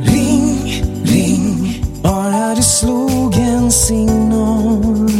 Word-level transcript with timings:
Ring, 0.00 0.82
ring, 1.04 1.84
bara 2.02 2.54
du 2.54 2.62
slog 2.62 3.34
en 3.34 3.70
signal. 3.72 5.10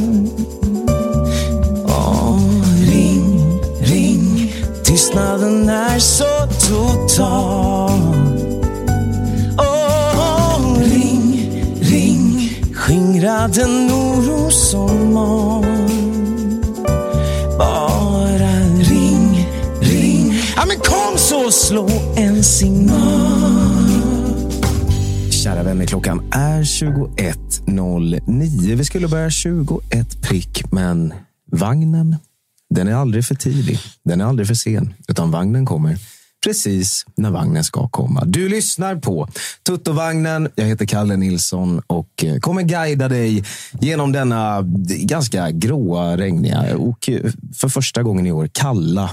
Åh, 1.87 2.39
ring, 2.81 3.61
ring, 3.81 4.53
tystnaden 4.85 5.69
är 5.69 5.99
så 5.99 6.47
total. 6.69 8.01
Åh, 9.59 10.79
ring, 10.79 11.53
ring, 11.81 12.51
skingra 12.75 13.49
den 13.49 13.91
oro 13.91 14.51
som 14.51 15.13
mal. 15.13 15.65
Bara 17.59 18.55
ring, 18.91 19.49
ring, 19.81 20.35
ja 20.57 20.67
men 20.67 20.79
kom 20.79 21.19
så 21.19 21.51
slå 21.51 21.89
en 22.17 22.45
signal. 22.45 23.42
Kära 25.43 25.63
vänner, 25.63 25.87
klockan 25.87 26.33
är 26.33 26.63
21.09. 26.63 28.77
Vi 28.77 28.85
skulle 28.85 29.09
börja 29.09 29.31
21 29.31 30.23
prick, 30.23 30.73
men 30.73 31.15
vagnen, 31.53 32.17
den 32.71 32.89
är 32.89 32.95
aldrig 32.95 33.25
för 33.25 33.35
tidig. 33.35 33.79
Den 34.05 34.21
är 34.21 34.25
aldrig 34.25 34.47
för 34.47 34.55
sen, 34.55 34.95
utan 35.09 35.31
vagnen 35.31 35.67
kommer 35.67 35.99
precis 36.45 37.07
när 37.15 37.31
vagnen 37.31 37.65
ska 37.65 37.89
komma. 37.89 38.25
Du 38.25 38.49
lyssnar 38.49 38.97
på 38.97 39.29
Tuttovagnen. 39.67 40.49
Jag 40.55 40.65
heter 40.65 40.87
Kalle 40.87 41.17
Nilsson 41.17 41.83
och 41.87 42.25
eh, 42.25 42.39
kommer 42.39 42.63
guida 42.63 43.09
dig 43.09 43.45
genom 43.81 44.13
denna 44.13 44.63
ganska 44.89 45.51
gråa, 45.51 46.17
regniga 46.17 46.77
och 46.77 47.09
eh, 47.09 47.31
för 47.55 47.69
första 47.69 48.03
gången 48.03 48.27
i 48.27 48.33
år 48.33 48.49
kalla 48.53 49.11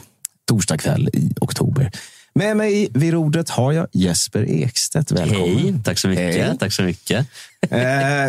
torsdagkväll 0.48 1.10
i 1.14 1.34
oktober. 1.42 1.92
Med 2.40 2.58
mig 2.58 2.90
vid 2.94 3.14
rodret 3.14 3.50
har 3.50 3.72
jag 3.72 3.88
Jesper 3.92 4.46
Ekstedt. 4.50 5.12
Välkommen. 5.12 5.58
Hej, 5.58 5.74
tack 5.84 5.98
så 5.98 6.08
mycket. 6.08 6.36
Hej. 6.36 6.58
Tack 6.60 6.74
så 6.74 6.84
mycket. 6.84 7.28
Eh, 7.70 7.80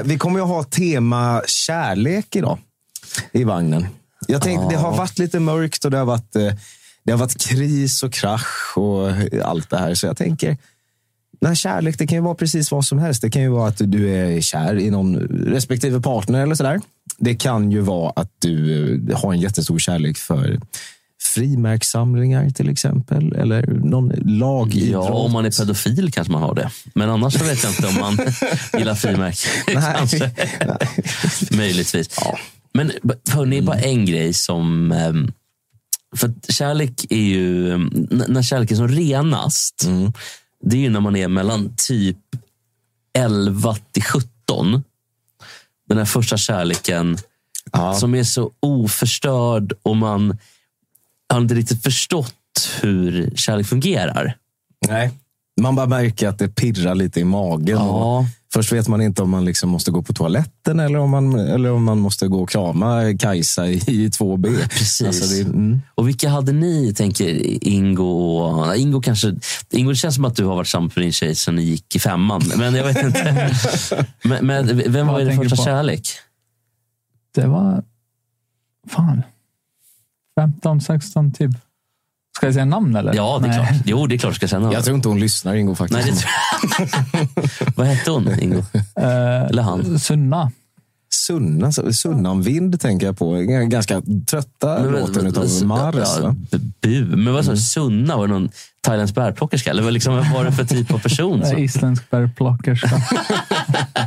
vi 0.05 0.19
kommer 0.19 0.39
ju 0.39 0.44
ha 0.44 0.64
tema 0.64 1.42
kärlek 1.47 2.36
idag 2.36 2.58
i 3.33 3.44
vagnen. 3.44 3.86
Jag 4.27 4.42
tänkte, 4.42 4.66
Det 4.70 4.77
har 4.77 4.97
varit 4.97 5.19
lite 5.19 5.41
mörkt 5.41 5.84
och 5.84 5.91
det 5.91 5.98
har 5.98 6.05
varit, 6.05 6.36
eh, 6.36 6.53
det 7.03 7.12
har 7.12 7.19
varit 7.19 7.41
kris 7.41 8.03
och 8.03 8.12
krasch 8.12 8.78
och 8.78 9.11
allt 9.44 9.70
det 9.70 9.78
här. 9.78 9.94
Så 9.94 10.06
jag 10.06 10.16
tänker, 10.16 10.56
när 11.41 11.55
kärlek, 11.55 11.98
det 11.98 12.06
kan 12.06 12.19
ju 12.19 12.22
vara 12.22 12.34
precis 12.34 12.70
vad 12.70 12.84
som 12.84 12.98
helst. 12.98 13.22
Det 13.22 13.31
kan 13.31 13.42
ju 13.42 13.48
vara 13.48 13.69
att 13.69 13.81
du 13.84 14.16
är 14.16 14.41
kär 14.41 14.78
i 14.78 14.91
någon 14.91 15.16
respektive 15.47 16.00
partner 16.00 16.42
eller 16.42 16.55
sådär. 16.55 16.81
Det 17.19 17.34
kan 17.34 17.72
ju 17.72 17.81
vara 17.81 18.12
att 18.16 18.31
du 18.38 19.14
har 19.14 19.33
en 19.33 19.41
jättestor 19.41 19.78
kärlek 19.78 20.19
för 20.19 20.61
frimärkssamlingar 21.23 22.51
till 22.51 22.69
exempel. 22.69 23.33
Eller 23.37 23.67
någon 23.67 24.09
lagidrott. 24.39 25.07
Ja, 25.09 25.13
om 25.15 25.33
man 25.33 25.45
är 25.45 25.51
pedofil 25.51 26.12
kanske 26.12 26.33
man 26.33 26.43
har 26.43 26.55
det. 26.55 26.71
Men 26.95 27.11
annars 27.11 27.39
så 27.39 27.45
vet 27.45 27.62
jag 27.65 27.73
inte 27.73 27.87
om 27.87 27.95
man 28.01 28.19
gillar 28.79 28.95
frimärken. 28.95 29.50
Nej. 29.75 30.31
Möjligtvis. 31.50 32.09
Men 32.75 32.93
b- 33.03 33.15
hörni, 33.31 33.62
bara 33.62 33.78
en 33.78 34.06
grej 34.06 34.33
som... 34.33 34.93
ehm, 34.93 35.33
För 36.17 36.33
kärlek 36.49 37.06
är 37.11 37.17
ju... 37.17 37.73
ehm, 37.73 38.09
När 38.28 38.43
kärlek 38.43 38.71
är 38.71 38.77
som 38.77 38.89
renast, 38.89 39.87
det 40.65 40.77
är 40.77 40.81
ju 40.81 40.91
när 40.91 41.00
man 41.00 41.17
är 41.17 41.28
mellan 41.28 41.75
typ 41.77 42.17
11 43.19 43.77
till 43.93 44.03
17. 44.03 44.84
Den 45.89 45.99
här 45.99 46.05
första 46.05 46.37
kärleken 46.37 47.19
Ja. 47.73 47.94
som 47.94 48.15
är 48.15 48.25
så 48.25 48.50
oförstörd 48.61 49.73
och 49.83 49.97
man 49.97 50.39
har 51.35 51.41
inte 51.41 51.55
riktigt 51.55 51.83
förstått 51.83 52.35
hur 52.81 53.31
kärlek 53.35 53.67
fungerar. 53.67 54.37
Nej. 54.89 55.11
Man 55.61 55.77
bara 55.77 55.87
märker 55.87 56.29
att 56.29 56.39
det 56.39 56.49
pirrar 56.49 56.95
lite 56.95 57.21
i 57.21 57.25
magen. 57.25 57.77
Ja. 57.79 58.27
Först 58.53 58.73
vet 58.73 58.89
man 58.89 59.01
inte 59.01 59.23
om 59.23 59.31
man 59.31 59.45
liksom 59.45 59.71
måste 59.71 59.91
gå 59.91 60.03
på 60.03 60.13
toaletten 60.13 60.81
eller 60.81 60.99
om 60.99 61.11
man, 61.11 61.39
eller 61.39 61.73
om 61.73 61.85
man 61.85 61.99
måste 61.99 62.29
gå 62.29 62.43
och 62.43 62.51
krama 62.51 63.03
Kajsa 63.19 63.67
i, 63.67 63.75
i 63.75 64.09
2B. 64.09 64.69
Precis. 64.69 65.07
Alltså 65.07 65.35
det, 65.35 65.41
mm. 65.41 65.81
Och 65.95 66.09
vilka 66.09 66.29
hade 66.29 66.53
ni, 66.53 66.95
tänker 66.95 67.65
Ingo? 67.69 68.05
Och, 68.05 68.77
Ingo, 68.77 69.01
kanske, 69.01 69.35
Ingo, 69.71 69.91
det 69.91 69.97
känns 69.97 70.15
som 70.15 70.25
att 70.25 70.37
du 70.37 70.45
har 70.45 70.57
varit 70.57 70.69
samma 70.69 70.91
med 70.95 71.05
din 71.05 71.12
tjej 71.12 71.35
sen 71.35 71.57
ni 71.57 71.62
gick 71.62 71.97
i 71.97 71.99
femman. 71.99 72.43
Men 72.57 72.75
jag 72.75 72.85
vet 72.85 73.03
inte. 73.03 73.55
men, 74.23 74.47
men 74.47 74.93
vem 74.93 75.07
var 75.07 75.25
tänker 75.25 75.43
första 75.43 75.57
på? 75.57 75.62
kärlek? 75.62 76.09
Det 77.35 77.47
var... 77.47 77.85
Fan. 78.89 79.23
15, 80.41 80.81
16 80.81 81.33
typ. 81.33 81.51
Ska 82.37 82.47
jag 82.47 82.55
säga 82.55 82.65
namn 82.65 82.97
eller? 82.97 83.15
Ja, 83.15 83.39
det 83.43 83.49
är 83.49 83.49
Nej. 83.49 83.59
klart. 83.69 83.83
Jo, 83.84 84.06
det 84.06 84.15
är 84.15 84.19
klart 84.19 84.34
ska 84.34 84.47
känna. 84.49 84.73
Jag 84.73 84.84
tror 84.84 84.97
inte 84.97 85.09
hon 85.09 85.21
lyssnar, 85.21 85.55
Ingo. 85.55 85.75
faktiskt. 85.75 86.01
Nej, 86.06 86.12
det 86.78 86.87
tror 86.87 86.89
jag. 87.67 87.73
Vad 87.77 87.87
hette 87.87 88.11
hon, 88.11 88.41
Ingo? 88.41 88.59
Eh, 88.97 89.43
Eller 89.43 89.62
han? 89.62 89.99
Sunna. 89.99 90.50
Sunna, 91.93 92.34
Vind 92.34 92.81
tänker 92.81 93.06
jag 93.06 93.19
på. 93.19 93.33
Ganska 93.69 94.03
trötta 94.27 94.79
Men- 94.83 94.93
låten 94.93 95.27
utav 95.27 95.47
men- 95.59 95.67
Mars. 95.67 95.95
ja, 96.23 96.34
Bu. 96.81 97.05
Men 97.17 97.34
vad 97.34 97.45
sa 97.45 97.50
du? 97.50 97.56
Sunna? 97.56 98.17
Var 98.17 98.27
det 98.27 98.33
någon 98.33 98.49
thailändsk 98.81 99.15
bärplockerska? 99.15 99.71
Eller 99.71 99.83
vad, 99.83 99.93
liksom, 99.93 100.15
vad 100.17 100.31
var 100.33 100.45
det 100.45 100.53
för 100.53 100.65
typ 100.65 100.91
av 100.95 100.99
person? 100.99 101.47
Så? 101.47 101.56
Isländsk 101.59 102.11
bärplockerska. 102.11 102.91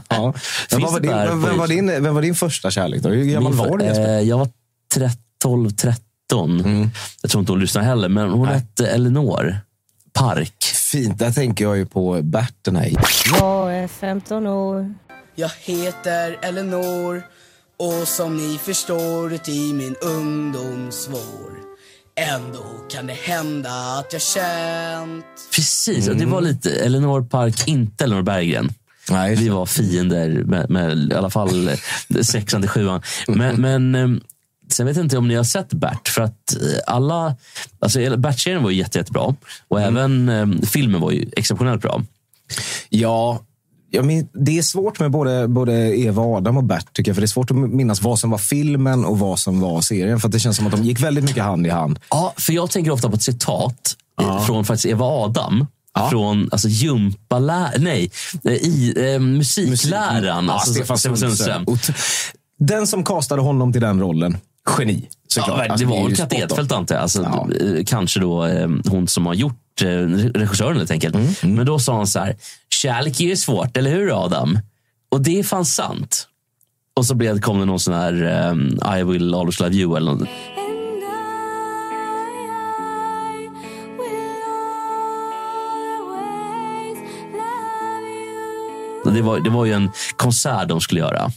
Ja. 0.10 0.34
Men 0.72 0.82
vad 0.82 0.92
var 0.94 1.00
din, 1.00 1.12
vem, 1.12 1.58
var 1.58 1.68
din, 1.68 1.88
vem 2.04 2.16
var 2.16 2.22
din 2.22 2.36
första 2.36 2.72
kärlek? 2.72 3.02
Då? 3.02 3.10
Hur 3.10 3.24
gammal 3.26 3.52
Min 3.54 3.60
var 3.60 3.78
du? 3.78 3.86
Eh, 3.86 4.20
Jag 4.20 4.38
var 4.38 4.48
12, 5.44 5.70
13. 6.30 6.60
Mm. 6.60 6.90
Jag 7.22 7.32
tror 7.32 7.40
inte 7.40 7.52
hon 7.52 7.62
lyssnar 7.62 7.82
heller, 7.82 8.10
men 8.10 8.30
hon 8.30 8.48
Nej. 8.48 8.56
hette 8.56 8.88
Elinor 8.88 9.58
Park. 10.14 10.64
Fint, 10.64 11.20
där 11.20 11.32
tänker 11.32 11.66
jag 11.66 11.78
ju 11.78 11.86
på 11.86 12.22
Bert 12.22 12.56
den 12.62 12.76
här. 12.76 12.92
Jag 13.40 13.76
är 13.78 13.88
15 13.88 14.48
år. 14.48 14.94
Jag 15.36 15.52
heter 15.60 16.38
Elinor 16.42 17.24
och 17.80 18.08
som 18.08 18.38
ni 18.38 18.58
förstår 18.58 19.34
uti 19.34 19.74
min 19.74 19.96
ungdomsvår 20.02 21.54
Ändå 22.16 22.64
kan 22.90 23.08
det 23.08 23.14
hända 23.14 23.70
att 23.70 24.14
jag 24.14 24.22
känt 24.22 25.26
Precis, 25.56 26.08
och 26.08 26.16
det 26.16 26.26
var 26.26 26.42
lite 26.42 26.70
Elinor 26.86 27.22
Park, 27.22 27.68
inte 27.68 28.04
Elinor 28.04 28.22
Berggren. 28.22 28.70
Nej, 29.10 29.36
Vi 29.36 29.50
var 29.50 29.66
fiender 29.66 30.30
med, 30.30 30.70
med 30.70 31.12
i 31.12 31.14
alla 31.14 31.30
fall 31.30 31.70
sexan 32.22 32.62
till 32.62 32.70
sjuan. 32.70 33.02
Men, 33.28 33.62
men 33.62 33.96
eh, 33.96 34.08
sen 34.74 34.86
vet 34.86 34.96
jag 34.96 35.06
inte 35.06 35.18
om 35.18 35.28
ni 35.28 35.36
har 35.36 35.44
sett 35.44 35.74
Bert. 35.74 36.08
För 36.08 36.22
att 36.22 36.56
eh, 36.56 36.94
alla, 36.94 37.36
alltså 37.80 38.18
Bert-serien 38.18 38.64
var 38.64 38.70
ju 38.70 38.78
jätte, 38.78 38.98
jättebra. 38.98 39.36
Och 39.68 39.82
även 39.82 40.30
eh, 40.30 40.48
filmen 40.68 41.02
var 41.02 41.12
ju 41.12 41.30
exceptionellt 41.38 41.82
bra. 41.82 42.02
Ja, 42.90 43.40
jag 43.96 44.06
min, 44.06 44.28
det 44.34 44.58
är 44.58 44.62
svårt 44.62 45.00
med 45.00 45.12
både, 45.12 45.48
både 45.48 45.74
Eva, 46.00 46.24
Adam 46.24 46.58
och 46.58 46.64
Bert, 46.64 46.94
tycker 46.94 47.10
jag. 47.10 47.16
För 47.16 47.22
det 47.22 47.26
är 47.26 47.28
svårt 47.28 47.52
att 47.52 47.58
minnas 47.58 48.02
vad 48.02 48.20
som 48.20 48.30
var 48.30 48.38
filmen 48.38 49.06
och 49.06 49.20
vad 49.20 49.40
som 49.40 49.60
var 49.60 49.82
serien. 49.82 50.20
För 50.20 50.28
att 50.28 50.32
det 50.32 50.40
känns 50.40 50.58
som 50.58 50.66
att 50.66 50.72
de 50.72 50.84
gick 50.84 51.00
väldigt 51.00 51.24
mycket 51.24 51.44
hand 51.44 51.68
i 51.68 51.70
hand. 51.70 52.00
Ja, 52.10 52.34
för 52.38 52.54
jag 52.54 52.72
tänker 52.72 52.92
ofta 52.92 53.10
på 53.10 53.16
ett 53.16 53.22
citat 53.22 53.96
eh, 54.22 54.46
från 54.46 54.66
faktiskt 54.66 54.86
Eva 54.86 55.06
Adam. 55.06 55.68
Ja. 55.94 56.10
Från 56.10 56.50
alltså, 56.52 56.68
gympalä... 56.68 57.72
Nej, 57.80 58.12
i, 58.44 58.94
eh, 58.98 59.20
musikläraren. 59.20 60.46
Ja, 60.46 60.54
alltså, 60.54 60.74
Stefan 60.74 60.98
Sundström. 60.98 61.66
Den 62.60 62.88
som 62.88 63.04
castade 63.04 63.42
honom 63.42 63.72
till 63.72 63.82
den 63.82 64.00
rollen, 64.00 64.38
geni. 64.78 65.10
Såklart. 65.28 65.58
Ja, 65.58 65.64
det 65.64 65.70
Alltså, 65.72 65.86
är 65.86 65.90
var 65.90 66.08
väl 66.08 66.16
Katte. 66.16 66.36
Edfeldt 66.36 66.72
antar 66.72 66.96
jag. 66.96 67.02
Alltså, 67.02 67.22
Ja. 67.24 67.48
eh, 67.66 67.84
Kanske 67.86 68.20
då 68.20 68.46
eh, 68.46 68.70
hon 68.90 69.08
som 69.08 69.26
har 69.26 69.34
gjort 69.34 69.82
eh, 69.82 69.88
regissören 69.88 70.78
helt 70.78 70.92
enkelt. 70.92 71.16
Mm, 71.16 71.56
Men 71.56 71.66
då 71.66 71.80
sa 71.80 71.96
han 71.96 72.08
så 72.08 72.20
här, 72.20 72.36
kärlek 72.70 73.22
är 73.22 73.26
ju 73.26 73.36
svårt, 73.36 73.78
eller 73.78 73.92
hur 73.92 74.26
Adam? 74.26 74.60
Och 75.12 75.22
det 75.22 75.40
är 75.40 75.44
fan 75.44 75.66
sant. 75.66 76.28
Och 76.96 77.06
så 77.06 77.16
blev, 77.16 77.40
kom 77.42 77.60
det 77.60 77.66
någon 77.66 77.80
sån 77.80 77.94
här 77.94 78.14
I 79.00 79.04
will 79.04 79.34
always 79.36 79.60
love 79.60 79.76
you 79.76 79.98
eller 79.98 80.12
något. 80.12 80.28
Det 89.06 89.22
var, 89.22 89.40
det 89.40 89.50
var 89.50 89.66
ju 89.66 89.74
en 89.74 89.92
konsert 90.18 90.68
de 90.68 90.82
skulle 90.82 91.00
göra. 91.00 91.32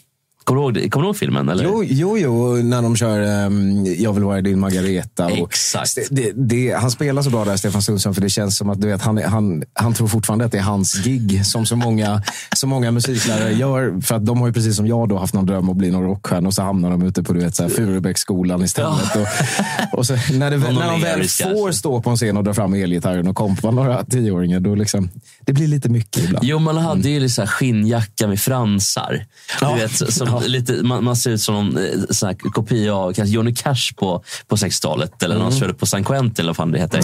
Kommer 0.46 0.72
du 0.72 0.80
ihåg? 0.80 0.92
Kommer 0.92 1.04
du 1.04 1.08
ihåg 1.08 1.16
filmen? 1.16 1.48
Eller? 1.48 1.64
Jo, 1.64 1.84
jo, 1.84 2.18
jo, 2.18 2.56
när 2.56 2.82
de 2.82 2.96
kör 2.96 3.20
ehm, 3.20 3.84
Jag 3.98 4.12
vill 4.12 4.24
vara 4.24 4.40
din 4.40 4.60
Margareta. 4.60 5.30
Exakt. 5.30 5.98
Det, 6.10 6.32
det, 6.34 6.72
han 6.72 6.90
spelar 6.90 7.22
så 7.22 7.30
bra 7.30 7.44
där, 7.44 7.56
Stefan 7.56 7.82
Sundström, 7.82 8.14
för 8.14 8.22
det 8.22 8.28
känns 8.28 8.56
som 8.56 8.70
att 8.70 8.80
du 8.80 8.88
vet, 8.88 9.02
han, 9.02 9.22
han, 9.22 9.62
han 9.72 9.94
tror 9.94 10.08
fortfarande 10.08 10.44
att 10.44 10.52
det 10.52 10.58
är 10.58 10.62
hans 10.62 10.94
gig, 11.04 11.46
som 11.46 11.66
så 11.66 11.76
många, 11.76 12.22
så 12.56 12.66
många 12.66 12.90
musiklärare 12.90 13.52
gör. 13.52 14.00
För 14.00 14.14
att 14.14 14.26
de 14.26 14.40
har 14.40 14.46
ju 14.46 14.52
precis 14.52 14.76
som 14.76 14.86
jag 14.86 15.08
då 15.08 15.18
haft 15.18 15.34
någon 15.34 15.46
dröm 15.46 15.70
att 15.70 15.76
bli 15.76 15.90
någon 15.90 16.02
rockstjärna 16.02 16.48
och 16.48 16.54
så 16.54 16.62
hamnar 16.62 16.90
de 16.90 17.02
ute 17.02 17.22
på 17.22 17.32
du 17.32 17.40
vet, 17.40 17.56
så 17.56 17.62
här, 17.62 17.70
Furubecksskolan 17.70 18.62
istället. 18.62 19.16
Och, 19.16 19.98
och 19.98 20.06
så, 20.06 20.12
när, 20.32 20.50
det, 20.50 20.58
när 20.58 20.90
de 20.90 21.00
väl 21.00 21.28
får 21.28 21.72
stå 21.72 22.02
på 22.02 22.10
en 22.10 22.16
scen 22.16 22.36
och 22.36 22.44
dra 22.44 22.54
fram 22.54 22.74
elgitarren 22.74 23.28
och 23.28 23.36
kompa 23.36 23.70
några 23.70 24.04
tioåringar, 24.04 24.60
då 24.60 24.74
liksom, 24.74 25.10
det 25.40 25.52
blir 25.52 25.68
lite 25.68 25.88
mycket 25.88 26.24
ibland. 26.24 26.46
Jo, 26.46 26.58
man 26.58 26.76
hade 26.76 27.08
ju 27.08 27.20
liksom 27.20 27.46
skinnjacka 27.46 28.28
med 28.28 28.40
fransar. 28.40 29.24
Ja. 29.60 29.74
Du 29.74 29.80
vet, 29.80 30.12
som 30.14 30.35
lite, 30.40 30.72
man, 30.72 31.04
man 31.04 31.16
ser 31.16 31.30
ut 31.30 31.40
som 31.40 31.56
en 31.56 31.76
eh, 31.76 32.00
sån 32.10 32.26
här 32.26 32.34
kopia 32.50 32.94
av 32.94 33.12
kanske 33.12 33.34
Johnny 33.34 33.54
Cash 33.54 33.94
på, 33.96 34.22
på 34.48 34.56
60-talet. 34.56 35.22
Eller 35.22 35.34
när 35.34 35.42
han 35.42 35.52
körde 35.52 35.74
på 35.74 35.86
San 35.86 36.04
Quentin, 36.04 36.34
eller 36.42 36.48
vad 36.50 36.56
fan 36.56 36.72
det 36.72 36.78
heter. 36.78 37.00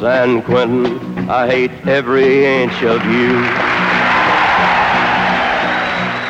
San 0.00 0.42
Quentin, 0.42 0.86
I 1.26 1.28
hate 1.28 1.90
every 1.92 2.62
inch 2.62 2.82
of 2.84 3.04
you. 3.04 3.42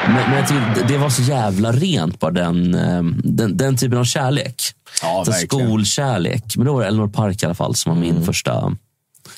Men, 0.06 0.14
men 0.30 0.34
jag 0.38 0.48
tycker 0.48 0.88
det- 0.88 0.98
var 0.98 1.10
så 1.10 1.22
jävla 1.22 1.72
rent 1.72 2.20
bara, 2.20 2.30
den, 2.30 2.74
eh, 2.74 3.02
den, 3.24 3.56
den 3.56 3.76
typen 3.76 3.98
av 3.98 4.04
kärlek. 4.04 4.54
Ja. 5.02 5.24
Skolkärlek. 5.24 6.56
Men 6.56 6.66
då 6.66 6.72
var 6.72 6.80
det 6.80 6.86
Elinor 6.88 7.08
Park 7.08 7.42
i 7.42 7.46
alla 7.46 7.54
fall 7.54 7.74
som 7.74 7.92
var 7.94 8.00
min 8.00 8.22
första. 8.24 8.72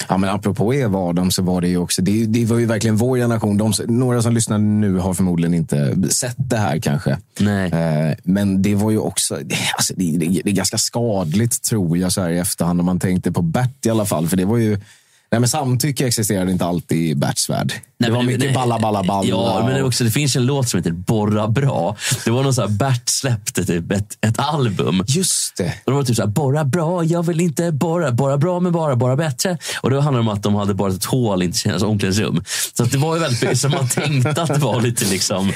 Ja, 0.09 0.17
men 0.17 0.31
apropå 0.31 0.75
Eva 0.75 0.99
Adam 0.99 1.31
så 1.31 1.43
var 1.43 1.61
det 1.61 1.69
ju 1.69 1.77
också, 1.77 2.03
det, 2.03 2.27
det 2.27 2.45
var 2.45 2.59
ju 2.59 2.67
verkligen 2.67 2.97
vår 2.97 3.17
generation. 3.17 3.57
De, 3.59 3.73
några 3.87 4.23
som 4.23 4.33
lyssnar 4.35 4.59
nu 4.59 4.97
har 4.97 5.15
förmodligen 5.15 5.55
inte 5.55 5.97
sett 6.11 6.37
det 6.37 6.57
här 6.57 6.79
kanske. 6.79 7.19
Nej. 7.41 7.71
Eh, 7.73 8.17
men 8.25 8.63
det 8.63 8.75
var 8.75 8.91
ju 8.91 8.99
också, 8.99 9.35
det- 9.45 9.55
alltså, 9.77 9.95
det, 9.97 10.17
det, 10.19 10.41
det 10.45 10.51
är 10.51 10.55
ganska 10.55 10.79
skadligt 10.79 11.63
tror 11.63 11.99
jag 11.99 12.13
så 12.13 12.21
här 12.23 12.31
i 12.31 12.39
efterhand 12.39 12.81
om 12.81 12.87
man 12.87 12.99
tänkte 13.01 13.33
på 13.33 13.43
Bert 13.43 13.87
i 13.87 13.91
alla 13.91 14.05
fall. 14.05 14.29
För 14.29 14.37
det 14.37 14.45
var 14.45 14.57
ju, 14.57 14.81
nej 15.33 15.41
men 15.41 15.49
samtycke 15.49 16.07
existerade 16.07 16.53
inte 16.53 16.65
alltid 16.65 16.99
i 16.99 17.15
Berts 17.15 17.51
värld. 17.51 17.73
det 17.99 18.11
var 18.11 18.23
mycket 18.23 18.45
nej, 18.45 18.55
balla, 18.55 18.79
balla, 18.79 19.03
balla. 19.03 19.29
Ja, 19.29 19.63
men 19.67 19.75
det, 19.75 19.83
också, 19.83 20.05
det 20.05 20.11
finns 20.11 20.37
en 20.37 20.47
låt 20.47 20.69
som 20.69 20.79
heter 20.79 20.91
Borra 20.91 21.49
bra. 21.49 21.97
Det 22.25 22.31
var 22.31 22.43
någon 22.43 22.55
så 22.55 22.61
här, 22.61 22.69
Bert 22.69 23.09
släppte 23.09 23.65
typ 23.65 23.93
ett, 23.93 24.19
ett 24.21 24.39
album. 24.39 25.05
Just 25.07 25.57
det. 25.57 25.75
Och 25.85 25.93
det 25.93 25.97
var 25.97 26.03
typ 26.05 26.17
så 26.17 26.23
här, 26.23 26.29
borra 26.29 26.65
bra, 26.65 27.05
jag 27.05 27.23
vill 27.27 27.41
inte 27.41 27.73
borra, 27.73 28.13
borra 28.13 28.37
bra 28.39 28.61
men 28.61 28.73
bara, 28.73 28.97
borra 28.97 29.17
bättre. 29.17 29.59
Och 29.81 29.91
då 29.91 30.01
handlade 30.01 30.25
det 30.27 30.31
om 30.31 30.37
att 30.37 30.43
de 30.43 30.55
hade 30.55 30.75
borrat 30.75 30.95
ett 30.95 31.05
hål 31.05 31.43
in 31.43 31.53
till 31.53 31.61
tjejernas 31.61 31.83
omklädningsrum. 31.83 32.43
Så 32.77 32.85
det 32.85 32.99
var 32.99 33.15
ju 33.17 33.21
väldigt 33.21 33.61
som 33.61 33.71
man 33.71 33.89
tänkte 33.95 34.43
att 34.43 34.49
det 34.49 34.59
var 34.59 34.81
lite, 34.81 35.05
liksom, 35.05 35.53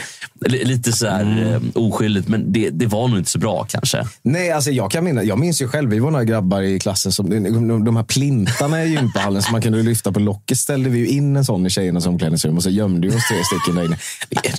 li- 0.47 0.65
lite 0.65 0.93
så 0.93 1.07
här, 1.09 1.53
eh, 1.75 1.83
oskyldigt. 1.83 2.29
Men 2.29 2.53
det, 2.53 2.71
det 2.71 2.87
var 2.87 3.09
nog 3.09 3.19
inte 3.19 3.31
så 3.31 3.39
bra 3.39 3.67
kanske. 3.69 4.07
Nej, 4.23 4.53
alltså 4.53 4.71
jag, 4.71 4.91
kan 4.91 5.05
minna, 5.05 5.23
jag 5.23 5.39
minns 5.39 5.63
ju 5.63 5.69
själv, 5.69 5.91
vi 5.91 5.99
var 5.99 6.11
några 6.11 6.25
grabbar 6.25 6.63
i 6.63 6.81
klassen, 6.81 7.13
som, 7.13 7.31
de, 7.31 7.85
de 7.85 7.97
här 7.97 8.05
plintarna 8.05 8.85
i 8.85 8.89
gympahallen 8.93 9.43
som 9.43 9.53
man 9.53 9.62
kunde 9.63 9.83
lyfta 9.83 10.13
på 10.13 10.21
locket 10.21 10.59
ställde 10.59 10.91
vi 10.91 10.99
ju 10.99 11.07
in 11.09 11.37
en 11.37 11.45
sån 11.45 11.67
i 11.67 11.71
tjejernas 11.71 12.07
omklädningsrum 12.07 12.57
och 12.57 12.63
så 12.63 12.71
gömde 12.71 13.09
vi 13.09 13.17
oss 13.17 13.29
tre 13.29 13.37
stycken 13.45 13.75
där 13.77 13.85
inne. 13.85 13.99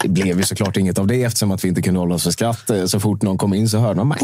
Det- 0.04 0.10
blev 0.10 0.38
ju 0.38 0.44
såklart 0.44 0.78
inget 0.78 1.00
av 1.00 1.08
det 1.08 1.24
eftersom 1.24 1.52
att 1.52 1.64
vi 1.64 1.68
inte 1.70 1.82
kunde 1.82 2.00
hålla 2.00 2.16
oss 2.16 2.24
för 2.24 2.32
skratt. 2.32 2.70
Eh, 2.70 2.86
Så 2.86 3.00
fort 3.00 3.22
någon 3.22 3.38
kom 3.38 3.54
in 3.54 3.70
så 3.70 3.78
hörde 3.78 4.04
man 4.04 4.18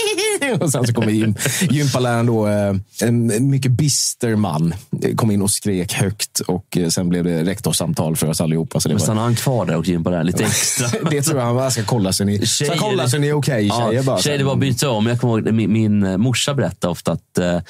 och 0.60 0.72
sen 0.72 0.86
så 0.86 0.92
kom 0.94 1.10
gym, 1.14 1.34
gympaläraren 1.70 2.26
då, 2.26 2.46
eh, 2.48 2.74
en 3.02 3.50
mycket 3.50 3.72
bister 3.72 4.36
man, 4.36 4.74
eh, 5.02 5.14
kom 5.14 5.30
in 5.30 5.42
och 5.42 5.50
skrek 5.50 5.92
högt 5.92 6.40
och 6.40 6.78
sen 6.88 7.08
blev 7.08 7.24
det 7.24 7.44
rektorssamtal 7.44 8.16
för 8.16 8.26
oss 8.28 8.40
allihopa. 8.40 8.80
Så 8.80 8.88
det, 8.88 8.94
Men 8.94 9.00
stannade 9.02 9.26
han 9.26 9.34
kvar 9.36 9.66
där 9.66 9.76
och 9.76 9.86
gympade 9.88 10.16
där 10.16 10.24
lite 10.24 10.44
extra? 10.44 10.88
det 11.10 11.22
tror 11.22 11.38
jag 11.38 11.46
han 11.46 11.56
bara 11.56 11.70
ska 11.70 11.82
kolla 11.82 12.12
så 12.12 12.24
ni, 12.24 12.46
ska 12.46 12.64
Tjejer- 12.64 12.78
kolla 12.78 13.08
så 13.08 13.18
ni 13.18 13.28
är 13.28 13.32
okej 13.32 13.70
tjejer. 13.70 13.92
Ja, 13.92 14.02
bara. 14.02 14.18
tjejer, 14.18 14.38
det 14.38 14.44
var 14.44 14.56
byta 14.56 14.90
om. 14.90 15.06
Jag 15.06 15.20
kommer 15.20 15.38
ihåg, 15.38 15.54
min, 15.54 15.72
min 15.72 16.20
morsa 16.20 16.54
berättade 16.54 16.90
ofta 16.90 17.12
att, 17.12 17.38
eh, 17.38 17.60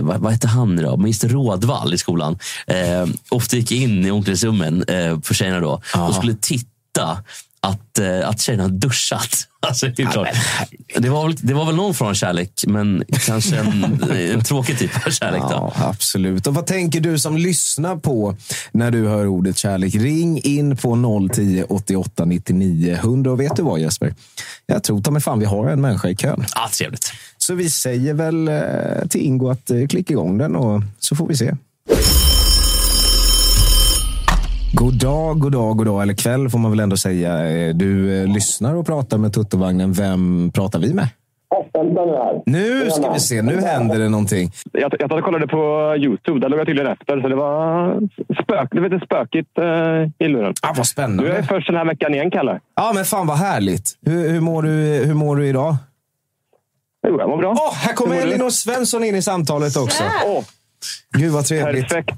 vad, 0.00 0.20
vad 0.20 0.32
hette 0.32 0.48
han 0.48 0.76
då? 0.76 0.94
Mr 0.94 1.28
Rådvall 1.28 1.98
skolan. 2.00 2.38
Eh, 2.66 3.06
ofta 3.28 3.56
gick 3.56 3.72
in 3.72 4.06
i 4.06 4.10
omklädningsrummen 4.10 4.82
eh, 4.88 5.20
för 5.20 5.34
tjejerna 5.34 5.60
då 5.60 5.82
och 5.94 6.14
skulle 6.14 6.34
titta 6.34 7.18
att, 7.60 7.98
eh, 7.98 8.28
att 8.28 8.40
tjejerna 8.40 8.68
duschat. 8.68 9.46
Alltså, 9.62 9.86
det, 9.86 10.06
klart. 10.06 10.28
Det, 10.96 11.08
var 11.08 11.26
väl, 11.26 11.36
det 11.40 11.54
var 11.54 11.64
väl 11.64 11.76
någon 11.76 11.94
av 12.08 12.14
kärlek, 12.14 12.64
men 12.66 13.04
kanske 13.26 13.56
en, 13.56 14.02
en 14.32 14.44
tråkig 14.44 14.78
typ 14.78 15.06
av 15.06 15.10
kärlek. 15.10 15.42
Ja, 15.50 15.72
absolut. 15.76 16.46
Och 16.46 16.54
vad 16.54 16.66
tänker 16.66 17.00
du 17.00 17.18
som 17.18 17.36
lyssnar 17.36 17.96
på 17.96 18.36
när 18.72 18.90
du 18.90 19.08
hör 19.08 19.26
ordet 19.26 19.56
kärlek? 19.56 19.94
Ring 19.94 20.40
in 20.42 20.76
på 20.76 21.28
010 21.34 21.64
88 21.68 22.24
99 22.24 22.92
100. 22.94 23.32
Och 23.32 23.40
vet 23.40 23.56
du 23.56 23.62
vad 23.62 23.80
Jesper? 23.80 24.14
Jag 24.66 24.82
tror 24.82 25.02
ta 25.02 25.10
mig 25.10 25.22
fan 25.22 25.38
vi 25.38 25.46
har 25.46 25.68
en 25.68 25.80
människa 25.80 26.08
i 26.08 26.16
kön. 26.16 26.44
Ah, 26.52 26.68
trevligt. 26.68 27.12
Så 27.38 27.54
vi 27.54 27.70
säger 27.70 28.14
väl 28.14 28.48
eh, 28.48 29.08
till 29.08 29.20
Ingo 29.20 29.48
att 29.48 29.70
eh, 29.70 29.86
klicka 29.86 30.12
igång 30.12 30.38
den 30.38 30.56
och 30.56 30.82
så 30.98 31.16
får 31.16 31.26
vi 31.26 31.36
se. 31.36 31.54
God 34.72 34.94
dag, 34.94 35.38
god 35.40 35.52
dag, 35.52 35.76
god 35.76 35.86
dag, 35.86 36.02
eller 36.02 36.14
kväll 36.14 36.50
får 36.50 36.58
man 36.58 36.70
väl 36.70 36.80
ändå 36.80 36.96
säga. 36.96 37.48
Eh, 37.50 37.74
Du 37.74 38.20
eh, 38.22 38.26
lyssnar 38.28 38.74
och 38.74 38.86
pratar 38.86 39.18
med 39.18 39.32
Tuttovagnen. 39.32 39.92
Vem 39.92 40.50
pratar 40.54 40.78
vi 40.78 40.94
med? 40.94 41.08
Nu 42.46 42.90
ska 42.90 43.12
vi 43.12 43.20
se, 43.20 43.42
nu 43.42 43.60
händer 43.60 43.98
det 43.98 44.08
någonting. 44.08 44.50
Jag, 44.72 44.92
jag 44.98 45.12
och 45.12 45.24
kollade 45.24 45.46
på 45.46 45.94
Youtube. 45.98 46.40
Där 46.40 46.48
låg 46.48 46.60
jag 46.60 46.66
tydligen 46.66 46.92
efter. 46.92 47.20
Så 47.20 47.28
det 47.28 47.34
var, 47.36 47.94
spök, 48.42 48.68
det 48.72 48.80
var 48.80 48.88
lite 48.88 49.06
spökigt 49.06 49.58
eh, 49.58 50.26
i 50.26 50.28
luren. 50.28 50.54
Ah, 50.62 50.66
vad 50.68 50.76
Du 50.76 50.80
är 50.80 50.84
spännande. 50.84 51.42
först 51.48 51.66
den 51.66 51.76
här 51.76 51.84
veckan 51.84 52.14
igen, 52.14 52.30
Kalle. 52.30 52.60
Ja, 52.76 52.92
men 52.94 53.04
fan 53.04 53.26
vad 53.26 53.36
härligt. 53.36 53.98
Hur, 54.06 54.28
hur, 54.28 54.40
mår, 54.40 54.62
du, 54.62 54.70
hur 55.04 55.14
mår 55.14 55.36
du 55.36 55.48
idag? 55.48 55.76
Jo, 57.08 57.16
jag 57.20 57.28
mår 57.28 57.36
bra. 57.36 57.50
Åh, 57.50 57.74
här 57.74 57.92
kommer? 57.94 58.16
Elinor 58.16 58.50
Svensson 58.50 59.04
in 59.04 59.14
i 59.14 59.22
samtalet 59.22 59.76
också. 59.76 60.02
Åh, 60.26 60.44
Gud 61.18 61.32
vad 61.32 61.44
trevligt. 61.44 61.88
perfekt. 61.88 62.14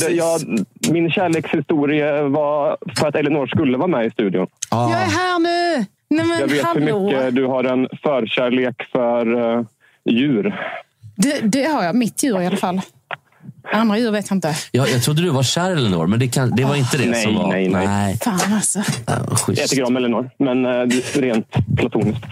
För 0.00 0.10
jag, 0.10 0.40
min 0.90 1.10
kärlekshistoria 1.10 2.22
var 2.22 2.76
för 2.98 3.08
att 3.08 3.14
Elinor 3.14 3.46
skulle 3.46 3.76
vara 3.78 3.88
med 3.88 4.06
i 4.06 4.10
studion. 4.10 4.46
Ja. 4.70 4.90
Jag 4.90 5.00
är 5.02 5.06
här 5.06 5.38
nu! 5.38 5.86
Nej 6.08 6.26
men 6.26 6.40
Jag 6.40 6.46
vet 6.46 6.58
hur 6.58 6.62
hallå! 6.64 7.06
mycket 7.06 7.34
du 7.34 7.46
har 7.46 7.64
en 7.64 7.88
förkärlek 8.02 8.82
för 8.92 9.56
eh, 9.58 9.64
djur. 10.04 10.60
Det, 11.16 11.40
det 11.42 11.64
har 11.64 11.84
jag. 11.84 11.94
Mitt 11.96 12.22
djur 12.22 12.40
i 12.42 12.46
alla 12.46 12.56
fall. 12.56 12.80
Andra 13.72 13.98
djur 13.98 14.10
vet 14.10 14.30
jag 14.30 14.36
inte. 14.36 14.56
Jag, 14.72 14.88
jag 14.90 15.02
trodde 15.02 15.22
du 15.22 15.30
var 15.30 15.42
kär 15.42 15.70
Elinor, 15.70 16.06
men 16.06 16.18
det, 16.18 16.28
kan, 16.28 16.50
det 16.56 16.64
var 16.64 16.76
inte 16.76 16.98
det 16.98 17.10
nej, 17.10 17.22
som 17.22 17.34
var... 17.34 17.48
nej, 17.48 17.68
nej. 17.68 17.86
nej. 17.86 18.18
Fan 18.24 18.52
alltså. 18.54 18.78
Ja, 19.06 19.12
Jag 19.28 19.38
schysst. 19.38 19.70
tycker 19.70 19.84
om 19.84 19.96
Elinor, 19.96 20.30
men 20.38 20.66
eh, 20.66 20.86
rent 21.14 21.54
platoniskt. 21.76 22.22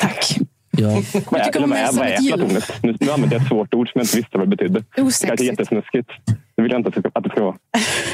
Tack. 0.00 0.36
Ja. 0.78 1.02
Vad 1.30 1.40
är, 1.40 1.44
tycker 1.44 1.62
om 1.64 1.70
vad 1.70 1.78
mig 1.78 1.82
är, 1.82 1.86
som 1.86 1.98
vad 1.98 2.06
ett 2.06 2.18
är 2.18 2.22
djur. 2.22 2.32
platoniskt? 2.32 2.82
Nu, 2.82 2.96
nu 3.00 3.10
använder 3.10 3.36
jag 3.36 3.42
ett 3.42 3.48
svårt 3.48 3.74
ord 3.74 3.88
som 3.92 3.98
jag 3.98 4.04
inte 4.04 4.16
visste 4.16 4.38
vad 4.38 4.46
det 4.50 4.56
betydde. 4.56 4.80
Det 4.80 4.84
kanske 4.94 5.26
är 5.26 5.30
Osexigt. 5.30 5.50
jättesnuskigt. 5.50 6.10
Det 6.56 6.62
vill 6.62 6.72
jag 6.72 6.78
inte 6.80 6.88
att 7.14 7.24
det 7.24 7.30
ska, 7.30 7.42
vara. 7.44 7.56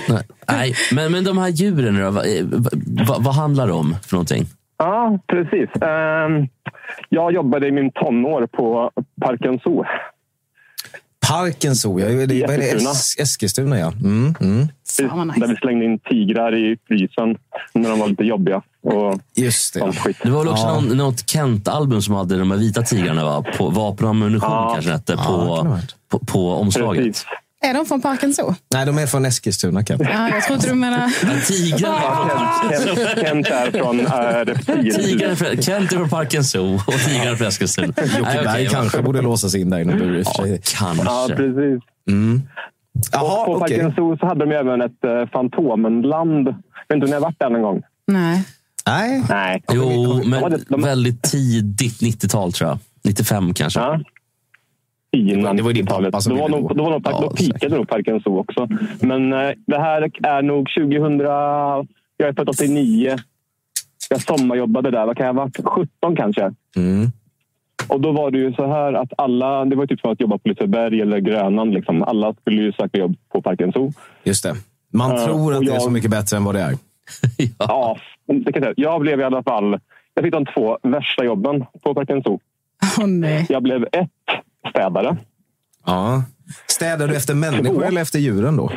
Nej, 0.09 0.23
Nej, 0.49 0.75
men, 0.93 1.13
men 1.13 1.25
de 1.25 1.39
här 1.39 1.49
djuren 1.49 2.01
då, 2.01 2.11
vad, 2.11 2.27
vad, 3.09 3.25
vad 3.25 3.35
handlar 3.35 3.67
det 3.67 3.73
om 3.73 3.97
för 4.03 4.15
någonting? 4.15 4.45
Ja, 4.79 5.19
precis. 5.27 5.83
Ehm, 5.83 6.49
jag 7.09 7.33
jobbade 7.33 7.67
i 7.69 7.71
min 7.73 7.91
tonår 7.91 8.47
på 8.47 8.91
Parken 9.21 9.59
Zoo. 9.61 9.85
Parken 11.29 11.77
Zoo, 11.77 12.01
ja. 12.01 12.07
Det, 12.27 12.41
vad 12.47 12.51
är 12.55 12.59
det? 12.59 12.65
Eskilstuna. 12.65 12.91
Es- 12.93 13.21
Eskilstuna, 13.23 13.79
ja. 13.79 13.93
Mm, 13.93 14.35
mm. 14.41 14.69
Vad 15.11 15.29
Där 15.29 15.35
vi 15.41 15.47
nice. 15.49 15.61
slängde 15.61 15.85
in 15.85 15.99
tigrar 15.99 16.55
i 16.57 16.77
frysen 16.89 17.37
när 17.73 17.91
de 17.91 17.99
var 17.99 18.09
lite 18.09 18.25
jobbiga. 18.25 18.63
Och 18.83 19.19
Just 19.37 19.75
det. 19.75 19.93
skit. 19.93 20.17
Det 20.23 20.31
var 20.31 20.39
väl 20.39 20.49
också 20.49 20.65
Ja. 20.67 20.81
någon, 20.81 20.97
något 20.97 21.31
Kent-album 21.31 22.03
som 22.03 22.15
hade 22.15 22.39
de 22.39 22.51
här 22.51 22.59
vita 22.59 22.83
tigrarna, 22.83 23.25
va? 23.25 23.45
På 23.59 23.71
vapen 23.71 24.05
och 24.05 24.11
ammunition 24.11 24.51
Ja. 24.51 24.71
kanske 24.75 24.91
det 24.91 24.95
hette, 24.97 25.17
på, 25.17 25.69
på, 26.09 26.19
på 26.19 26.51
omslaget. 26.55 27.05
Precis. 27.05 27.27
Är 27.63 27.75
de 27.75 27.87
från 27.87 28.01
Parken 28.01 28.35
Zoo? 28.35 28.55
Nej, 28.75 28.87
de 28.87 28.99
är 28.99 29.07
från 29.07 29.25
Eskilstuna, 29.25 29.85
Kent. 29.85 30.03
Ja, 30.05 30.29
jag 30.29 30.43
trodde 30.43 30.69
du 30.69 30.75
menade... 30.75 31.13
Ja, 31.23 31.29
Tigrarna 31.47 33.17
Kent, 33.17 33.47
är 33.49 33.71
från 33.79 34.01
äh, 34.01 35.61
Kent 35.61 35.93
är 35.93 35.97
från 35.97 36.09
Parken 36.09 36.45
Zoo 36.45 36.75
och 36.75 36.93
tigrarna 37.09 37.37
från 37.37 37.47
Eskilstuna. 37.49 37.93
Nej, 37.97 38.11
Jockeberg 38.19 38.69
kanske 38.69 39.03
borde 39.03 39.21
låsas 39.23 39.55
in 39.55 39.71
där 39.71 39.79
i 39.79 39.85
någon 39.85 39.99
bur 39.99 40.19
i 40.19 40.23
och 40.23 40.27
för 40.27 40.33
Ja, 40.39 40.45
sig. 40.45 40.53
Ja, 40.81 40.95
kanske. 40.97 41.37
precis. 41.37 41.83
Jaha, 43.13 43.45
på 43.45 43.53
okej. 43.55 43.79
Parken 43.79 43.95
Zoo 43.95 44.17
så 44.19 44.27
hade 44.27 44.47
de 44.47 44.53
även 44.55 44.83
ett 44.83 45.05
uh, 45.07 45.27
Fantomenland. 45.33 46.47
Vet 46.47 46.55
inte 46.95 47.05
om 47.05 47.11
ni 47.11 47.13
har 47.13 47.21
varit 47.21 47.39
där 47.39 47.51
någon 47.51 47.63
gång? 47.63 47.83
Nej. 48.07 48.45
Nej. 48.87 49.23
Nej. 49.29 49.63
Jo, 49.73 50.23
men 50.25 50.83
väldigt 50.83 51.23
tidigt 51.23 52.01
90-tal 52.01 52.53
tror 52.53 52.71
jag. 52.71 52.79
95 53.05 53.55
kanske. 53.55 53.81
Ja. 53.81 54.01
Innan 55.17 55.57
Det 55.57 55.63
var 55.63 55.73
din 55.73 55.87
90-talet. 55.87 56.13
pappa 56.13 56.21
som 56.21 56.35
då 56.35 56.41
var 56.41 56.49
ville 56.49 56.61
nog, 56.61 56.69
gå. 56.69 56.75
då, 56.75 56.83
var 56.85 56.91
nog, 56.91 57.03
Ja, 57.05 57.21
då 57.21 57.31
pikade 57.31 57.77
nog 57.77 57.89
Parken 57.89 58.21
Zoo 58.21 58.39
också. 58.39 58.69
Men 59.01 59.33
eh, 59.33 59.51
det 59.67 59.79
här 59.79 60.11
är 60.23 60.43
nog 60.43 60.69
2000... 60.79 61.19
Jag 62.17 62.29
är 62.29 62.33
född 62.33 62.49
89. 62.49 63.17
Jag 64.11 64.23
sommarjobbade 64.23 64.91
där. 64.91 65.07
Vad 65.07 65.17
kan 65.17 65.27
jag 65.27 65.35
ha 65.35 65.41
varit? 65.43 65.57
17 66.01 66.17
kanske. 66.17 66.43
Mm. 66.77 67.07
Och 67.89 68.01
då 68.01 68.13
var 68.13 68.31
det 68.31 68.39
ju 68.39 68.53
så 68.53 68.67
här 68.67 68.93
att 68.93 69.13
alla... 69.19 69.65
Det 69.65 69.77
var 69.77 69.87
typ 69.87 70.01
som 70.01 70.11
att 70.13 70.21
jobba 70.21 70.39
på 70.39 70.49
Liseberg 70.49 71.01
eller 71.01 71.19
Grönan. 71.19 71.71
Liksom. 71.71 72.03
Alla 72.03 72.35
skulle 72.35 72.63
ju 72.63 72.73
söka 72.73 72.99
jobb 72.99 73.17
på 73.33 73.43
Parken 73.43 73.73
Zoo. 73.73 73.93
Just 74.25 74.43
det. 74.45 74.55
Man 74.93 75.11
Ja, 75.11 75.25
tror 75.27 75.53
att 75.53 75.59
och 75.59 75.65
det 75.65 75.71
är 75.71 75.75
jag- 75.75 75.83
så 75.83 75.91
mycket 75.91 76.11
bättre 76.11 76.37
än 76.37 76.45
vad 76.45 76.55
det 76.55 76.61
är. 76.61 76.75
Ja, 77.59 77.97
det 78.27 78.53
kan 78.53 78.63
jag, 78.63 78.63
säga. 78.63 78.75
jag 78.77 79.01
blev 79.01 79.21
i 79.21 79.25
alla 79.25 79.43
fall... 79.43 79.79
Jag 80.15 80.25
fick 80.25 80.33
de 80.33 80.47
två 80.47 80.79
värsta 80.83 81.25
jobben 81.25 81.65
på 81.83 81.95
Parken 81.95 82.23
Zoo. 82.23 82.41
Åh 83.01 83.07
nej. 83.07 83.47
Jag 83.49 83.63
blev 83.63 83.83
ett, 83.93 84.11
städare. 84.71 85.17
Ja. 85.87 86.23
Städar 86.67 87.09
du 87.09 87.17
efter 87.17 87.35
människor 87.35 87.75
Två. 87.75 87.83
eller 87.83 88.01
efter 88.03 88.19
djuren 88.19 88.57
då? 88.57 88.73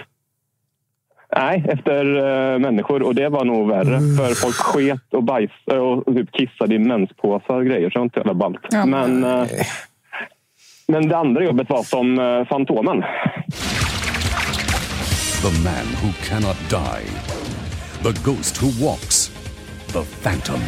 Nej, 1.37 1.65
efter 1.69 2.15
eh, 2.15 2.59
människor. 2.59 3.01
Och 3.03 3.15
det 3.15 3.29
var 3.29 3.45
nog 3.45 3.67
värre. 3.69 3.99
För 4.17 4.33
folk 4.35 4.55
sket 4.55 5.13
och 5.13 5.23
bajsade 5.23 5.79
och 5.79 6.05
typ 6.05 6.31
kissade 6.31 6.75
i 6.75 6.79
menspåsar 6.79 7.53
och 7.53 7.65
grejer. 7.65 7.89
Så 7.89 7.93
det 7.93 7.99
var 7.99 8.03
inte 8.03 8.13
så 8.13 8.19
jävla 8.19 8.33
ballt. 8.33 8.59
Ja, 8.69 8.85
men, 8.85 9.23
eh, 9.23 9.47
men 10.87 11.07
det 11.09 11.17
andra 11.17 11.43
jobbet 11.43 11.69
var 11.69 11.83
som 11.83 12.19
eh, 12.19 12.45
Fantomen. 12.45 13.03
The 15.41 15.63
man 15.63 15.87
who 16.01 16.11
cannot 16.23 16.57
die. 16.69 17.09
The 18.03 18.23
ghost 18.23 18.63
who 18.63 18.85
walks. 18.85 19.31
The 19.87 20.03
phantom. 20.03 20.59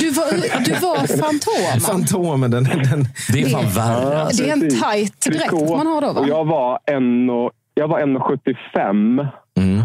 Du 0.00 0.10
var, 0.10 0.64
du 0.64 0.72
var 0.72 1.06
Fantomen. 1.06 1.80
Fantomen, 1.80 2.50
den, 2.50 2.64
den, 2.64 3.06
Det 3.32 3.42
är 3.42 3.48
fan 3.48 3.68
värre. 3.70 4.22
alltså. 4.22 4.42
Det 4.42 4.48
är 4.48 4.52
en 4.52 4.60
tight 4.60 5.20
dräkt 5.26 5.50
Trikå. 5.50 5.76
man 5.76 5.86
har 5.86 6.00
då 6.00 6.12
va? 6.12 6.20
Och 6.20 6.28
jag 6.28 6.44
var 6.44 6.78
en 6.86 7.30
och, 7.30 7.50
jag 7.74 7.88
var 7.88 8.00
1,75. 8.00 9.26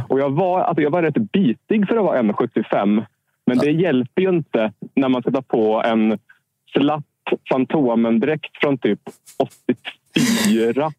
Och 0.09 0.19
jag 0.19 0.29
var, 0.29 0.61
alltså 0.61 0.81
jag 0.81 0.91
var 0.91 1.01
rätt 1.03 1.31
bitig 1.31 1.87
för 1.87 1.97
att 1.97 2.03
vara 2.03 2.21
1,75. 2.21 3.05
Men 3.45 3.57
det 3.57 3.71
hjälper 3.71 4.21
ju 4.21 4.29
inte 4.29 4.71
när 4.95 5.09
man 5.09 5.21
ska 5.21 5.31
ta 5.31 5.41
på 5.41 5.83
en 5.85 6.19
slapp 6.73 7.03
Fantomen-dräkt 7.51 8.57
från 8.61 8.77
typ 8.77 8.99
84. 10.15 10.91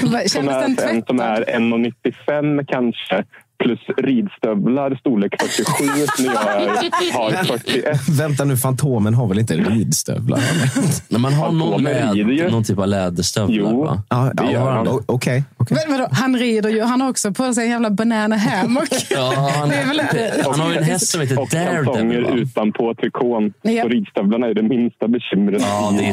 Kändes 0.00 0.32
Som 0.32 0.48
är, 0.48 0.52
den 0.52 0.62
en 0.62 0.76
som 0.76 1.16
tvättad? 1.18 1.20
är 1.20 1.58
1,95 1.58 2.64
kanske. 2.68 3.24
Plus 3.58 3.78
ridstövlar 3.96 4.94
storlek 5.00 5.34
47 5.42 5.84
när 6.18 6.24
jag 6.34 6.62
är, 6.62 6.68
har 7.12 7.44
41. 7.44 8.00
Vänta 8.08 8.44
nu, 8.44 8.56
Fantomen 8.56 9.14
har 9.14 9.26
väl 9.28 9.38
inte 9.38 9.54
ridstövlar? 9.56 10.40
När 11.08 11.18
man 11.18 11.32
har 11.32 11.52
någon, 11.52 11.82
läd, 11.82 12.50
någon 12.52 12.64
typ 12.64 12.78
av 12.78 12.88
läderstövlar. 12.88 13.56
Jo. 13.56 13.84
Va? 13.84 14.02
Ja, 14.08 14.32
Det 14.34 14.52
gör 14.52 14.70
han. 14.72 14.88
Okej. 15.06 15.44
Men 15.70 15.78
vadå, 15.98 16.08
han 16.12 16.36
rider 16.38 16.70
ju. 16.70 16.82
Han 16.82 17.00
har 17.00 17.10
också 17.10 17.32
på 17.32 17.54
sig 17.54 17.64
en 17.64 17.70
jävla 17.70 17.90
banana 17.90 18.36
hammock. 18.36 18.88
Ja, 19.10 19.52
han, 19.56 19.72
inte- 20.00 20.42
han 20.50 20.60
har 20.60 20.70
ju 20.70 20.76
en 20.76 20.84
häst 20.84 21.06
som 21.08 21.20
heter 21.20 21.38
Och 21.40 21.50
kalsonger 21.50 21.84
Daredevil. 22.22 22.42
utanpå 22.42 22.94
trikån. 22.94 23.52
Ja. 23.62 23.82
Så 23.82 23.88
ridstövlarna 23.88 24.46
är 24.46 24.54
det 24.54 24.62
minsta 24.62 25.08
bekymret 25.08 25.62
Ja, 25.62 25.94
det 25.98 26.04
är 26.08 26.12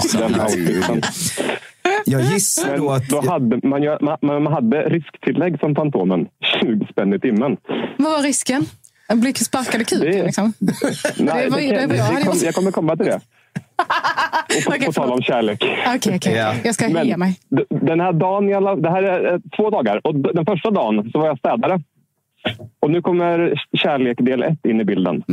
sant. 0.81 1.05
Jag 2.05 2.21
gissar 2.21 2.71
Men 2.71 2.79
då 2.79 2.91
att... 2.91 3.09
då 3.09 3.21
hade 3.29 3.59
man, 3.67 3.97
man, 4.21 4.43
man 4.43 4.53
hade 4.53 4.81
risktillägg 4.89 5.59
som 5.59 5.75
Fantomen. 5.75 6.27
20 6.61 6.85
spänn 6.91 7.13
i 7.13 7.19
timmen. 7.19 7.57
Vad 7.97 8.11
var 8.11 8.23
risken? 8.23 8.65
En 9.07 9.19
bli 9.21 9.33
sparkad 9.33 9.81
i 9.81 9.85
kuken 9.85 10.11
Det- 10.11 10.23
liksom? 10.23 10.53
Nej, 11.17 11.49
var 11.49 11.57
det, 11.57 11.63
ju 11.63 11.71
det 11.71 11.87
det, 11.87 11.95
jag 11.97 12.23
kom, 12.25 12.51
kommer 12.53 12.71
komma 12.71 12.95
till 12.95 13.05
det. 13.05 13.15
Och 14.57 14.63
på, 14.65 14.69
Okej, 14.75 14.85
på 14.85 14.91
tal 14.91 15.11
om 15.11 15.21
kärlek. 15.21 15.63
Okej, 15.95 16.15
okej. 16.15 16.33
Ja. 16.33 16.53
Jag 16.63 16.75
ska 16.75 16.89
Men 16.89 17.07
ge 17.07 17.17
mig. 17.17 17.39
Den 17.69 17.99
här 17.99 18.13
dagen, 18.13 18.81
det 18.81 18.89
här 18.89 19.03
är 19.03 19.33
eh, 19.33 19.39
två 19.57 19.69
dagar. 19.69 20.01
Och 20.07 20.15
den 20.15 20.45
första 20.45 20.71
dagen 20.71 21.09
så 21.11 21.19
var 21.19 21.27
jag 21.27 21.37
städare. 21.39 21.81
Och 22.79 22.91
nu 22.91 23.01
kommer 23.01 23.61
kärlek 23.77 24.17
del 24.21 24.43
ett 24.43 24.65
in 24.65 24.81
i 24.81 24.83
bilden. 24.83 25.23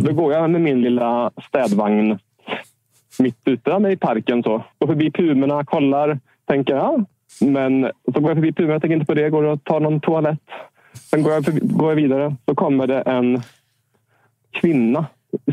Då 0.00 0.12
går 0.12 0.32
jag 0.32 0.50
med 0.50 0.60
min 0.60 0.80
lilla 0.80 1.30
städvagn 1.48 2.18
mitt 3.18 3.40
ute 3.44 3.88
i 3.92 3.96
parken. 3.96 4.42
Så. 4.42 4.64
Går 4.78 4.86
förbi 4.86 5.10
pumorna, 5.10 5.64
kollar, 5.64 6.18
tänker 6.44 6.76
ja. 6.76 6.98
Men 7.40 7.90
så 8.14 8.20
går 8.20 8.30
jag 8.30 8.36
förbi 8.36 8.52
pumorna, 8.52 8.80
tänker 8.80 8.94
inte 8.94 9.06
på 9.06 9.14
det. 9.14 9.30
Går 9.30 9.42
och 9.42 9.64
tar 9.64 9.80
någon 9.80 10.00
toalett. 10.00 10.40
Sen 11.10 11.22
går 11.22 11.32
jag, 11.32 11.44
förbi, 11.44 11.60
går 11.62 11.88
jag 11.88 11.96
vidare. 11.96 12.36
Så 12.48 12.54
kommer 12.54 12.86
det 12.86 13.00
en 13.00 13.40
kvinna 14.50 15.06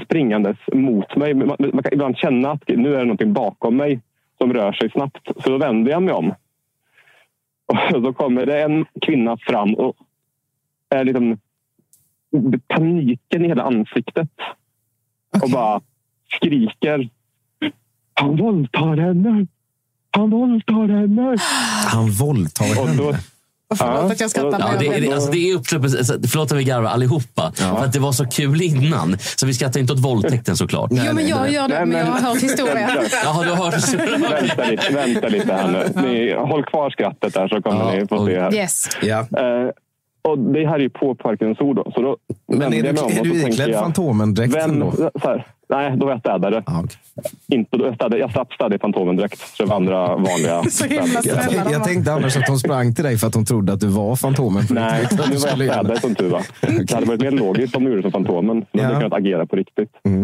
springandes 0.03 0.58
mot 0.74 1.15
mig. 1.15 1.34
Man, 1.34 1.55
man 1.60 1.84
kan 1.84 1.93
ibland 1.93 2.17
känna 2.17 2.51
att 2.51 2.67
nu 2.67 2.93
är 2.93 3.00
det 3.00 3.05
någonting 3.05 3.34
bakom 3.34 3.77
mig 3.77 4.00
som 4.38 4.53
rör 4.53 4.72
sig 4.72 4.91
snabbt. 4.91 5.29
Så 5.43 5.50
då 5.50 5.58
vänder 5.58 5.91
jag 5.91 6.03
mig 6.03 6.13
om. 6.13 6.34
Och 7.65 8.01
då 8.01 8.13
kommer 8.13 8.46
det 8.46 8.62
en 8.62 8.86
kvinna 9.01 9.38
fram 9.38 9.74
och 9.74 9.96
är 10.89 11.03
liksom 11.03 11.38
paniken 12.67 13.46
i 13.46 13.48
hela 13.48 13.63
ansiktet. 13.63 14.29
Och 15.43 15.50
bara 15.50 15.82
skriker. 16.27 17.10
Han 18.13 18.38
våldtar 18.38 18.98
henne! 18.98 19.48
Han 20.12 20.29
våldtar 20.29 20.88
henne! 21.00 21.38
Han 21.88 22.12
våldtar 22.12 22.65
Och 22.82 22.88
henne. 22.88 22.98
då, 23.03 23.15
Förlåt 23.77 23.96
Ja. 24.05 24.12
att 24.12 24.20
jag 24.20 24.29
skrattar. 24.29 24.60
Ja, 24.60 24.79
det, 24.79 24.88
är- 25.08 25.13
alltså, 25.13 25.32
det 25.32 25.50
är 25.51 25.55
uppsluppet. 25.55 25.98
alltså, 25.98 26.13
Förlåt 26.27 26.51
att 26.51 26.58
vi 26.58 26.63
garvar 26.63 26.89
allihopa. 26.89 27.51
För 27.55 27.86
att 27.86 27.93
det 27.93 28.00
var 28.00 28.12
så 28.12 28.25
kul 28.25 28.62
innan. 28.62 29.17
Så 29.20 29.46
vi 29.46 29.53
skrattar 29.53 29.79
inte 29.79 29.93
åt 29.93 30.00
våldtäkten 30.00 30.55
såklart. 30.58 30.89
Jo, 30.93 31.13
men 31.13 31.27
jag 31.27 31.51
gör 31.51 31.67
det. 31.67 31.74
Nej, 31.75 31.86
Men 31.86 31.98
jag 32.00 32.05
har 32.05 32.20
hört 32.20 32.43
historien. 32.43 32.89
Jaha, 33.24 33.43
du 33.43 33.50
har 33.50 33.55
hört. 33.65 33.93
vänta, 34.41 34.70
lite, 34.70 34.93
vänta 34.93 35.27
lite 35.27 35.53
här 35.53 35.72
nu. 35.96 36.01
Ni, 36.01 36.34
håll 36.34 36.63
kvar 36.65 36.89
skrattet 36.89 37.34
där 37.34 37.48
så 37.48 37.62
kommer 37.62 37.93
Ja, 37.93 38.00
ni 38.00 38.08
få 38.08 38.25
se 38.25 38.39
här. 38.39 38.53
Yes. 38.55 38.88
Ja. 39.01 39.20
Eh, 39.20 39.70
och 40.22 40.38
det 40.39 40.67
här 40.67 40.75
är 40.75 40.79
ju 40.79 40.89
på 40.89 41.15
Parkens 41.15 41.58
då. 41.58 41.91
Så 41.96 42.01
då 42.01 42.17
Men 42.48 42.74
är 42.74 42.84
du, 42.84 42.89
är 42.89 43.24
du 43.24 43.48
iklädd 43.48 43.74
Fantomen-dräkten 43.75 44.79
då? 44.79 44.91
så 44.91 45.27
här, 45.27 45.48
Nej, 45.70 45.98
då 45.98 46.05
var 46.05 46.12
jag 46.13 46.20
städare. 46.20 46.63
Ja, 46.65 46.82
okej. 46.84 46.98
Inte, 47.48 47.77
då 47.77 47.86
jag, 47.86 47.96
städade, 47.96 48.17
jag 48.17 48.32
slapp 48.32 48.53
städa 48.53 48.75
i 48.75 48.79
Fantomendräkt. 48.79 49.39
Så 49.39 49.63
det 49.63 49.70
var 49.70 49.75
andra 49.75 50.08
vanliga 50.08 50.63
Så 50.70 50.86
himla. 50.86 51.22
Jag, 51.24 51.72
jag 51.72 51.84
tänkte 51.84 52.13
annars 52.13 52.38
att 52.38 52.48
hon 52.48 52.60
sprang 52.60 52.96
till 52.96 53.03
dig 53.03 53.17
för 53.17 53.27
att 53.27 53.36
hon 53.36 53.46
trodde 53.46 53.74
att 53.74 53.79
du 53.79 53.88
var 53.88 54.15
Fantomen. 54.15 54.63
Nej, 54.70 55.08
nu 55.12 55.17
var 55.17 55.34
jag 55.34 55.39
städare 55.74 56.00
som 56.00 56.15
tur 56.15 56.29
var. 56.29 56.41
Det 56.88 56.93
hade 56.93 57.05
varit 57.05 57.22
mer 57.22 57.32
logiskt 57.32 57.75
om 57.75 57.84
du 57.84 57.89
gjorde 57.89 58.01
som 58.01 58.12
Fantomen. 58.12 58.65
Då 58.72 58.82
hade 58.82 58.93
Ja. 58.93 59.01
jag 59.01 59.01
kunnat 59.01 59.20
agera 59.20 59.46
på 59.46 59.55
riktigt. 59.55 59.89
Mm. 60.03 60.24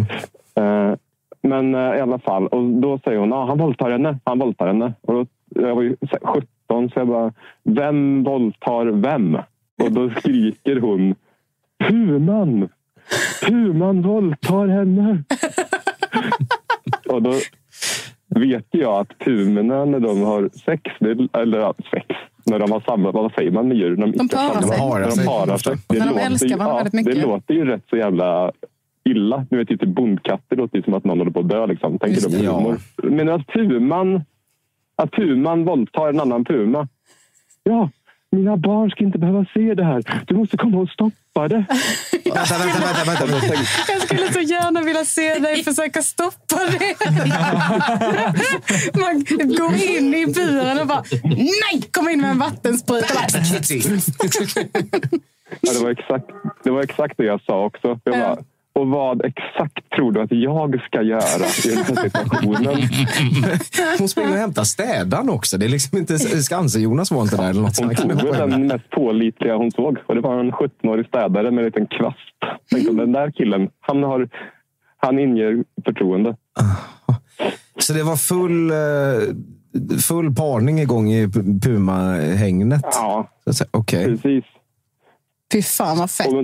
Eh, 0.55 0.96
men 1.41 1.75
eh, 1.75 1.98
i 1.98 2.01
alla 2.01 2.19
fall, 2.19 2.48
och 2.48 2.63
då 2.63 3.00
säger 3.03 3.19
hon 3.19 3.34
att 3.34 3.48
han 3.48 3.58
våldtar 3.58 3.91
henne. 3.91 4.19
Han 4.24 4.39
våldtar 4.39 4.67
henne. 4.67 4.93
Och 5.01 5.13
då, 5.13 5.25
jag 5.50 5.75
var 5.75 5.81
ju 5.81 5.96
så 6.01 6.17
här 6.24 6.34
17 6.67 6.89
så 6.89 7.00
jag 7.00 7.08
bara, 7.08 7.34
vem 7.63 8.24
våldtar 8.24 8.86
vem? 8.86 9.36
Och 9.84 9.91
då 9.91 10.10
skriker 10.10 10.79
hon, 10.79 11.15
Puman! 11.89 12.69
Puman 13.45 14.01
våldtar 14.01 14.67
henne! 14.67 15.23
och 17.09 17.21
då 17.23 17.33
vet 18.27 18.65
jag 18.71 18.99
att 19.01 19.17
pumorna 19.19 19.85
när 19.85 19.99
de 19.99 20.21
har 20.21 20.49
sex, 20.65 20.83
eller 21.33 21.73
sex, 21.91 22.05
när 22.45 22.59
de 22.59 22.71
har 22.71 22.79
samma, 22.81 23.11
vad 23.11 23.31
säger 23.33 23.51
man 23.51 23.67
med 23.67 23.77
djur? 23.77 23.97
När 23.97 24.07
De 24.07 24.29
parar 24.29 24.61
sig. 24.61 24.69
När 24.79 25.15
de 25.17 25.25
parar 25.25 25.57
sig. 25.57 25.75
Det 25.87 25.97
Men 25.99 26.07
de 26.07 26.13
låter 26.13 26.25
älskar 26.25 26.47
ju- 26.49 26.55
varandra 26.55 26.73
ja, 26.73 26.77
väldigt 26.77 26.93
mycket. 26.93 27.15
Det 27.15 27.21
låter 27.27 27.53
ju 27.53 27.65
rätt 27.65 27.83
så 27.89 27.97
jävla 27.97 28.51
illa. 29.09 29.45
Nu 29.51 29.57
vet 29.57 29.67
typ 29.67 29.83
bondkatter 29.83 30.55
låter 30.55 30.77
ju 30.77 30.83
som 30.83 30.93
att 30.93 31.03
någon 31.03 31.17
håller 31.19 31.31
på 31.31 31.39
att 31.39 31.49
dö. 31.49 31.65
Liksom. 31.67 31.99
Tänker 31.99 32.15
Just 32.21 32.31
det, 32.31 32.37
på 32.37 32.43
ja. 32.45 32.57
humor? 32.57 32.77
Men 33.03 33.29
att 33.29 33.47
puman, 33.47 34.21
att 34.95 35.11
puman 35.11 35.65
våldtar 35.65 36.09
en 36.09 36.19
annan 36.19 36.45
puma. 36.45 36.87
Ja, 37.63 37.89
mina 38.31 38.57
barn 38.57 38.89
ska 38.91 39.03
inte 39.03 39.17
behöva 39.17 39.45
se 39.53 39.73
det 39.73 39.83
här. 39.83 40.03
Du 40.27 40.35
måste 40.35 40.57
komma 40.57 40.77
och 40.79 40.89
stoppa 40.89 41.15
det. 41.48 41.65
Vänta, 42.34 42.58
vänta, 42.58 43.05
vänta. 43.05 43.25
vänta, 43.25 43.48
Jag 43.88 44.01
skulle 44.01 44.34
så 44.34 44.39
gärna 44.39 44.81
vilja 44.81 45.05
se 45.05 45.39
dig 45.39 45.63
försöka 45.69 46.01
stoppa 46.01 46.55
det. 46.65 46.96
Man 49.00 49.24
går 49.58 49.75
in 49.75 50.15
i 50.15 50.25
buren 50.27 50.79
och 50.79 50.88
bara 50.88 51.03
nej, 51.24 51.81
kom 51.91 52.10
in 52.10 52.22
med 52.22 52.31
en 52.31 52.39
vattenspruta. 52.39 53.08
ja, 55.62 55.74
det, 55.74 55.79
var 55.79 55.91
exakt, 55.91 56.25
det 56.63 56.72
var 56.72 56.84
exakt 56.84 57.17
det 57.17 57.25
jag 57.25 57.41
sa 57.41 57.65
också. 57.65 58.00
Jag 58.03 58.19
bara, 58.19 58.38
och 58.79 58.88
vad 58.88 59.25
exakt 59.25 59.89
tror 59.95 60.12
du 60.12 60.21
att 60.21 60.31
jag 60.31 60.81
ska 60.81 61.01
göra 61.01 61.45
i 61.65 61.69
den 61.69 61.77
här 61.77 62.03
situationen? 62.03 62.77
Hon 64.00 64.09
springer 64.09 64.31
och 64.31 64.38
hämtar 64.38 64.63
städaren 64.63 65.29
också. 65.29 65.57
Det 65.57 65.65
är 65.65 65.69
liksom 65.69 65.98
inte 65.98 66.19
Skansen-Jonas 66.19 67.12
var 67.12 67.21
inte 67.21 67.38
där. 67.38 67.50
Eller 67.50 67.62
något 67.62 67.79
Hon 67.79 67.95
tog 67.95 68.50
den 68.50 68.67
mest 68.67 68.89
pålitliga 68.89 69.55
hon 69.55 69.71
såg. 69.71 69.98
Och 70.05 70.15
det 70.15 70.21
var 70.21 70.39
en 70.39 70.51
17-årig 70.51 71.05
städare 71.07 71.51
med 71.51 71.59
en 71.59 71.65
liten 71.65 71.88
kvast. 71.88 72.17
Tänkte, 72.71 72.93
den 72.93 73.12
där 73.12 73.31
killen, 73.31 73.69
han, 73.79 74.03
har, 74.03 74.29
han 74.98 75.19
inger 75.19 75.63
förtroende. 75.86 76.36
Så 77.79 77.93
det 77.93 78.03
var 78.03 78.15
full, 78.15 78.71
eh, 78.71 79.98
full 80.07 80.36
parning 80.36 80.79
igång 80.79 81.12
i 81.12 81.27
Puma-hängnet? 81.63 82.81
Ja. 82.83 83.29
Okej. 83.71 84.05
precis. 84.05 84.45
Fy 85.53 85.61
fan 85.61 85.97
vad 85.97 86.11
fett. 86.11 86.27
Och, 86.27 86.43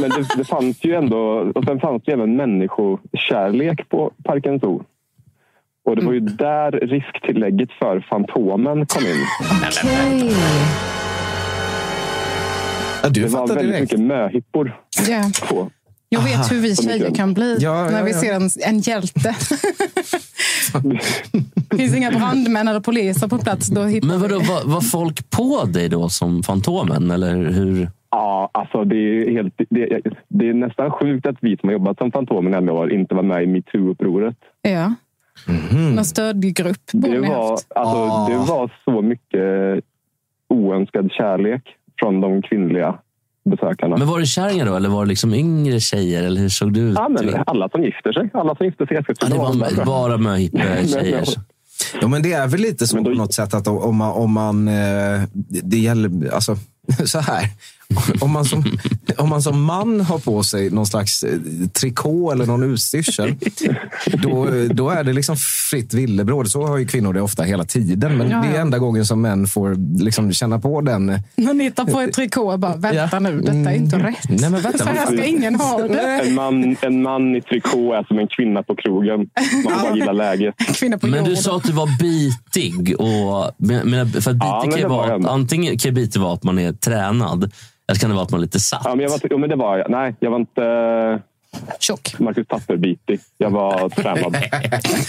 men 0.00 0.10
det, 0.10 0.26
det 0.36 0.44
fanns 0.44 0.76
ju 0.84 0.94
ändå... 0.94 1.52
Och 1.54 1.64
sen 1.64 1.80
fanns 1.80 2.02
det 2.06 2.12
även 2.12 2.36
människokärlek 2.36 3.88
på 3.88 4.10
Parken 4.24 4.60
Zoo. 4.60 4.82
Och 5.84 5.96
det 5.96 6.06
var 6.06 6.12
ju 6.12 6.20
där 6.20 6.70
risktillägget 6.72 7.68
för 7.78 8.06
Fantomen 8.10 8.86
kom 8.86 9.02
in. 9.06 9.24
Ja, 13.02 13.08
du 13.08 13.22
Det 13.22 13.28
var 13.28 13.46
väldigt 13.48 13.66
direkt. 13.66 13.80
mycket 13.80 14.00
möhippor 14.00 14.76
Ja. 15.08 15.30
på. 15.48 15.70
Jag 16.08 16.20
vet 16.22 16.52
hur 16.52 16.60
vi 16.60 16.76
tjejer 16.76 17.14
kan 17.14 17.34
bli 17.34 17.56
Ja, 17.60 17.84
ja, 17.84 17.90
när 17.90 18.02
vi 18.02 18.12
ja. 18.12 18.20
ser 18.20 18.32
en, 18.34 18.50
en 18.66 18.78
hjälte. 18.80 19.34
finns 21.76 21.94
inga 21.96 22.10
brandmän 22.10 22.68
eller 22.68 22.80
poliser 22.80 23.28
på 23.28 23.38
plats. 23.38 23.66
Då 23.68 23.80
Men 23.84 24.20
vadå, 24.20 24.38
var, 24.38 24.64
var 24.64 24.80
folk 24.80 25.30
på 25.30 25.64
dig 25.64 25.88
då 25.88 26.08
som 26.08 26.42
Fantomen? 26.42 27.10
Eller 27.10 27.34
hur? 27.36 27.90
Ja, 28.10 28.50
alltså 28.52 28.84
det 28.84 28.96
är, 28.96 29.30
helt, 29.30 29.54
det, 29.70 30.00
det 30.28 30.48
är 30.48 30.54
nästan 30.54 30.90
sjukt 30.90 31.26
att 31.26 31.36
vi 31.40 31.56
som 31.56 31.68
har 31.68 31.72
jobbat 31.72 31.98
som 31.98 32.12
Fantomen 32.12 32.54
i 32.54 32.56
alla 32.56 32.72
år 32.72 32.92
inte 32.92 33.14
var 33.14 33.22
med 33.22 33.42
i 33.42 33.46
metoo-upproret. 33.46 34.36
Ja. 34.62 34.94
Någon 35.94 36.04
stödgrupp 36.04 36.92
borde 36.92 37.14
Det 37.14 37.20
ni 37.20 37.28
var, 37.28 37.50
haft. 37.50 37.66
alltså, 37.74 37.96
Ah. 37.96 38.28
det 38.28 38.36
var 38.36 38.70
så 38.84 39.02
mycket 39.02 39.84
oönskad 40.48 41.12
kärlek 41.12 41.62
från 42.00 42.20
de 42.20 42.42
kvinnliga 42.42 42.98
besökarna. 43.44 43.96
Men 43.96 44.08
var 44.08 44.18
det 44.20 44.26
kärringar 44.26 44.66
då? 44.66 44.74
Eller 44.76 44.88
var 44.88 45.04
det 45.04 45.08
liksom 45.08 45.34
yngre 45.34 45.80
tjejer? 45.80 46.22
Eller 46.22 46.40
hur 46.40 46.48
såg 46.48 46.72
det 46.72 46.80
ut? 46.80 46.94
ja, 46.96 47.08
men 47.08 47.34
alla 47.46 47.68
som 47.68 47.82
gifter 47.84 48.12
sig. 48.12 48.30
Alla 48.34 48.54
som 48.56 48.66
gifter 48.66 48.86
sig 48.86 48.96
Ja, 49.20 49.26
det 49.26 49.34
var 49.38 49.84
bara 49.86 50.16
möhippa-tjejer. 50.16 51.24
Ja, 52.00 52.08
men 52.08 52.22
det 52.22 52.32
är 52.32 52.48
väl 52.48 52.60
lite 52.60 52.86
så 52.86 52.96
då- 52.96 53.04
på 53.04 53.10
något 53.10 53.32
sätt 53.34 53.54
att 53.54 53.68
om 53.68 53.96
man... 53.96 54.12
Om 54.12 54.32
man 54.32 54.68
eh, 54.68 54.74
det 55.34 55.60
det 55.62 55.76
gäller... 55.78 56.34
Alltså, 56.34 56.56
så 57.06 57.18
här. 57.18 57.42
Om 58.20 58.30
man, 58.32 58.44
som, 58.44 58.64
om 59.16 59.28
man 59.28 59.42
som 59.42 59.64
man 59.64 60.00
har 60.00 60.18
på 60.18 60.42
sig 60.42 60.70
någon 60.70 60.86
slags 60.86 61.22
eh, 61.22 61.38
trikå 61.80 62.32
eller 62.32 62.46
någon 62.46 62.62
utstyrsel, 62.62 63.34
då, 64.22 64.46
då 64.70 64.90
är 64.90 65.04
det 65.04 65.12
liksom 65.12 65.36
fritt 65.70 65.94
villebråd. 65.94 66.48
Så 66.50 66.66
har 66.66 66.78
ju 66.78 66.86
kvinnor 66.86 67.12
det 67.12 67.20
ofta 67.22 67.42
hela 67.42 67.64
tiden. 67.64 68.18
Men 68.18 68.30
Ja, 68.30 68.40
det 68.42 68.48
är 68.48 68.54
ja. 68.54 68.60
enda 68.60 68.78
gången 68.78 69.06
som 69.06 69.20
män 69.20 69.46
får 69.46 69.98
liksom 70.02 70.32
känna 70.32 70.58
på 70.58 70.80
den. 70.80 71.06
När 71.36 71.54
ni 71.54 71.70
tar 71.70 71.84
på 71.84 72.00
ett 72.00 72.12
trikå 72.12 72.40
och 72.52 72.58
bara, 72.58 72.76
vänta 72.76 73.18
nu, 73.18 73.40
detta 73.40 73.52
är 73.72 73.76
inte 73.76 73.98
rätt. 73.98 74.28
Nej, 74.28 74.50
men 74.50 74.60
vänta. 74.62 74.78
Så 74.78 74.84
här 74.84 75.06
ska 75.06 75.24
ingen 75.24 75.54
ha 75.54 75.78
det. 75.82 76.20
En 76.28 76.34
man, 76.34 76.76
en 76.80 77.02
man 77.02 77.36
i 77.36 77.42
trikå 77.42 77.92
är 77.94 78.04
som 78.04 78.18
en 78.18 78.28
kvinna 78.36 78.62
på 78.62 78.76
krogen. 78.76 79.18
Man 79.64 79.72
får 79.74 79.82
bara 79.88 79.96
gilla 79.96 80.12
läget. 80.12 80.54
Kvinna 80.58 80.98
på 80.98 81.06
Men 81.06 81.18
jorden. 81.18 81.34
du 81.34 81.36
sa 81.42 81.56
att 81.56 81.64
du 81.64 81.72
var 81.72 81.98
bitig. 82.00 83.00
Och, 83.00 83.50
men, 83.58 83.90
men- 83.90 84.08
för 84.12 84.30
att 84.30 84.36
bitig 84.36 84.72
Ja, 84.72 84.76
kan 84.80 84.90
vara, 84.90 85.30
antingen 85.30 85.78
kan 85.78 85.88
ju 85.90 85.94
bitig 85.94 86.20
vara 86.20 86.34
att 86.34 86.42
man 86.44 86.58
är 86.58 86.72
tränad. 86.72 87.52
Eller 87.88 87.98
kan 88.00 88.10
det 88.10 88.14
vara 88.16 88.24
att 88.24 88.30
man 88.30 88.40
är 88.40 88.42
lite 88.42 88.60
satt. 88.60 88.82
Ja, 88.84 88.94
men 88.94 89.00
jag 89.02 89.10
var, 89.10 89.20
jo, 89.30 89.38
men 89.38 89.50
det 89.50 89.56
var 89.56 89.78
jag. 89.78 89.90
Nej, 89.90 90.14
jag 90.20 90.30
var 90.30 90.38
inte 90.38 91.22
Tjock. 91.80 92.18
Marcus 92.18 92.46
Tapper-bitig. 92.46 93.20
Jag 93.38 93.50
var 93.50 93.88
tränad. 93.88 94.36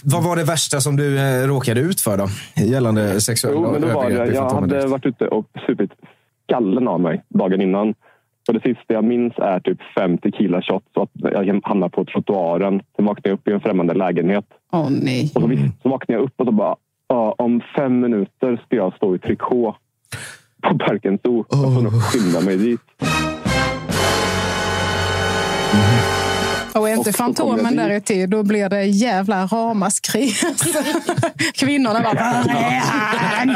Vad 0.03 0.23
var 0.23 0.35
det 0.35 0.43
värsta 0.43 0.81
som 0.81 0.95
du 0.95 1.19
eh, 1.19 1.47
råkade 1.47 1.79
ut 1.79 2.01
för 2.01 2.17
då? 2.17 2.27
Gällande 2.55 3.21
sexuella 3.21 3.57
Jo, 3.61 3.71
men 3.71 3.81
då 3.81 3.87
var 3.87 4.05
övergrepp 4.05 4.27
det, 4.27 4.33
i 4.33 4.35
jag 4.35 4.49
hade 4.49 4.87
varit 4.87 5.05
ute 5.05 5.27
och 5.27 5.45
supit 5.67 5.91
skallen 6.47 6.87
av 6.87 6.99
mig 6.99 7.23
dagen 7.29 7.61
innan. 7.61 7.93
Och 8.47 8.53
det 8.53 8.61
sista 8.61 8.93
jag 8.93 9.03
minns 9.03 9.33
är 9.37 9.59
typ 9.59 9.77
fem 9.97 10.17
tequila 10.17 10.61
shots 10.61 10.85
så 10.93 11.01
att 11.01 11.09
jag 11.13 11.61
hamnar 11.63 11.89
på 11.89 12.05
trottoaren. 12.05 12.81
Sen 12.95 13.05
vaknar 13.05 13.29
jag 13.29 13.33
upp 13.33 13.47
i 13.47 13.51
en 13.51 13.61
främmande 13.61 13.93
lägenhet. 13.93 14.45
Åh 14.71 14.87
nej. 14.89 15.31
Och 15.35 15.41
så, 15.41 15.49
så 15.83 15.89
vaknar 15.89 16.15
jag 16.15 16.23
upp 16.23 16.33
och 16.37 16.45
så 16.45 16.51
bara, 16.51 16.75
ja, 17.07 17.35
om 17.37 17.61
fem 17.75 17.99
minuter 17.99 18.61
ska 18.65 18.75
jag 18.75 18.95
stå 18.95 19.15
i 19.15 19.19
trikå 19.19 19.75
på 20.61 20.77
Parken 20.77 21.19
Zoo. 21.23 21.45
Jag 21.49 21.73
får 21.73 21.81
nog 21.81 22.03
skynda 22.03 22.41
mig 22.41 22.57
dit. 22.57 22.79
Och 26.75 26.89
är 26.89 26.93
inte 26.95 27.09
Och 27.09 27.15
Fantomen 27.15 27.75
där 27.75 27.89
i 27.89 28.01
tid, 28.01 28.29
då 28.29 28.43
blir 28.43 28.69
det 28.69 28.83
jävla 28.85 29.45
ramaskri. 29.45 30.31
Kvinnorna 31.53 31.99
bara, 32.01 32.13
var 32.13 32.49
är 32.49 32.79
han? 32.79 33.55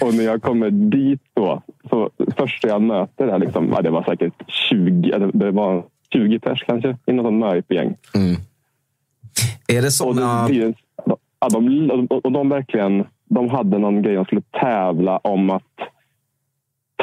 Och 0.00 0.14
när 0.14 0.24
jag 0.24 0.42
kommer 0.42 0.70
dit 0.70 1.20
då, 1.34 1.62
så 1.90 2.10
första 2.36 2.68
jag 2.68 2.82
möter 2.82 3.26
är 3.28 3.38
liksom, 3.38 3.68
ja, 3.72 3.82
det 3.82 3.90
var 3.90 4.04
säkert 4.04 4.50
20, 4.70 5.10
eller 5.12 5.30
det 5.32 5.50
var 5.50 5.84
20 6.12 6.38
pers 6.38 6.64
kanske, 6.66 6.96
i 7.06 7.12
något 7.12 7.24
sånt 7.26 7.40
möhippa-gäng. 7.40 7.96
Är 9.68 9.80
det 9.80 9.86
Och, 9.86 9.92
såna... 9.92 10.48
en- 10.48 10.74
ja, 11.40 11.48
de, 11.48 11.90
och, 12.10 12.24
och 12.24 12.32
de 12.32 12.48
verkligen, 12.48 13.04
de 13.28 13.48
hade 13.50 13.78
någon 13.78 14.02
grej 14.02 14.14
de 14.14 14.24
skulle 14.24 14.42
tävla 14.60 15.18
om 15.18 15.50
att 15.50 15.62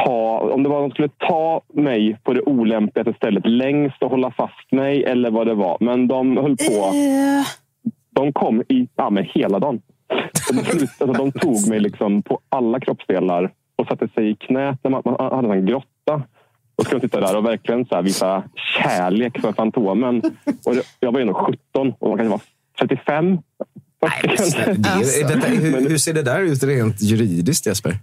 ta, 0.05 0.39
om 0.53 0.63
det 0.63 0.69
var 0.69 0.81
de 0.81 0.91
skulle 0.91 1.09
ta 1.17 1.61
mig 1.73 2.17
på 2.23 2.33
det 2.33 2.41
olämpligaste 2.41 3.13
stället 3.13 3.45
längst 3.45 4.03
och 4.03 4.09
hålla 4.11 4.31
fast 4.31 4.71
mig 4.71 5.03
eller 5.03 5.31
vad 5.31 5.47
det 5.47 5.53
var. 5.53 5.77
Men 5.79 6.07
de 6.07 6.37
höll 6.37 6.57
på. 6.57 6.73
Eh, 6.73 7.45
De 8.13 8.33
kom 8.33 8.61
i 8.69 8.87
ja, 8.95 9.09
men 9.09 9.23
hela 9.23 9.59
dagen. 9.59 9.81
Slut, 10.63 10.89
alltså, 10.99 11.23
de 11.23 11.31
tog 11.31 11.69
mig 11.69 11.79
liksom 11.79 12.21
på 12.21 12.39
alla 12.49 12.79
kroppsdelar 12.79 13.51
och 13.75 13.87
satte 13.87 14.07
sig 14.07 14.29
i 14.29 14.35
knät. 14.35 14.79
Man, 14.83 15.01
man 15.05 15.15
hade 15.35 15.53
en 15.53 15.65
grotta. 15.65 16.21
Och 16.77 16.85
skulle 16.85 17.01
sitta 17.01 17.19
där 17.19 17.37
och 17.37 17.45
verkligen 17.45 17.85
så 17.85 17.95
här, 17.95 18.01
visa 18.01 18.43
kärlek 18.55 19.41
för 19.41 19.51
Fantomen. 19.51 20.17
Och 20.65 20.75
det, 20.75 20.81
jag 20.99 21.11
var 21.11 21.19
ju 21.19 21.21
ändå 21.21 21.33
17 21.33 21.93
och 21.99 22.09
man 22.09 22.17
kanske 22.17 22.31
var 22.31 22.41
35. 22.79 23.37
Det 24.01 24.89
är, 24.89 25.23
är 25.23 25.35
detta, 25.35 25.47
hur, 25.47 25.89
hur 25.89 25.97
ser 25.97 26.13
det 26.13 26.21
där 26.21 26.41
ut 26.41 26.63
rent 26.63 27.01
juridiskt, 27.01 27.65
Jesper? 27.65 27.99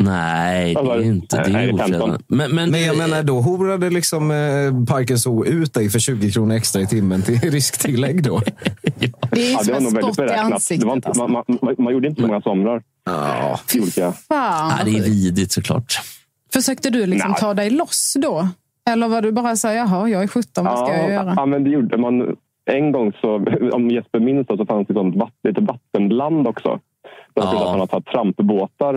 Nej, 0.00 0.74
det 0.74 0.80
är 0.80 1.02
inte. 1.02 1.42
Det 1.42 1.50
Nej, 1.50 1.68
är 1.68 1.72
det 1.72 1.82
är 1.82 1.86
15. 1.86 2.02
ofredande. 2.02 2.24
Men, 2.28 2.54
men, 2.54 2.70
Men 2.70 2.82
jag 2.82 2.96
menar, 2.96 3.22
då 3.22 3.40
horade 3.40 3.90
liksom 3.90 4.30
eh, 4.30 4.84
Parken 4.94 5.18
Zoo 5.18 5.46
ut 5.46 5.74
dig 5.74 5.90
för 5.90 5.98
20 5.98 6.32
kronor 6.32 6.54
extra 6.56 6.82
i 6.82 6.86
timmen 6.86 7.22
till 7.22 7.40
risktillägg 7.50 8.22
då? 8.22 8.40
Det 9.30 9.46
är 9.46 9.52
Ja, 9.52 9.58
det 9.58 9.64
som 9.64 9.74
var 9.74 10.08
ett 10.08 10.14
skott 10.14 10.18
i. 10.18 10.22
Det 10.22 10.40
ansiktet. 10.40 10.88
inte, 10.94 11.08
alltså. 11.08 11.28
man, 11.28 11.44
man, 11.62 11.74
man 11.78 11.92
gjorde 11.92 12.08
inte 12.08 12.20
så 12.22 12.26
många 12.26 12.40
somrar. 12.40 12.82
Ja. 13.04 13.60
Olika. 13.82 14.12
Fan, 14.12 14.74
ja, 14.78 14.84
det 14.84 14.98
är 14.98 15.02
vidigt 15.02 15.52
såklart. 15.52 16.00
Försökte 16.52 16.90
du 16.90 17.06
liksom 17.06 17.30
Nej. 17.30 17.40
ta 17.40 17.54
dig 17.54 17.70
loss 17.70 18.16
då? 18.22 18.48
Eller 18.90 19.08
var 19.08 19.22
du 19.22 19.32
bara 19.32 19.56
så 19.56 19.68
här, 19.68 19.74
jaha, 19.74 20.08
jag 20.08 20.22
är 20.22 20.26
17, 20.26 20.64
vad 20.64 20.78
ska 20.78 20.96
jag 20.96 21.10
göra? 21.12 21.32
ja, 21.36 21.46
men 21.46 21.64
det 21.64 21.70
gjorde 21.70 21.96
man. 21.96 22.36
En 22.68 22.92
gång, 22.92 23.12
så, 23.20 23.44
om 23.72 23.90
Jesper 23.90 24.20
minns 24.20 24.46
det, 24.46 24.56
så 24.56 24.66
fanns 24.66 24.88
det 24.88 24.94
sånt 24.94 25.16
vatt, 25.16 25.34
lite 25.42 25.60
vattenland 25.60 26.48
också. 26.48 26.80
Där 27.34 27.42
Ja. 27.42 27.64
man 27.70 27.80
ha 27.80 27.86
tagit 27.86 28.06
trampbåtar. 28.06 28.94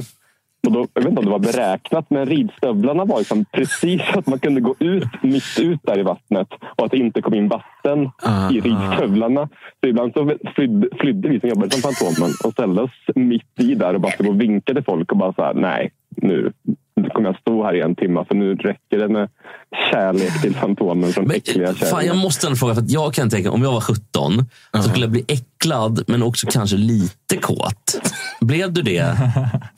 Och 0.68 0.72
då, 0.74 0.88
jag 0.94 1.02
vet 1.02 1.10
inte 1.10 1.20
om 1.20 1.26
det 1.26 1.32
var 1.32 1.40
beräknat, 1.40 2.06
men 2.10 2.26
ridstövlarna 2.26 3.06
var 3.06 3.18
liksom 3.18 3.46
precis 3.52 4.02
att 4.14 4.28
man 4.28 4.40
kunde 4.40 4.62
gå 4.62 4.76
ut 4.80 5.08
mitt 5.24 5.60
ut 5.62 5.80
där 5.84 6.00
i 6.00 6.04
vattnet 6.04 6.48
och 6.76 6.86
att 6.86 6.92
det 6.92 6.98
inte 6.98 7.22
kom 7.22 7.34
in 7.34 7.48
vatten 7.48 8.10
Ah. 8.24 8.50
i 8.52 8.60
ridstövlarna. 8.60 9.50
Så 9.84 9.90
ibland 9.90 10.14
så 10.14 10.32
flydde, 10.56 10.88
flydde 11.00 11.30
vi 11.30 11.40
som 11.40 11.50
jobbade 11.50 11.72
som 11.72 11.82
Fantomen 11.92 12.32
och 12.46 12.52
ställde 12.52 12.82
oss 12.82 12.92
mitt 13.16 13.60
i 13.60 13.76
där 13.76 13.94
och 13.94 14.02
bara 14.02 14.12
stod 14.12 14.28
och 14.28 14.42
vinkade 14.42 14.84
folk 14.84 15.12
och 15.12 15.18
bara 15.18 15.34
så 15.34 15.42
här, 15.44 15.54
nej, 15.54 15.92
nu 16.18 16.52
kommer 17.14 17.30
jag 17.30 17.40
stå 17.40 17.64
här 17.64 17.74
i 17.76 17.82
en 17.82 17.96
timme 17.96 18.26
för 18.28 18.36
nu 18.36 18.56
räcker 18.56 18.98
det 18.98 19.08
med 19.08 19.30
kärlek 19.92 20.42
till 20.42 20.56
Fantomen 20.56 21.12
från 21.14 21.28
Men, 21.28 21.36
äckliga 21.38 21.74
fan, 21.74 22.06
jag 22.06 22.18
måste 22.18 22.48
ändå 22.48 22.58
fråga, 22.58 22.76
för 22.76 22.82
att 22.82 22.92
jag 22.92 23.14
kan 23.14 23.30
tänka 23.30 23.52
om 23.52 23.62
jag 23.64 23.72
var 23.72 23.82
17 23.82 24.46
så 24.74 24.82
skulle 24.84 25.04
jag 25.06 25.12
bli 25.12 25.26
äcklad 25.28 26.04
men 26.08 26.24
också 26.24 26.48
kanske 26.52 26.78
lite 26.78 27.38
kåt. 27.42 28.02
Blev 28.42 28.74
du 28.74 28.82
det, 28.82 29.18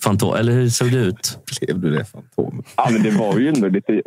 Fantom? 0.03 0.35
Eller 0.35 0.51
hur 0.51 0.69
såg 0.69 0.91
det 0.91 0.97
ut? 0.97 1.39
Blev 1.61 1.79
du 1.79 1.91
det, 1.91 2.05
Fantomen? 2.05 2.63
Ja, 2.77 2.87
men 2.91 3.03
det 3.03 3.11
var 3.11 3.37
ju 3.39 3.47
ändå 3.47 3.67
lite 3.67 4.01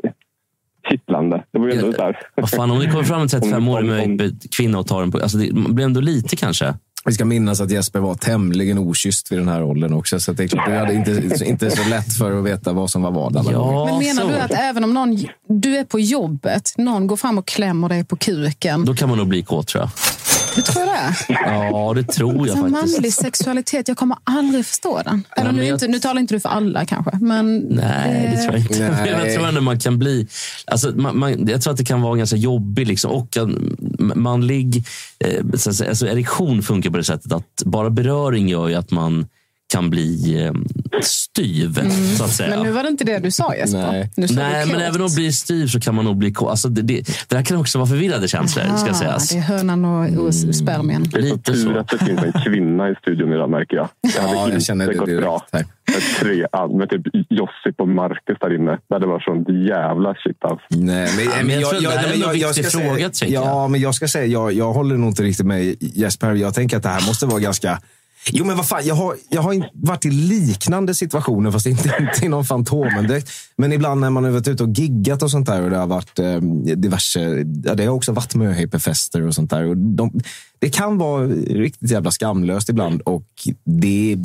kittlande. 0.91 1.45
Det 1.51 1.59
var 1.59 1.67
ju 1.67 1.73
ändå 1.73 1.93
så 1.93 2.03
här. 2.03 2.19
Vad 2.35 2.51
fan, 2.51 2.71
om 2.71 2.79
det 2.79 2.91
kommer 2.91 3.05
fram 3.05 3.21
en 3.21 3.29
35-årig 3.29 3.57
Om- 3.67 3.79
om- 3.79 4.17
möjlig 4.17 4.53
kvinna 4.57 4.79
och 4.79 4.87
tar 4.87 5.03
en 5.03 5.11
på... 5.13 5.19
Alltså 5.19 5.39
det 5.39 5.53
blir 5.53 5.85
ändå 5.85 6.01
lite 6.01 6.37
kanske. 6.37 6.75
Vi 7.07 7.13
ska 7.13 7.25
minnas 7.25 7.61
att 7.61 7.71
Jesper 7.71 8.01
var 8.01 8.15
tämligen 8.15 8.79
okysst 8.79 9.33
vid 9.33 9.39
den 9.39 9.49
här 9.49 9.63
åldern 9.63 9.93
också. 9.93 10.21
Så 10.21 10.31
att 10.31 10.37
det 10.37 10.45
är 10.45 10.49
klart, 10.49 10.67
du 10.69 10.75
hade 10.77 10.95
inte, 10.95 11.45
inte 11.45 11.71
så 11.71 11.89
lätt 11.89 12.13
för 12.19 12.39
att 12.39 12.45
veta 12.45 12.73
vad 12.73 12.91
som 12.91 13.03
var 13.03 13.11
vad. 13.11 13.37
alla. 13.37 13.53
Ja, 13.53 13.85
Men 13.91 13.99
menar 13.99 14.23
så. 14.23 14.29
du 14.29 14.35
att 14.39 14.51
även 14.53 14.85
om 14.85 14.95
någon, 14.95 15.25
du 15.49 15.77
är 15.77 15.85
på 15.85 16.01
jobbet, 16.01 16.73
någon 16.79 17.07
går 17.07 17.17
fram 17.17 17.39
och 17.39 17.47
klämmer 17.47 17.89
dig 17.89 18.05
på 18.05 18.17
kuken. 18.17 18.85
Då 18.85 18.95
kan 18.95 19.09
man 19.09 19.19
nog 19.19 19.29
bli 19.29 19.43
kåt 19.43 19.67
tror 19.69 19.83
jag. 19.83 19.91
Du 20.57 20.63
tror 20.63 20.87
det? 20.87 21.35
Ja, 21.45 21.93
det 21.95 22.03
tror 22.05 22.49
jag 22.49 22.57
Så 22.59 22.63
faktiskt. 22.69 22.95
manlig 22.97 23.13
sexualitet, 23.13 23.89
jag 23.89 23.97
kommer 23.97 24.17
aldrig 24.25 24.67
förstå 24.67 25.01
den. 25.05 25.23
Eller 25.37 25.47
men 25.47 25.57
nu, 25.57 25.65
jag- 25.65 25.75
inte, 25.75 25.89
nu 25.89 25.99
talar 26.01 26.21
inte 26.21 26.35
du 26.35 26.41
för 26.41 26.49
alla 26.49 26.85
kanske, 26.85 27.11
men... 27.21 27.59
Nej, 27.59 28.31
det 28.35 28.43
tror 28.43 28.53
jag 28.53 28.61
inte. 28.61 28.89
Nej. 29.03 29.11
Jag 29.27 29.35
tror 29.35 29.49
ändå 29.49 29.61
man 29.61 29.81
kan 29.81 29.99
bli... 29.99 30.27
Alltså, 30.67 30.93
man, 30.97 31.19
man, 31.19 31.49
jag 31.49 31.63
tror 31.63 31.73
att 31.73 31.77
det 31.79 31.85
kan 31.85 32.01
vara 32.03 32.17
ganska 32.17 32.37
jobbig 32.37 32.87
liksom, 32.87 33.11
och 33.11 33.37
manlig... 33.99 34.85
Eh, 35.19 35.45
alltså, 35.53 36.07
erektion 36.07 36.63
funkar 36.63 36.91
på 36.91 36.97
det 36.97 37.05
sättet 37.05 37.33
att 37.33 37.63
bara 37.65 37.91
beröring 37.91 38.49
gör 38.49 38.69
ju 38.69 38.75
att 38.75 38.91
man 38.91 39.27
kan 39.73 39.91
bli 39.91 40.43
eh, 40.45 40.53
styv, 41.03 41.79
så 42.19 42.25
att 42.25 42.31
säga. 42.31 42.51
Men 42.57 42.63
nu 42.67 42.71
var 42.73 42.83
det 42.83 42.89
inte 42.89 43.05
det 43.05 43.19
du 43.19 43.31
sa 43.31 43.55
Jesper. 43.55 43.93
Nej. 43.93 44.11
Nu 44.17 44.29
sa 44.29 44.35
Nej, 44.35 44.67
men 44.67 44.81
även 44.81 45.03
om 45.03 45.09
bli 45.15 45.33
styv 45.33 45.67
så 45.67 45.81
kan 45.81 45.95
man 45.95 46.05
nog 46.05 46.17
bli 46.17 46.33
kåt. 46.33 46.51
Alltså, 46.51 46.69
det, 46.69 46.83
det, 46.83 47.09
det 47.29 47.37
här 47.37 47.43
kan 47.45 47.57
också 47.57 47.79
vara 47.79 47.89
förvirrade 47.89 48.29
känslor, 48.29 48.65
ska 48.77 48.91
Ah, 48.91 48.95
sägas. 48.95 49.29
det 49.29 49.37
är 49.39 49.41
hönan 49.43 49.85
och, 49.85 50.27
och 50.27 50.35
spermien. 50.35 51.03
Det 51.13 51.19
är 51.19 51.23
Lite 51.23 51.53
tur 51.53 51.73
så. 51.73 51.79
att 51.79 51.89
det 51.89 51.99
finns 51.99 52.21
en 52.23 52.33
kvinna 52.45 52.89
i 52.91 52.95
studion 52.95 53.33
idag 53.33 53.51
märker 53.51 53.77
jag. 53.77 53.89
Det 54.03 54.21
hade 54.21 54.33
Ja, 54.35 54.41
jag 54.41 54.49
inte 54.49 54.61
känner 54.65 54.87
det 54.87 54.95
gått 54.95 55.07
direkt 55.07 55.23
bra. 55.23 55.47
här. 55.53 55.65
Med 55.93 56.03
tre, 56.21 56.47
med 56.79 56.91
typ 56.91 57.03
Josip 57.31 57.81
och 57.81 57.89
Marcus 57.89 58.37
där 58.41 58.55
inne. 58.55 58.71
Det 58.89 58.95
hade 58.95 59.07
varit 59.07 59.23
sånt 59.25 59.49
jävla 59.49 60.15
shit 60.15 60.37
alltså. 60.45 60.67
Nej, 60.71 61.09
men, 61.17 61.47
men 61.47 61.61
jag 61.61 61.71
tror 61.71 61.81
det 61.81 61.89
här 61.99 62.05
är 62.05 62.19
men 62.19 62.29
en 62.29 62.33
viktig 62.35 62.65
ska 62.67 62.79
fråga, 62.81 63.13
säga, 63.13 63.31
Ja, 63.33 63.45
jag. 63.63 63.71
men 63.71 63.81
jag 63.81 63.95
ska 63.95 64.09
säga, 64.09 64.27
jag, 64.27 64.53
jag 64.53 64.73
håller 64.73 64.97
nog 64.97 65.09
inte 65.11 65.23
riktigt 65.23 65.47
med 65.47 65.77
Jesper. 65.81 66.35
Jag 66.35 66.55
tänker 66.55 66.77
att 66.77 66.83
det 66.83 66.89
här 66.89 67.07
måste 67.07 67.27
vara 67.27 67.41
ganska 67.41 67.79
Jo, 68.33 68.45
men 68.45 68.57
vad 68.57 68.69
fan, 68.69 68.87
jag 68.87 68.95
har, 68.95 69.17
jag 69.29 69.43
har 69.43 69.71
varit 69.73 70.05
i 70.05 70.11
liknande 70.11 70.95
situationer, 70.95 71.51
fast 71.51 71.67
inte, 71.67 71.97
inte 72.01 72.27
i 72.27 72.29
någon 72.29 72.45
Fantomen 72.45 73.07
direkt. 73.07 73.31
Men 73.57 73.73
ibland 73.73 74.01
när 74.01 74.11
man 74.11 74.25
har 74.25 74.31
varit 74.31 74.49
ute 74.49 74.63
och 74.63 74.71
giggat 74.71 75.23
och 75.23 75.31
sånt 75.31 75.47
där 75.47 75.63
och 75.63 75.71
det 75.71 75.77
har 75.77 75.87
varit 75.87 76.19
eh, 76.19 76.41
diverse... 76.77 77.45
Ja, 77.65 77.75
det 77.75 77.85
har 77.85 77.95
också 77.95 78.13
varit 78.13 78.35
möhippefester 78.35 79.23
och 79.23 79.35
sånt 79.35 79.51
där. 79.51 79.65
Och 79.65 79.77
de, 79.77 80.21
det 80.59 80.69
kan 80.69 80.99
vara 80.99 81.27
riktigt 81.27 81.91
jävla 81.91 82.11
skamlöst 82.11 82.69
ibland 82.69 83.01
och 83.01 83.27
det, 83.65 84.17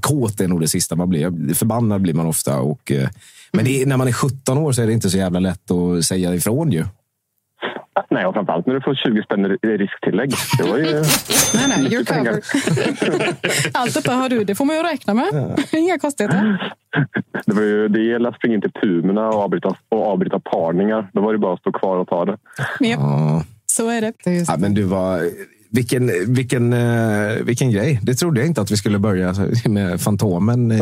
kåt 0.00 0.40
är 0.40 0.48
nog 0.48 0.60
det 0.60 0.68
sista 0.68 0.96
man 0.96 1.08
blir. 1.08 1.54
Förbannad 1.54 2.02
blir 2.02 2.14
man 2.14 2.26
ofta. 2.26 2.60
Och, 2.60 2.92
eh, 2.92 3.08
men 3.52 3.64
det, 3.64 3.86
när 3.86 3.96
man 3.96 4.08
är 4.08 4.12
17 4.12 4.58
år 4.58 4.72
så 4.72 4.82
är 4.82 4.86
det 4.86 4.92
inte 4.92 5.10
så 5.10 5.18
jävla 5.18 5.40
lätt 5.40 5.70
att 5.70 6.04
säga 6.04 6.34
ifrån 6.34 6.72
ju. 6.72 6.84
Nej, 8.10 8.26
och 8.26 8.34
framförallt 8.34 8.66
när 8.66 8.74
du 8.74 8.80
får 8.80 8.94
20 8.94 9.22
spänn 9.22 9.46
i 9.62 9.66
risktillägg. 9.66 10.30
Det 10.58 10.62
var 10.70 10.78
ju... 10.78 10.84
Nej, 11.54 11.68
nej, 11.68 11.88
you're 11.88 12.04
covered. 12.04 12.42
Allt 13.74 13.94
detta 13.94 14.12
har 14.12 14.28
du, 14.28 14.44
det 14.44 14.54
får 14.54 14.64
man 14.64 14.76
ju 14.76 14.82
räkna 14.82 15.14
med. 15.14 15.58
Inga 15.72 15.98
konstigheter. 15.98 16.70
Det, 17.46 17.52
var 17.54 17.62
ju, 17.62 17.88
det 17.88 18.02
gäller 18.04 18.28
att 18.28 18.36
springa 18.36 18.54
in 18.54 18.60
till 18.60 18.72
Pumorna 18.72 19.28
och 19.28 19.34
avbryta, 19.34 19.68
och 19.88 20.06
avbryta 20.06 20.40
parningar. 20.40 21.08
Då 21.12 21.20
var 21.20 21.32
det 21.32 21.38
bara 21.38 21.54
att 21.54 21.60
stå 21.60 21.72
kvar 21.72 21.96
och 21.96 22.08
ta 22.08 22.24
det. 22.24 22.36
Ja, 22.80 23.42
så 23.66 23.88
är 23.90 24.00
det. 24.00 24.12
det 24.24 24.30
är 24.30 24.34
just 24.34 24.50
Ja, 24.50 24.56
men 24.58 24.74
du 24.74 24.82
var... 24.82 25.20
Vilken, 25.70 26.10
vilken, 26.34 26.72
eh, 26.72 27.34
vilken 27.44 27.70
grej. 27.70 28.00
Det 28.02 28.14
trodde 28.14 28.40
jag 28.40 28.46
inte 28.46 28.60
att 28.60 28.70
vi 28.70 28.76
skulle 28.76 28.98
börja 28.98 29.34
med 29.68 30.00
Fantomen 30.00 30.72
i 30.72 30.78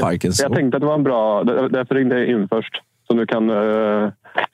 parken. 0.00 0.32
Jag, 0.38 0.50
jag 0.50 0.56
tänkte 0.56 0.76
att 0.76 0.80
det 0.80 0.86
var 0.86 0.94
en 0.94 1.02
bra... 1.02 1.44
där- 1.44 1.68
Därför 1.68 1.94
ringde 1.94 2.18
jag 2.18 2.28
in 2.28 2.48
först. 2.48 2.72
Så 3.08 3.14
nu 3.14 3.26
kan 3.26 3.50
uh, 3.50 4.08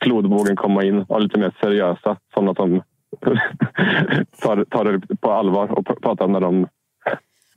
flodvågen 0.05 0.57
komma 0.57 0.85
in 0.85 1.03
och 1.09 1.21
lite 1.21 1.39
mer 1.39 1.55
seriösa. 1.61 2.17
Sådana 2.35 2.55
som 2.55 2.83
tar, 4.43 4.65
tar 4.65 4.85
det 4.85 5.17
på 5.17 5.33
allvar 5.33 5.79
och 5.79 5.87
pr- 5.87 6.01
pratar 6.03 6.29
när 6.29 6.41
de... 6.41 6.69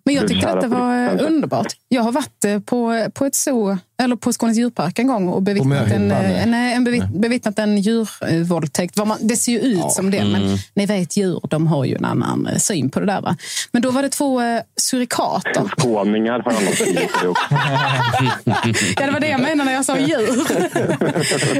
Men 0.03 0.15
jag 0.15 0.29
kära 0.29 0.51
att 0.53 0.61
det 0.61 0.67
var 0.67 1.23
underbart. 1.23 1.67
Jag 1.87 2.01
har 2.01 2.11
varit 2.11 2.45
eh, 2.45 2.59
på, 2.59 3.07
på 3.13 3.25
ett 3.25 3.35
zoo, 3.35 3.77
eller 3.97 4.15
på 4.15 4.33
Skånes 4.33 4.57
djurpark 4.57 4.99
en 4.99 5.07
gång 5.07 5.27
och 5.27 5.41
bevittnat 5.41 5.91
en, 5.91 6.11
eh, 6.11 6.45
nej, 6.45 6.73
en 6.73 6.83
bevitt, 6.83 7.07
bevittnat 7.09 7.59
en 7.59 7.77
djurvåldtäkt. 7.77 8.97
Man- 9.05 9.17
Det 9.21 9.35
ser 9.35 9.51
ju 9.51 9.59
ut 9.59 9.91
som 9.91 10.11
det, 10.11 10.23
men 10.25 10.43
Mm. 10.43 10.57
ni 10.73 10.85
vet 10.85 11.17
djur, 11.17 11.39
de 11.49 11.67
har 11.67 11.85
ju 11.85 11.95
en 11.95 12.05
annan 12.05 12.47
eh, 12.47 12.57
syn 12.57 12.89
på 12.89 12.99
det 12.99 13.05
där. 13.05 13.21
Va? 13.21 13.37
Men 13.71 13.81
då 13.81 13.91
var 13.91 14.01
det 14.01 14.09
två 14.09 14.41
eh, 14.41 14.61
surikater. 14.81 15.63
Skåningar 15.77 16.39
har 16.39 16.51
det 16.51 16.69
också. 16.69 16.85
Ja, 18.99 19.05
det 19.05 19.11
var 19.11 19.19
det 19.19 19.27
jag 19.27 19.41
menade 19.41 19.63
när 19.63 19.73
jag 19.73 19.85
sa 19.85 19.97
djur. 19.99 20.29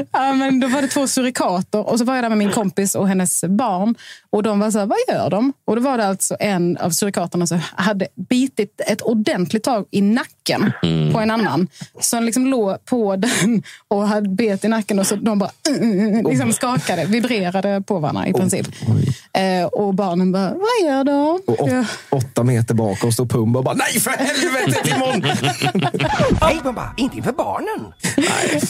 ja, 0.12 0.32
men 0.32 0.60
då 0.60 0.68
var 0.68 0.82
det 0.82 0.88
två 0.88 1.06
surikater 1.06 1.88
och 1.88 1.98
så 1.98 2.04
var 2.04 2.14
jag 2.14 2.24
där 2.24 2.28
med 2.28 2.38
min 2.38 2.50
kompis 2.52 2.94
och 2.94 3.08
hennes 3.08 3.44
barn. 3.48 3.94
Och 4.30 4.42
de 4.42 4.60
var 4.60 4.70
så 4.70 4.78
här, 4.78 4.86
vad 4.86 4.98
gör 5.08 5.30
de? 5.30 5.52
Och 5.64 5.76
då 5.76 5.82
var 5.82 5.98
det 5.98 6.06
alltså 6.06 6.36
en 6.40 6.76
av 6.76 6.90
surikaterna 6.90 7.46
som 7.46 7.60
hade 7.74 8.06
bitit 8.28 8.80
ett 8.86 9.02
ordentligt 9.02 9.62
tag 9.64 9.84
i 9.90 10.00
nacken 10.00 10.35
på 11.12 11.20
en 11.20 11.30
annan. 11.30 11.68
Så 12.00 12.16
han 12.16 12.26
liksom 12.26 12.46
låg 12.46 12.84
på 12.84 13.16
den 13.16 13.62
och 13.88 14.08
hade 14.08 14.28
bet 14.28 14.64
i 14.64 14.68
nacken 14.68 14.98
och 14.98 15.06
så 15.06 15.16
de 15.16 15.38
bara 15.38 15.50
mm, 15.80 16.26
liksom 16.26 16.52
skakade, 16.52 17.04
vibrerade 17.04 17.82
på 17.86 17.98
varandra 17.98 18.26
i 18.26 18.32
princip. 18.32 18.66
Eh, 19.32 19.66
och 19.66 19.94
barnen 19.94 20.32
bara, 20.32 20.50
vad 20.50 20.90
gör 20.90 21.04
de? 21.04 21.40
Och 21.46 21.60
åt, 21.62 21.70
Ja. 21.70 21.84
åtta 22.10 22.42
meter 22.42 22.74
bakom 22.74 23.12
står 23.12 23.26
Pumba 23.26 23.58
och 23.58 23.64
bara 23.64 23.74
nej 23.74 24.00
för 24.00 24.10
helvete 24.10 24.80
Timon! 24.84 25.22
Hej 26.40 26.60
Pumba, 26.62 26.94
inte 26.96 27.16
inför 27.16 27.32
barnen! 27.32 27.92
nej, 28.16 28.60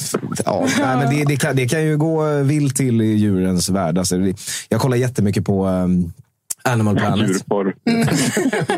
ja, 0.45 0.67
nej, 0.79 0.97
men 0.97 1.11
det, 1.17 1.25
det, 1.25 1.37
kan, 1.37 1.57
det 1.57 1.69
kan 1.69 1.83
ju 1.85 1.97
gå 1.97 2.43
vilt 2.43 2.77
till 2.77 3.01
i 3.01 3.05
djurens 3.15 3.69
värld. 3.69 3.99
Alltså, 3.99 4.17
jag 4.69 4.81
kollar 4.81 4.97
jättemycket 4.97 5.45
på 5.45 5.67
um, 5.67 6.13
Animal 6.67 6.97
Planet. 6.97 7.29
Djurporr. 7.31 7.75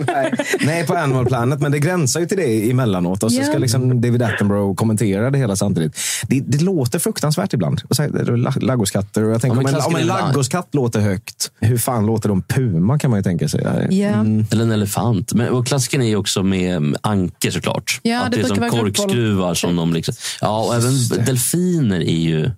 nej, 0.07 0.33
nej, 0.61 0.87
på 0.87 0.95
Animal 0.95 1.27
Planet, 1.27 1.61
men 1.61 1.73
det 1.73 1.79
gränsar 1.79 2.21
ju 2.21 2.27
till 2.27 2.37
det 2.37 2.71
emellanåt. 2.71 3.23
Och 3.23 3.33
så 3.33 3.43
ska 3.43 3.59
liksom 3.59 4.01
David 4.01 4.23
Attenborough 4.23 4.75
kommentera 4.75 5.31
det 5.31 5.39
hela 5.39 5.57
samtidigt. 5.57 5.97
Det, 6.29 6.41
det 6.41 6.63
låter 6.63 6.99
fruktansvärt 6.99 7.53
ibland. 7.53 7.83
Och 7.89 7.97
så, 7.97 8.03
här, 8.03 8.11
det 8.11 8.21
är 8.21 8.37
la- 8.37 8.53
Ladugårskatter. 8.61 9.25
Och 9.25 9.31
jag 9.31 9.41
tänker, 9.41 9.59
om, 9.59 9.67
en, 9.67 9.75
om 9.81 9.97
en 9.97 10.07
ladugårskatt 10.07 10.75
låter 10.75 11.01
högt, 11.01 11.51
hur 11.61 11.79
fan 11.79 12.07
låter 12.07 12.29
de 12.29 12.43
puma 12.43 12.99
kan 12.99 13.11
man 13.11 13.19
ju 13.19 13.23
tänka 13.23 13.49
sig. 13.49 13.61
Ja. 13.91 14.07
Eller 14.51 14.63
en 14.63 14.73
elefant. 14.73 15.33
Men, 15.35 15.49
och 15.49 15.67
klassiken 15.67 16.03
är 16.03 16.07
ju 16.09 16.17
också 16.17 16.43
med 16.43 16.97
anker 17.01 17.51
såklart. 17.51 18.01
Ja, 18.03 18.21
att 18.23 18.31
det 18.33 18.37
det 18.37 18.43
är 18.43 18.47
som 18.47 18.71
korkskruvar 18.71 19.55
som 19.55 19.77
de 19.77 19.93
liksom... 19.93 20.15
Ja, 20.41 20.65
och 20.65 20.75
även 20.75 21.25
delfiner 21.25 22.01
är 22.01 22.19
ju... 22.19 22.51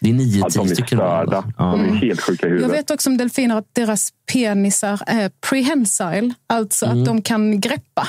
Det 0.00 0.10
är 0.10 0.14
nio, 0.14 0.38
Ja, 0.38 0.44
de 0.46 0.50
tio 0.52 0.62
är 0.62 0.66
stycken. 0.66 0.98
störda. 0.98 1.44
De 1.58 1.80
är 1.84 1.94
helt 1.94 2.20
sjuka 2.20 2.46
i 2.46 2.50
Jag 2.50 2.56
huvudet. 2.56 2.78
vet 2.78 2.90
också 2.90 3.10
om 3.10 3.16
delfiner 3.16 3.56
att 3.58 3.74
deras 3.74 4.08
penisar 4.32 5.00
är 5.06 5.30
prehensile, 5.50 6.34
alltså 6.46 6.86
att 6.86 7.04
de 7.04 7.22
kan 7.22 7.60
greppa. 7.60 8.08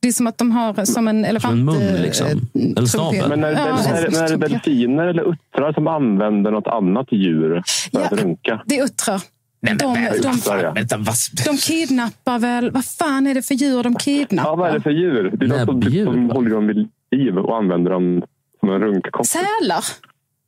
Det 0.00 0.08
är 0.08 0.12
som 0.12 0.26
att 0.26 0.38
de 0.38 0.50
har 0.52 0.84
som 0.84 1.08
en 1.08 1.24
elefant... 1.24 1.52
en 1.52 1.64
mun, 1.64 1.82
eh, 1.82 2.02
liksom. 2.02 2.26
eh, 2.26 2.32
Eller 2.76 2.86
snabel. 2.86 3.28
Men 3.28 3.44
är, 3.44 3.50
det- 3.50 3.58
Ja, 3.60 3.78
är, 3.96 4.10
men 4.10 4.22
är 4.22 4.28
det 4.28 4.36
delfiner 4.48 5.06
eller 5.06 5.22
uttrar 5.32 5.72
som 5.72 5.86
använder 5.86 6.50
något 6.50 6.66
annat 6.66 7.12
djur 7.12 7.62
för 7.92 8.00
att 8.00 8.10
Ja. 8.10 8.16
runka? 8.16 8.62
Det 8.66 8.78
är 8.78 8.84
uttrar. 8.84 9.22
De, 9.60 9.74
de, 9.76 10.06
Uttrar, 10.08 10.62
ja. 10.62 10.72
Vänta, 10.72 10.96
vad, 10.98 11.14
de 11.46 11.56
kidnappar 11.56 12.38
väl... 12.38 12.70
Vad 12.70 12.84
fan 12.84 13.26
är 13.26 13.34
det 13.34 13.42
för 13.42 13.54
djur 13.54 13.82
de 13.82 13.92
Ja, 13.92 13.98
kidnappar? 13.98 14.56
vad 14.56 14.70
är 14.70 14.74
det 14.74 14.80
för 14.80 14.90
djur? 14.90 15.30
Det 15.36 15.44
är 15.44 15.48
något 15.48 15.84
som, 15.84 16.04
som 16.04 16.30
håller 16.30 16.50
dem 16.50 16.66
vid 16.66 16.88
liv 17.10 17.38
och 17.38 17.56
använder 17.58 17.90
dem 17.90 18.22
som 18.60 18.68
en 18.70 18.80
runkkopp. 18.80 19.26
Sälar? 19.26 19.84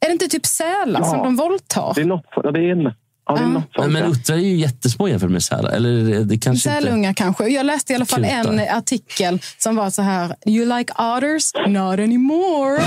Är 0.00 0.06
det 0.06 0.12
inte 0.12 0.28
typ 0.28 0.46
sälar 0.46 1.00
Ja. 1.00 1.04
som 1.10 1.18
de 1.18 1.36
våldtar? 1.36 1.92
Det 1.94 2.00
är 2.00 2.04
något, 2.04 2.24
ja, 2.36 2.50
det 2.50 2.58
är 2.58 2.72
en, 2.72 2.82
ja, 2.82 2.92
det 3.26 3.32
är 3.32 3.42
Ja. 3.42 3.48
något 3.48 3.64
sånt. 3.74 3.92
Men, 3.92 4.02
uttrar 4.04 4.36
är 4.36 4.40
ju 4.40 4.56
jättesmå 4.56 5.08
jämfört 5.08 5.30
med 5.30 5.42
sälar. 5.42 5.70
Eller 5.70 6.20
det 6.24 6.38
kanske 6.38 6.70
inte... 6.70 6.82
Sälungar 6.82 7.12
kanske. 7.12 7.46
Jag 7.48 7.66
läste 7.66 7.92
i 7.92 7.96
alla 7.96 8.06
fall 8.06 8.24
Kutar. 8.24 8.52
en 8.52 8.76
artikel 8.76 9.40
som 9.58 9.76
var 9.76 9.90
så 9.90 10.02
här. 10.02 10.34
You 10.46 10.78
like 10.78 10.92
otters? 10.92 11.52
Not 11.66 11.98
anymore. 11.98 12.82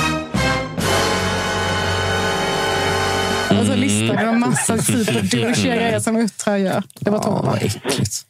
Och 3.60 3.65
så 3.67 3.76
listade 3.76 4.13
de 4.26 4.28
en 4.28 4.39
massa 4.39 4.78
superdouchiga 4.82 5.76
grejer 5.76 5.99
som 5.99 6.17
uttrar 6.17 6.58
gör. 6.58 6.84
Det 6.99 7.10
var 7.12 7.17
Ja, 7.17 7.23
toppen. 7.23 7.45
vad 7.45 7.56
äckligt. 7.63 8.26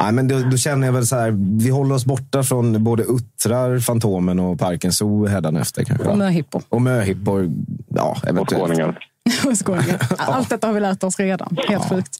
Nej, 0.00 0.12
men 0.12 0.28
då, 0.28 0.38
då 0.38 0.56
känner 0.56 0.86
jag 0.86 0.92
väl 0.94 1.06
så 1.06 1.16
här, 1.16 1.30
vi 1.64 1.70
håller 1.70 1.94
oss 1.94 2.04
borta 2.04 2.42
från 2.42 2.84
både 2.84 3.02
uttrar, 3.02 3.78
Fantomen 3.78 4.38
och 4.38 4.58
Parken 4.58 4.92
Zoo 4.92 5.26
hädanefter. 5.26 5.84
Kanske. 5.84 6.08
Och 6.08 6.18
möhippo. 6.18 6.60
Och 6.68 6.82
möhippor, 6.82 7.50
ja 7.88 8.16
Och 8.22 8.28
eventuellt. 8.28 8.96
Och 9.46 9.58
skåningar. 9.58 9.98
Allt 10.18 10.50
detta 10.50 10.66
har 10.66 10.74
vi 10.74 10.80
lärt 10.80 11.04
oss 11.04 11.18
redan. 11.18 11.56
Helt 11.68 11.88
sjukt. 11.88 12.16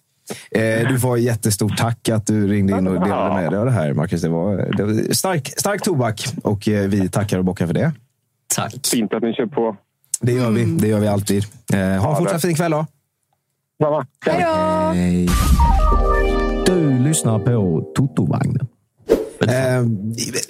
Eh, 0.50 0.88
du 0.88 1.00
får 1.00 1.18
jättestort 1.18 1.76
tack 1.78 2.08
att 2.08 2.26
du 2.26 2.48
ringde 2.48 2.78
in 2.78 2.86
och 2.86 2.94
delade 2.94 3.34
med 3.34 3.50
dig 3.52 3.58
av 3.58 3.64
det 3.66 3.72
här, 3.72 3.92
Marcus. 3.92 4.22
Det 4.22 4.28
var, 4.28 4.56
det 4.76 4.84
var 4.84 5.14
stark, 5.14 5.52
stark 5.56 5.82
tobak 5.82 6.26
och 6.42 6.68
eh, 6.68 6.88
vi 6.88 7.08
tackar 7.08 7.38
och 7.38 7.44
bockar 7.44 7.66
för 7.66 7.74
det. 7.74 7.92
Tack. 8.54 8.74
Fint 8.86 9.14
att 9.14 9.22
ni 9.22 9.32
kör 9.32 9.46
på. 9.46 9.76
Det 10.20 10.32
gör 10.32 10.50
vi. 10.50 10.64
Det 10.64 10.88
gör 10.88 11.00
vi 11.00 11.08
alltid. 11.08 11.44
Eh, 11.72 11.80
ha 11.80 12.10
en 12.10 12.16
fortsatt 12.16 12.42
fin 12.42 12.54
kväll 12.54 12.70
då. 12.70 12.86
Hej 14.26 15.26
då! 16.02 16.07
Lyssnar 17.08 17.38
på 17.38 17.82
Totovagnen. 17.96 18.66
Eh, 19.40 19.82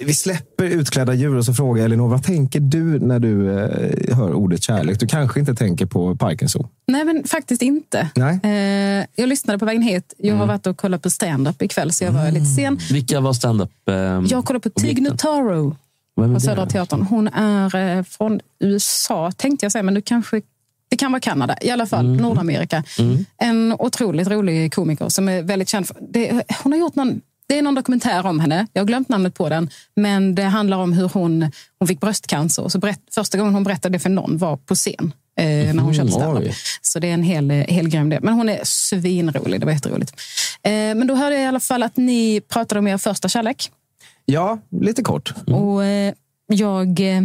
vi- 0.05 0.13
släpper 0.13 0.63
utklädda 0.65 1.13
djur 1.13 1.35
och 1.35 1.45
så 1.45 1.53
frågar 1.53 1.85
Elinor, 1.85 2.07
vad 2.07 2.23
tänker 2.23 2.59
du 2.59 2.99
när 2.99 3.19
du 3.19 3.59
eh, 3.59 4.17
hör 4.17 4.33
ordet 4.33 4.63
kärlek? 4.63 4.99
Du 4.99 5.07
kanske 5.07 5.39
inte 5.39 5.55
tänker 5.55 5.85
på 5.85 6.15
Parken 6.15 6.49
Zoo? 6.49 6.69
Nej, 6.87 7.05
men 7.05 7.23
faktiskt 7.23 7.61
inte. 7.61 8.09
Nej. 8.15 8.39
Eh, 8.43 9.05
jag 9.15 9.29
lyssnade 9.29 9.59
på 9.59 9.65
vägen 9.65 9.81
hit. 9.81 10.13
Jag 10.17 10.35
har 10.35 10.45
varit 10.47 10.67
och 10.67 10.77
kollat 10.77 11.01
på 11.01 11.09
stand-up 11.09 11.61
ikväll, 11.61 11.91
så 11.93 12.03
jag 12.03 12.11
var 12.11 12.31
lite 12.31 12.45
sen. 12.45 12.79
Vilka 12.91 13.19
var 13.19 13.33
stand-up? 13.33 13.71
Eh, 13.89 13.95
Jag 14.29 14.45
kollade 14.45 14.69
på 14.69 14.79
Tig? 14.79 15.01
Notaro 15.01 15.75
på? 16.15 16.39
Södra 16.39 16.65
Teatern. 16.65 17.01
Hon 17.01 17.27
är 17.27 17.97
eh, 17.97 18.03
från 18.03 18.39
USA, 18.59 19.31
tänkte 19.37 19.65
jag 19.65 19.71
säga, 19.71 19.83
men 19.83 19.93
du 19.93 20.01
kanske 20.01 20.41
det 20.89 20.97
kan 20.97 21.11
vara 21.11 21.19
Kanada, 21.19 21.57
i 21.61 21.69
alla 21.69 21.85
fall 21.85 22.05
Nordamerika. 22.15 22.83
En 23.37 23.75
otroligt 23.79 24.27
rolig 24.27 24.73
komiker 24.73 25.09
som 25.09 25.29
är 25.29 25.41
väldigt 25.41 25.69
känd. 25.69 25.87
För, 25.87 25.97
det, 26.01 26.43
hon 26.63 26.71
har 26.71 26.79
gjort 26.79 26.95
någon, 26.95 27.21
det 27.47 27.57
är 27.57 27.61
någon 27.61 27.75
dokumentär 27.75 28.25
om 28.25 28.39
henne. 28.39 28.67
Jag 28.73 28.81
har 28.81 28.87
glömt 28.87 29.09
namnet 29.09 29.33
på 29.33 29.49
den. 29.49 29.69
Men 29.95 30.35
det 30.35 30.43
handlar 30.43 30.77
om 30.77 30.93
hur 30.93 31.09
hon, 31.09 31.51
hon 31.79 31.87
fick 31.87 31.99
bröstcancer. 31.99 32.69
Så 32.69 32.79
berätt, 32.79 33.01
första 33.11 33.37
gången 33.37 33.53
hon 33.53 33.63
berättade 33.63 33.95
det 33.95 33.99
för 33.99 34.09
någon 34.09 34.37
var 34.37 34.57
på 34.57 34.75
scen. 34.75 35.13
Eh, 35.39 35.73
när 35.73 35.83
hon 35.83 35.93
körde 35.93 36.11
standup. 36.11 36.53
Så 36.81 36.99
det 36.99 37.07
är 37.09 37.13
en 37.13 37.23
hel, 37.23 37.49
hel 37.49 37.89
grej 37.89 38.01
om 38.01 38.09
det. 38.09 38.19
Men 38.21 38.33
hon 38.33 38.49
är 38.49 38.59
svinrolig. 38.63 39.59
Det 39.59 39.65
var 39.65 39.73
jätteroligt. 39.73 40.13
Eh, 40.63 40.71
men 40.71 41.07
då 41.07 41.15
hörde 41.15 41.35
jag 41.35 41.43
i 41.43 41.47
alla 41.47 41.59
fall 41.59 41.83
att 41.83 41.97
ni 41.97 42.41
pratade 42.41 42.79
om 42.79 42.87
er 42.87 42.97
första 42.97 43.29
kärlek. 43.29 43.71
Ja, 44.25 44.59
lite 44.81 45.01
kort. 45.01 45.33
Och 45.47 45.85
eh, 45.85 46.13
jag 46.47 46.99
eh, 46.99 47.23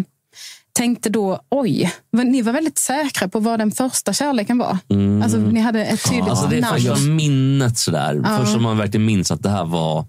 tänkte 0.74 1.08
då, 1.10 1.40
oj, 1.50 1.92
ni 2.12 2.42
var 2.42 2.52
väldigt 2.52 2.78
säkra 2.78 3.28
på 3.28 3.40
vad 3.40 3.58
den 3.58 3.70
första 3.72 4.12
kärleken 4.12 4.58
var. 4.58 4.78
Alltså, 5.22 5.38
ni 5.38 5.60
hade 5.60 5.84
ett 5.84 6.04
tydligt 6.08 6.28
Alltså 6.28 6.46
det 6.46 6.56
är 6.56 6.60
namn. 6.60 6.80
första 6.80 6.98
minnet 7.00 7.78
sådär. 7.78 8.38
Först 8.38 8.52
som 8.52 8.62
man 8.62 8.76
verkligen 8.78 9.04
minns 9.06 9.30
att 9.30 9.42
det 9.42 9.50
här 9.50 9.64
var... 9.64 10.04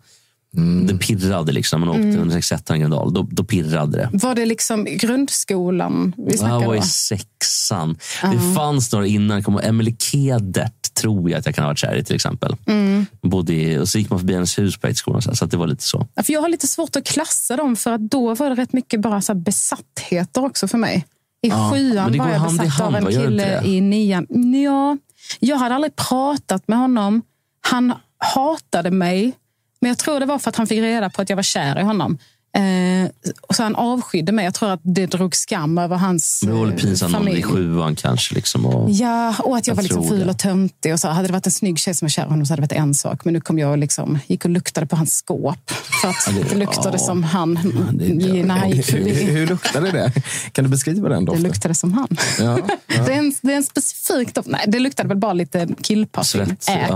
Det 0.87 0.97
pirrade 0.97 1.51
liksom. 1.51 1.79
Man 1.79 1.89
åkte 1.89 2.01
Mm. 2.01 2.19
under 2.21 2.35
61 2.41 2.67
Gröndal. 2.79 3.13
Då, 3.13 3.27
då 3.31 3.43
pirrade 3.43 3.97
det. 3.97 4.09
Var 4.13 4.35
det 4.35 4.45
liksom 4.45 4.85
grundskolan 4.85 6.13
vi 6.17 6.23
Det 6.23 6.31
här 6.31 6.37
snackade 6.37 6.67
var 6.67 6.75
i 6.75 6.79
om? 6.79 6.83
sexan. 6.83 7.97
Det 8.21 8.55
fanns 8.55 8.91
några 8.93 9.07
innan. 9.07 9.59
Emily 9.63 9.95
Kedert 9.99 10.74
tror 10.95 11.29
jag 11.29 11.39
att 11.39 11.45
jag 11.45 11.55
kan 11.55 11.63
ha 11.63 11.69
varit 11.69 11.77
kär 11.77 11.95
i 11.95 12.03
till 12.03 12.15
exempel. 12.15 12.55
Mm. 12.65 13.05
Bodde 13.21 13.79
och 13.79 13.89
så 13.89 13.97
gick 13.97 14.09
man 14.09 14.19
förbi 14.19 14.33
hennes 14.33 14.59
hus 14.59 14.77
på 14.77 14.93
skolan 14.93 15.21
så, 15.21 15.35
så 15.35 15.45
att 15.45 15.51
det 15.51 15.57
var 15.57 15.67
lite 15.67 15.83
så. 15.83 16.07
Ja, 16.15 16.23
För 16.23 16.33
jag 16.33 16.41
har 16.41 16.49
lite 16.49 16.67
svårt 16.67 16.95
att 16.95 17.03
klassa 17.03 17.57
dem 17.57 17.75
för 17.75 17.91
att 17.91 18.01
då 18.01 18.33
var 18.33 18.49
det 18.49 18.55
rätt 18.55 18.73
mycket 18.73 19.01
bara 19.01 19.21
så 19.21 19.33
besattheter 19.33 20.45
också 20.45 20.67
för 20.67 20.77
mig. 20.77 21.05
I 21.41 21.47
Ja, 21.47 21.71
sjuan 21.73 22.17
var 22.17 22.29
jag 22.29 22.39
hand 22.39 22.55
i 22.55 22.65
besatt 22.65 22.81
av 22.81 22.93
hand, 22.93 23.07
en 23.07 23.13
gör 23.13 23.21
det 23.21 23.27
kille 23.27 23.63
i 23.63 23.81
nian. 23.81 24.27
Ja, 24.63 24.97
jag 25.39 25.57
hade 25.57 25.75
aldrig 25.75 25.95
pratat 25.95 26.67
med 26.67 26.77
honom. 26.77 27.21
Han 27.61 27.93
hatade 28.17 28.91
mig. 28.91 29.33
Men 29.79 29.89
jag 29.89 29.97
tror 29.97 30.19
det 30.19 30.25
var 30.25 30.39
för 30.39 30.49
att 30.49 30.55
han 30.55 30.67
fick 30.67 30.79
reda 30.79 31.09
på 31.09 31.21
att 31.21 31.29
jag 31.29 31.35
var 31.35 31.43
kär 31.43 31.79
i 31.79 31.83
honom. 31.83 32.17
Eh, 32.55 33.09
så 33.55 33.63
han 33.63 33.75
avskydde 33.75 34.31
mig. 34.31 34.45
Jag 34.45 34.53
tror 34.53 34.69
att 34.71 34.79
det 34.83 35.05
drog 35.05 35.35
skam 35.35 35.77
över 35.77 35.95
hans 35.95 36.41
Men 36.45 36.53
det 36.55 36.59
var 36.61 36.67
eh, 36.67 36.73
pinsamt 36.75 37.13
familj. 37.13 37.39
i 37.39 37.43
sjuan 37.43 37.95
kanske. 37.95 38.35
Liksom, 38.35 38.65
och, 38.65 38.91
Ja, 38.91 39.35
och 39.39 39.57
att 39.57 39.67
jag, 39.67 39.71
Jag 39.71 39.75
var 39.75 39.83
liksom 39.83 40.07
ful 40.07 40.19
det. 40.19 40.29
och 40.29 40.37
töntig. 40.37 40.93
Och 40.93 40.99
så 40.99 41.07
hade 41.07 41.27
det 41.27 41.31
varit 41.31 41.45
en 41.45 41.51
snygg 41.51 41.79
tjej 41.79 41.93
som 41.93 42.05
var 42.05 42.09
kär 42.09 42.25
i 42.25 42.29
honom 42.29 42.45
så 42.45 42.53
hade 42.53 42.61
det 42.61 42.75
varit 42.75 42.81
en 42.81 42.93
sak. 42.93 43.25
Men 43.25 43.33
nu 43.33 43.41
kom 43.41 43.59
jag 43.59 43.71
och 43.71 43.77
liksom, 43.77 44.19
gick 44.27 44.45
och 44.45 44.51
luktade 44.51 44.87
på 44.87 44.95
hans 44.95 45.13
skåp. 45.15 45.71
För 46.01 46.07
att 46.07 46.15
det- 46.35 46.49
det, 46.49 46.55
luktade 46.55 46.97
ja. 46.97 47.05
som 47.05 47.23
han 47.23 47.53
när 47.53 48.53
han 48.57 48.69
gick 48.71 48.93
Hur, 48.93 49.13
hur 49.13 49.47
luktade 49.47 49.91
det? 49.91 50.11
Kan 50.51 50.63
du 50.63 50.69
beskriva 50.69 51.09
den 51.09 51.25
Det 51.25 51.31
doften? 51.31 51.43
luktade 51.43 51.73
som 51.75 51.93
han. 51.93 52.07
Ja, 52.39 52.57
ja. 52.87 53.03
Det, 53.05 53.13
är 53.13 53.17
en, 53.19 53.33
det 53.41 53.51
är 53.53 53.57
en 53.57 53.63
specifik 53.63 54.35
doft. 54.35 54.47
Nej, 54.47 54.65
det 54.67 54.79
luktade 54.79 55.09
väl 55.09 55.17
bara 55.17 55.33
lite 55.33 55.67
killparfym. 55.81 56.55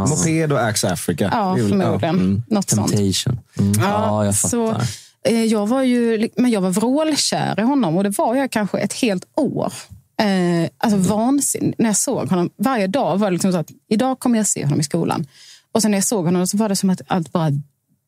Moped 0.10 0.52
och 0.52 0.60
Axe 0.67 0.91
Africa. 0.91 1.30
Ja, 1.34 1.56
Det 1.58 1.67
förmodligen. 1.69 2.15
mm. 2.15 2.43
Något 2.48 2.69
sånt. 2.69 2.91
Temptation. 2.91 3.39
Ja, 3.82 4.26
jag 4.26 4.36
fattar. 4.36 4.50
så, 4.50 4.72
eh, 4.72 4.78
jag 5.24 5.68
var 5.68 5.84
ju 5.84 6.30
men 6.36 6.52
jag 6.52 6.62
var 6.62 6.70
vrålkär 6.70 7.60
i 7.60 7.64
honom 7.64 7.98
och 7.98 8.04
det 8.04 8.18
var 8.18 8.36
jag 8.36 8.52
kanske 8.52 8.78
ett 8.80 8.94
helt 8.94 9.26
år. 9.36 9.74
Eh, 10.22 10.70
alltså 10.78 10.98
vansinnigt. 10.98 11.80
När 11.80 11.90
jag 11.90 11.98
såg 11.98 12.30
honom, 12.30 12.50
varje 12.58 12.88
dag 12.88 13.18
var 13.18 13.28
det 13.28 13.32
liksom 13.32 13.52
så 13.52 13.58
att 13.58 13.70
idag 13.90 14.20
kommer 14.20 14.38
jag 14.38 14.48
se 14.48 14.64
honom 14.64 14.80
i 14.80 14.84
skolan. 14.84 15.28
Och 15.72 15.82
sen 15.82 15.92
när 15.92 15.98
jag 15.98 16.06
såg 16.06 16.26
honom 16.26 16.48
så 16.48 16.58
var 16.58 16.70
det 16.70 16.76
som 16.76 16.90
att 16.90 17.02
allt 17.08 17.32
bara... 17.32 17.50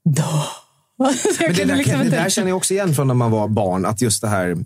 Då. 0.05 0.43
Men 1.39 1.53
det, 1.55 1.65
där, 1.65 1.75
liksom 1.75 1.99
det 1.99 2.09
där 2.09 2.29
känner 2.29 2.47
jag 2.47 2.57
också 2.57 2.73
igen 2.73 2.95
från 2.95 3.07
när 3.07 3.13
man 3.13 3.31
var 3.31 3.47
barn. 3.47 3.85
Att 3.85 4.01
just 4.01 4.21
det 4.21 4.27
här 4.27 4.57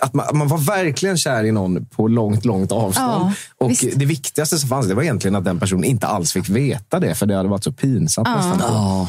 att 0.00 0.14
man, 0.14 0.26
man 0.32 0.48
var 0.48 0.58
verkligen 0.58 1.16
kär 1.16 1.44
i 1.44 1.52
någon 1.52 1.86
på 1.86 2.08
långt, 2.08 2.44
långt 2.44 2.72
avstånd. 2.72 3.10
Ja, 3.10 3.32
och 3.58 3.70
visst. 3.70 3.88
det 3.96 4.06
viktigaste 4.06 4.58
som 4.58 4.68
fanns 4.68 4.86
det 4.86 4.94
var 4.94 5.02
egentligen 5.02 5.34
att 5.34 5.44
den 5.44 5.60
personen 5.60 5.84
inte 5.84 6.06
alls 6.06 6.32
fick 6.32 6.48
veta 6.48 7.00
det. 7.00 7.14
För 7.14 7.26
det 7.26 7.36
hade 7.36 7.48
varit 7.48 7.64
så 7.64 7.72
pinsamt 7.72 8.28
Ja. 8.28 8.36
nästan. 8.36 8.74
Ja. 8.74 9.08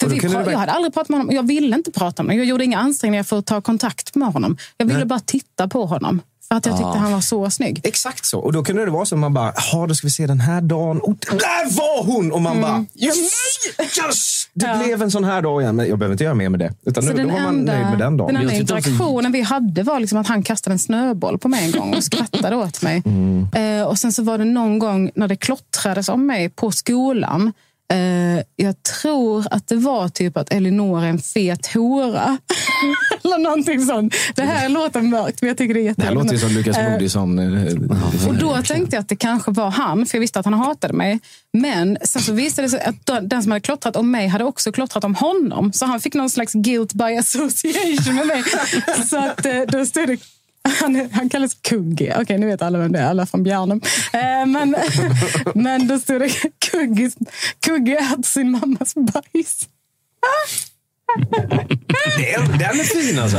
För 0.00 0.08
vi 0.08 0.20
pra- 0.20 0.50
jag 0.50 0.58
hade 0.58 0.72
aldrig 0.72 0.94
pratat 0.94 1.08
med 1.08 1.18
honom. 1.18 1.34
Jag 1.34 1.46
ville 1.46 1.76
inte 1.76 1.90
prata 1.90 2.22
med 2.22 2.28
honom. 2.30 2.38
Jag 2.38 2.46
gjorde 2.48 2.64
inga 2.64 2.78
ansträngningar 2.78 3.22
för 3.24 3.38
att 3.38 3.46
ta 3.46 3.60
kontakt 3.60 4.14
med 4.14 4.28
honom. 4.32 4.56
Jag 4.76 4.86
ville 4.86 4.98
Nej. 4.98 5.06
bara 5.06 5.20
titta 5.20 5.68
på 5.68 5.86
honom. 5.86 6.22
För 6.48 6.54
att 6.56 6.66
jag 6.66 6.74
tyckte 6.76 6.90
Ja. 6.94 6.98
han 6.98 7.12
var 7.12 7.20
så 7.20 7.50
snygg. 7.50 7.80
Exakt 7.84 8.24
så. 8.26 8.38
Och 8.40 8.52
då 8.52 8.64
kunde 8.64 8.84
det 8.84 8.90
vara 8.90 9.06
så 9.06 9.14
att 9.14 9.18
man 9.18 9.34
bara, 9.34 9.52
ja 9.72 9.86
då 9.86 9.94
ska 9.94 10.06
vi 10.06 10.10
se 10.10 10.26
den 10.26 10.40
här 10.40 10.60
dagen. 10.60 11.00
Och 11.00 11.16
där 11.30 11.76
var 11.76 12.04
hon! 12.04 12.32
Och 12.32 12.42
man 12.42 12.52
Mm. 12.56 12.62
bara, 12.62 12.86
yes! 13.06 13.16
yes! 13.78 14.48
Det 14.54 14.78
blev 14.84 15.02
en 15.02 15.10
sån 15.10 15.24
här 15.24 15.42
dag 15.42 15.62
igen. 15.62 15.76
Men 15.76 15.88
jag 15.88 15.98
behöver 15.98 16.14
inte 16.14 16.24
göra 16.24 16.34
mer 16.34 16.48
med 16.48 16.60
det. 16.60 16.72
Utan 16.86 17.02
Så 17.02 17.12
nu, 17.12 17.22
då 17.24 17.28
var 17.32 17.40
man 17.40 17.56
nöjd 17.56 17.86
med 17.86 17.98
den 17.98 18.16
dagen. 18.16 18.34
den 18.34 18.42
enda 18.42 18.54
interaktionen 18.54 19.32
vi 19.32 19.40
hade 19.42 19.82
var 19.82 20.00
liksom 20.00 20.18
att 20.18 20.26
han 20.26 20.42
kastade 20.42 20.74
en 20.74 20.78
snöboll 20.78 21.38
på 21.38 21.48
mig 21.48 21.64
en 21.64 21.72
gång 21.80 21.94
och 21.94 22.04
skrattade 22.04 22.56
åt 22.56 22.82
mig. 22.82 23.02
Mm. 23.04 23.48
Eh, 23.80 23.86
och 23.86 23.98
sen 23.98 24.12
så 24.12 24.22
var 24.22 24.38
det 24.38 24.44
någon 24.44 24.78
gång 24.78 25.10
när 25.14 25.28
det 25.28 25.36
klottrades 25.36 26.08
om 26.08 26.26
mig 26.26 26.48
på 26.50 26.70
skolan. 26.72 27.52
Eh, 27.90 28.42
jag 28.56 28.82
tror 28.82 29.44
att 29.50 29.68
det 29.68 29.76
var 29.76 30.08
typ 30.08 30.36
att 30.36 30.52
Elinor 30.52 31.02
är 31.04 31.06
en 31.08 31.18
fet 31.18 31.66
hora. 31.74 32.38
Eller 33.24 33.38
någonting 33.38 33.84
sånt. 33.86 34.14
Det 34.34 34.42
här 34.42 34.68
låter 34.68 35.00
mörkt, 35.02 35.42
men 35.42 35.48
jag 35.48 35.58
tycker 35.58 35.74
det 35.74 35.88
är 35.88 35.94
Det 35.96 36.02
här 36.02 36.14
låter 36.14 36.36
som 36.36 36.48
Lukas 36.50 36.76
Eh, 36.76 36.90
Moodysson. 36.92 37.38
eh, 37.38 38.28
och 38.28 38.34
då 38.34 38.62
tänkte 38.62 38.96
jag 38.96 39.00
att 39.00 39.08
det 39.08 39.16
kanske 39.16 39.50
var 39.50 39.70
han, 39.70 40.06
för 40.06 40.16
jag 40.16 40.20
visste 40.20 40.38
att 40.38 40.44
han 40.44 40.54
hatade 40.54 40.94
mig. 40.94 41.20
Men 41.52 41.98
sen 42.04 42.22
så 42.22 42.32
visade 42.32 42.66
det 42.66 42.70
sig 42.70 42.80
att 42.80 43.06
den 43.30 43.42
som 43.42 43.52
hade 43.52 43.60
klottrat 43.60 43.96
om 43.96 44.10
mig 44.10 44.26
hade 44.28 44.44
också 44.44 44.72
klottrat 44.72 45.04
om 45.04 45.14
honom. 45.14 45.72
Så 45.72 45.86
han 45.86 46.00
fick 46.00 46.14
någon 46.14 46.30
slags 46.30 46.52
guilt 46.52 46.92
by 46.92 47.16
association 47.18 48.14
med 48.14 48.26
mig. 48.26 48.42
Så 49.10 49.16
att 49.18 49.46
då 49.72 49.86
stod 49.86 50.06
det 50.06 50.16
han, 50.62 51.10
han 51.12 51.28
kallas 51.28 51.54
Kugge. 51.54 52.16
Okej, 52.20 52.38
nu 52.38 52.46
vet 52.46 52.62
alla 52.62 52.78
vem 52.78 52.92
det 52.92 52.98
är. 52.98 53.06
Alla 53.06 53.26
från 53.26 53.42
Bjärnum. 53.42 53.80
Eh, 54.12 54.46
men, 54.46 54.76
men 55.54 55.86
då 55.86 55.98
stod 55.98 56.20
det 56.20 56.30
Kuggi, 56.58 57.10
Kugge 57.60 57.96
äter 57.96 58.22
sin 58.22 58.50
mammas 58.50 58.94
bajs. 58.94 59.68
Den, 62.16 62.58
den 62.58 62.80
är 62.80 62.84
fin 62.84 63.18
alltså. 63.18 63.38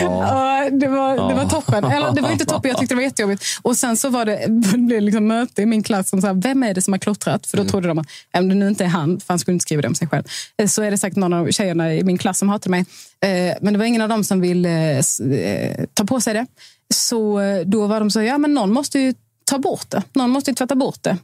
Ja, 0.00 0.68
det, 0.72 0.88
var, 0.88 1.28
det 1.28 1.34
var 1.34 1.48
toppen. 1.50 1.84
Eller, 1.84 2.12
det 2.12 2.20
var 2.20 2.30
inte 2.30 2.44
toppen, 2.44 2.68
jag 2.68 2.78
tyckte 2.78 2.94
det 2.94 2.96
var 2.96 3.02
jättejobbigt. 3.02 3.44
Och 3.62 3.76
sen 3.76 3.96
så 3.96 4.08
var 4.08 4.24
det, 4.24 4.46
det 4.48 4.78
blev 4.78 5.02
liksom 5.02 5.26
möte 5.26 5.62
i 5.62 5.66
min 5.66 5.82
klass 5.82 6.08
som 6.08 6.20
sa, 6.22 6.32
vem 6.32 6.62
är 6.62 6.74
det 6.74 6.82
som 6.82 6.92
har 6.92 6.98
klottrat? 6.98 7.46
För 7.46 7.56
då 7.56 7.60
Mm. 7.60 7.70
trodde 7.70 7.88
de 7.88 7.98
att, 7.98 8.06
om 8.38 8.48
det 8.48 8.54
nu 8.54 8.68
inte 8.68 8.84
är 8.84 8.88
han, 8.88 9.20
för 9.20 9.26
han 9.28 9.38
skulle 9.38 9.52
inte 9.52 9.62
skriva 9.62 9.82
det 9.82 9.88
om 9.88 9.94
sig 9.94 10.08
själv, 10.08 10.24
eh, 10.62 10.66
så 10.68 10.82
är 10.82 10.90
det 10.90 10.98
säkert 10.98 11.16
någon 11.16 11.32
av 11.32 11.50
tjejerna 11.50 11.94
i 11.94 12.04
min 12.04 12.18
klass 12.18 12.38
som 12.38 12.48
hatar 12.48 12.70
mig. 12.70 12.80
Eh, 13.24 13.56
Men 13.60 13.72
det 13.72 13.78
var 13.78 13.86
ingen 13.86 14.02
av 14.02 14.08
dem 14.08 14.24
som 14.24 14.40
ville 14.40 14.98
eh, 14.98 15.84
ta 15.94 16.04
på 16.04 16.20
sig 16.20 16.34
det. 16.34 16.46
Så 16.94 17.40
då 17.66 17.86
var 17.86 18.00
de 18.00 18.10
så, 18.10 18.22
ja 18.22 18.38
men 18.38 18.54
någon 18.54 18.72
måste 18.72 18.98
ju 18.98 19.14
ta 19.44 19.58
bort 19.58 19.90
det. 19.90 20.02
Någon 20.12 20.30
måste 20.30 20.50
ju 20.50 20.54
tvätta 20.54 20.74
bort 20.74 21.02
det. 21.02 21.16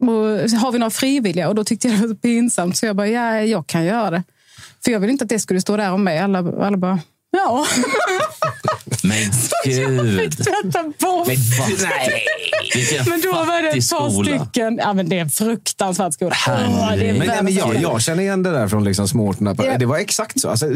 Och 0.00 0.50
har 0.60 0.72
vi 0.72 0.78
några 0.78 0.90
frivilliga? 0.90 1.48
Och 1.48 1.54
då 1.54 1.64
tyckte 1.64 1.88
jag 1.88 1.96
det 1.96 2.00
var 2.00 2.08
så 2.08 2.14
pinsamt 2.14 2.76
så 2.76 2.86
jag 2.86 2.96
bara, 2.96 3.08
ja, 3.08 3.40
jag 3.40 3.66
kan 3.66 3.84
göra 3.84 4.10
det. 4.10 4.22
För 4.84 4.90
jag 4.90 5.00
vill 5.00 5.10
inte 5.10 5.24
att 5.24 5.28
det 5.28 5.38
skulle 5.38 5.60
stå 5.60 5.76
där 5.76 5.92
om 5.92 6.04
mig. 6.04 6.18
Alla, 6.18 6.38
alla 6.38 6.76
bara, 6.76 6.98
ja. 7.30 7.66
Men 9.02 9.18
gud. 9.64 10.20
Fick 10.20 10.36
tvätta 10.36 10.82
bort. 10.82 11.26
Men 11.26 11.36
Vilken 12.74 13.04
Men 13.08 13.20
då 13.20 13.32
var 13.32 13.62
det 13.62 13.68
ett 13.68 13.90
par 13.90 14.24
stycken. 14.24 14.78
Ja, 14.82 14.92
men 14.92 15.08
det 15.08 15.16
är 15.16 15.20
en 15.20 15.30
fruktansvärd 15.30 16.14
skola. 16.14 16.34
Åh, 16.48 16.92
det 16.96 17.08
är 17.08 17.18
Men, 17.18 17.26
nej, 17.26 17.42
men 17.42 17.54
jag, 17.54 17.76
jag 17.82 18.02
känner 18.02 18.22
igen 18.22 18.42
det 18.42 18.50
där 18.50 18.68
från 18.68 18.84
liksom 18.84 19.08
småorterna. 19.08 19.54
Ja. 19.58 19.78
Det 19.78 19.86
var 19.86 19.98
exakt 19.98 20.40
så. 20.40 20.48
Alltså, 20.48 20.66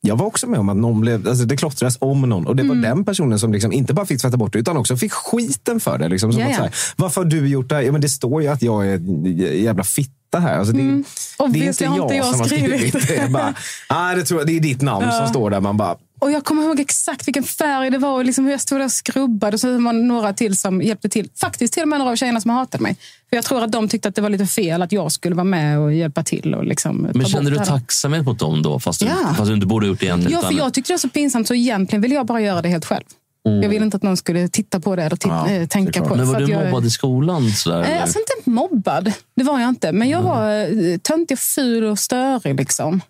jag 0.00 0.16
var 0.16 0.26
också 0.26 0.46
med 0.46 0.60
om 0.60 0.68
att 0.68 0.76
någon 0.76 1.00
blev, 1.00 1.28
alltså, 1.28 1.44
det 1.44 1.56
klottrades 1.56 1.96
om 2.00 2.20
någon. 2.20 2.46
Och 2.46 2.56
det 2.56 2.62
var 2.62 2.72
Mm. 2.74 2.82
den 2.82 3.04
personen 3.04 3.38
som 3.38 3.52
liksom 3.52 3.72
inte 3.72 3.94
bara 3.94 4.06
fick 4.06 4.20
tvätta 4.20 4.36
bort 4.36 4.52
det, 4.52 4.58
utan 4.58 4.76
också 4.76 4.96
fick 4.96 5.12
skiten 5.12 5.80
för 5.80 5.98
det. 5.98 6.08
Liksom, 6.08 6.32
som 6.32 6.40
Ja, 6.42 6.48
att, 6.48 6.56
så 6.56 6.62
här, 6.62 6.72
Varför 6.96 7.20
har 7.20 7.28
du 7.30 7.48
gjort 7.48 7.68
det 7.68 7.74
här? 7.74 7.82
Ja, 7.82 7.92
men 7.92 8.00
det 8.00 8.08
står 8.08 8.42
ju 8.42 8.48
att 8.48 8.62
jag 8.62 8.86
är 8.86 8.94
en 8.94 9.36
jävla 9.62 9.84
fitta 10.32 10.40
här. 10.40 10.58
Alltså, 10.58 10.72
det, 10.74 10.82
det 10.82 11.58
är 11.60 11.68
inte 11.68 11.84
jag, 11.84 11.92
Mm. 11.92 12.02
inte 12.02 12.14
jag 12.14 12.26
som 12.26 12.40
har 12.40 12.46
skrivit 12.46 12.88
skrivit 12.88 13.08
det. 13.20 13.30
Bara, 13.30 13.54
ah, 13.88 14.14
det, 14.14 14.22
tror 14.24 14.40
jag, 14.40 14.46
det 14.46 14.56
är 14.56 14.60
ditt 14.60 14.82
namn 14.82 15.06
Ja. 15.06 15.12
som 15.18 15.28
står 15.28 15.50
där. 15.50 15.60
Man 15.60 15.76
bara, 15.76 15.96
Och 16.20 16.32
jag 16.32 16.44
kommer 16.44 16.62
ihåg 16.62 16.80
exakt 16.80 17.28
vilken 17.28 17.42
färg 17.44 17.90
det 17.90 17.98
var 17.98 18.12
och 18.12 18.24
liksom 18.24 18.44
hur 18.44 18.52
jag 18.52 18.60
stod 18.60 18.78
där 18.78 18.84
och 18.84 18.92
skrubbade. 18.92 19.54
Och 19.54 19.60
så 19.60 19.78
var 19.78 19.92
det 19.92 19.98
några 20.02 20.32
till 20.32 20.56
som 20.56 20.82
hjälpte 20.82 21.08
till. 21.08 21.28
Faktiskt 21.40 21.74
till 21.74 21.82
och 21.82 21.88
med 21.88 21.98
några 21.98 22.12
av 22.12 22.16
tjejerna 22.16 22.40
som 22.40 22.50
hatade 22.50 22.82
mig. 22.82 22.96
För 23.30 23.36
jag 23.36 23.44
tror 23.44 23.64
att 23.64 23.72
de 23.72 23.88
tyckte 23.88 24.08
att 24.08 24.14
det 24.14 24.22
var 24.22 24.30
lite 24.30 24.46
fel 24.46 24.82
att 24.82 24.92
jag 24.92 25.12
skulle 25.12 25.34
vara 25.34 25.44
med 25.44 25.78
och 25.78 25.92
hjälpa 25.94 26.22
till. 26.24 26.54
Och 26.54 26.64
liksom 26.64 26.96
Men 27.14 27.24
kände 27.24 27.50
du 27.50 27.56
tacksamhet 27.56 28.24
mot 28.24 28.38
dem 28.38 28.62
då? 28.62 28.80
Fast 28.80 29.00
du, 29.00 29.06
Ja. 29.06 29.34
fast 29.36 29.48
du 29.48 29.54
inte 29.54 29.66
borde 29.66 29.86
ha 29.86 29.88
gjort 29.88 30.00
det 30.00 30.06
egentligen. 30.06 30.40
Ja, 30.42 30.48
för 30.48 30.54
jag 30.56 30.74
tyckte 30.74 30.92
det 30.92 30.94
var 30.94 30.98
så 30.98 31.08
pinsamt 31.08 31.48
så 31.48 31.54
egentligen 31.54 32.02
ville 32.02 32.14
jag 32.14 32.26
bara 32.26 32.40
göra 32.40 32.62
det 32.62 32.68
helt 32.68 32.84
själv. 32.84 33.04
Mm. 33.48 33.62
Jag 33.62 33.68
ville 33.68 33.84
inte 33.84 33.96
att 33.96 34.02
någon 34.02 34.16
skulle 34.16 34.48
titta 34.48 34.80
på 34.80 34.96
det 34.96 35.02
eller 35.02 35.16
titta, 35.16 35.50
eh, 35.50 35.66
tänka 35.66 36.02
på 36.02 36.08
det. 36.08 36.16
Men 36.16 36.32
var 36.32 36.40
du 36.40 36.46
jag, 36.52 36.64
mobbad 36.64 36.84
i 36.86 36.90
skolan? 36.90 37.50
Sådär, 37.50 37.80
Eh, 37.82 37.90
eller? 37.90 38.00
Alltså 38.00 38.18
inte 38.18 38.50
mobbad, 38.50 39.12
det 39.36 39.44
var 39.44 39.60
jag 39.60 39.68
inte. 39.68 39.92
Men 39.92 40.08
jag 40.08 40.22
var 40.22 40.50
eh, 40.60 40.96
töntig, 40.98 41.38
ful 41.38 41.84
och 41.84 41.98
störig. 41.98 42.56
Liksom. 42.56 43.00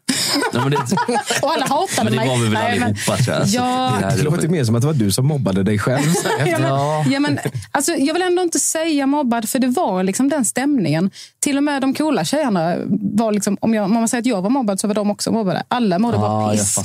Nej, 0.52 0.62
men 0.62 0.70
det, 0.70 0.76
Och 1.42 1.52
alla 1.52 1.66
hatade 1.66 2.04
men 2.04 2.12
det 2.12 2.16
mig. 2.16 2.28
var 2.28 2.36
vi 2.36 2.42
väl 2.42 2.52
Nej, 2.52 2.78
men- 2.80 2.88
allihopa 2.88 3.16
jag. 3.32 3.46
Ja. 3.46 3.98
Det 4.10 4.16
det 4.16 4.22
låter 4.22 4.48
mer 4.48 4.64
som 4.64 4.74
att 4.74 4.80
det 4.80 4.86
var 4.86 4.94
du 4.94 5.12
som 5.12 5.26
mobbade 5.26 5.62
dig 5.62 5.78
själv. 5.78 6.02
Ja, 6.46 6.58
men, 6.58 7.12
ja, 7.12 7.20
men, 7.20 7.38
alltså, 7.70 7.92
jag 7.92 8.14
vill 8.14 8.22
ändå 8.22 8.42
inte 8.42 8.58
säga 8.58 9.06
mobbad, 9.06 9.48
för 9.48 9.58
det 9.58 9.68
var 9.68 10.02
liksom 10.02 10.28
den 10.28 10.44
stämningen. 10.44 11.10
Till 11.42 11.56
och 11.56 11.62
med 11.62 11.82
de 11.82 11.94
coola 11.94 12.24
tjejerna 12.24 12.76
var 13.00 13.32
liksom, 13.32 13.56
om, 13.60 13.74
jag, 13.74 13.84
om 13.84 13.94
man 13.94 14.08
säger 14.08 14.22
att 14.22 14.26
jag 14.26 14.42
var 14.42 14.50
mobbad 14.50 14.80
så 14.80 14.88
var 14.88 14.94
de 14.94 15.10
också 15.10 15.32
mobbade. 15.32 15.62
Alla 15.68 15.98
mådde 15.98 16.18
bara 16.18 16.26
Ja, 16.26 16.54
jag 16.54 16.58
piss. 16.58 16.78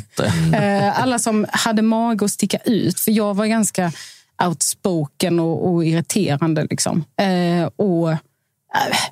Eh, 0.54 1.02
alla 1.02 1.20
som 1.20 1.46
hade 1.50 1.82
mage 1.82 2.26
att 2.26 2.32
sticka 2.32 2.58
ut, 2.58 3.00
för 3.00 3.12
jag 3.12 3.34
var 3.34 3.46
ganska 3.46 3.92
outspoken 4.46 5.40
och, 5.40 5.74
och 5.74 5.86
irriterande. 5.86 6.68
Liksom. 6.70 7.06
Eh, 7.18 7.70
och 7.76 8.12
eh, 8.12 8.18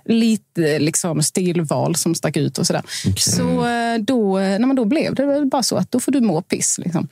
lite 0.05 0.79
liksom, 0.79 1.23
stilval 1.23 1.95
som 1.95 2.15
stack 2.15 2.38
ut 2.38 2.58
och 2.58 2.67
sådär. 2.67 2.84
Så 3.17 3.65
eh, 3.65 3.97
då, 3.99 4.39
nej, 4.39 4.75
då 4.75 4.86
blev 4.86 5.15
det 5.15 5.45
bara 5.45 5.63
så 5.63 5.77
att 5.77 5.91
då 5.91 5.99
får 5.99 6.12
du 6.12 6.21
må 6.21 6.41
piss. 6.41 6.77
Liksom. 6.77 7.08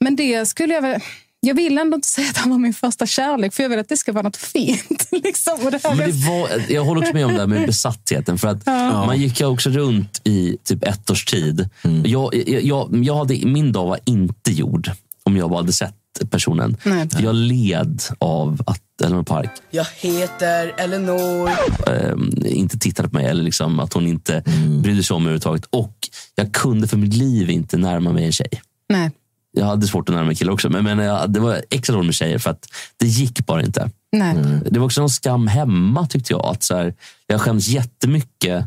Men 0.00 0.16
det 0.16 0.46
skulle 0.46 0.74
jag 0.74 0.82
väl... 0.82 1.00
Jag 1.40 1.54
vill 1.54 1.78
ändå 1.78 1.94
inte 1.94 2.08
säga 2.08 2.30
att 2.30 2.36
han 2.36 2.50
var 2.50 2.58
min 2.58 2.74
första 2.74 3.06
kärlek, 3.06 3.54
för 3.54 3.62
jag 3.62 3.70
vill 3.70 3.78
att 3.78 3.88
det 3.88 3.96
ska 3.96 4.12
vara 4.12 4.22
något 4.22 4.36
fint. 4.36 5.08
Liksom. 5.24 5.58
Och 5.64 5.70
det 5.70 5.80
här 5.84 5.94
Men 5.94 6.10
det 6.10 6.26
var, 6.28 6.72
jag 6.72 6.84
håller 6.84 7.02
också 7.02 7.14
med 7.14 7.26
om 7.26 7.32
det 7.32 7.40
här 7.40 7.46
med 7.46 7.66
besattheten. 7.66 8.38
För 8.38 8.48
att 8.48 8.66
Man 8.66 9.20
gick 9.20 9.40
ju 9.40 9.46
också 9.46 9.70
runt 9.70 10.20
i 10.24 10.56
typ 10.64 10.84
ett 10.84 11.10
års 11.10 11.24
tid. 11.24 11.68
Jag, 12.04 12.34
jag, 12.34 12.62
jag, 12.62 13.04
jag 13.04 13.16
hade, 13.16 13.46
min 13.46 13.72
dag 13.72 13.86
var 13.86 13.98
inte 14.04 14.52
gjord 14.52 14.90
om 15.22 15.36
jag 15.36 15.50
bara 15.50 15.60
hade 15.60 15.72
sett 15.72 15.94
personen. 16.30 16.76
Nej. 16.84 17.08
Jag 17.20 17.34
led 17.34 18.02
av 18.18 18.62
att 18.66 18.82
Eleanor 19.04 19.22
Park 19.22 19.50
Jag 19.70 19.86
heter 19.96 20.74
Elinor 20.78 21.48
eh, 21.86 22.12
inte 22.44 22.78
tittade 22.78 23.08
på 23.08 23.16
mig 23.16 23.26
eller 23.26 23.42
liksom 23.42 23.80
att 23.80 23.92
hon 23.92 24.06
inte 24.06 24.42
brydde 24.82 25.02
sig 25.02 25.14
om 25.14 25.22
mig 25.22 25.28
överhuvudtaget. 25.30 25.64
Och 25.70 25.94
jag 26.34 26.52
kunde 26.52 26.88
för 26.88 26.96
mitt 26.96 27.14
liv 27.14 27.50
inte 27.50 27.76
närma 27.76 28.12
mig 28.12 28.24
en 28.24 28.32
tjej. 28.32 28.50
Nej. 28.88 29.10
Jag 29.58 29.66
hade 29.66 29.86
svårt 29.86 30.08
att 30.08 30.14
närma 30.14 30.26
mig 30.26 30.36
killar 30.36 30.52
också, 30.52 30.70
men, 30.70 30.84
men 30.84 30.98
jag, 30.98 31.30
det 31.30 31.40
var 31.40 31.62
extra 31.70 31.94
dåligt 31.94 32.06
med 32.06 32.14
tjejer 32.14 32.38
för 32.38 32.50
att 32.50 32.68
det 32.96 33.06
gick 33.06 33.46
bara 33.46 33.62
inte. 33.62 33.90
Nej. 34.12 34.34
Det 34.70 34.78
var 34.78 34.86
också 34.86 35.00
någon 35.00 35.10
skam 35.10 35.46
hemma 35.46 36.06
tyckte 36.06 36.32
jag. 36.32 36.46
Att 36.46 36.62
så 36.62 36.76
här, 36.76 36.94
jag 37.26 37.40
skämdes 37.40 37.68
jättemycket 37.68 38.64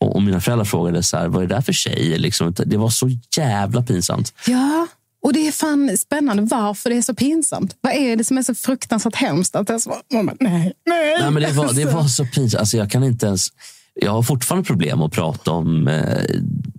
och, 0.00 0.22
mina 0.22 0.40
föräldrar 0.40 0.64
frågade 0.64 1.02
så 1.02 1.16
här, 1.16 1.28
vad 1.28 1.42
är 1.42 1.46
det 1.46 1.54
där 1.54 1.62
för 1.62 1.72
tjej? 1.72 2.18
Liksom, 2.18 2.54
det 2.66 2.76
var 2.76 2.90
så 2.90 3.10
jävla 3.36 3.82
pinsamt. 3.82 4.32
Ja, 4.46 4.86
och 5.22 5.32
det 5.32 5.48
är 5.48 5.52
fan 5.52 5.98
spännande 5.98 6.42
varför 6.42 6.90
det 6.90 6.96
är 6.96 7.02
så 7.02 7.14
pinsamt. 7.14 7.76
Vad 7.80 7.92
är 7.92 8.16
det 8.16 8.24
som 8.24 8.38
är 8.38 8.42
så 8.42 8.54
fruktansvärt 8.54 9.14
hemskt? 9.14 9.56
Att 9.56 9.70
är 9.70 9.78
så, 9.78 9.94
nej, 10.10 10.24
nej. 10.40 10.72
Nej, 10.86 11.30
men 11.30 11.42
det, 11.42 11.52
var, 11.52 11.72
det 11.72 11.84
var 11.84 12.04
så 12.04 12.24
pinsamt. 12.24 12.60
Alltså, 12.60 12.76
jag 12.76 12.90
kan 12.90 13.04
inte 13.04 13.26
ens... 13.26 13.48
Jag 14.00 14.12
har 14.12 14.22
fortfarande 14.22 14.66
problem 14.66 15.02
att 15.02 15.12
prata 15.12 15.50
om 15.50 15.88
eh, 15.88 16.18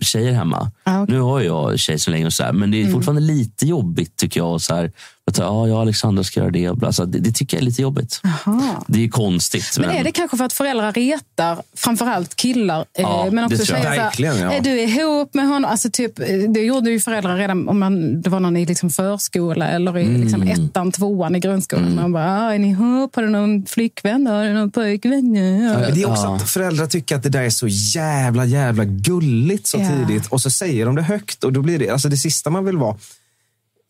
tjejer 0.00 0.32
hemma. 0.32 0.70
Ah, 0.84 1.02
okej. 1.02 1.14
Nu 1.14 1.20
har 1.20 1.40
jag 1.40 1.78
tjej 1.78 1.98
så 1.98 2.10
länge, 2.10 2.26
och 2.26 2.32
så 2.32 2.42
här, 2.44 2.52
men 2.52 2.70
det 2.70 2.76
är 2.76 2.80
Mm. 2.80 2.92
fortfarande 2.92 3.22
lite 3.22 3.66
jobbigt 3.66 4.16
tycker 4.16 4.40
jag. 4.40 4.60
Så 4.60 4.74
här, 4.74 4.92
att, 5.30 5.38
ja, 5.38 5.68
jag 5.68 5.76
och 5.76 5.82
Alexandra 5.82 6.24
ska 6.24 6.40
göra 6.40 6.50
det. 6.50 6.68
Och 6.70 6.76
bla, 6.76 6.92
så 6.92 7.04
det, 7.04 7.18
det 7.18 7.32
tycker 7.32 7.56
jag 7.56 7.62
är 7.62 7.64
lite 7.64 7.82
jobbigt. 7.82 8.20
Aha. 8.24 8.84
Det 8.86 9.04
är 9.04 9.08
konstigt. 9.08 9.76
Men 9.78 9.90
är 9.90 10.04
det 10.04 10.12
kanske 10.12 10.36
för 10.36 10.44
att 10.44 10.52
föräldrar 10.52 10.92
retar 10.92 11.62
framförallt 11.76 12.36
killar, 12.36 12.84
Ja, 12.98 13.26
eh, 13.26 13.32
men 13.32 13.44
också 13.44 13.56
det 13.58 13.64
tror 13.64 13.78
jag. 13.78 13.90
Verkligen, 13.90 14.38
ja. 14.38 14.52
Är 14.52 14.60
du 14.60 14.80
ihop 14.80 15.34
med 15.34 15.46
honom? 15.48 15.70
Alltså 15.70 15.88
typ, 15.92 16.18
eh, 16.18 16.26
det 16.48 16.60
gjorde 16.60 16.90
ju 16.90 17.00
föräldrar 17.00 17.36
redan 17.36 17.68
om 17.68 17.78
man, 17.80 18.22
det 18.22 18.30
var 18.30 18.40
någon 18.40 18.56
i 18.56 18.66
liksom 18.66 18.90
förskola 18.90 19.68
eller 19.68 19.98
i 19.98 20.04
Mm. 20.06 20.20
liksom 20.20 20.42
ettan, 20.42 20.92
tvåan 20.92 21.36
i 21.36 21.40
grundskolan. 21.40 21.94
Man 21.94 22.12
bara, 22.12 22.40
ah, 22.42 22.54
är 22.54 22.58
ni 22.58 22.68
ihop? 22.70 23.16
Har 23.16 23.22
du 23.22 23.28
någon 23.28 23.66
flickvän? 23.66 24.26
Har 24.26 24.44
du 24.44 24.52
någon 24.52 24.70
pojkvän? 24.70 25.34
Ja. 25.34 25.78
Men 25.78 25.94
det 25.94 26.02
är 26.02 26.10
också 26.10 26.26
att 26.26 26.50
föräldrar 26.50 26.86
tycker 26.86 27.16
att 27.16 27.22
det 27.22 27.28
där 27.28 27.42
är 27.42 27.50
så 27.50 27.66
jävla, 27.68 28.44
jävla 28.44 28.84
gulligt 28.84 29.66
så 29.66 29.78
Ja. 29.78 29.88
tidigt. 29.88 30.26
Och 30.26 30.40
så 30.40 30.50
säger 30.50 30.86
de 30.86 30.94
det 30.94 31.02
högt. 31.02 31.44
Och 31.44 31.52
då 31.52 31.62
blir 31.62 31.78
det, 31.78 31.90
alltså 31.90 32.08
det 32.08 32.16
sista 32.16 32.50
man 32.50 32.64
vill 32.64 32.76
vara, 32.76 32.96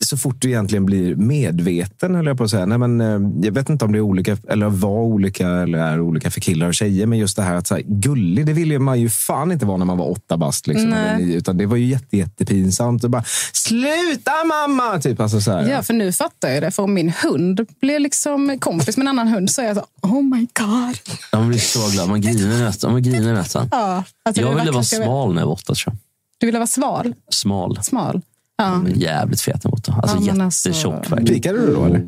så 0.04 0.16
fort 0.16 0.42
du 0.42 0.48
egentligen 0.48 0.86
blir 0.86 1.16
medveten, 1.16 2.14
höll 2.14 2.26
jag 2.26 2.38
på 2.38 2.44
att 2.44 2.50
säga. 2.50 2.66
Nej, 2.66 2.78
men, 2.78 3.00
eh, 3.00 3.46
jag 3.46 3.52
vet 3.52 3.68
inte 3.68 3.84
om 3.84 3.92
det 3.92 3.98
är 3.98 4.00
olika, 4.00 4.36
eller 4.48 4.68
var 4.68 5.00
olika, 5.00 5.48
eller 5.48 5.78
är 5.78 6.00
olika 6.00 6.30
för 6.30 6.40
killar 6.40 6.66
och 6.66 6.74
tjejer. 6.74 7.06
Men 7.06 7.18
just 7.18 7.36
det 7.36 7.42
här 7.42 7.54
att 7.54 7.66
så 7.66 7.74
här, 7.74 7.82
gullig, 7.86 8.46
det 8.46 8.52
ville 8.52 8.78
man 8.78 9.00
ju 9.00 9.10
fan 9.10 9.52
inte 9.52 9.66
vara 9.66 9.76
när 9.76 9.84
man 9.84 9.98
var 9.98 10.10
åtta 10.10 10.36
bast. 10.36 10.66
Liksom, 10.66 10.92
eller 10.92 11.18
nio, 11.18 11.36
utan 11.36 11.56
det 11.56 11.66
var 11.66 11.76
ju 11.76 11.86
jätte, 11.86 12.16
jättepinsamt. 12.16 13.04
Och 13.04 13.10
bara, 13.10 13.24
Sluta 13.52 14.32
mamma! 14.44 15.00
Typ, 15.00 15.20
alltså, 15.20 15.40
så 15.40 15.52
här. 15.52 15.68
Ja, 15.68 15.82
för 15.82 15.94
nu 15.94 16.12
fattar 16.12 16.48
jag 16.48 16.62
det. 16.62 16.70
För 16.70 16.82
om 16.82 16.94
min 16.94 17.12
hund 17.22 17.66
blir 17.80 17.98
liksom 17.98 18.58
kompis 18.58 18.96
med 18.96 19.04
en 19.04 19.08
annan 19.08 19.28
hund 19.28 19.50
så 19.50 19.62
är 19.62 19.66
jag 19.66 19.76
så, 19.76 19.84
oh 20.02 20.22
my 20.22 20.46
god. 20.52 20.98
Man 21.32 21.48
blir 21.48 21.58
så 21.58 21.90
glad. 21.92 22.08
Man 22.08 22.20
griner 22.20 22.64
nästan. 22.64 22.92
Man 22.92 23.02
griner 23.02 23.34
nästan. 23.34 23.68
Ja, 23.70 24.04
alltså 24.24 24.42
jag 24.42 24.54
ville 24.54 24.70
vara 24.70 24.84
smal 24.84 25.34
när 25.34 25.40
jag 25.40 25.46
var 25.46 25.54
åtta. 25.54 25.74
Tror 25.74 25.82
jag. 25.86 25.96
Du 26.38 26.46
ville 26.46 26.58
vara 26.58 26.66
sval? 26.66 27.14
Smal. 27.30 27.78
Smal? 27.82 28.22
Ja. 28.58 28.82
Jävligt 28.94 29.40
fet 29.40 29.64
åtta. 29.64 29.92
Alltså 30.02 30.18
Ja, 30.20 30.44
alltså- 30.44 30.68
jättetjock. 30.68 30.94
verkligen. 31.12 31.26
Pikade 31.26 31.58
du 31.66 31.74
då 31.74 31.84
eller? 31.84 32.06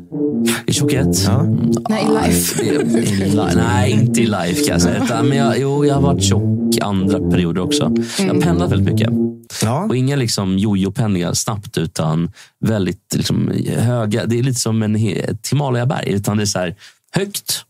I 0.65 0.73
tjockhet? 0.73 1.07
Nej, 1.89 2.05
i 2.05 2.27
life. 2.27 2.63
Li- 2.63 3.35
nej, 3.55 3.91
inte 3.91 4.21
i 4.21 4.25
life 4.25 4.63
kan 4.63 4.67
jag 4.73 4.81
säga. 4.81 5.03
Utan, 5.03 5.25
Men 5.27 5.37
jag, 5.37 5.59
jo, 5.59 5.85
jag 5.85 5.95
har 5.95 6.01
varit 6.01 6.23
tjock 6.23 6.77
andra 6.81 7.19
perioder 7.29 7.61
också. 7.61 7.91
Jag 8.19 8.33
har 8.33 8.41
pendlat 8.41 8.71
väldigt 8.71 8.93
mycket. 8.93 9.09
Ja. 9.61 9.83
Och 9.83 9.95
inga 9.95 10.15
liksom 10.15 10.57
jojo-pendlingar 10.57 11.33
snabbt, 11.33 11.77
utan 11.77 12.31
väldigt 12.65 13.13
liksom, 13.15 13.51
höga. 13.77 14.25
Det 14.25 14.39
är 14.39 14.43
lite 14.43 14.59
som 14.59 14.83
en, 14.83 14.95
ett 14.95 15.47
Himalayaberg. 15.51 16.09
Utan 16.13 16.37
det 16.37 16.43
är 16.43 16.45
så 16.45 16.59
här, 16.59 16.75
högt 17.11 17.65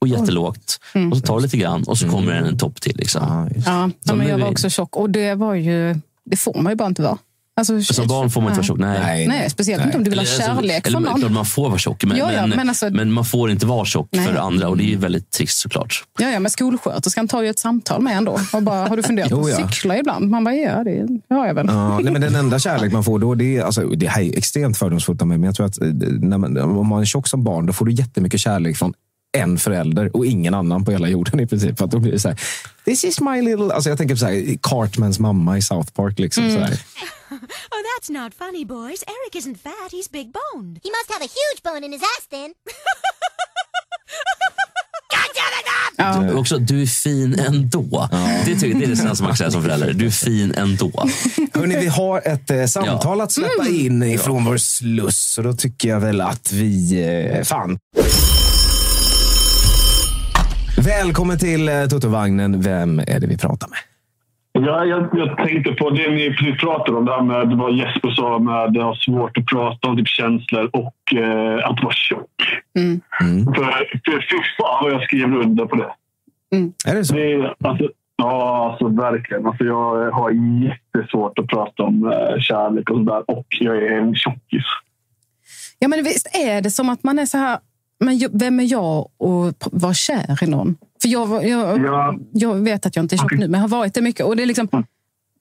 och 0.00 0.08
jättelågt. 0.08 0.80
Och 1.10 1.16
så 1.16 1.22
tar 1.26 1.36
det 1.36 1.42
lite 1.42 1.56
grann 1.56 1.82
och 1.82 1.98
så 1.98 2.08
kommer 2.08 2.32
det 2.32 2.48
en 2.48 2.58
topp 2.58 2.80
till. 2.80 2.96
Liksom. 2.96 3.22
Ja. 3.28 3.60
Ja, 3.66 3.90
ja, 4.04 4.14
men 4.14 4.26
jag 4.28 4.38
var 4.38 4.48
också 4.50 4.70
tjock. 4.70 4.96
Och 4.96 5.10
det 5.10 5.34
var 5.34 5.54
ju... 5.54 5.96
Det 6.30 6.36
får 6.36 6.60
man 6.62 6.72
ju 6.72 6.76
bara 6.76 6.88
inte 6.88 7.02
vara. 7.02 7.18
Alltså, 7.58 7.82
Som 7.82 8.06
barn 8.08 8.30
får 8.30 8.40
man 8.40 8.50
inte 8.50 8.58
vara 8.58 8.66
tjock. 8.66 8.78
Nej. 8.78 9.00
Nej. 9.02 9.26
Nej, 9.28 9.50
speciellt 9.50 9.84
inte 9.84 9.96
om 9.98 10.04
du 10.04 10.10
vill 10.10 10.18
ha 10.18 10.26
alltså, 10.26 10.42
kärlek 10.42 10.86
eller, 10.86 10.90
från 10.98 11.04
Klart 11.04 11.20
någon. 11.20 11.32
man 11.32 11.46
får 11.46 11.68
vara 11.68 11.78
tjock, 11.78 12.04
men, 12.04 12.16
Ja, 12.16 12.32
ja, 12.32 12.46
men, 12.46 12.68
alltså- 12.68 12.90
men 12.90 13.12
man 13.12 13.24
får 13.24 13.50
inte 13.50 13.66
vara 13.66 13.84
tjock 13.84 14.08
Nej. 14.12 14.26
för 14.26 14.34
andra. 14.36 14.68
Och 14.68 14.76
det 14.76 14.82
är 14.84 14.88
ju 14.88 14.96
väldigt 14.96 15.30
trist 15.30 15.58
såklart. 15.58 16.04
Ja, 16.18 16.30
ja, 16.30 16.40
men 16.40 16.50
skolsköterskan 16.50 17.28
tar 17.28 17.42
ju 17.42 17.48
ett 17.48 17.58
samtal 17.58 18.02
med 18.02 18.16
en 18.16 18.24
då. 18.24 18.38
Och 18.52 18.62
bara, 18.62 18.88
har 18.88 18.96
du 18.96 19.02
funderat 19.02 19.30
på 19.30 19.40
att 19.40 19.50
ja. 19.50 19.68
cykla 19.68 19.98
ibland? 19.98 20.30
Man 20.30 20.44
bara, 20.44 20.54
ja, 20.54 20.84
det 20.84 21.34
har 21.34 21.46
jag 21.46 21.54
väl. 21.54 21.66
Ja, 21.68 21.98
nej, 21.98 22.12
men 22.12 22.20
den 22.22 22.34
enda 22.34 22.58
kärlek 22.58 22.92
man 22.92 23.04
får 23.04 23.18
då, 23.18 23.34
det 23.34 23.56
är, 23.56 23.62
alltså, 23.62 23.80
det 23.88 24.06
här 24.06 24.22
är 24.22 24.38
extremt 24.38 24.78
fördomsfullt 24.78 25.22
av 25.22 25.28
mig, 25.28 25.38
men 25.38 25.46
jag 25.46 25.54
tror 25.54 25.66
att 25.66 25.80
eh, 25.80 25.88
när 26.20 26.38
man, 26.38 26.58
om 26.58 26.86
man 26.86 27.00
är 27.00 27.04
tjock 27.04 27.28
som 27.28 27.44
barn, 27.44 27.66
då 27.66 27.72
får 27.72 27.84
du 27.86 27.92
jättemycket 27.92 28.40
kärlek 28.40 28.76
från 28.76 28.92
en 29.38 29.58
förälder 29.58 30.16
och 30.16 30.26
ingen 30.26 30.54
annan 30.54 30.84
på 30.84 30.90
hela 30.90 31.08
jorden 31.08 31.40
i 31.40 31.46
princip. 31.46 31.78
För 31.78 31.84
att 31.84 31.90
då 31.90 31.98
blir 31.98 32.12
det 32.12 32.18
så 32.18 32.28
här, 32.28 32.40
this 32.84 33.04
is 33.04 33.20
my 33.20 33.42
little... 33.42 33.74
Alltså 33.74 33.88
jag 33.88 33.98
tänker 33.98 34.14
på 34.14 34.18
så 34.18 34.26
här, 34.26 34.56
Cartmans 34.62 35.18
mamma 35.18 35.58
i 35.58 35.62
South 35.62 35.92
Park. 35.92 36.18
Liksom, 36.18 36.50
så 36.50 36.58
här. 36.58 36.78
Oh, 37.72 37.82
that's 37.90 38.10
not 38.10 38.34
funny, 38.34 38.64
boys. 38.64 39.04
Eric 39.16 39.34
isn't 39.36 39.58
fat, 39.62 39.90
he's 39.92 40.08
big 40.10 40.32
boned. 40.32 40.80
He 40.84 40.90
must 40.90 41.08
have 41.14 41.22
a 41.22 41.30
huge 41.38 41.60
bone 41.62 41.82
in 41.86 41.92
his 41.92 42.02
ass 42.02 42.26
then. 42.30 42.50
Du, 46.28 46.34
också, 46.34 46.58
du 46.58 46.82
är 46.82 46.86
fin 46.86 47.38
ändå. 47.40 48.08
Det, 48.46 48.56
tycker, 48.56 48.78
det 48.78 48.84
är 48.84 48.88
det 48.88 48.96
snällaste 48.96 49.22
man 49.22 49.30
kan 49.30 49.36
säga 49.36 49.50
som 49.50 49.62
förälder. 49.62 49.92
Du 49.92 50.06
är 50.06 50.10
fin 50.10 50.54
ändå. 50.56 51.08
Hörrni, 51.54 51.76
vi 51.76 51.86
har 51.86 52.22
ett 52.28 52.50
eh, 52.50 52.64
samtal 52.66 53.18
Ja. 53.18 53.24
att 53.24 53.32
släppa 53.32 53.68
in 53.68 54.02
ifrån 54.02 54.44
vår 54.44 54.56
sluss. 54.56 55.18
Så 55.18 55.42
då 55.42 55.52
tycker 55.52 55.88
jag 55.88 56.00
väl 56.00 56.20
att 56.20 56.52
vi... 56.52 57.00
Eh, 57.36 57.44
fan. 57.44 57.78
Välkommen 60.78 61.38
till 61.38 61.68
eh, 61.68 61.86
Toto-vagnen. 61.86 62.60
Vem 62.62 62.98
är 62.98 63.20
det 63.20 63.26
vi 63.26 63.36
pratar 63.38 63.68
med? 63.68 63.78
Ja, 64.66 64.84
jag, 64.84 65.08
jag 65.12 65.36
tänkte 65.36 65.72
på 65.72 65.90
det 65.90 66.10
ni 66.10 66.30
precis 66.34 66.60
pratade 66.60 66.98
om, 66.98 67.04
det 67.04 67.12
här 67.12 67.22
med 67.22 67.58
vad 67.58 67.72
Jesper 67.74 68.10
sa 68.10 68.38
med 68.38 68.54
att 68.54 68.74
det 68.74 68.82
har 68.82 68.94
svårt 68.94 69.38
att 69.38 69.46
prata 69.46 69.88
om 69.88 69.96
typ 69.96 70.08
känslor 70.08 70.70
och 70.72 71.18
eh, 71.18 71.68
att 71.68 71.82
vara 71.82 71.92
tjock. 71.92 72.62
Mm. 72.78 73.00
För, 73.54 73.62
för 74.04 74.26
fy 74.30 74.36
fan 74.58 74.84
vad 74.84 74.92
jag 74.92 75.02
skriver 75.02 75.36
under 75.36 75.66
på 75.66 75.76
det. 75.76 75.90
Är 76.86 76.94
det 76.94 77.04
så? 77.04 77.14
det 77.14 77.54
alltså, 77.68 77.88
ja, 78.16 78.70
alltså 78.70 78.88
verkligen. 78.88 79.46
Alltså, 79.46 79.64
jag 79.64 80.10
har 80.10 80.30
jättesvårt 80.64 81.38
att 81.38 81.46
prata 81.46 81.82
om 81.82 82.12
eh, 82.12 82.40
kärlek 82.40 82.90
och 82.90 82.96
sådär. 82.96 83.30
Och 83.30 83.46
jag 83.50 83.76
är 83.76 83.90
en 83.98 84.14
tjockis. 84.14 84.64
Ja, 85.78 85.88
men 85.88 86.04
visst 86.04 86.36
är 86.36 86.60
det 86.62 86.70
som 86.70 86.88
att 86.88 87.02
man 87.02 87.18
är 87.18 87.26
så 87.26 87.38
här, 87.38 87.58
men 88.00 88.20
vem 88.32 88.60
är 88.60 88.72
jag 88.72 89.04
p- 89.64 89.70
vara 89.72 89.94
kär 89.94 90.44
i 90.44 90.46
någon? 90.46 90.76
För 91.02 91.08
jag, 91.08 91.48
jag, 91.48 91.78
Ja. 91.84 92.14
jag 92.32 92.54
vet 92.54 92.86
att 92.86 92.96
jag 92.96 93.02
inte 93.04 93.14
är 93.14 93.18
tjock 93.18 93.32
nu, 93.32 93.48
men 93.48 93.60
har 93.60 93.68
varit 93.68 93.94
det 93.94 94.02
mycket. 94.02 94.26
Och 94.26 94.36
det 94.36 94.42
är 94.42 94.46
liksom, 94.46 94.68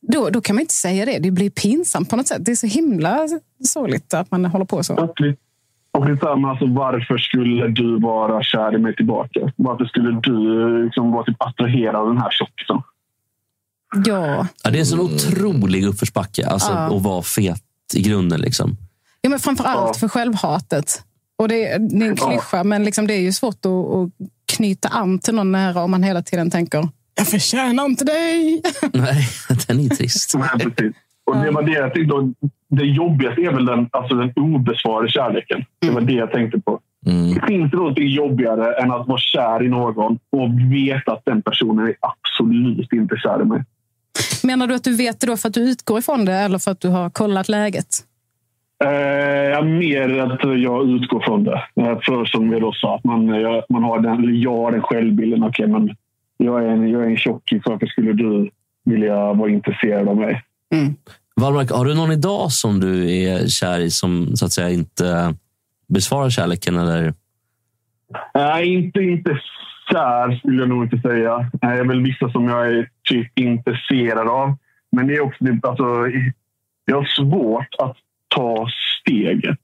då, 0.02 0.30
då 0.30 0.42
kan 0.42 0.56
man 0.56 0.62
inte 0.62 0.74
säga 0.74 1.06
det. 1.06 1.20
Det 1.20 1.32
blir 1.32 1.50
pinsamt 1.50 2.10
på 2.10 2.16
något 2.16 2.28
sätt. 2.28 2.46
Det 2.46 2.52
är 2.52 2.56
så 2.56 2.68
himla 2.68 3.28
sorgligt 3.66 4.14
att 4.14 4.32
man 4.32 4.46
håller 4.46 4.66
på 4.66 4.84
så. 4.84 4.94
Och 4.94 5.14
det, 6.06 6.12
är 6.12 6.18
så 6.18 6.28
här, 6.28 6.36
men 6.36 6.46
alltså, 6.50 6.66
varför 6.68 7.18
skulle 7.18 7.68
du 7.68 8.00
vara 8.00 8.44
kär 8.44 8.76
i 8.76 8.78
mig 8.78 8.96
tillbaka? 8.96 9.52
Varför 9.56 9.86
skulle 9.86 10.20
du 10.24 10.84
liksom 10.86 11.12
vara 11.12 11.24
typ 11.24 11.36
attraherad 11.40 11.96
av 11.96 12.08
den 12.08 12.18
här 12.18 12.30
tjockisen? 12.32 12.82
Ja. 14.06 14.48
Ja, 14.64 14.70
det 14.72 14.78
är 14.78 14.80
en 14.80 14.86
sån 14.86 15.00
otrolig 15.00 15.86
uppförsbacke 15.86 16.48
alltså, 16.48 16.72
Ja. 16.72 16.96
att 16.98 17.02
vara 17.04 17.22
fet 17.22 17.64
i 17.96 18.02
grunden. 18.02 18.42
Liksom. 18.42 18.78
Ja, 19.22 19.30
men 19.30 19.40
framför 19.40 19.64
allt 19.64 19.98
för 19.98 20.08
självhatet. 20.08 21.04
Och 21.36 21.48
det, 21.48 21.68
är- 21.68 21.80
det 21.80 22.06
är 22.06 22.10
en 22.10 22.16
klyscha, 22.16 22.64
men 22.64 22.84
liksom 22.84 23.08
det 23.08 23.14
är 23.14 23.22
ju 23.22 23.32
svårt 23.32 23.66
att, 23.66 23.72
att 23.72 24.10
knyta 24.56 24.88
an 24.88 25.20
till 25.20 25.34
någon 25.34 25.52
nära 25.52 25.84
om 25.84 25.92
man 25.92 26.04
hela 26.04 26.22
tiden 26.22 26.52
tänker 26.52 26.88
jag 27.18 27.28
förtjänar 27.28 27.86
inte 27.86 28.06
dig. 28.06 28.62
Nej, 28.94 29.28
den 29.68 29.80
är 29.80 29.90
trist. 29.90 30.34
Nej, 30.38 30.50
precis. 30.60 30.96
Och 31.26 31.38
det 31.38 31.52
var 31.52 31.64
det 31.64 31.72
jag 31.72 32.08
då, 32.08 32.34
Det 32.70 32.86
jobbigaste 32.86 33.42
är 33.42 33.52
väl 33.52 33.66
den, 33.66 33.90
alltså 33.92 34.16
den 34.16 34.34
obesvarade 34.36 35.10
kärleken. 35.10 35.66
Det 35.80 35.90
var 35.90 36.02
det 36.02 36.14
jag 36.14 36.32
tänkte 36.32 36.60
på. 36.60 36.80
Finns 37.48 37.72
det 37.72 37.78
något 37.78 37.98
jobbigare 37.98 38.76
än 38.76 38.92
att 38.92 39.08
vara 39.08 39.20
kär 39.20 39.64
i 39.64 39.68
någon 39.68 40.20
och 40.32 40.50
veta 40.72 41.12
att 41.12 41.26
den 41.26 41.42
personen 41.42 41.88
är 41.88 41.96
absolut 42.00 42.94
inte 42.94 43.16
kär 43.18 43.42
i 43.42 43.46
mig? 43.46 43.64
Menar 44.44 44.68
du 44.68 44.76
att 44.76 44.84
du 44.84 44.96
vet 44.96 45.20
det 45.20 45.28
då 45.28 45.38
för 45.38 45.48
att 45.48 45.54
du 45.54 45.70
utgår 45.70 46.00
ifrån 46.00 46.26
det 46.26 46.34
eller 46.34 46.60
för 46.60 46.72
att 46.72 46.80
du 46.80 46.88
har 46.88 47.10
kollat 47.10 47.50
läget? 47.50 47.88
Eh, 48.84 49.50
ja, 49.52 49.62
mer 49.62 50.20
att 50.20 50.60
jag 50.62 50.90
utgår 50.90 51.20
från 51.20 51.44
det. 51.44 51.64
För 51.76 52.26
som 52.26 52.52
jag 52.52 52.62
då 52.62 52.74
sa, 52.74 52.96
att 52.96 53.04
man, 53.04 53.28
jag, 53.28 53.64
man 53.70 53.84
har 53.84 54.00
den, 54.00 54.42
jag 54.42 54.58
har 54.58 54.72
den 54.72 54.82
självbilden. 54.82 55.44
Okej, 55.44 55.68
men 55.68 55.96
jag 56.38 56.64
är 56.64 56.68
en, 56.68 56.90
jag 56.90 57.04
är 57.04 57.08
en 57.08 57.18
tjockis. 57.18 57.62
Varför 57.66 57.86
skulle 57.86 58.14
du 58.14 58.50
vilja 58.86 59.34
vara 59.34 59.50
intresserad 59.50 60.08
av 60.08 60.18
mig? 60.18 60.42
Wallmark, 61.42 61.72
har 61.72 61.86
du 61.86 61.96
någon 61.96 62.12
idag 62.12 62.52
som 62.52 62.80
du 62.80 63.12
är 63.12 63.48
kär 63.48 63.80
i 63.80 63.90
som 63.90 64.36
så 64.36 64.46
att 64.46 64.52
säga 64.52 64.70
inte 64.70 65.36
besvarar 65.88 66.30
kärleken? 66.30 66.78
Eller? 66.78 67.14
Nej, 68.34 68.74
inte, 68.74 69.00
inte 69.00 69.40
kär 69.92 70.38
skulle 70.38 70.60
jag 70.60 70.70
nog 70.70 70.84
inte 70.84 70.98
säga. 70.98 71.50
Det 71.62 71.68
är 71.68 71.86
väl 71.86 72.04
vissa 72.04 72.30
som 72.30 72.48
jag 72.48 72.68
är 72.68 72.90
typ 73.10 73.40
intresserad 73.40 74.28
av. 74.28 74.56
Men 74.92 75.08
det 75.08 75.16
är 75.16 75.22
också 75.22 75.46
typ, 75.46 75.66
alltså, 75.66 75.84
jag 76.86 76.96
har 76.96 77.06
svårt 77.06 77.76
att 77.78 77.98
ta 78.38 78.68
steget. 79.02 79.60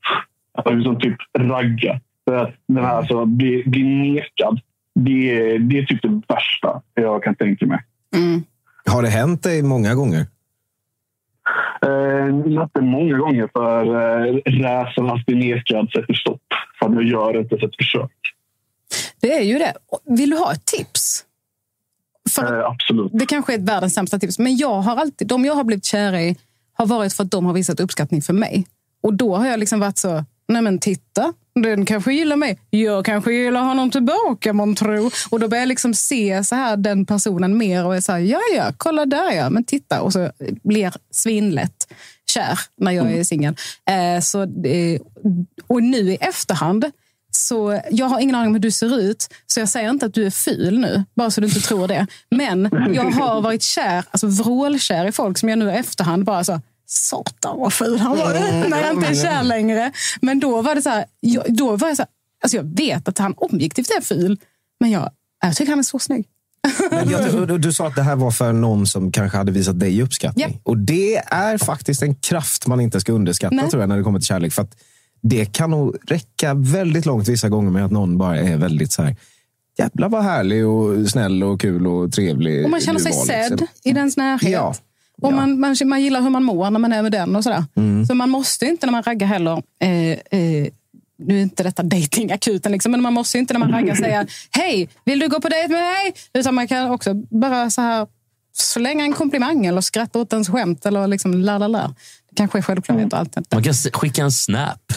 Alltså, 0.57 0.73
liksom 0.73 0.99
typ 0.99 1.17
ragga. 1.37 1.99
För 2.25 2.35
att 2.35 2.55
den 2.67 2.85
här, 2.85 2.93
alltså, 2.93 3.25
bli, 3.25 3.63
bli 3.65 3.83
nekad. 3.83 4.59
Det 4.95 5.39
är, 5.39 5.59
det 5.59 5.79
är 5.79 5.85
typ 5.85 6.01
det 6.01 6.21
värsta 6.27 6.81
jag 6.93 7.23
kan 7.23 7.35
tänka 7.35 7.65
mig. 7.65 7.79
Har 8.85 9.01
det 9.01 9.09
hänt 9.09 9.43
dig 9.43 9.63
många 9.63 9.95
gånger? 9.95 10.25
Eh, 11.85 12.27
inte 12.45 12.81
många 12.81 13.17
gånger 13.17 13.49
för 13.53 13.85
eh, 13.85 14.33
rädslan 14.45 15.09
att 15.09 15.25
bli 15.25 15.35
nekad 15.35 15.89
sätter 15.91 16.13
stopp. 16.13 16.41
För 16.79 16.85
att 16.85 16.93
jag 16.93 17.03
gör 17.03 17.39
inte 17.39 17.55
ett 17.55 17.75
försök. 17.77 18.11
Det 19.21 19.33
är 19.33 19.41
ju 19.41 19.57
det. 19.57 19.73
Vill 20.05 20.29
du 20.29 20.37
ha 20.37 20.53
ett 20.53 20.65
tips? 20.65 21.25
För 22.35 22.59
Eh, 22.59 22.65
absolut. 22.65 23.11
Det 23.13 23.25
kanske 23.25 23.53
är 23.53 23.57
ett 23.57 23.69
världens 23.69 23.93
sämsta 23.93 24.19
tips, 24.19 24.39
men 24.39 24.57
jag 24.57 24.81
har 24.81 24.95
alltid, 24.97 25.27
de 25.27 25.45
jag 25.45 25.55
har 25.55 25.63
blivit 25.63 25.85
kära 25.85 26.21
i 26.21 26.37
har 26.73 26.85
varit 26.85 27.13
för 27.13 27.23
att 27.23 27.31
de 27.31 27.45
har 27.45 27.53
visat 27.53 27.79
uppskattning 27.79 28.21
för 28.21 28.33
mig. 28.33 28.67
Och 29.03 29.13
då 29.13 29.35
har 29.35 29.47
jag 29.47 29.59
liksom 29.59 29.79
varit 29.79 29.97
så, 29.97 30.25
nej 30.47 30.61
men 30.61 30.79
titta, 30.79 31.33
den 31.55 31.85
kanske 31.85 32.13
gillar 32.13 32.35
mig. 32.35 32.59
Jag 32.69 33.05
kanske 33.05 33.33
gillar 33.33 33.61
honom 33.61 33.91
tillbaka, 33.91 34.53
man 34.53 34.75
tror. 34.75 35.13
Och 35.29 35.39
då 35.39 35.47
börjar 35.47 35.61
jag 35.61 35.67
liksom 35.67 35.93
se 35.93 36.43
så 36.43 36.55
här 36.55 36.77
den 36.77 37.05
personen 37.05 37.57
mer 37.57 37.85
och 37.85 37.95
är 37.95 38.01
så 38.01 38.11
här, 38.11 38.19
ja 38.19 38.39
ja, 38.55 38.73
kolla 38.77 39.05
där 39.05 39.31
ja, 39.31 39.49
men 39.49 39.63
titta. 39.63 40.01
Och 40.01 40.13
så 40.13 40.31
blir 40.63 40.93
svinlätt 41.11 41.87
kär 42.33 42.59
när 42.77 42.91
jag 42.91 43.11
är 43.11 43.23
singel. 43.23 43.55
Eh, 43.89 44.21
så, 44.21 44.41
eh, 44.43 45.01
och 45.67 45.83
nu 45.83 46.11
i 46.11 46.15
efterhand, 46.15 46.85
så 47.35 47.81
jag 47.91 48.05
har 48.05 48.19
ingen 48.19 48.35
aning 48.35 48.47
om 48.47 48.53
hur 48.53 48.59
du 48.59 48.71
ser 48.71 48.99
ut, 48.99 49.29
så 49.47 49.59
jag 49.59 49.69
säger 49.69 49.89
inte 49.89 50.05
att 50.05 50.13
du 50.13 50.25
är 50.25 50.29
ful 50.29 50.79
nu, 50.79 51.03
bara 51.15 51.31
så 51.31 51.41
du 51.41 51.47
inte 51.47 51.59
tror 51.59 51.87
det. 51.87 52.07
Men 52.31 52.69
jag 52.93 53.03
har 53.03 53.41
varit 53.41 53.63
kär, 53.63 54.03
alltså 54.11 54.27
vrålkär 54.27 55.05
i 55.05 55.11
folk 55.11 55.37
som 55.37 55.49
jag 55.49 55.59
nu 55.59 55.69
i 55.69 55.73
efterhand 55.73 56.25
bara 56.25 56.43
så 56.43 56.61
Satan 56.85 57.59
vad 57.59 57.73
ful 57.73 57.99
han 57.99 58.17
var, 58.17 58.33
när 58.69 58.81
jag 58.81 58.93
inte 58.93 59.07
är 59.07 59.15
kär 59.15 59.43
längre. 59.43 59.91
Men 60.21 60.39
då 60.39 60.61
var 60.61 60.75
det 60.75 60.81
så 60.81 60.89
här, 60.89 61.05
jag, 61.19 61.55
då 61.55 61.75
var 61.75 61.87
jag 61.87 61.97
så 61.97 62.01
här, 62.01 62.09
alltså 62.43 62.57
jag 62.57 62.77
vet 62.77 63.07
att 63.07 63.17
han 63.17 63.33
objektivt 63.33 63.89
är 63.89 64.01
ful, 64.01 64.39
men 64.79 64.91
jag, 64.91 65.09
jag 65.41 65.55
tycker 65.55 65.69
han 65.69 65.79
är 65.79 65.83
så 65.83 65.99
snygg. 65.99 66.25
Jag, 67.11 67.47
du, 67.47 67.57
du 67.57 67.73
sa 67.73 67.87
att 67.87 67.95
det 67.95 68.03
här 68.03 68.15
var 68.15 68.31
för 68.31 68.53
någon 68.53 68.87
som 68.87 69.11
kanske 69.11 69.37
hade 69.37 69.51
visat 69.51 69.79
dig 69.79 70.01
uppskattning. 70.01 70.61
Ja. 70.63 70.71
Och 70.71 70.77
det 70.77 71.15
är 71.17 71.57
faktiskt 71.57 72.01
en 72.01 72.15
kraft 72.15 72.67
man 72.67 72.79
inte 72.81 73.01
ska 73.01 73.11
underskatta 73.11 73.55
Nej. 73.55 73.69
tror 73.69 73.81
jag, 73.81 73.89
när 73.89 73.97
det 73.97 74.03
kommer 74.03 74.19
till 74.19 74.25
kärlek. 74.27 74.53
För 74.53 74.61
att 74.61 74.75
det 75.23 75.45
kan 75.45 75.71
nog 75.71 75.95
räcka 76.07 76.53
väldigt 76.53 77.05
långt 77.05 77.27
vissa 77.27 77.49
gånger 77.49 77.71
med 77.71 77.85
att 77.85 77.91
någon 77.91 78.17
bara 78.17 78.37
är 78.37 78.57
väldigt 78.57 78.91
så 78.91 79.03
här, 79.03 79.15
jävlar 79.77 80.09
vad 80.09 80.23
härlig 80.23 80.67
och 80.67 81.09
snäll 81.09 81.43
och 81.43 81.61
kul 81.61 81.87
och 81.87 82.11
trevlig 82.11 82.63
Och 82.63 82.69
man 82.69 82.81
känner 82.81 82.99
sig 82.99 83.11
var, 83.11 83.25
sedd 83.25 83.51
liksom. 83.51 83.67
i 83.83 83.91
dens 83.91 84.17
närhet. 84.17 84.51
Ja. 84.51 84.75
Och 85.21 85.33
man, 85.33 85.59
man, 85.59 85.75
man 85.85 86.01
gillar 86.01 86.21
hur 86.21 86.29
man 86.29 86.43
mår 86.43 86.71
när 86.71 86.79
man 86.79 86.93
är 86.93 87.01
med 87.01 87.11
den 87.11 87.35
och 87.35 87.43
sådär. 87.43 87.65
Mm. 87.75 88.05
Så 88.05 88.15
man 88.15 88.29
måste 88.29 88.65
inte 88.65 88.85
när 88.85 88.91
man 88.91 89.03
raggar 89.03 89.27
heller, 89.27 89.63
eh, 89.79 89.89
eh, 90.11 90.67
nu 91.17 91.37
är 91.37 91.41
inte 91.41 91.63
detta 91.63 91.83
datingakuten, 91.83 92.71
liksom, 92.71 92.91
men 92.91 93.01
man 93.01 93.13
måste 93.13 93.37
inte 93.37 93.53
när 93.53 93.59
man 93.59 93.71
raggar 93.71 93.95
säga 93.95 94.27
hej, 94.51 94.89
vill 95.05 95.19
du 95.19 95.29
gå 95.29 95.41
på 95.41 95.49
dejt 95.49 95.67
med 95.73 95.81
mig? 95.81 96.13
Utan 96.33 96.55
man 96.55 96.67
kan 96.67 96.91
också 96.91 97.13
bara 97.13 97.69
så 97.69 97.81
här 97.81 98.07
slänga 98.53 99.03
en 99.03 99.13
komplimang 99.13 99.65
eller 99.65 99.81
skratta 99.81 100.19
åt 100.19 100.33
ens 100.33 100.49
skämt 100.49 100.85
eller 100.85 101.07
liksom 101.07 101.33
la 101.33 101.57
la 101.57 101.67
la. 101.67 101.95
Det 102.29 102.35
kanske 102.35 102.57
är 102.57 102.61
självklarhet 102.61 103.13
och 103.13 103.19
allt 103.19 103.33
detta. 103.33 103.55
Man 103.55 103.63
kan 103.63 103.73
skicka 103.73 104.23
en 104.23 104.31
snap. 104.31 104.93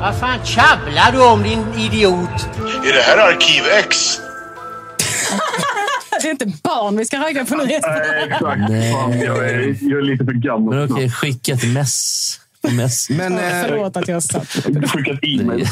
Vad 0.00 0.18
fan 0.18 0.44
tjabblar 0.44 1.12
du 1.12 1.26
om 1.26 1.42
din 1.42 1.64
idiot? 1.78 2.48
Är 2.58 2.92
det 2.94 3.02
här 3.02 3.18
Arkiv 3.18 3.62
X? 3.78 4.20
Det 6.22 6.26
är 6.26 6.30
inte 6.30 6.46
barn 6.46 6.96
vi 6.96 7.04
ska 7.04 7.18
ragga 7.18 7.44
på 7.44 7.56
nu 7.56 7.64
Jesper. 7.70 8.26
Exakt. 8.26 8.60
Nej. 8.68 8.92
Fan, 8.92 9.20
jag, 9.20 9.48
är, 9.48 9.76
jag 9.80 9.98
är 9.98 10.02
lite 10.02 10.24
för 10.24 10.32
gammal. 10.32 10.74
Men 10.74 10.92
okej, 10.92 11.10
skicka 11.10 11.52
ett 11.52 11.72
mess. 11.74 12.40
Mess. 12.70 13.10
Men, 13.10 13.32
Ja, 13.32 13.40
eh, 13.40 13.64
Förlåt 13.68 13.96
att 13.96 14.08
jag 14.08 14.22
satt. 14.22 14.48
Skicka 14.48 15.12
ett 15.12 15.18
e-mail. 15.22 15.68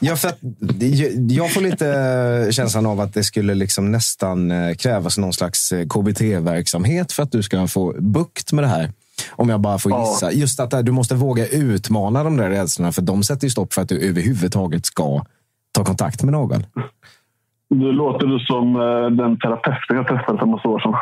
Ja, 0.00 0.16
för 0.16 0.28
att 0.28 0.38
jag 1.30 1.52
får 1.52 1.60
lite 1.60 2.48
känslan 2.50 2.86
av 2.86 3.00
att 3.00 3.14
det 3.14 3.24
skulle 3.24 3.54
liksom 3.54 3.92
nästan 3.92 4.50
eh, 4.50 4.74
krävas 4.74 5.18
någon 5.18 5.32
slags 5.32 5.72
eh, 5.72 5.86
KBT-verksamhet 5.86 7.12
för 7.12 7.22
att 7.22 7.32
du 7.32 7.42
ska 7.42 7.66
få 7.66 7.94
bukt 7.98 8.52
med 8.52 8.64
det 8.64 8.68
här. 8.68 8.92
Om 9.30 9.48
jag 9.48 9.60
bara 9.60 9.78
får 9.78 9.92
Ja. 9.92 10.00
gissa. 10.12 10.32
Just 10.32 10.60
att 10.60 10.72
eh, 10.72 10.80
du 10.80 10.92
måste 10.92 11.14
våga 11.14 11.46
utmana 11.46 12.24
de 12.24 12.36
där 12.36 12.50
rädslorna, 12.50 12.92
för 12.92 13.02
de 13.02 13.22
sätter 13.22 13.46
ju 13.46 13.50
stopp 13.50 13.72
för 13.74 13.82
att 13.82 13.88
du 13.88 14.08
överhuvudtaget 14.08 14.86
ska 14.86 15.24
ta 15.72 15.84
kontakt 15.84 16.22
med 16.22 16.32
någon. 16.32 16.62
Nu 17.70 17.92
låter 17.92 18.26
du 18.26 18.38
som 18.38 18.76
eh, 18.76 19.24
den 19.24 19.38
terapeuten 19.38 19.96
jag 19.96 20.06
träffade 20.08 20.38
för 20.38 20.44
en 20.44 20.50
massa 20.50 20.68
år 20.68 20.78
sedan. 20.80 20.94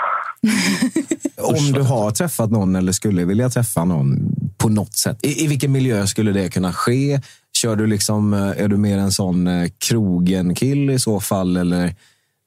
Om 1.43 1.73
du 1.73 1.83
har 1.83 2.11
träffat 2.11 2.51
någon 2.51 2.77
eller 2.77 2.93
skulle 2.93 3.25
vilja 3.25 3.49
träffa 3.51 3.85
någon 3.85 4.19
på 4.59 4.69
något 4.69 4.93
sätt. 4.97 5.19
I, 5.23 5.45
i 5.45 5.47
vilken 5.47 5.73
miljö 5.73 6.07
skulle 6.07 6.33
det 6.33 6.49
kunna 6.49 6.73
ske? 6.73 7.21
Kör 7.53 7.77
du 7.77 7.87
liksom, 7.87 8.35
eh, 8.35 8.65
är 8.65 8.69
du 8.69 8.77
mer 8.77 8.99
en 8.99 9.11
sån 9.13 9.49
krogen-kill 9.79 10.91
i 10.91 10.99
så 10.99 11.21
fall? 11.21 11.57
Eller 11.57 11.95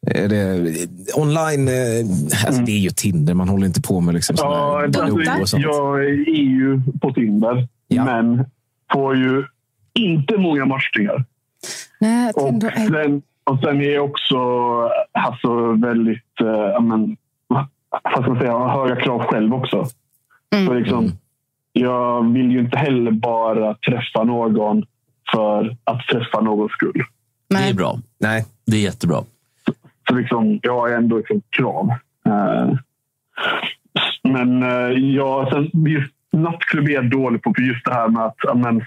det 0.06 0.74
online? 1.16 1.68
eh, 1.68 2.45
Alltså 2.47 2.62
det 2.62 2.72
är 2.72 2.80
ju 2.80 2.89
Tinder, 2.89 3.34
man 3.34 3.49
håller 3.49 3.66
inte 3.68 3.82
på 3.82 4.01
med 4.01 4.14
liksom 4.14 4.36
Ja, 4.39 4.84
alltså, 4.84 5.45
sånt. 5.45 5.64
jag 5.64 6.06
är 6.06 6.43
ju 6.43 6.82
på 7.01 7.14
Tinder, 7.14 7.68
Ja. 7.88 8.06
men 8.06 8.45
får 8.93 9.16
ju 9.18 9.43
inte 9.99 10.38
många 10.38 10.66
matchningar. 10.66 11.26
Nej, 11.99 12.32
Och 12.36 12.45
Tinder 12.49 12.70
är... 12.76 13.04
sen, 13.04 13.22
och 13.43 13.60
sen 13.60 13.82
är 13.82 13.89
jag 13.93 14.06
också 14.06 14.38
alltså, 15.12 15.72
väldigt, 15.72 16.24
ja, 16.74 16.80
men, 16.80 17.18
vad 17.47 17.68
ska 18.24 18.32
man 18.32 18.39
säga, 18.39 18.51
jag 18.51 18.60
har 18.60 18.88
höga 18.88 19.01
krav 19.01 19.20
själv 19.20 19.54
också. 19.54 19.86
Mm. 20.56 20.68
Så 20.68 20.74
liksom, 20.74 21.12
jag 21.74 22.34
vill 22.34 22.51
ju 22.51 22.60
inte 22.60 22.78
heller 22.78 23.12
bara 23.12 23.76
träffa 23.76 24.24
någon 24.24 24.86
för 25.32 25.78
att 25.84 26.08
träffa 26.12 26.41
någons 26.41 26.72
skull. 26.72 27.04
Det 27.49 27.56
är 27.56 27.74
bra. 27.74 27.99
Nej. 28.20 28.45
Det 28.66 28.78
är 28.78 28.82
jättebra. 28.82 29.24
Så 30.14 30.18
liksom, 30.20 30.59
jag 30.64 30.80
har 30.80 30.89
ändå 30.89 31.18
liksom 31.18 31.41
krav. 31.49 31.89
Eh, 32.26 32.78
men 34.24 34.64
eh, 34.64 34.97
jag, 35.16 35.49
sen, 35.53 35.86
just 35.88 36.14
nattklubb 36.32 36.88
är 36.88 36.91
jag 36.91 37.11
dålig 37.11 37.43
på. 37.43 37.53
För 37.55 37.61
just 37.61 37.86
det 37.86 37.93
här 37.93 38.07
med 38.09 38.24
att 38.26 38.36
ja, 38.43 38.53
men, 38.53 38.84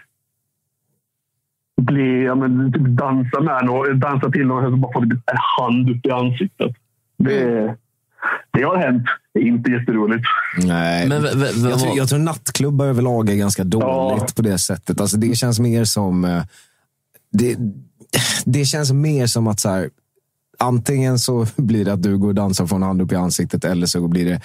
bli, 1.81 2.24
ja, 2.24 2.35
men, 2.35 2.72
typ 2.72 2.83
dansa 2.83 3.41
med 3.41 3.64
någon, 3.64 4.01
dansa 4.01 4.31
till 4.31 4.47
någon 4.47 4.64
och 4.64 4.70
så 4.70 4.77
bara 4.77 4.93
få 4.93 5.01
typ 5.01 5.12
en 5.12 5.37
hand 5.59 5.91
upp 5.91 6.07
i 6.07 6.11
ansiktet. 6.11 6.72
Det, 7.18 7.74
det 8.51 8.62
har 8.62 8.77
hänt. 8.77 9.05
Det 9.35 9.41
är 9.41 9.45
inte 9.45 9.70
jätteroligt. 9.70 10.24
Nej. 10.59 11.09
Men 11.09 11.22
v- 11.22 11.29
v- 11.35 11.47
v- 11.55 11.68
jag, 11.70 11.81
tror, 11.81 11.97
jag 11.97 12.09
tror 12.09 12.18
nattklubbar 12.18 12.87
överlag 12.87 13.31
är 13.31 13.35
ganska 13.37 13.64
dåligt 13.64 14.37
på 14.37 14.43
det 14.43 14.59
sättet. 14.59 15.01
Alltså 15.01 15.16
det 15.16 15.35
känns 15.37 15.61
mer 15.61 15.85
som... 15.85 16.24
eh, 16.24 16.43
Det, 17.33 17.57
det 18.45 18.64
känns 18.64 18.93
mer 18.93 19.27
som 19.27 19.47
att 19.47 19.61
så 19.61 19.68
här, 19.70 19.91
antingen 20.59 21.19
så 21.19 21.47
blir 21.57 21.85
det 21.85 21.93
att 21.93 22.03
du 22.03 22.19
går 22.19 22.29
och 22.29 22.35
dansar 22.35 22.67
från 22.67 22.83
hand 22.83 23.03
upp 23.03 23.13
i 23.13 23.17
ansiktet 23.17 23.65
eller 23.65 23.87
så 23.87 24.09
blir 24.09 24.25
det 24.25 24.41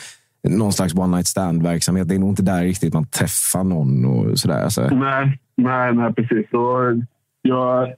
någon 0.49 0.73
slags 0.73 0.95
one 0.95 1.15
night 1.15 1.27
stand-verksamhet. 1.27 2.07
Det 2.07 2.15
är 2.15 2.19
nog 2.19 2.29
inte 2.29 2.43
där 2.43 2.63
riktigt 2.63 2.93
man 2.93 3.05
träffar 3.07 3.63
någon 3.63 4.05
och 4.05 4.39
sådär. 4.39 4.63
Alltså. 4.63 4.87
Nej, 4.87 5.39
nej, 5.57 5.93
nej 5.93 6.13
precis. 6.13 6.53
Och 6.53 7.03
jag, 7.41 7.93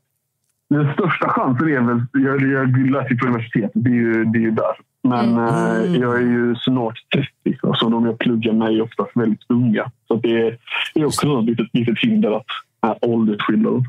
den 0.69 0.93
största 0.93 1.29
chansen 1.29 1.67
är 1.67 1.81
väl... 1.81 2.05
Jag, 2.13 2.41
jag 2.51 2.91
läser 2.91 3.09
ju 3.09 3.17
på 3.17 3.25
universitetet. 3.25 3.71
Det 3.73 3.89
är 3.89 3.93
ju, 3.93 4.25
det 4.25 4.37
är 4.37 4.41
ju 4.41 4.51
där. 4.51 4.75
Men 5.03 5.37
eh, 5.37 6.01
jag 6.01 6.15
är 6.15 6.21
ju 6.21 6.55
snart 6.55 6.99
30. 7.43 7.59
Alltså, 7.67 7.89
de 7.89 8.05
jag 8.05 8.19
pluggar 8.19 8.53
med 8.53 8.67
är 8.67 8.81
oftast 8.81 9.11
väldigt 9.15 9.45
unga. 9.49 9.91
Så 10.07 10.15
det 10.15 10.47
är, 10.47 10.57
det 10.93 11.01
är 11.01 11.05
också 11.05 11.39
ett 11.39 11.45
litet, 11.45 11.67
litet 11.73 11.99
hinder 11.99 12.31
att 12.37 12.45
äh, 12.83 13.09
åldersskillnaden. 13.09 13.85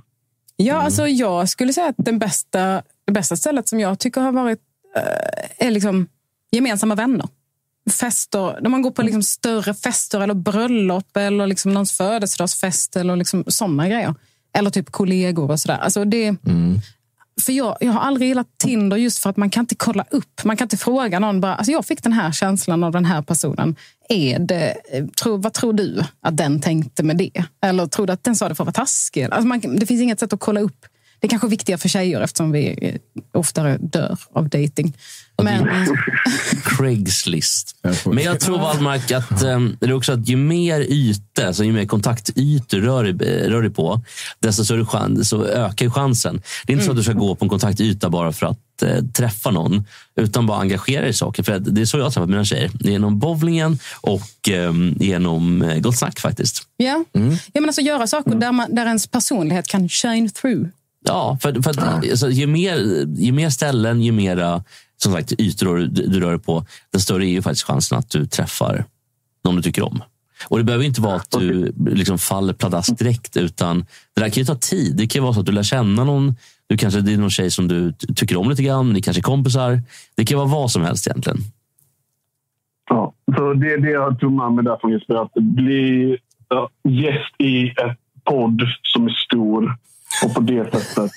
Ja, 0.56 0.74
alltså 0.74 1.08
jag 1.08 1.48
skulle 1.48 1.72
säga 1.72 1.88
att 1.88 1.94
den 1.98 2.18
bästa, 2.18 2.82
det 3.04 3.12
bästa 3.12 3.36
stället 3.36 3.68
som 3.68 3.80
jag 3.80 3.98
tycker 3.98 4.20
har 4.20 4.32
varit 4.32 4.60
eh, 4.96 5.66
är 5.66 5.70
liksom 5.70 6.08
gemensamma 6.50 6.94
vänner. 6.94 7.28
Fester, 7.90 8.58
när 8.60 8.70
man 8.70 8.82
går 8.82 8.90
på 8.90 9.02
liksom 9.02 9.22
större 9.22 9.74
fester 9.74 10.20
eller 10.20 10.34
bröllop 10.34 11.16
eller 11.16 11.46
liksom 11.46 11.74
någons 11.74 11.92
födelsedagsfest 11.92 12.96
eller 12.96 13.16
liksom 13.16 13.44
sådana 13.46 13.88
grejer. 13.88 14.14
Eller 14.52 14.70
typ 14.70 14.90
kollegor 14.90 15.50
och 15.50 15.60
sådär. 15.60 15.78
Alltså 15.78 16.04
det, 16.04 16.36
för 17.42 17.52
jag, 17.52 17.76
jag 17.80 17.92
har 17.92 18.00
aldrig 18.00 18.28
gillat 18.28 18.58
Tinder 18.58 18.96
just 18.96 19.18
för 19.18 19.30
att 19.30 19.36
man 19.36 19.50
kan 19.50 19.62
inte 19.62 19.74
kolla 19.74 20.04
upp. 20.10 20.44
Man 20.44 20.56
kan 20.56 20.64
inte 20.64 20.76
fråga 20.76 21.18
någon 21.18 21.40
bara, 21.40 21.54
alltså 21.54 21.72
jag 21.72 21.86
fick 21.86 22.02
den 22.02 22.12
här 22.12 22.32
känslan 22.32 22.84
av 22.84 22.92
den 22.92 23.04
här 23.04 23.22
personen. 23.22 23.76
Är 24.08 24.38
det, 24.38 24.76
tro, 25.22 25.36
vad 25.36 25.52
tror 25.52 25.72
du 25.72 26.04
att 26.20 26.36
den 26.36 26.60
tänkte 26.60 27.02
med 27.02 27.16
det? 27.16 27.44
Eller 27.62 27.86
tror 27.86 28.06
du 28.06 28.12
att 28.12 28.24
den 28.24 28.36
sa 28.36 28.48
det 28.48 28.54
för 28.54 28.62
att 28.62 28.66
vara 28.66 28.84
taskig? 28.84 29.22
Alltså 29.22 29.46
man, 29.46 29.60
det 29.60 29.86
finns 29.86 30.00
inget 30.02 30.20
sätt 30.20 30.32
att 30.32 30.40
kolla 30.40 30.60
upp. 30.60 30.86
Det 31.20 31.26
är 31.26 31.28
kanske 31.28 31.48
viktigare 31.48 31.78
för 31.78 31.88
tjejer 31.88 32.20
eftersom 32.20 32.52
vi 32.52 32.78
eh, 32.80 33.20
oftare 33.32 33.78
dör 33.80 34.18
av 34.32 34.48
dating. 34.48 34.96
Men, 35.42 35.68
Craigslist. 36.64 37.76
Men 38.04 38.24
jag 38.24 38.40
tror 38.40 38.58
Wallmark 38.58 39.10
att, 39.10 39.42
um, 39.42 39.76
det 39.80 39.86
är 39.86 39.92
också 39.92 40.12
att 40.12 40.28
ju 40.28 40.36
mer 40.36 40.80
ytor, 40.80 41.44
alltså 41.44 41.64
ju 41.64 41.72
mer 41.72 41.86
kontaktytor 41.86 42.78
rör 42.78 43.04
dig, 43.04 43.48
rör 43.48 43.62
dig 43.62 43.70
på, 43.70 44.02
desto 44.40 44.64
större 44.64 44.86
chans, 44.86 45.28
så 45.28 45.44
ökar 45.44 45.90
chansen. 45.90 46.42
Det 46.66 46.72
är 46.72 46.74
inte 46.74 46.84
så 46.84 46.90
att 46.90 46.96
du 46.96 47.02
ska 47.02 47.12
gå 47.12 47.34
på 47.34 47.44
en 47.44 47.48
kontaktyta 47.48 48.10
bara 48.10 48.32
för 48.32 48.46
att 48.46 48.82
eh, 48.82 49.04
träffa 49.04 49.50
någon, 49.50 49.84
utan 50.16 50.46
bara 50.46 50.58
engagera 50.58 51.00
dig 51.00 51.10
i 51.10 51.12
saker. 51.12 51.42
För 51.42 51.58
det 51.58 51.80
är 51.80 51.84
så 51.84 51.98
jag 51.98 52.04
har 52.04 52.10
träffat 52.10 52.28
mina 52.28 52.44
tjejer. 52.44 52.70
Genom 52.80 53.18
bowlingen 53.18 53.78
och 54.00 54.48
genom 55.00 55.62
eh, 55.62 55.78
Gott 55.78 55.98
Snack 55.98 56.20
faktiskt. 56.20 56.62
ja. 56.76 57.04
Ja, 57.52 57.60
men 57.60 57.64
alltså 57.64 57.80
göra 57.80 58.06
saker 58.06 58.34
där, 58.34 58.52
man, 58.52 58.74
där 58.74 58.86
ens 58.86 59.06
personlighet 59.06 59.66
kan 59.66 59.88
shine 59.88 60.30
through. 60.30 60.66
Ja, 61.06 61.38
för, 61.42 61.62
för 61.62 61.70
att, 61.70 62.10
alltså, 62.10 62.30
ju, 62.30 62.46
mer, 62.46 63.06
ju 63.16 63.32
mer 63.32 63.50
ställen, 63.50 64.02
ju 64.02 64.12
mera 64.12 64.64
som 64.96 65.12
sagt, 65.12 65.32
ytor 65.32 65.76
du, 65.76 65.86
du 65.86 66.20
rör 66.20 66.30
dig 66.30 66.38
på, 66.38 66.66
desto 66.92 67.04
större 67.04 67.26
är 67.26 67.30
ju 67.30 67.42
faktiskt 67.42 67.66
chansen 67.66 67.98
att 67.98 68.10
du 68.10 68.26
träffar 68.26 68.84
någon 69.44 69.56
du 69.56 69.62
tycker 69.62 69.84
om. 69.84 70.02
Och 70.48 70.58
Det 70.58 70.64
behöver 70.64 70.84
inte 70.84 71.00
vara 71.00 71.16
att 71.16 71.30
du 71.30 71.72
liksom 71.86 72.18
faller 72.18 72.52
pladask 72.52 72.98
direkt, 72.98 73.36
utan 73.36 73.86
det 74.14 74.20
där 74.20 74.28
kan 74.28 74.40
ju 74.40 74.44
ta 74.44 74.54
tid. 74.54 74.96
Det 74.96 75.06
kan 75.06 75.22
vara 75.22 75.34
så 75.34 75.40
att 75.40 75.46
du 75.46 75.52
lär 75.52 75.62
känna 75.62 76.04
någon 76.04 76.36
Du 76.66 76.76
kanske, 76.76 77.00
det 77.00 77.12
är 77.12 77.16
någon 77.16 77.30
tjej 77.30 77.50
som 77.50 77.68
du 77.68 77.92
tycker 77.92 78.36
om 78.36 78.50
lite 78.50 78.62
grann. 78.62 78.92
Ni 78.92 79.02
kanske 79.02 79.20
är 79.20 79.22
kompisar. 79.22 79.82
Det 80.14 80.24
kan 80.24 80.38
vara 80.38 80.48
vad 80.48 80.70
som 80.70 80.82
helst 80.82 81.06
egentligen. 81.06 81.38
Ja, 82.90 83.14
så 83.36 83.54
det 83.54 83.72
är 83.72 83.78
det 83.78 83.90
jag 83.90 84.20
tog 84.20 84.32
med 84.32 84.52
mig 84.52 84.64
därifrån 84.64 84.92
Jesper. 84.92 85.14
Att 85.14 85.34
bli 85.34 86.18
gäst 86.88 87.34
i 87.38 87.68
ett 87.68 87.98
podd 88.24 88.62
som 88.82 89.06
är 89.06 89.10
stor 89.10 89.76
och 90.24 90.34
på 90.34 90.40
det 90.40 90.72
sättet 90.72 91.10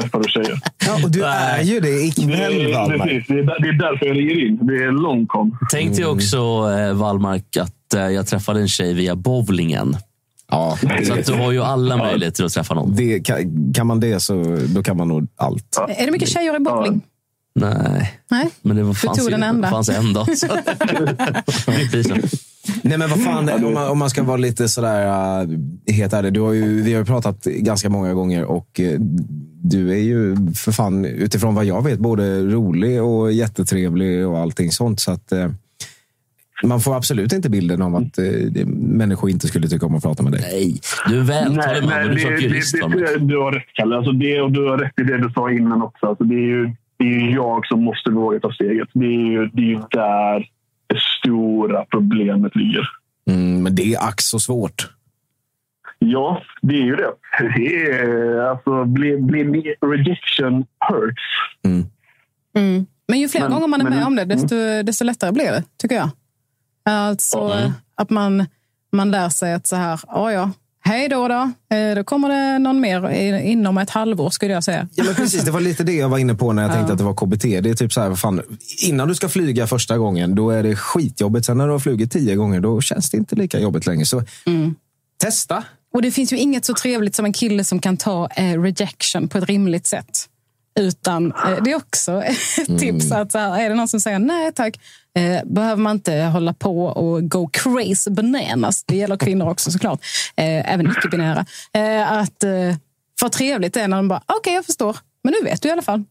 träffar 0.00 0.18
du 0.22 0.28
tjejer. 0.28 0.60
Ja, 0.86 0.94
och 1.04 1.10
du 1.10 1.24
är 1.24 1.62
ju 1.62 1.80
det 1.80 2.00
ikväll, 2.02 2.28
Det 2.28 2.44
är, 2.44 2.74
Wallmark. 2.74 3.02
precis, 3.02 3.26
det, 3.28 3.34
är, 3.34 3.42
där- 3.42 3.60
det 3.62 3.68
är 3.68 3.72
därför 3.90 4.06
jag 4.06 4.16
ringer 4.16 4.46
in. 4.46 4.58
Det 4.66 4.74
är 4.74 4.92
långkom. 5.02 5.58
Tänk 5.70 5.96
dig 5.96 6.06
också, 6.06 6.36
eh, 6.78 6.92
Wallmark, 6.92 7.56
att 7.56 7.94
eh, 7.94 8.00
jag 8.08 8.26
träffade 8.26 8.60
en 8.60 8.68
tjej 8.68 8.94
via 8.94 9.16
bowlingen. 9.16 9.96
Ja, 10.50 10.78
Så 11.06 11.12
att 11.14 11.26
du 11.26 11.32
har 11.32 11.52
ju 11.52 11.62
alla 11.62 11.96
möjligheter 11.96 12.44
att 12.44 12.52
träffa 12.52 12.74
någon. 12.74 12.96
det, 12.96 13.20
kan, 13.20 13.72
kan 13.74 13.86
man 13.86 14.00
det 14.00 14.20
så 14.20 14.58
då 14.66 14.82
kan 14.82 14.96
man 14.96 15.08
nog 15.08 15.28
allt. 15.36 15.78
Är 15.98 16.06
det 16.06 16.12
mycket 16.12 16.28
tjejer 16.28 16.56
i 16.56 16.58
bowling? 16.60 17.00
Nej, 17.54 18.12
Nej. 18.30 18.48
men 18.62 18.76
det 18.76 18.82
var, 18.82 18.94
fanns, 18.94 19.18
tog 19.18 19.26
ju, 19.26 19.30
den 19.30 19.42
enda. 19.42 19.70
fanns 19.70 19.88
en 19.88 20.12
dag. 20.12 20.38
Så. 20.38 20.46
Nej 22.82 22.98
men 22.98 23.10
vad 23.10 23.24
fan, 23.24 23.64
om 23.64 23.74
man, 23.74 23.90
om 23.90 23.98
man 23.98 24.10
ska 24.10 24.22
vara 24.22 24.36
lite 24.36 24.68
sådär 24.68 25.06
uh, 25.42 25.58
helt 25.94 26.12
ärlig. 26.12 26.32
Du 26.32 26.40
har 26.40 26.52
ju, 26.52 26.82
vi 26.82 26.92
har 26.92 27.00
ju 27.00 27.06
pratat 27.06 27.44
ganska 27.44 27.88
många 27.88 28.14
gånger 28.14 28.44
och 28.44 28.80
eh, 28.80 29.00
du 29.62 29.90
är 29.90 30.02
ju 30.02 30.36
för 30.54 30.72
fan, 30.72 31.04
utifrån 31.04 31.54
vad 31.54 31.64
jag 31.64 31.84
vet, 31.84 31.98
både 31.98 32.42
rolig 32.42 33.02
och 33.02 33.32
jättetrevlig 33.32 34.26
och 34.26 34.38
allting 34.38 34.70
sånt. 34.70 35.00
Så 35.00 35.12
att 35.12 35.32
eh, 35.32 35.50
man 36.64 36.80
får 36.80 36.96
absolut 36.96 37.32
inte 37.32 37.50
bilden 37.50 37.82
av 37.82 37.96
att 37.96 38.18
eh, 38.18 38.66
människor 38.76 39.30
inte 39.30 39.46
skulle 39.46 39.68
tycka 39.68 39.86
om 39.86 39.94
att 39.94 40.02
prata 40.02 40.22
med 40.22 40.32
dig. 40.32 40.40
Nej, 40.52 40.80
du 41.08 41.18
är 41.20 41.24
vältalig 41.24 41.82
man, 41.82 41.88
men 41.88 42.16
du 42.16 42.22
är 42.22 42.30
det, 42.30 42.42
jurist. 42.42 42.72
det, 42.72 43.18
du 43.18 43.38
har 43.38 43.52
rätt, 43.52 43.66
Kalle. 43.74 43.96
Alltså 43.96 44.12
det, 44.12 44.40
och 44.40 44.52
du 44.52 44.68
har 44.68 44.78
rätt 44.78 44.98
i 45.00 45.02
det 45.02 45.18
du 45.18 45.30
sa 45.34 45.50
innan 45.50 45.82
också. 45.82 46.06
Alltså 46.06 46.24
det, 46.24 46.34
är 46.34 46.48
ju, 46.48 46.70
det 46.98 47.04
är 47.04 47.20
ju 47.20 47.30
jag 47.30 47.66
som 47.66 47.84
måste 47.84 48.10
våga 48.10 48.40
ta 48.40 48.52
steget. 48.52 48.88
Det 48.92 49.06
är 49.06 49.30
ju, 49.30 49.46
det 49.52 49.62
är 49.62 49.66
ju 49.66 49.80
där 49.90 50.46
det 50.94 51.00
stora 51.20 51.84
problemet 51.84 52.56
ligger. 52.56 52.88
Mm, 53.30 53.62
men 53.62 53.74
det 53.74 53.94
är 53.94 54.04
ack 54.08 54.20
så 54.20 54.38
svårt. 54.40 54.90
Ja, 55.98 56.42
det 56.62 56.74
är 56.74 56.82
ju 56.84 56.96
det. 56.96 57.10
det 57.56 57.90
är, 57.90 58.38
alltså, 58.40 58.84
bli, 58.84 59.16
bli, 59.18 59.44
bli, 59.44 59.74
rejection 59.80 60.64
hurts. 60.90 61.22
Mm. 61.64 62.86
Men 63.08 63.20
ju 63.20 63.28
fler 63.28 63.40
Men- 63.40 63.50
gånger 63.52 63.66
man 63.66 63.80
är 63.80 63.84
men- 63.84 63.94
med 63.98 64.06
om 64.06 64.16
det, 64.16 64.24
desto, 64.24 64.56
desto 64.82 65.04
lättare 65.04 65.32
blir 65.32 65.44
det, 65.52 65.64
tycker 65.76 65.94
jag. 65.96 66.10
Alltså 66.84 67.38
Mm. 67.38 67.72
att 67.94 68.10
man, 68.10 68.46
man 68.92 69.10
lär 69.10 69.28
sig 69.28 69.54
att 69.54 69.66
så 69.66 69.76
här, 69.76 70.00
ja 70.08 70.32
ja, 70.32 70.50
hej 70.84 71.08
då 71.08 71.28
då. 71.28 71.50
Eh, 71.76 71.94
Då 71.96 72.04
kommer 72.04 72.28
det 72.28 72.58
någon 72.58 72.80
mer 72.80 73.08
inom 73.40 73.78
ett 73.78 73.90
halvår, 73.90 74.30
skulle 74.30 74.52
jag 74.52 74.64
säga. 74.64 74.88
Ja, 74.94 75.04
men 75.04 75.14
precis, 75.14 75.42
det 75.42 75.50
var 75.50 75.60
lite 75.60 75.84
det 75.84 75.92
jag 75.92 76.08
var 76.08 76.18
inne 76.18 76.34
på 76.34 76.52
när 76.52 76.62
jag 76.62 76.72
tänkte 76.72 76.90
Ja. 76.90 76.92
att 76.92 76.98
det 76.98 77.04
var 77.04 77.14
KBT. 77.14 77.60
Det 77.60 77.70
är 77.70 77.74
typ 77.74 77.92
så 77.92 78.00
här, 78.00 78.14
fan, 78.14 78.42
innan 78.82 79.08
du 79.08 79.14
ska 79.14 79.28
flyga 79.28 79.66
första 79.66 79.98
gången, 79.98 80.34
då 80.34 80.50
är 80.50 80.62
det 80.62 80.76
skitjobbigt. 80.76 81.46
Sen 81.46 81.58
när 81.58 81.66
du 81.66 81.72
har 81.72 81.78
flugit 81.78 82.12
tio 82.12 82.34
gånger, 82.36 82.60
då 82.60 82.80
känns 82.80 83.10
det 83.10 83.16
inte 83.16 83.36
lika 83.36 83.60
jobbigt 83.60 83.86
längre. 83.86 84.06
Så 84.06 84.22
testa. 85.20 85.64
Och 85.94 86.02
det 86.02 86.10
finns 86.10 86.32
ju 86.32 86.36
inget 86.38 86.64
så 86.64 86.74
trevligt 86.74 87.14
som 87.14 87.24
en 87.24 87.32
kille 87.32 87.64
som 87.64 87.78
kan 87.78 87.96
ta 87.96 88.28
eh, 88.36 88.62
rejection 88.62 89.28
på 89.28 89.38
ett 89.38 89.44
rimligt 89.44 89.86
sätt. 89.86 90.28
Utan 90.80 91.32
eh, 91.32 91.62
det 91.64 91.70
är 91.72 91.76
också 91.76 92.22
ett 92.22 92.78
tips 92.78 93.12
att 93.12 93.32
så 93.32 93.38
här, 93.38 93.60
är 93.60 93.68
det 93.68 93.74
någon 93.74 93.88
som 93.88 94.00
säger 94.00 94.18
nej 94.18 94.52
tack, 94.52 94.80
eh, 95.18 95.40
behöver 95.44 95.82
man 95.82 95.96
inte 95.96 96.14
hålla 96.14 96.54
på 96.54 96.84
och 96.84 97.30
go 97.30 97.48
crazy 97.52 98.10
bananas. 98.10 98.84
Det 98.84 98.96
gäller 98.96 99.16
kvinnor 99.16 99.48
också 99.48 99.70
såklart, 99.70 100.00
eh, 100.36 100.72
även 100.72 100.86
icke-binära. 100.86 101.46
Eh, 101.72 102.12
att 102.12 102.42
eh, 102.42 102.76
vad 103.22 103.32
trevligt 103.32 103.74
det 103.74 103.80
är 103.80 103.88
när 103.88 103.96
de 103.96 104.08
bara, 104.08 104.22
okej 104.26 104.54
jag 104.54 104.66
förstår, 104.66 104.96
men 105.24 105.34
nu 105.40 105.50
vet 105.50 105.62
du 105.62 105.68
i 105.68 105.72
alla 105.72 105.82
fall. 105.82 106.04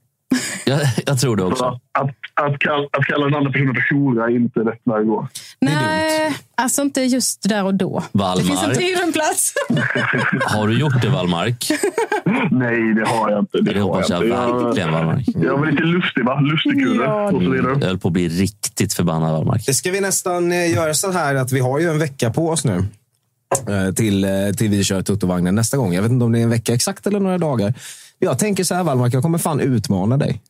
Jag, 0.66 0.80
jag 1.06 1.20
tror 1.20 1.36
det 1.36 1.44
också. 1.44 1.66
Att, 1.92 2.10
att, 2.34 2.60
kalla, 2.60 2.88
att 2.92 3.06
kalla 3.06 3.26
den 3.26 3.36
andra 3.36 3.52
personen 3.52 3.76
för 3.76 3.96
hora 3.96 4.26
är 4.26 4.36
inte 4.36 4.60
rätt 4.60 4.82
väg 4.84 5.00
att 5.02 5.06
gå. 5.08 5.28
Nej, 5.62 6.36
alltså 6.56 6.82
inte 6.82 7.02
just 7.02 7.50
där 7.50 7.64
och 7.66 7.74
då. 7.76 8.04
Wallmark. 8.12 8.38
Det 8.38 8.44
finns 8.44 8.64
en 8.64 8.76
tid 8.76 8.98
och 8.98 9.04
en 9.04 9.14
plats. 9.14 9.54
Har 10.46 10.68
du 10.68 10.80
gjort 10.80 11.02
det, 11.02 11.10
Wallmark? 11.10 11.72
Nej, 12.52 12.94
det 12.94 13.08
har 13.10 13.30
jag 13.32 13.40
inte. 13.40 13.58
Det, 13.58 13.74
Det 13.74 13.80
hoppas 13.82 14.10
jag 14.10 14.18
har 14.18 14.24
inte. 14.24 14.66
verkligen, 14.66 14.92
Wallmark. 14.92 15.26
Jag 15.36 15.58
var 15.58 15.66
lite 15.66 15.84
lustig, 15.84 16.26
va? 16.26 16.40
Lustigkurre 16.40 17.04
Ja. 17.06 17.32
och 17.32 17.42
så 17.44 17.50
vidare. 17.50 17.78
Jag 17.82 17.88
höll 17.88 18.00
på 18.00 18.08
att 18.08 18.14
bli 18.14 18.28
riktigt 18.30 18.94
förbannad, 18.94 19.32
Wallmark. 19.32 19.76
Ska 19.76 19.92
vi 19.92 20.02
nästan 20.02 20.52
eh, 20.52 20.72
göra 20.74 20.94
så 20.94 21.12
här 21.12 21.36
att 21.36 21.52
vi 21.52 21.60
har 21.60 21.80
ju 21.80 21.90
en 21.90 22.00
vecka 22.00 22.30
på 22.32 22.50
oss 22.50 22.66
nu. 22.66 22.84
eh, 23.68 23.94
Till, 23.96 24.24
eh, 24.24 24.30
till 24.58 24.70
vi 24.70 24.84
kör 24.84 25.02
Tuttovagnen 25.02 25.56
nästa 25.56 25.78
gång. 25.78 25.94
Jag 25.94 26.02
vet 26.02 26.12
inte 26.12 26.26
om 26.26 26.32
det 26.32 26.40
är 26.40 26.44
en 26.44 26.50
vecka 26.50 26.74
exakt 26.74 27.08
eller 27.08 27.20
några 27.20 27.38
dagar. 27.38 27.74
Jag 28.24 28.40
tänker 28.40 28.64
så 28.64 28.76
här 28.76 28.84
Wallmark, 28.84 29.14
jag 29.14 29.24
kommer 29.24 29.38
fan 29.38 29.60
utmana 29.60 30.18
dig. 30.18 30.42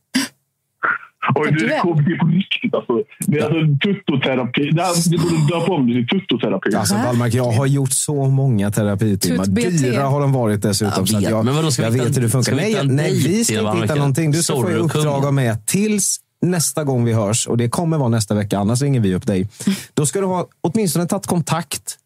Oj, 1.35 1.51
du 1.51 1.73
är 1.73 1.79
KBT 1.81 2.19
på 2.19 2.25
riktigt 2.27 2.73
alltså. 2.73 2.93
Det 3.19 3.37
är 3.39 3.43
alltså 3.43 3.87
tuttoterapi. 3.87 4.69
Det 4.71 4.81
här- 4.81 5.09
Du 5.11 5.17
borde 5.17 5.35
döpa 5.59 5.71
om 5.73 5.87
det 5.87 5.93
till 5.93 6.07
tuttoterapi. 6.19 6.75
Alltså 6.75 6.95
Wallmark, 6.95 7.33
jag 7.33 7.51
har 7.51 7.65
gjort 7.65 7.91
så 7.91 8.25
många 8.25 8.71
terapitimmar. 8.71 9.45
Dyra 9.45 10.03
har 10.03 10.21
de 10.21 10.31
varit 10.33 10.61
dessutom. 10.61 10.93
Jag 10.97 11.07
så 11.09 11.17
att 11.17 11.23
vet, 11.23 11.29
jag, 11.29 11.45
men 11.45 11.55
vadå, 11.55 11.71
ska 11.71 11.81
jag 11.83 11.91
hitta 11.91 12.03
vet 12.03 12.07
en- 12.09 12.15
hur 12.15 12.21
det 12.21 12.29
funkar. 12.29 12.55
Nej, 12.55 12.69
hitta 12.69 12.83
nej, 12.83 13.13
vi 13.13 13.23
till 13.23 13.45
ska 13.45 13.59
inte 13.59 13.81
hitta 13.81 13.95
någonting. 13.95 14.31
Du 14.31 14.43
ska 14.43 14.53
få 14.53 14.71
i 14.71 14.73
uppdrag 14.75 15.25
av 15.25 15.33
mig 15.33 15.55
tills 15.65 16.17
nästa 16.41 16.83
gång 16.83 17.05
vi 17.05 17.13
hörs. 17.13 17.47
Och 17.47 17.57
det 17.57 17.69
kommer 17.69 17.97
vara 17.97 18.09
nästa 18.09 18.35
vecka, 18.35 18.59
annars 18.59 18.81
ringer 18.81 18.99
vi 18.99 19.15
upp 19.15 19.27
dig. 19.27 19.47
Då 19.93 20.05
ska 20.05 20.19
du 20.19 20.25
ha 20.25 20.47
åtminstone 20.61 21.05
tagit 21.07 21.25
kontakt 21.27 21.97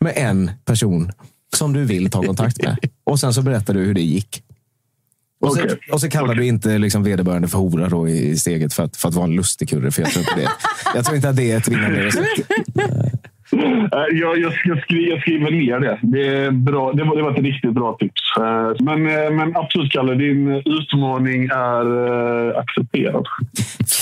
med 0.00 0.12
en 0.16 0.50
person 0.64 1.12
som 1.56 1.72
du 1.72 1.84
vill 1.84 2.10
ta 2.10 2.22
kontakt 2.22 2.62
med. 2.62 2.76
Och 3.04 3.20
sen 3.20 3.34
så 3.34 3.42
berättar 3.42 3.74
du 3.74 3.80
hur 3.80 3.94
det 3.94 4.00
gick. 4.02 4.42
Och 5.40 5.52
så, 5.52 5.64
Okej. 5.64 5.78
och 5.92 6.00
så 6.00 6.10
kallar 6.10 6.34
du 6.34 6.46
inte 6.46 6.78
liksom 6.78 7.02
vederbörande 7.02 7.48
för 7.48 7.58
hora 7.58 7.88
då 7.88 8.08
i, 8.08 8.28
i 8.28 8.36
steget 8.36 8.74
för 8.74 8.82
att, 8.82 8.96
för 8.96 9.08
att 9.08 9.14
vara 9.14 9.24
en 9.24 9.36
lustigkurre. 9.36 9.90
För 9.90 10.02
jag 10.02 10.10
tror, 10.10 10.20
inte 10.20 10.40
det. 10.40 10.50
jag 10.94 11.04
tror 11.04 11.16
inte 11.16 11.28
att 11.28 11.36
det 11.36 11.50
är 11.50 11.56
ett 11.56 11.68
vinnande 11.68 12.04
recept. 12.04 12.26
Jag, 14.12 14.38
jag, 14.38 14.52
ska 14.52 14.76
skri, 14.76 15.10
jag 15.10 15.20
skriver 15.20 15.50
ner 15.50 15.80
det. 15.80 15.98
Det, 16.02 16.26
är 16.26 16.50
bra. 16.50 16.92
det, 16.92 17.04
var, 17.04 17.16
det 17.16 17.22
var 17.22 17.30
ett 17.30 17.44
riktigt 17.44 17.72
bra 17.72 17.96
tips. 18.00 18.20
Eh, 18.38 18.84
Men, 18.84 19.06
eh, 19.06 19.30
men 19.30 19.56
absolut, 19.56 19.92
Kalle. 19.92 20.14
Din 20.14 20.48
utmaning 20.48 21.44
är 21.44 21.86
eh, 22.50 22.58
accepterad. 22.58 23.26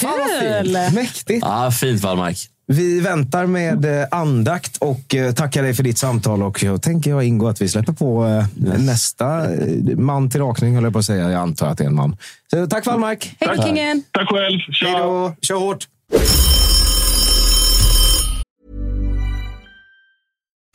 Kul! 0.00 0.72
Mäktigt. 0.94 1.38
Ja, 1.42 1.70
fint, 1.80 2.02
Wallmark. 2.02 2.36
Vi 2.68 3.00
väntar 3.00 3.46
med 3.46 3.84
eh, 3.84 4.06
andakt 4.10 4.76
och 4.76 5.14
eh, 5.14 5.32
tackar 5.32 5.62
dig 5.62 5.74
för 5.74 5.82
ditt 5.82 5.98
samtal. 5.98 6.42
Och 6.42 6.62
jag 6.62 6.82
tänker 6.82 7.10
jag 7.10 7.24
ingå 7.24 7.48
att 7.48 7.62
vi 7.62 7.68
släpper 7.68 7.92
på 7.92 8.26
eh, 8.26 8.78
nästa 8.78 9.46
man 9.96 10.30
till 10.30 10.40
rakning, 10.40 10.74
höll 10.74 10.84
jag 10.84 10.92
på 10.92 10.98
att 10.98 11.04
säga. 11.04 11.30
Jag 11.30 11.40
antar 11.40 11.68
att 11.68 11.78
det 11.78 11.84
är 11.84 11.88
en 11.88 11.94
man. 11.94 12.16
Så, 12.50 12.66
tack 12.66 12.86
Wallmark! 12.86 13.36
Hej 13.40 13.58
kingen! 13.64 14.02
Tack 14.10 14.28
själv. 14.28 14.60
Hej 14.82 14.92
då! 14.92 15.34
Kör 15.42 15.54
hårt! 15.54 15.86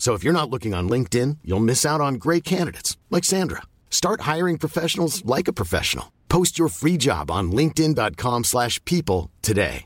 So 0.00 0.14
if 0.14 0.24
you're 0.24 0.40
not 0.40 0.50
looking 0.50 0.74
on 0.74 0.88
LinkedIn, 0.88 1.36
you'll 1.44 1.60
miss 1.60 1.86
out 1.86 2.00
on 2.00 2.14
great 2.14 2.42
candidates 2.42 2.96
like 3.10 3.24
Sandra. 3.24 3.62
Start 3.90 4.34
hiring 4.34 4.58
professionals 4.58 5.22
like 5.36 5.46
a 5.46 5.52
professional. 5.52 6.06
Post 6.28 6.58
your 6.58 6.68
free 6.70 6.96
job 6.96 7.30
on 7.30 7.52
linkedin.com/people 7.52 9.28
today. 9.42 9.84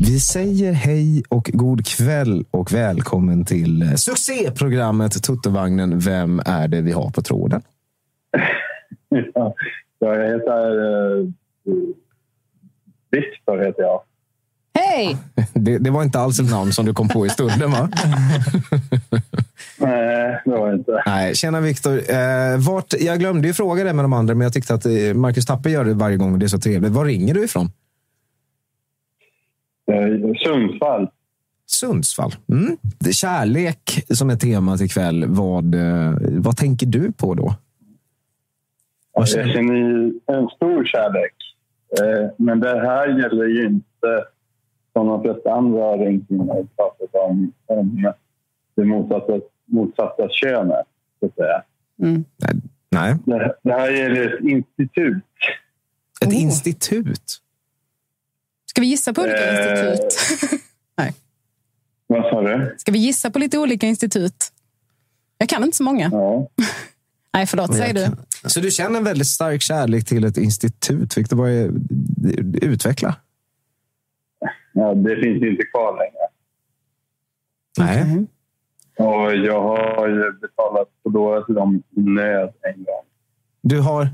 Vi 0.00 0.20
säger 0.20 0.72
hej 0.72 1.22
och 1.28 1.50
god 1.52 1.86
kväll 1.86 2.44
och 2.50 2.72
välkommen 2.72 3.44
till 3.44 3.98
succéprogrammet 3.98 5.22
Tuttovagnen. 5.22 5.98
Vem 5.98 6.40
är 6.46 6.68
det 6.68 6.80
vi 6.80 6.92
har 6.92 7.10
på 7.10 7.22
tråden? 7.22 7.62
Ja, 9.34 9.54
jag 9.98 10.26
heter 10.26 10.78
eh, 11.18 11.26
Viktor 13.10 13.58
heter 13.58 13.82
jag. 13.82 14.00
Hej! 14.74 15.16
Det, 15.54 15.78
det 15.78 15.90
var 15.90 16.02
inte 16.02 16.18
alls 16.18 16.40
ett 16.40 16.50
namn 16.50 16.72
som 16.72 16.86
du 16.86 16.94
kom 16.94 17.08
på 17.08 17.26
i 17.26 17.28
stunden, 17.28 17.70
va? 17.70 17.88
Nej, 19.78 20.40
det 20.44 20.50
var 20.50 20.74
inte. 20.74 21.02
Nej, 21.06 21.34
tjena 21.34 21.60
Viktor. 21.60 21.92
Eh, 22.10 22.58
vart, 22.58 22.94
jag 23.00 23.18
glömde 23.18 23.48
ju 23.48 23.54
fråga 23.54 23.84
det 23.84 23.92
med 23.92 24.04
de 24.04 24.12
andra, 24.12 24.34
men 24.34 24.44
jag 24.44 24.52
tyckte 24.52 24.74
att 24.74 24.86
eh, 24.86 25.14
Marcus 25.14 25.46
Tapper 25.46 25.70
gör 25.70 25.84
det 25.84 25.94
varje 25.94 26.16
gång 26.16 26.32
och 26.32 26.38
det 26.38 26.46
är 26.46 26.48
så 26.48 26.58
trevligt. 26.58 26.92
Var 26.92 27.04
ringer 27.04 27.34
du 27.34 27.44
ifrån? 27.44 27.70
Eh, 29.92 30.34
Sundsvall. 30.44 31.08
Sundsvall. 31.66 32.34
Mm. 32.52 32.76
Det 32.98 33.08
är 33.08 33.12
kärlek 33.14 34.04
som 34.14 34.30
är 34.30 34.36
temat 34.36 34.80
ikväll. 34.80 35.24
Vad, 35.26 35.74
eh, 35.74 36.14
vad 36.20 36.56
tänker 36.56 36.86
du 36.86 37.12
på 37.12 37.34
då? 37.34 37.54
Jag 39.14 39.28
känner 39.28 39.74
ju 39.74 40.12
en 40.26 40.48
stor 40.56 40.84
kärlek. 40.84 41.34
Eh, 42.00 42.30
Men 42.38 42.60
det 42.60 42.80
här 42.80 43.06
gäller 43.08 43.44
ju 43.46 43.66
inte 43.66 44.24
som 44.92 45.06
de 45.06 45.22
flesta 45.22 45.52
andra 45.52 45.84
och 45.84 46.76
pratat 46.76 47.14
om, 47.14 47.52
om 47.66 48.12
det 48.74 48.84
motsatta, 48.84 49.40
motsatta 49.66 50.28
könet, 50.30 50.86
så 51.20 51.26
att 51.26 51.34
säga. 51.34 51.62
Nej. 52.90 53.16
Det, 53.24 53.56
det 53.62 53.72
här 53.72 53.90
gäller 53.90 54.34
ett 54.34 54.44
institut. 54.44 55.24
Ett 56.24 56.32
institut? 56.32 57.38
Ska 58.66 58.80
vi 58.80 58.86
gissa 58.86 59.12
på 59.12 59.20
olika 59.22 59.36
Eh. 59.36 59.90
institut? 59.90 60.18
Nej. 60.98 61.14
Vad 62.06 62.22
sa 62.22 62.42
du? 62.42 62.74
Ska 62.78 62.92
vi 62.92 62.98
gissa 62.98 63.30
på 63.30 63.38
lite 63.38 63.58
olika 63.58 63.86
institut? 63.86 64.52
Jag 65.38 65.48
kan 65.48 65.64
inte 65.64 65.76
så 65.76 65.82
många. 65.84 66.10
Nej, 67.34 67.46
förlåt. 67.46 67.76
Säg 67.76 67.92
du. 67.92 68.06
Så 68.46 68.60
du 68.60 68.70
känner 68.70 68.98
en 68.98 69.04
väldigt 69.04 69.26
stark 69.26 69.62
kärlek 69.62 70.04
till 70.04 70.24
ett 70.24 70.36
institut. 70.36 71.16
Viktor, 71.18 71.36
vad 71.36 71.50
är, 71.50 71.70
utveckla. 72.62 73.16
Ja, 74.72 74.94
det 74.94 75.16
finns 75.16 75.42
inte 75.42 75.62
kvar 75.64 75.96
längre. 75.98 76.28
Nej. 77.78 78.26
Och 78.98 79.34
jag 79.36 79.60
har 79.62 80.08
ju 80.08 80.32
betalat 80.32 80.88
Foodora 81.02 81.44
till 81.44 81.54
dem 81.54 81.82
i 81.96 82.00
nöd 82.00 82.52
en 82.62 82.84
gång. 82.84 83.04
Du 83.60 83.80
har? 83.80 84.08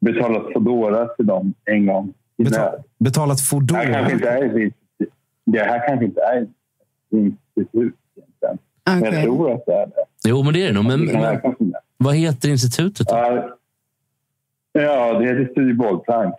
Betalat 0.00 0.52
Foodora 0.52 1.06
till 1.08 1.26
dem 1.26 1.54
en 1.64 1.86
gång 1.86 2.14
i 2.36 2.42
nöd. 2.42 2.84
Betalat 2.98 3.38
Det 3.38 3.42
här 3.42 3.50
Foodora? 3.50 3.92
kanske 3.92 4.12
inte 4.12 4.28
är 4.30 4.44
ett 4.44 4.56
institut. 4.56 5.14
Det 5.44 5.58
här 5.58 5.88
kanske 5.88 6.04
inte 6.04 6.20
är 6.20 6.42
ett 6.42 6.48
institut 7.10 7.94
egentligen. 8.16 8.58
Men 8.84 9.04
jag 9.04 9.22
tror 9.24 9.52
att 9.52 9.66
det 9.66 9.74
är 9.74 9.86
det. 9.86 10.04
Jo, 10.28 10.42
men 10.42 10.52
det 10.52 10.62
är 10.62 10.66
det 10.66 10.72
nog. 10.74 10.84
Men, 10.84 11.04
men 11.04 11.40
vad 11.96 12.14
heter 12.14 12.48
institutet 12.48 13.08
då? 13.08 13.50
Ja, 14.72 15.18
det 15.18 15.24
heter 15.26 15.48
Studio 15.52 15.74
Bollplank. 15.76 16.34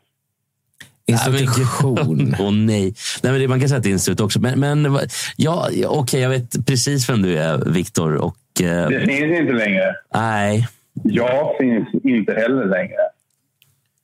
Institution. 1.12 2.36
Åh 2.39 2.51
nej. 2.53 2.93
nej 3.24 3.32
men 3.32 3.41
det, 3.41 3.47
man 3.47 3.59
kan 3.59 3.70
säga 3.70 3.78
att 3.78 3.84
det 3.84 3.89
är 3.89 3.93
institut 3.93 4.20
också. 4.20 4.39
Men, 4.41 4.59
men 4.59 4.99
ja, 5.38 5.70
okej, 5.88 6.22
jag 6.22 6.30
vet 6.30 6.66
precis 6.66 7.09
vem 7.09 7.22
du 7.22 7.38
är, 7.38 7.72
Viktor. 7.72 8.16
Och, 8.16 8.62
eh, 8.62 8.88
Det 8.89 8.99
finns 8.99 9.39
inte 9.39 9.53
längre. 9.53 9.95
nej. 10.14 10.68
Jag 11.03 11.57
finns 11.59 11.88
inte 12.03 12.34
heller 12.34 12.66
längre. 12.66 12.97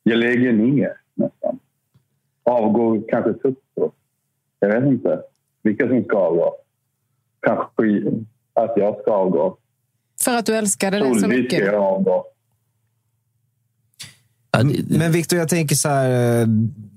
Jag 0.04 0.18
lägger 0.18 0.54
ner 0.54 0.94
nästan. 1.16 1.60
Avgår 2.44 3.02
kanske 3.10 3.34
Tutto. 3.34 3.92
Jag 4.60 4.70
vet 4.70 4.84
inte 4.90 5.20
vilka 5.64 5.88
som 5.88 6.04
ska 6.04 6.18
avgå. 6.18 6.54
Kanske 7.40 8.04
att 8.54 8.74
jag 8.78 9.02
ska 9.02 9.12
avgå. 9.12 9.58
För 10.24 10.38
att 10.38 10.46
du 10.46 10.56
älskade 10.56 10.98
det 10.98 11.04
så 11.04 11.10
Troligtvis 11.20 11.48
ska 11.48 11.58
mycket. 11.58 11.74
jag 11.74 11.84
avgå. 11.84 12.26
Men 14.88 15.12
Viktor, 15.12 15.40
jag 15.40 15.50
tänker 15.50 15.76
så 15.76 15.90
här. 15.90 16.42
eh, 16.42 16.48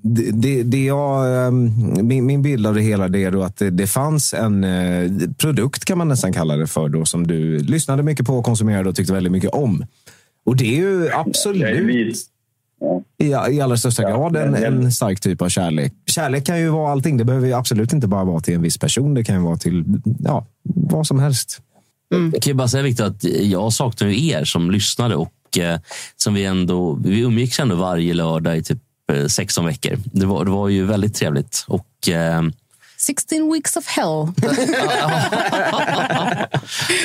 Det, 0.03 0.31
det, 0.33 0.63
det 0.63 0.85
jag, 0.85 1.45
eh, 1.47 1.51
min, 2.03 2.27
min 2.27 2.43
bild 2.43 2.67
av 2.67 2.75
det 2.75 2.81
hela 2.81 3.09
det 3.09 3.25
är 3.25 3.31
då 3.31 3.43
att 3.43 3.57
det, 3.57 3.71
det 3.71 3.87
fanns 3.87 4.35
en 4.35 4.65
eh, 4.65 5.11
produkt, 5.39 5.85
kan 5.85 5.99
man 5.99 6.09
nästan 6.09 6.33
kalla 6.33 6.57
det 6.57 6.67
för, 6.67 6.89
då, 6.89 7.05
som 7.05 7.27
du 7.27 7.59
lyssnade 7.59 8.03
mycket 8.03 8.27
på, 8.27 8.43
konsumerade 8.43 8.89
och 8.89 8.97
tyckte 8.97 9.13
väldigt 9.13 9.33
mycket 9.33 9.51
om. 9.51 9.85
Och 10.47 10.57
det 10.57 10.65
är 10.65 10.79
ju 10.79 11.11
absolut 11.13 12.27
i, 13.19 13.27
i 13.51 13.61
allra 13.61 13.77
största 13.77 14.03
grad 14.03 14.37
en, 14.37 14.55
en 14.55 14.93
stark 14.93 15.21
typ 15.21 15.43
av 15.43 15.49
kärlek. 15.49 15.93
Kärlek 16.07 16.47
kan 16.47 16.61
ju 16.61 16.69
vara 16.69 16.93
allting. 16.93 17.17
Det 17.17 17.25
behöver 17.25 17.47
ju 17.47 17.53
absolut 17.53 17.93
inte 17.93 18.07
bara 18.07 18.25
vara 18.25 18.41
till 18.41 18.55
en 18.55 18.63
viss 18.63 18.79
person. 18.79 19.15
Det 19.15 19.25
kan 19.25 19.37
ju 19.37 19.43
vara 19.43 19.57
till 19.57 19.85
ja, 20.19 20.47
vad 20.63 21.07
som 21.07 21.19
helst. 21.19 21.61
Jag 22.33 22.43
kan 22.43 22.51
ju 22.51 22.55
bara 22.55 22.69
säga 22.69 22.83
Victor, 22.83 23.05
att 23.07 23.25
jag 23.25 23.73
saknar 23.73 24.09
er 24.09 24.45
som 24.45 24.71
lyssnade 24.71 25.15
och 25.15 25.33
som 26.17 26.35
vi 26.35 26.45
ändå, 26.45 26.99
vi 27.05 27.21
umgicks 27.21 27.61
ändå 27.61 27.75
varje 27.75 28.15
lördag 28.15 28.57
i 28.57 28.63
typ 28.63 28.79
eh, 29.13 29.27
16 29.27 29.67
veckor. 29.67 29.99
Det 30.05 30.27
var, 30.27 30.45
det 30.45 30.51
var 30.51 30.69
ju 30.69 30.85
väldigt 30.85 31.15
trevligt. 31.15 31.65
Och, 31.69 32.09
eh, 32.09 32.43
16 32.97 33.53
weeks 33.53 33.77
of 33.77 33.87
hell. 33.87 34.07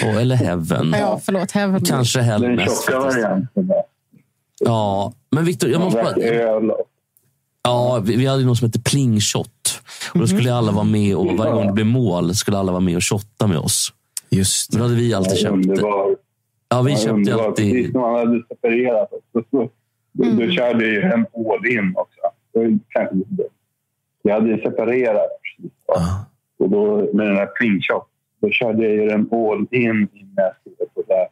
och, 0.04 0.22
eller 0.22 0.36
heaven. 0.36 0.96
ja, 1.00 1.22
förlåt. 1.26 1.52
Heaven. 1.52 1.86
Kanske 1.86 2.22
hell 2.22 2.41
Den 2.41 2.56
mest. 2.56 2.89
Ja, 4.60 5.14
men 5.32 5.46
Victor, 5.46 5.70
jag 5.70 5.82
måste 5.82 6.04
bara... 6.04 6.16
Ja, 7.64 8.00
vi, 8.04 8.26
hade 8.26 8.43
något 8.43 8.58
som 8.58 8.68
hette 8.68 8.80
plingshot. 8.80 9.82
Och 10.14 10.20
då 10.20 10.28
skulle 10.28 10.54
alla 10.54 10.72
vara 10.72 10.84
med 10.84 11.16
och 11.16 11.38
varje 11.38 11.52
gång 11.52 11.68
det 11.68 11.74
blev 11.74 11.86
mål 11.86 12.36
skulle 12.36 12.58
alla 12.58 12.72
vara 12.72 12.82
med 12.82 12.96
och 12.96 13.04
shotta 13.04 13.48
med 13.48 13.58
oss. 13.58 13.93
Just 14.30 14.72
Men 14.72 14.80
då 14.80 14.86
hade 14.86 14.96
vi 14.96 15.14
alltid 15.14 15.38
köpt... 15.38 15.54
underbar. 15.54 16.16
Ja, 16.70 16.82
vi 16.82 16.91
köpte 16.91 17.07
ju 17.09 17.13
underbar. 17.13 17.43
alltid... 17.45 17.74
Precis 17.74 17.93
när 17.93 18.01
man 18.01 18.16
hade 18.16 18.43
separerat. 18.49 19.09
Så, 19.34 19.43
så, 19.51 19.70
då, 20.11 20.24
då 20.32 20.51
körde 20.51 20.86
jag 20.86 20.93
ju 20.93 21.01
en 21.01 21.26
all 21.36 21.66
in 21.68 21.93
också. 21.95 22.20
Jag 24.24 24.34
hade 24.34 24.49
ju 24.49 24.57
separerat 24.61 25.30
precis. 25.43 25.72
va. 25.88 26.26
Och 26.59 26.70
då, 26.70 27.09
med 27.13 27.28
den 27.28 27.36
här 27.36 27.49
klingshot, 27.55 28.07
då 28.41 28.49
körde 28.49 28.84
jag 28.84 28.91
ju 28.93 29.09
en 29.09 29.30
all 29.32 29.68
in 29.72 30.07
innan 30.13 30.34
jag 30.36 30.51
skulle 30.61 30.76
på 30.93 31.03
det 31.07 31.28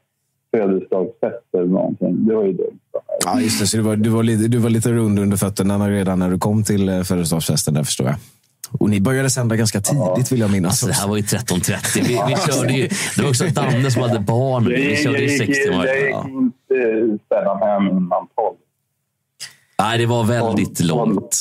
födelsedagsfest 0.58 1.54
eller 1.54 1.66
någonting. 1.66 2.26
Det 2.28 2.36
var 2.36 2.44
ju 2.44 2.54
dumt. 2.54 2.80
Ja, 3.26 3.40
just 3.42 3.60
det. 3.60 3.68
Så 3.68 3.78
du 3.78 3.84
var, 3.84 3.96
du, 3.96 4.10
var 4.10 4.24
lite, 4.24 4.48
du 4.48 4.58
var 4.58 4.70
lite 4.70 4.92
rund 4.92 5.20
under 5.20 5.38
fötterna 5.38 5.78
när- 5.78 5.90
redan 5.92 6.20
när 6.20 6.30
du 6.30 6.40
kom 6.40 6.64
till 6.64 6.90
eh, 6.90 7.02
födelsedagsfesten, 7.04 7.74
där 7.74 7.84
förstår 7.84 8.08
jag. 8.08 8.16
Och 8.80 8.90
ni 8.90 9.02
började 9.02 9.30
sända 9.30 9.56
ganska 9.56 9.82
tidigt, 9.82 10.32
vill 10.32 10.40
jag 10.40 10.52
minnas. 10.52 10.72
Alltså, 10.72 10.88
det 10.88 10.94
här 10.94 11.08
var 11.08 11.18
ju 11.18 11.24
13.30. 11.24 11.94
Vi, 11.94 12.02
vi 12.02 12.54
körde 12.54 12.74
ju, 12.74 12.88
det 13.16 13.22
var 13.22 13.30
också 13.30 13.46
Danne 13.48 13.92
som 13.92 14.02
hade 14.02 14.20
barn. 14.20 14.66
Vi 14.66 14.96
körde 15.04 15.20
ju 15.20 15.28
gick, 15.30 15.56
6 15.56 15.64
timmar. 15.64 15.86
jag 15.86 16.02
gick 16.02 16.10
Ja. 16.12 16.26
inte 16.30 17.66
hem 17.66 17.88
innan. 17.88 18.28
Nej, 19.80 19.98
det 19.98 20.06
var 20.06 20.24
väldigt 20.24 20.80
långt. 20.80 21.38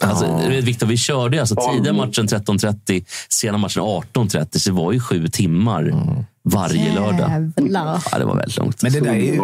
Alltså, 0.00 0.40
Victor, 0.62 0.86
vi 0.86 0.96
körde 0.96 1.36
ju 1.36 1.40
alltså 1.40 1.56
tidiga 1.72 1.92
matchen 1.92 2.26
13.30, 2.28 3.04
sena 3.28 3.58
matchen 3.58 3.82
18.30. 3.82 4.58
Så 4.58 4.70
det 4.70 4.76
var 4.76 4.92
ju 4.92 5.00
sju 5.00 5.28
timmar 5.28 5.92
varje 6.48 6.94
lördag. 6.94 7.30
Jävlar. 7.30 8.02
Ja, 8.12 8.18
det 8.18 8.24
var 8.24 8.36
väldigt 8.36 8.56
långt. 8.56 8.82
Men 8.82 8.92
det 8.92 9.00
där, 9.00 9.12
är 9.12 9.16
ju, 9.16 9.40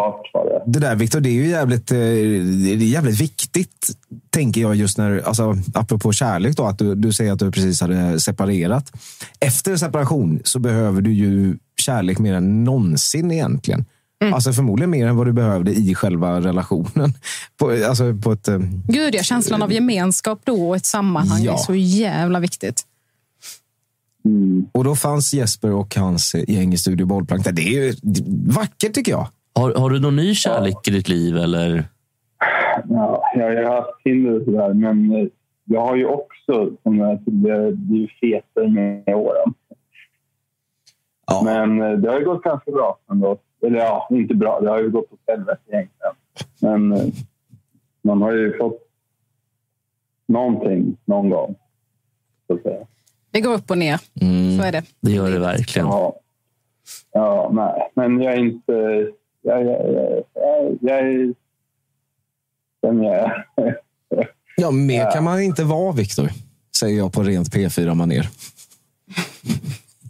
det 0.67 0.79
där 0.79 0.95
Victor, 0.95 1.21
det 1.21 1.29
är 1.29 1.33
ju 1.33 1.49
jävligt, 1.49 1.91
eh, 1.91 1.97
det 1.97 2.03
är 2.05 2.77
jävligt 2.77 3.21
viktigt, 3.21 3.91
tänker 4.31 4.61
jag, 4.61 4.75
just 4.75 4.99
när, 4.99 5.23
alltså, 5.27 5.57
apropå 5.75 6.13
kärlek, 6.13 6.57
då, 6.57 6.65
att 6.67 6.79
du, 6.79 6.95
du 6.95 7.13
säger 7.13 7.33
att 7.33 7.39
du 7.39 7.53
precis 7.53 7.81
hade 7.81 8.21
separerat. 8.21 8.93
Efter 9.41 9.77
separation 9.77 10.41
så 10.45 10.59
behöver 10.59 11.01
du 11.01 11.13
ju 11.13 11.57
kärlek 11.81 12.19
mer 12.19 12.35
än 12.35 12.65
någonsin 12.65 13.31
egentligen. 13.31 13.85
Alltså 14.33 14.53
förmodligen 14.53 14.91
mer 14.91 15.07
än 15.07 15.17
vad 15.17 15.27
du 15.27 15.33
behövde 15.33 15.73
i 15.73 15.95
själva 15.95 16.41
relationen. 16.41 17.15
På, 17.59 17.71
alltså 17.89 18.15
på 18.15 18.33
ett, 18.33 18.49
eh, 18.49 18.59
Gud, 18.89 19.15
ja, 19.15 19.23
känslan 19.23 19.63
av 19.63 19.73
gemenskap 19.73 20.41
då 20.45 20.69
och 20.69 20.77
ett 20.77 20.87
sammanhang 20.87 21.43
Ja. 21.43 21.53
är 21.53 21.57
så 21.57 21.75
jävla 21.75 22.41
viktigt. 22.41 22.83
Och 24.73 24.85
då 24.85 24.95
fanns 24.95 25.35
Jesper 25.35 25.75
och 25.75 25.97
hans 25.97 26.35
gäng 26.49 26.73
i 26.73 26.79
Studio 26.79 27.07
Bollplank. 27.07 27.45
Det 27.45 27.63
är 27.63 27.85
ju 27.85 27.95
vackert 28.47 28.95
tycker 28.95 29.13
jag. 29.13 29.27
Har, 29.55 29.75
har 29.75 29.91
du 29.91 30.01
någon 30.01 30.17
ny 30.17 30.35
kärlek 30.35 30.89
i 30.89 30.91
ditt 30.91 31.09
liv? 31.09 31.37
Eller? 31.37 31.85
Ja, 32.89 33.23
jag 33.35 33.65
har 33.65 33.75
haft 33.77 34.03
Tinder 34.05 34.39
och 34.39 34.45
sådär, 34.45 34.75
men 34.75 35.31
jag 35.65 35.81
har 35.81 35.97
ju 35.97 36.07
också, 36.07 36.71
som 36.83 36.99
jag 36.99 37.25
tidigare, 37.25 37.73
blivit 37.73 38.11
fetare 38.21 38.69
med 38.69 39.15
åren. 39.15 39.55
Men 41.45 41.83
eh, 41.83 41.99
det 41.99 42.11
har 42.11 42.19
ju 42.19 42.25
gått 42.25 42.43
ganska 42.43 42.71
bra 42.71 42.99
ändå. 43.11 43.39
Eller 43.67 43.79
ja, 43.79 44.09
inte 44.11 44.35
bra. 44.35 44.61
Det 44.61 44.71
har 44.71 44.81
ju 44.81 44.91
gått 44.91 45.13
åt 45.13 45.21
helvete 45.27 45.61
egentligen. 45.67 46.13
Men 46.61 46.93
eh, 46.93 47.13
man 48.03 48.23
har 48.23 48.33
ju 48.33 48.59
fått 48.59 48.79
någonting 50.27 50.97
någon 51.05 51.31
gång. 51.31 51.55
Så 52.47 52.55
att 52.55 52.63
säga. 52.63 52.87
Det 53.35 53.41
går 53.41 53.55
upp 53.55 53.71
och 53.71 53.79
ner. 53.79 53.99
Så 54.59 54.63
är 54.63 54.73
det. 54.73 54.83
Det 55.01 55.11
gör 55.11 55.31
det 55.31 55.39
verkligen. 55.39 55.89
Ja, 55.89 56.17
ja 57.13 57.51
nej. 57.53 57.91
Men 57.95 58.23
jag 58.23 58.33
är 58.33 58.39
inte... 58.39 58.73
Jag, 59.43 59.65
jag, 59.65 59.93
jag, 59.93 60.23
jag, 60.35 60.79
jag 60.81 60.99
är... 60.99 61.35
Vem 62.83 63.03
jag 63.03 63.15
är. 63.15 63.45
Ja, 64.57 64.71
mer 64.71 65.11
kan 65.11 65.25
man 65.25 65.43
inte 65.43 65.65
vara, 65.65 65.93
Viktor. 65.93 66.31
Säger 66.77 66.99
jag 66.99 67.13
på 67.13 67.23
rent 67.23 67.55
P4-manér. 67.55 68.29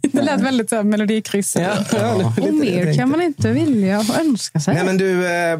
Det 0.01 0.21
lät 0.21 0.41
väldigt 0.41 0.69
så 0.69 0.75
här 0.75 0.83
melodikryss. 0.83 1.55
ja, 1.55 1.77
och 2.41 2.53
mer 2.53 2.93
kan 2.93 3.09
man 3.09 3.21
inte 3.21 3.51
vilja 3.51 3.99
och 3.99 4.19
önska 4.19 4.59
sig. 4.59 4.73
Nej, 4.75 4.85
men 4.85 4.97
du, 4.97 5.25
eh, 5.25 5.59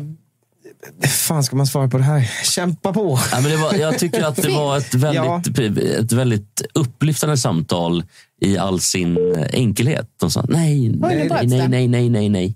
fan 1.07 1.43
ska 1.43 1.55
man 1.55 1.67
svara 1.67 1.87
på 1.87 1.97
det 1.97 2.03
här? 2.03 2.31
Kämpa 2.43 2.93
på! 2.93 3.19
Ja, 3.31 3.41
men 3.41 3.51
det 3.51 3.57
var, 3.57 3.73
jag 3.73 3.99
tycker 3.99 4.23
att 4.23 4.35
det 4.35 4.49
var 4.49 4.77
ett 4.77 4.93
väldigt, 4.93 5.59
ett 5.79 6.11
väldigt 6.11 6.61
upplyftande 6.73 7.37
samtal 7.37 8.03
i 8.41 8.57
all 8.57 8.79
sin 8.79 9.17
enkelhet. 9.53 10.09
De 10.19 10.31
sa 10.31 10.45
nej, 10.49 10.89
nej, 10.89 11.29
nej, 11.29 11.67
nej, 11.67 11.87
nej, 11.87 12.09
nej, 12.09 12.29
nej. 12.29 12.55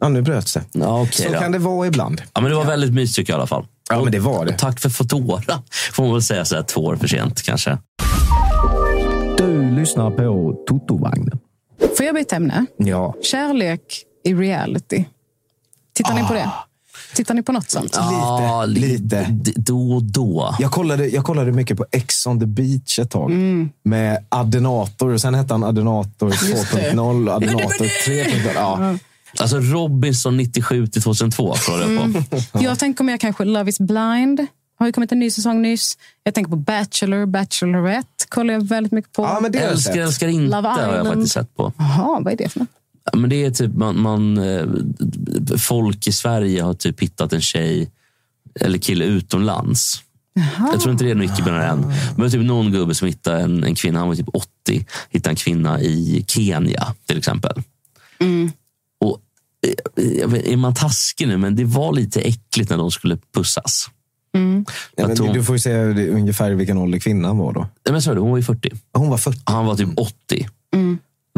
Ja, 0.00 0.08
nu 0.08 0.22
bröts 0.22 0.54
det. 0.54 0.64
Ja, 0.72 1.02
okej 1.02 1.26
Så 1.26 1.32
då. 1.32 1.38
kan 1.38 1.52
det 1.52 1.58
vara 1.58 1.86
ibland. 1.86 2.22
Ja, 2.34 2.40
men 2.40 2.50
det 2.50 2.56
var 2.56 2.64
väldigt 2.64 2.92
mysigt 2.92 3.16
tycker 3.16 3.32
jag 3.32 3.38
i 3.38 3.40
alla 3.40 3.46
fall. 3.46 3.66
Ja, 3.90 4.02
men 4.02 4.12
det 4.12 4.18
var 4.18 4.44
det. 4.44 4.52
Tack 4.58 4.80
för 4.80 4.88
Foodora. 4.88 5.62
Får 5.92 6.02
man 6.04 6.12
väl 6.12 6.22
säga 6.22 6.44
så 6.44 6.54
här 6.56 6.62
två 6.62 6.80
år 6.80 6.96
för 6.96 7.08
sent 7.08 7.42
kanske. 7.42 7.78
Du 9.38 9.70
lyssnar 9.70 10.10
på 10.10 10.54
Totovagnen. 10.68 11.38
Får 11.96 12.06
jag 12.06 12.14
byta 12.14 12.36
ämne? 12.36 12.66
Ja. 12.76 13.14
Kärlek 13.22 13.80
i 14.24 14.34
reality. 14.34 15.04
Tittar 15.94 16.14
ni 16.14 16.24
på 16.24 16.34
det? 16.34 16.50
Tittar 17.16 17.34
ni 17.34 17.42
på 17.42 17.52
något 17.52 17.70
sånt? 17.70 17.90
Ja, 17.96 18.64
lite. 18.68 19.26
d- 19.30 19.52
Då 19.56 19.92
och 19.92 20.02
då. 20.02 20.54
Jag 20.58 20.70
kollade, 20.70 21.08
jag 21.08 21.24
kollade 21.24 21.52
mycket 21.52 21.76
på 21.76 21.86
Ex 21.92 22.26
on 22.26 22.40
the 22.40 22.46
beach 22.46 22.98
ett 22.98 23.10
tag. 23.10 23.30
Med 23.82 24.24
Adenator. 24.28 25.10
Och 25.12 25.20
sen 25.20 25.34
hette 25.34 25.54
han 25.54 25.64
Adenator 25.64 26.30
Just 26.30 26.72
det. 26.72 26.90
2.0, 26.92 27.30
Adenator 27.32 27.84
3.0. 27.84 28.50
Ja. 28.54 28.98
Alltså 29.38 29.56
Robinson 29.60 30.36
97 30.36 30.86
till 30.86 31.02
2002 31.02 31.54
kollade 31.66 31.92
jag 31.94 32.30
på. 32.30 32.62
Jag 32.62 32.78
tänker 32.78 33.04
mer 33.04 33.16
kanske 33.16 33.44
Love 33.44 33.68
is 33.70 33.78
blind. 33.80 34.46
Har 34.78 34.86
ju 34.86 34.92
kommit 34.92 35.12
en 35.12 35.18
ny 35.18 35.30
säsong 35.30 35.62
nyss. 35.62 35.98
Jag 36.24 36.34
tänker 36.34 36.50
på 36.50 36.56
Bachelor, 36.56 37.26
Bachelorette. 37.26 38.24
Kollar 38.28 38.54
jag 38.54 38.68
väldigt 38.68 38.92
mycket 38.92 39.12
på. 39.12 39.22
Ja, 39.22 39.38
men 39.42 39.52
det 39.52 39.58
Älskar, 39.58 39.92
sett. 39.92 40.02
älskar 40.02 40.28
inte 40.28 40.56
Love 40.56 40.68
har 40.68 40.80
jag 40.82 40.90
Island. 40.90 41.08
faktiskt 41.08 41.34
sett 41.34 41.56
på. 41.56 41.72
Jaha, 41.78 42.20
vad 42.20 42.32
är 42.32 42.36
det 42.36 42.48
för 42.48 42.58
något? 42.60 42.68
Ja, 43.12 43.18
Men 43.18 43.30
det 43.30 43.44
är 43.44 43.50
typ 43.50 43.74
man, 43.74 44.00
man, 44.00 44.38
eh, 44.38 44.64
folk 45.58 46.06
i 46.08 46.12
Sverige 46.12 46.62
har 46.62 46.74
typ 46.74 47.00
hittat 47.00 47.32
en 47.32 47.40
tjej 47.40 47.90
eller 48.60 48.78
kille 48.78 49.04
utomlands. 49.04 50.02
Jag 50.72 50.80
tror 50.80 50.92
inte 50.92 51.04
det 51.04 51.10
är 51.10 51.14
mycket 51.14 51.44
med 51.44 51.70
än. 51.70 51.92
Men 52.16 52.30
typ 52.30 52.42
någon 52.44 52.72
gubbe 52.72 52.94
som 52.94 53.08
hittade 53.08 53.40
en, 53.40 53.64
en 53.64 53.74
kvinna, 53.74 53.98
han 53.98 54.08
var 54.08 54.14
typ 54.14 54.28
80, 54.32 54.86
hittade 55.10 55.32
en 55.32 55.36
kvinna 55.36 55.80
i 55.80 56.24
Kenya 56.28 56.94
till 57.06 57.18
exempel. 57.18 57.62
Och, 59.00 59.20
eh, 59.96 60.52
är 60.52 60.56
man 60.56 60.74
taskig 60.74 61.28
nu, 61.28 61.36
men 61.36 61.56
det 61.56 61.64
var 61.64 61.92
lite 61.92 62.20
äckligt 62.20 62.70
när 62.70 62.76
de 62.76 62.90
skulle 62.90 63.18
pussas. 63.34 63.90
Ja, 64.96 65.06
men 65.08 65.16
hon- 65.26 65.34
du 65.34 65.44
får 65.44 65.54
ju 65.54 65.60
säga 65.60 66.10
ungefär 66.10 66.50
vilken 66.50 66.78
ålder 66.78 66.98
kvinnan 66.98 67.38
var 67.38 67.52
då. 67.52 67.60
Nej, 67.60 67.92
men 67.92 68.02
så 68.02 68.14
hon 68.14 68.30
var 68.30 68.36
ju 68.36 68.42
40. 68.42 68.70
Hon 68.92 69.08
var 69.10 69.18
40. 69.18 69.40
Han 69.44 69.66
var 69.66 69.76
typ 69.76 69.88
80. 69.96 70.48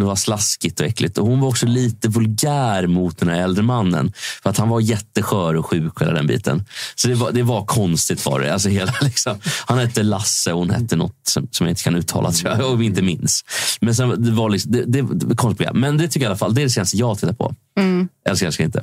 Det 0.00 0.06
var 0.06 0.16
slaskigt 0.16 0.80
och 0.80 0.86
äckligt. 0.86 1.18
Och 1.18 1.26
hon 1.26 1.40
var 1.40 1.48
också 1.48 1.66
lite 1.66 2.08
vulgär 2.08 2.86
mot 2.86 3.18
den 3.18 3.28
här 3.28 3.42
äldre 3.42 3.62
mannen. 3.62 4.12
För 4.42 4.50
att 4.50 4.58
han 4.58 4.68
var 4.68 4.80
jätteskör 4.80 5.56
och 5.56 5.66
sjuk 5.66 6.00
hela 6.00 6.12
den 6.12 6.26
biten. 6.26 6.64
Så 6.94 7.08
det 7.08 7.14
var, 7.14 7.32
det 7.32 7.42
var 7.42 7.64
konstigt 7.64 8.26
var 8.26 8.40
det. 8.40 8.52
Alltså 8.52 8.68
hela, 8.68 8.94
liksom, 9.00 9.38
han 9.66 9.78
hette 9.78 10.02
Lasse 10.02 10.52
och 10.52 10.58
hon 10.58 10.70
hette 10.70 10.96
något 10.96 11.16
som, 11.22 11.48
som 11.50 11.66
jag 11.66 11.72
inte 11.72 11.82
kan 11.82 11.96
uttala 11.96 12.32
tror 12.32 12.52
jag, 12.52 12.72
och 12.72 12.82
inte 12.82 13.02
minns. 13.02 13.44
Men 13.80 13.94
sen, 13.94 14.24
det 14.24 14.30
var 14.30 14.50
liksom, 14.50 14.72
det, 14.72 14.84
det, 14.84 15.02
det 15.12 15.36
konstigt. 15.36 15.68
Men 15.74 15.96
det 15.96 16.08
tycker 16.08 16.20
jag 16.20 16.30
i 16.30 16.30
alla 16.30 16.38
fall, 16.38 16.54
det 16.54 16.60
är 16.60 16.64
det 16.64 16.70
senaste 16.70 16.96
jag 16.96 17.18
tittar 17.18 17.34
på. 17.34 17.54
Mm. 17.78 18.08
Älskar, 18.28 18.46
älskar 18.46 18.64
inte. 18.64 18.82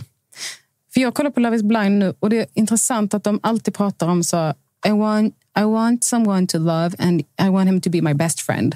För 0.94 1.02
jag 1.02 1.14
kollar 1.14 1.30
på 1.30 1.40
Love 1.40 1.56
is 1.56 1.64
blind 1.64 2.00
nu 2.00 2.14
och 2.20 2.30
det 2.30 2.40
är 2.40 2.46
intressant 2.54 3.14
att 3.14 3.24
de 3.24 3.40
alltid 3.44 3.74
pratar 3.74 4.08
om 4.08 4.24
så 4.24 4.54
I 4.88 4.92
want, 4.92 5.34
I 5.60 5.64
want 5.64 6.04
someone 6.04 6.48
to 6.48 6.58
love 6.58 6.92
and 7.00 7.22
I 7.22 7.50
want 7.50 7.70
him 7.70 7.82
to 7.82 7.90
be 7.90 8.02
my 8.02 8.14
best 8.14 8.42
friend. 8.42 8.76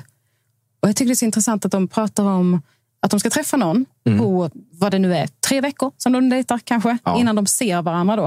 Och 0.79 0.89
jag 0.89 0.95
tycker 0.95 1.07
det 1.07 1.13
är 1.13 1.15
så 1.15 1.25
intressant 1.25 1.65
att 1.65 1.71
de 1.71 1.87
pratar 1.87 2.23
om 2.23 2.61
att 3.01 3.11
de 3.11 3.19
ska 3.19 3.29
träffa 3.29 3.57
någon 3.57 3.85
Mm. 4.07 4.19
på 4.19 4.49
vad 4.71 4.91
det 4.91 4.99
nu 4.99 5.15
är, 5.15 5.27
tre 5.47 5.61
veckor 5.61 5.91
som 5.97 6.11
de 6.13 6.29
dejtar 6.29 6.59
kanske, 6.63 6.97
innan 7.17 7.35
de 7.35 7.45
ser 7.45 7.81
varandra 7.81 8.15
då. 8.15 8.25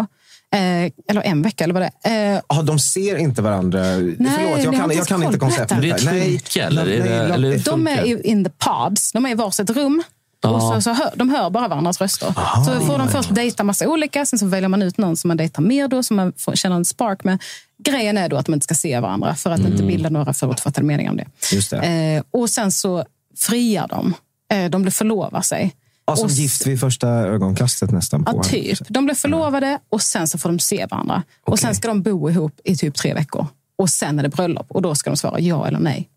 Eh, 0.55 0.93
eller 1.09 1.23
en 1.23 1.43
vecka 1.43 1.65
eller 1.65 1.75
vad 1.75 1.83
det 1.83 1.91
är. 2.11 2.35
Eh, 2.35 2.41
Ja, 2.49 2.63
de 2.63 2.79
ser 2.79 3.17
inte 3.17 3.43
varandra. 3.43 3.83
Förlåt, 3.85 4.65
jag 4.65 4.75
kan, 4.75 4.83
inte 4.85 4.97
jag 4.97 5.07
kan 5.07 5.23
inte 5.23 5.39
konceptet. 5.39 5.83
Det 5.83 5.91
är. 5.91 6.05
Nej. 6.05 6.39
tunka, 6.39 6.67
eller? 6.67 6.85
Nej, 6.85 7.09
eller 7.33 7.51
hur 7.53 7.59
de 7.65 7.87
är 7.87 8.27
in 8.27 8.45
the 8.45 8.51
pods. 8.51 9.13
De 9.13 9.27
är 9.27 9.31
i 9.31 9.35
varsitt 9.35 9.71
rum. 9.71 10.03
Ja. 10.43 10.51
Och 10.51 10.63
så, 10.63 10.81
så 10.81 10.93
hör, 10.93 11.11
de 11.17 11.31
hör 11.31 11.51
bara 11.51 11.69
varandras 11.69 12.01
röster. 12.01 12.35
så 12.65 12.87
får 12.87 12.99
de 12.99 13.09
först 13.09 13.35
dejta 13.35 13.65
massa 13.65 13.89
olika, 13.89 14.27
sen 14.27 14.39
så 14.39 14.47
väljer 14.47 14.69
man 14.69 14.83
ut 14.83 14.99
någon 14.99 15.17
som 15.17 15.29
man 15.29 15.37
dejtar 15.37 15.63
mer 15.63 15.89
då, 15.89 16.03
som 16.03 16.17
man 16.17 16.33
får 16.37 16.55
känna 16.55 16.75
en 16.75 16.85
spark 16.85 17.25
med. 17.25 17.43
Grejen 17.79 18.19
är 18.19 18.29
då 18.29 18.37
att 18.37 18.47
de 18.47 18.55
inte 18.55 18.65
ska 18.65 18.75
se 18.75 19.01
varandra 19.01 19.35
för 19.35 19.51
att 19.51 19.61
inte 19.61 19.83
bilda 19.83 20.09
några 20.09 20.33
förutfattade 20.33 20.87
meningar 20.87 21.11
om 21.11 21.17
det. 21.17 21.27
Just 21.53 21.71
det. 21.71 21.77
Eh, 21.77 22.23
och 22.31 22.51
sen 22.51 22.73
så 22.73 23.05
friar 23.39 23.89
de. 23.89 24.15
Eh, 24.53 24.71
de 24.71 24.83
blir 24.83 24.93
förlovar 24.93 25.41
sig. 25.43 25.75
Ja, 26.07 26.17
som 26.17 26.25
Och 26.25 26.31
gift 26.31 26.67
vid 26.67 26.81
första 26.81 27.09
ögonkastet 27.09 27.91
nästan. 27.91 28.25
På 28.25 28.37
Ja, 28.37 28.43
typ. 28.43 28.79
De 28.89 29.05
blir 29.05 29.15
förlovade 29.15 29.79
och 29.89 30.03
sen 30.03 30.29
så 30.29 30.39
får 30.39 30.49
de 30.49 30.59
se 30.59 30.87
varandra. 30.91 31.23
Och 31.47 31.59
sen 31.59 31.75
ska 31.75 31.89
de 31.89 32.03
bo 32.03 32.31
ihop 32.31 32.61
i 32.65 32.77
typ 32.77 32.95
tre 32.95 33.15
veckor. 33.15 33.47
Och 33.79 33.91
sen 33.91 34.19
är 34.19 34.23
det 34.23 34.29
bröllop 34.29 34.67
och 34.71 34.83
då 34.83 34.95
ska 34.95 35.11
de 35.11 35.17
svara 35.17 35.41
ja 35.41 35.67
eller 35.67 35.79
nej. 35.79 36.09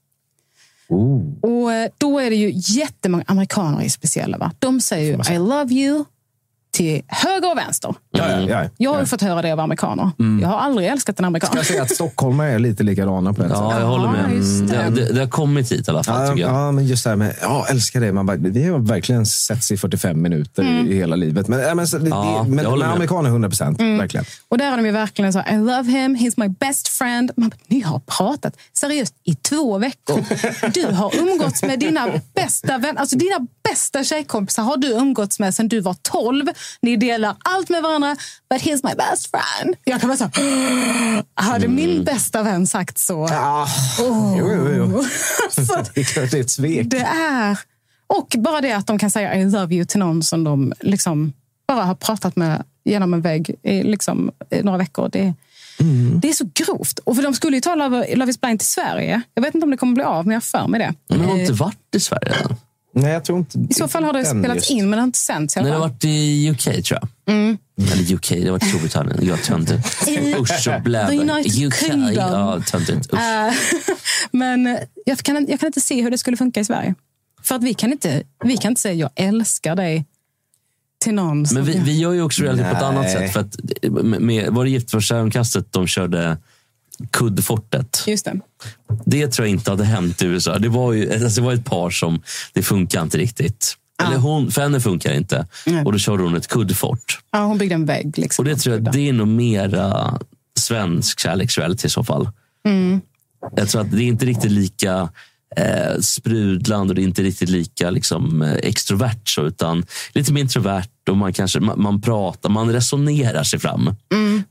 Och 1.42 1.74
eh, 1.74 1.90
då 1.98 2.20
är 2.20 2.30
det 2.30 2.36
ju 2.36 2.52
jättemånga 2.56 3.24
amerikaner 3.28 3.82
är 3.82 3.90
speciella. 3.90 4.38
Va? 4.38 4.52
De 4.60 4.82
säger 4.82 5.18
ju 5.18 5.36
I 5.36 5.38
love 5.38 5.74
you 5.74 6.06
till 6.72 7.02
höger 7.08 7.52
och 7.52 7.58
vänster. 7.58 7.96
Ja, 8.18 8.42
ja, 8.42 8.50
ja. 8.64 8.70
Jag 8.78 8.94
har 8.94 9.00
ju 9.00 9.06
fått 9.06 9.22
höra 9.22 9.42
det 9.42 9.52
av 9.52 9.60
amerikaner. 9.60 10.12
Jag 10.42 10.48
har 10.48 10.58
aldrig 10.58 10.88
älskat 10.88 11.20
en 11.20 11.26
amerikan. 11.26 11.50
Ska 11.50 11.58
jag 11.60 11.66
säga 11.66 11.82
att 11.82 11.92
stockholmare 11.92 12.52
är 12.52 12.60
lite 12.60 12.84
likadana 12.84 13.34
på 13.34 13.42
ett 13.44 13.50
sätt? 13.50 13.58
Ja, 13.62 13.80
jag 13.80 13.88
håller 13.88 14.10
med. 14.12 14.36
just 14.36 14.68
det. 14.68 14.90
Det, 14.90 15.14
det, 15.14 15.20
har 15.20 15.28
kommit 15.28 15.72
hit 15.72 15.88
i 15.88 15.92
alla 15.92 16.04
fall, 16.04 16.22
Ja, 16.22 16.28
tycker 16.34 16.42
jag. 16.48 16.56
ja, 16.56 16.72
men 16.72 16.86
just 16.86 17.04
det 17.04 17.10
här 17.10 17.18
med 17.18 17.36
ja, 17.42 17.66
älskar 17.70 18.00
det. 18.02 18.12
Man 18.14 18.26
bara, 18.26 18.38
vi 18.38 18.68
har 18.68 18.80
verkligen 18.80 19.26
setts 19.26 19.72
i 19.72 19.78
45 19.78 20.22
minuter 20.22 20.64
Mm. 20.64 20.88
i 20.92 20.96
hela 20.96 21.16
livet. 21.16 21.48
Men, 21.48 21.60
men, 21.60 21.78
det, 21.78 22.10
Ja, 22.10 22.42
det, 22.44 22.50
men, 22.50 22.64
jag 22.64 22.70
håller 22.70 22.86
men 22.86 22.96
amerikaner 22.96 23.30
100 23.30 23.50
procent. 23.50 23.80
Mm. 23.80 23.98
Verkligen. 23.98 24.26
Och 24.50 24.58
där 24.58 24.72
är 24.72 24.78
de 24.78 24.86
ju 24.86 24.92
verkligen 24.92 25.34
så 25.34 25.40
I 25.40 25.56
love 25.58 25.84
him, 25.92 26.16
he's 26.16 26.34
my 26.38 26.48
best 26.48 26.88
friend. 26.88 27.32
Man, 27.38 27.50
bara, 27.50 27.58
ni 27.68 27.82
har 27.82 28.00
pratat 28.00 28.54
seriöst 28.74 29.14
i 29.24 29.36
två 29.36 29.78
veckor. 29.78 30.24
Du 30.74 30.86
har 30.96 31.12
umgåtts 31.20 31.64
med 31.64 31.80
dina 31.80 32.08
bästa 32.36 32.78
vänner, 32.78 33.00
alltså 33.00 33.18
dina 33.18 33.36
bästa 33.70 34.04
tjejkompisar 34.04 34.64
har 34.64 34.78
du 34.78 34.88
umgåtts 34.92 35.40
med 35.40 35.56
sedan 35.56 35.68
du 35.68 35.80
var 35.80 35.96
12. 36.02 36.46
Ni 36.82 36.96
delar 36.96 37.36
allt 37.44 37.70
med 37.70 37.84
varandra, 37.84 38.05
but 38.50 38.62
he's 38.62 38.80
my 38.90 38.96
best 38.96 39.30
friend. 39.32 39.76
Jag 39.84 40.02
kan 40.02 40.10
bara 40.10 40.18
säga, 40.18 40.32
hade 41.34 41.68
min 41.68 42.04
bästa 42.04 42.44
vän 42.44 42.68
sagt 42.68 42.98
så? 42.98 43.28
Ah, 43.32 43.68
Oh. 44.00 44.36
jo, 44.40 44.52
jo, 44.52 44.70
jo. 44.76 45.04
Så 45.66 45.76
Det 45.94 46.02
är 46.02 46.04
klart 46.04 46.32
det 46.32 46.38
är 46.38 46.42
ett 46.42 46.52
svek. 46.52 46.88
det 46.90 47.00
är... 47.00 47.60
Och 48.08 48.36
bara 48.38 48.62
det 48.62 48.72
att 48.72 48.88
de 48.88 49.00
kan 49.00 49.12
säga 49.12 49.36
I 49.36 49.46
love 49.46 49.76
you 49.76 49.86
till 49.86 50.00
någon 50.00 50.24
som 50.24 50.44
de 50.44 50.74
liksom 50.80 51.34
bara 51.68 51.84
har 51.84 51.96
pratat 51.96 52.36
med 52.36 52.64
genom 52.84 53.14
en 53.14 53.22
vägg 53.22 53.56
i 53.64 53.84
liksom, 53.84 54.32
i 54.52 54.62
några 54.64 54.78
veckor. 54.78 55.10
Det, 55.12 55.34
det 56.22 56.30
är 56.30 56.34
så 56.34 56.50
grovt. 56.54 57.00
Och 57.00 57.16
för 57.16 57.24
de 57.24 57.34
skulle 57.34 57.58
ju 57.58 57.62
ta 57.62 57.76
Love, 57.76 58.16
Love 58.16 58.30
is 58.32 58.42
blind 58.42 58.60
till 58.60 58.68
Sverige. 58.68 59.22
Jag 59.34 59.42
vet 59.44 59.56
inte 59.56 59.66
om 59.66 59.72
det 59.72 59.78
kommer 59.78 59.94
bli 59.94 60.04
av, 60.04 60.26
men 60.26 60.32
jag 60.34 60.36
har 60.42 60.42
för 60.62 60.68
mig 60.68 60.80
det. 60.80 60.94
Men 61.10 61.20
de 61.20 61.26
har 61.26 61.36
Eh, 61.36 61.42
inte 61.42 61.54
varit 61.54 61.96
i 61.96 62.00
Sverige 62.00 62.34
än. 62.34 62.56
Nej, 62.98 63.12
jag 63.12 63.26
tror 63.26 63.38
inte 63.38 63.60
I 63.70 63.74
så 63.74 63.88
fall 63.88 64.04
har 64.04 64.14
det 64.14 64.26
spelats 64.26 64.56
just. 64.56 64.70
in, 64.70 64.90
men 64.90 64.92
det 64.92 64.98
har 64.98 65.04
inte 65.04 65.20
sänts 65.20 65.56
Nej, 65.56 65.66
det 65.66 65.72
har 65.72 65.80
varit 65.80 66.06
i 66.06 66.50
UK 66.52 66.64
tror 66.64 67.00
jag. 67.02 67.36
Mm. 67.36 67.58
Eller 67.78 68.14
UK, 68.14 68.30
det 68.30 68.44
har 68.44 68.52
varit 68.52 68.64
i 68.64 68.70
Storbritannien. 68.70 69.20
Jag 69.22 69.44
töntigt. 69.44 70.08
Usch 70.40 70.68
och 70.68 71.14
United 71.14 71.68
UK, 71.68 71.76
Kingdom. 71.76 72.14
ja 72.14 72.62
töntigt. 72.68 73.14
Eh, 73.14 73.20
men 74.32 74.68
eh, 74.68 74.80
jag 75.06 75.18
kan, 75.18 75.46
jag 75.50 75.60
kan 75.60 75.68
inte 75.68 75.82
se 75.82 76.02
hur 76.02 76.12
det 76.12 76.18
skulle 76.18 76.38
funka 76.38 76.60
i 76.60 76.66
Sverige. 76.66 76.96
För 77.44 77.56
att 77.56 77.64
vi 77.64 77.74
kan 77.74 77.92
inte, 77.92 78.24
vi 78.44 78.58
kan 78.58 78.72
inte 78.72 78.82
säga 78.82 78.94
jag 78.94 79.12
älskar 79.16 79.76
dig 79.76 80.06
till 81.00 81.14
någon. 81.14 81.46
Men 81.52 81.66
vi, 81.66 81.80
vi 81.80 82.00
gör 82.00 82.14
ju 82.14 82.22
också 82.22 82.44
reality 82.44 82.64
på 82.64 82.78
ett 82.78 82.84
annat 82.84 83.12
sätt. 83.12 83.34
För 83.34 83.40
att, 83.40 83.56
med, 84.04 84.22
med, 84.22 84.50
var 84.50 84.64
det 84.64 84.70
Gift 84.70 84.92
för 84.92 85.72
de 85.72 85.88
körde 85.88 86.38
kuddfortet? 87.12 88.04
Just 88.08 88.26
det. 88.26 88.40
Det 89.06 89.28
tror 89.28 89.48
jag 89.48 89.52
inte 89.52 89.72
hade 89.72 89.86
hänt 89.86 90.22
i 90.22 90.26
USA. 90.26 90.60
Det 90.60 90.70
var 90.70 90.94
ju 90.94 91.24
alltså 91.24 91.42
det 91.42 91.46
var 91.46 91.54
ett 91.54 91.66
par 91.66 91.90
som, 91.90 92.22
det 92.54 92.64
funkar 92.64 93.02
inte 93.02 93.18
riktigt. 93.18 93.76
Eller 94.04 94.18
hon, 94.18 94.52
för 94.52 94.62
henne 94.62 94.80
funkar 94.80 95.14
inte. 95.14 95.48
Och 95.86 95.92
då 95.92 95.98
körde 95.98 96.24
hon 96.24 96.36
ett 96.36 96.48
kuddfort. 96.48 97.20
Ja, 97.32 97.40
hon 97.46 97.58
byggde 97.58 97.76
en 97.76 97.86
vägg. 97.86 98.18
Liksom. 98.18 98.44
Och 98.44 98.50
det 98.50 98.56
tror 98.56 98.76
jag 98.76 98.94
det 98.94 99.10
är 99.10 99.14
nog 99.14 99.28
mera 99.28 100.20
svensk 100.60 101.20
kärleksreality 101.20 101.88
i 101.88 101.90
så 101.90 102.04
fall. 102.04 102.30
Mm. 102.66 103.02
Jag 103.56 103.70
tror 103.70 103.82
att 103.82 103.92
det 103.92 104.04
är 104.04 104.08
inte 104.08 104.26
riktigt 104.26 104.52
lika 104.52 105.10
eh, 105.56 106.00
sprudlande 106.00 106.92
och 106.92 106.96
det 106.96 107.02
är 107.02 107.04
inte 107.04 107.24
riktigt 107.24 107.50
lika 107.50 107.90
liksom, 107.90 108.42
eh, 108.42 108.54
extrovert. 108.54 109.30
Så, 109.30 109.46
utan 109.46 109.86
lite 110.14 110.34
mer 110.34 110.42
introvert 110.42 111.10
och 111.10 111.18
man, 111.18 111.34
kanske, 111.34 111.60
man, 111.60 111.82
man 111.82 112.02
pratar, 112.02 112.50
man 112.50 112.74
resonerar 112.74 113.44
sig 113.44 113.60
fram. 113.60 113.96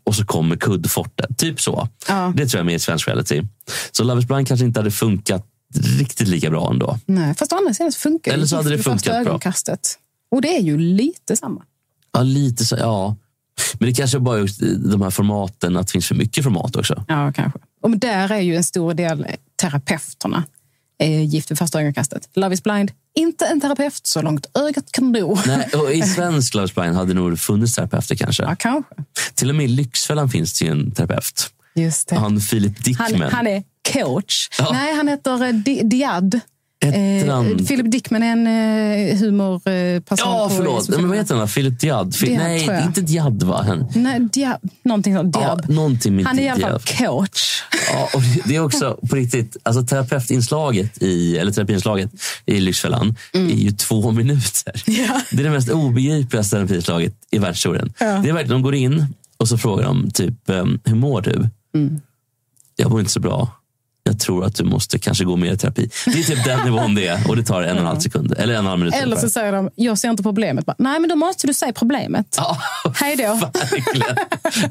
Och 0.04 0.14
så 0.14 0.24
kommer 0.24 0.56
kuddfortet. 0.56 1.38
Typ 1.38 1.60
så. 1.60 1.88
Ja. 2.08 2.32
Det 2.36 2.46
tror 2.46 2.58
jag 2.58 2.64
är 2.64 2.66
mer 2.66 2.74
i 2.74 2.78
svensk 2.78 3.08
reality. 3.08 3.42
Så 3.92 4.04
Love 4.04 4.20
is 4.20 4.26
blind 4.26 4.48
kanske 4.48 4.66
inte 4.66 4.80
hade 4.80 4.90
funkat 4.90 5.46
riktigt 5.98 6.28
lika 6.28 6.50
bra 6.50 6.70
ändå. 6.70 6.98
Nej, 7.06 7.34
fast 7.34 7.52
å 7.52 7.56
andra 7.56 7.74
sidan 7.74 7.92
funkar 7.92 8.32
Eller 8.32 8.46
så 8.46 8.56
hade 8.56 8.70
det 8.70 8.82
funkat 8.82 9.24
bra. 9.24 9.40
Och 10.30 10.42
det 10.42 10.56
är 10.56 10.60
ju 10.60 10.78
lite 10.78 11.36
samma. 11.36 11.62
Ja, 12.12 12.22
lite 12.22 12.64
så. 12.64 12.76
Ja. 12.76 13.16
Men 13.78 13.88
det 13.88 13.94
kanske 13.94 14.18
bara 14.18 14.38
är 14.38 14.88
de 14.90 15.02
här 15.02 15.10
formaten, 15.10 15.76
att 15.76 15.86
det 15.86 15.92
finns 15.92 16.08
för 16.08 16.14
mycket 16.14 16.44
format 16.44 16.76
också. 16.76 17.04
Ja, 17.08 17.32
kanske. 17.32 17.58
Och 17.82 17.98
där 17.98 18.32
är 18.32 18.40
ju 18.40 18.56
en 18.56 18.64
stor 18.64 18.94
del 18.94 19.26
terapeuterna. 19.60 20.44
Är 20.98 21.08
gift 21.20 21.50
vid 21.50 21.58
första 21.58 21.80
ögonkastet. 21.80 22.28
Love 22.34 22.54
is 22.54 22.62
blind, 22.62 22.92
inte 23.18 23.46
en 23.46 23.60
terapeut 23.60 24.00
så 24.06 24.22
långt 24.22 24.46
ögat 24.54 24.92
kan 24.92 25.12
nå. 25.12 25.38
Nej, 25.46 25.68
och 25.74 25.92
I 25.92 26.02
svensk 26.02 26.54
Love 26.54 26.64
is 26.64 26.74
blind 26.74 26.94
hade 26.96 27.14
nog 27.14 27.38
funnits 27.38 27.74
terapeuter 27.74 28.14
kanske. 28.14 28.42
Ja, 28.42 28.56
kanske. 28.58 28.94
Till 29.34 29.48
och 29.48 29.54
med 29.54 29.64
i 29.64 29.68
Lyxfällan 29.68 30.28
finns 30.28 30.58
det 30.58 30.64
ju 30.64 30.70
en 30.70 30.90
terapeut. 30.90 31.50
Just 31.74 32.08
det. 32.08 32.16
Han 32.16 32.40
Filip 32.40 32.84
Dickman. 32.84 33.20
Han, 33.20 33.32
han 33.32 33.46
är 33.46 33.62
coach. 33.92 34.48
Ja. 34.58 34.68
Nej, 34.72 34.94
han 34.96 35.08
heter 35.08 35.44
eh, 35.44 35.52
Di- 35.52 35.82
Diad. 35.82 36.40
Eh, 36.88 37.66
Philip 37.66 37.90
Dickman 37.92 38.22
är 38.22 38.32
en 38.32 38.46
eh, 38.46 39.16
humorperson. 39.18 40.28
Ja, 40.30 40.50
förlåt. 40.56 40.84
sociala 40.84 41.00
Men 41.00 41.08
vad 41.10 41.18
heter 41.18 41.34
han? 41.34 41.48
Philip 41.48 41.80
Diad? 41.80 42.14
Fi- 42.16 42.26
Diad, 42.26 42.38
Nej, 42.42 42.82
inte 42.86 43.00
Diad 43.00 43.42
va? 43.42 43.62
Han, 43.66 43.86
Nej, 43.94 44.20
Diab, 44.20 44.56
någonting 44.82 45.16
sånt. 45.16 45.34
Diab. 45.34 45.60
Ja, 45.68 45.74
någonting 45.74 46.24
Han 46.24 46.38
är 46.38 46.42
i 46.42 46.48
alla 46.48 46.60
fall 46.60 46.80
coach. 46.98 47.62
Ja, 47.92 48.08
och 48.14 48.20
det- 48.46 48.56
är 48.56 48.60
också 48.64 48.98
på 49.10 49.16
riktigt, 49.16 49.56
alltså 49.62 49.82
terapeutinslaget 49.86 51.02
i, 51.02 51.38
eller 51.38 51.52
terapiinslaget 51.52 52.10
i 52.46 52.60
Lyxfällan 52.60 53.16
Mm. 53.34 53.50
är 53.50 53.54
ju 53.54 53.70
två 53.72 54.10
minuter. 54.10 54.72
Det 55.30 55.40
är 55.40 55.44
det 55.44 55.50
mest 55.50 55.70
obegripliga 55.70 56.42
terapiinslaget 56.42 57.14
i 57.30 57.38
världshistorien. 57.38 57.92
Ja. 57.98 58.06
Det 58.06 58.28
är 58.28 58.32
verkligen, 58.32 58.48
de 58.48 58.62
går 58.62 58.74
in 58.74 59.06
och 59.36 59.48
så 59.48 59.58
frågar 59.58 59.84
de 59.84 60.10
typ, 60.10 60.50
ehm, 60.50 60.78
hur 60.84 60.94
mår 60.94 61.20
du? 61.20 61.48
Mm. 61.74 62.00
Jag 62.76 62.90
mår 62.90 63.00
inte 63.00 63.12
så 63.12 63.20
bra. 63.20 63.48
Jag 64.06 64.20
tror 64.20 64.44
att 64.44 64.54
du 64.54 64.64
måste 64.64 64.98
kanske 64.98 65.24
gå 65.24 65.36
mer 65.36 65.52
i 65.52 65.56
terapi. 65.56 65.90
Det 66.06 66.18
är 66.18 66.22
typ 66.22 66.44
den 66.44 66.64
nivån 66.64 66.94
det 66.94 67.06
är 67.06 67.28
och 67.28 67.36
det 67.36 67.42
tar 67.42 67.62
en 67.62 67.74
och 67.74 67.80
en 67.80 67.86
halv 67.86 68.00
sekund. 68.00 68.34
Eller 68.38 68.54
en 68.54 68.58
och 68.58 68.64
en 68.64 68.66
halv 68.66 68.78
minut. 68.78 68.94
Eller 68.94 69.16
så 69.16 69.28
säger 69.28 69.52
de, 69.52 69.70
jag 69.74 69.98
ser 69.98 70.10
inte 70.10 70.22
problemet. 70.22 70.66
Bara, 70.66 70.76
Nej, 70.78 71.00
men 71.00 71.10
då 71.10 71.16
måste 71.16 71.46
du 71.46 71.54
säga 71.54 71.72
problemet. 71.72 72.38
Hej 72.94 73.16
då. 73.16 73.34
Verkligen. 73.34 74.16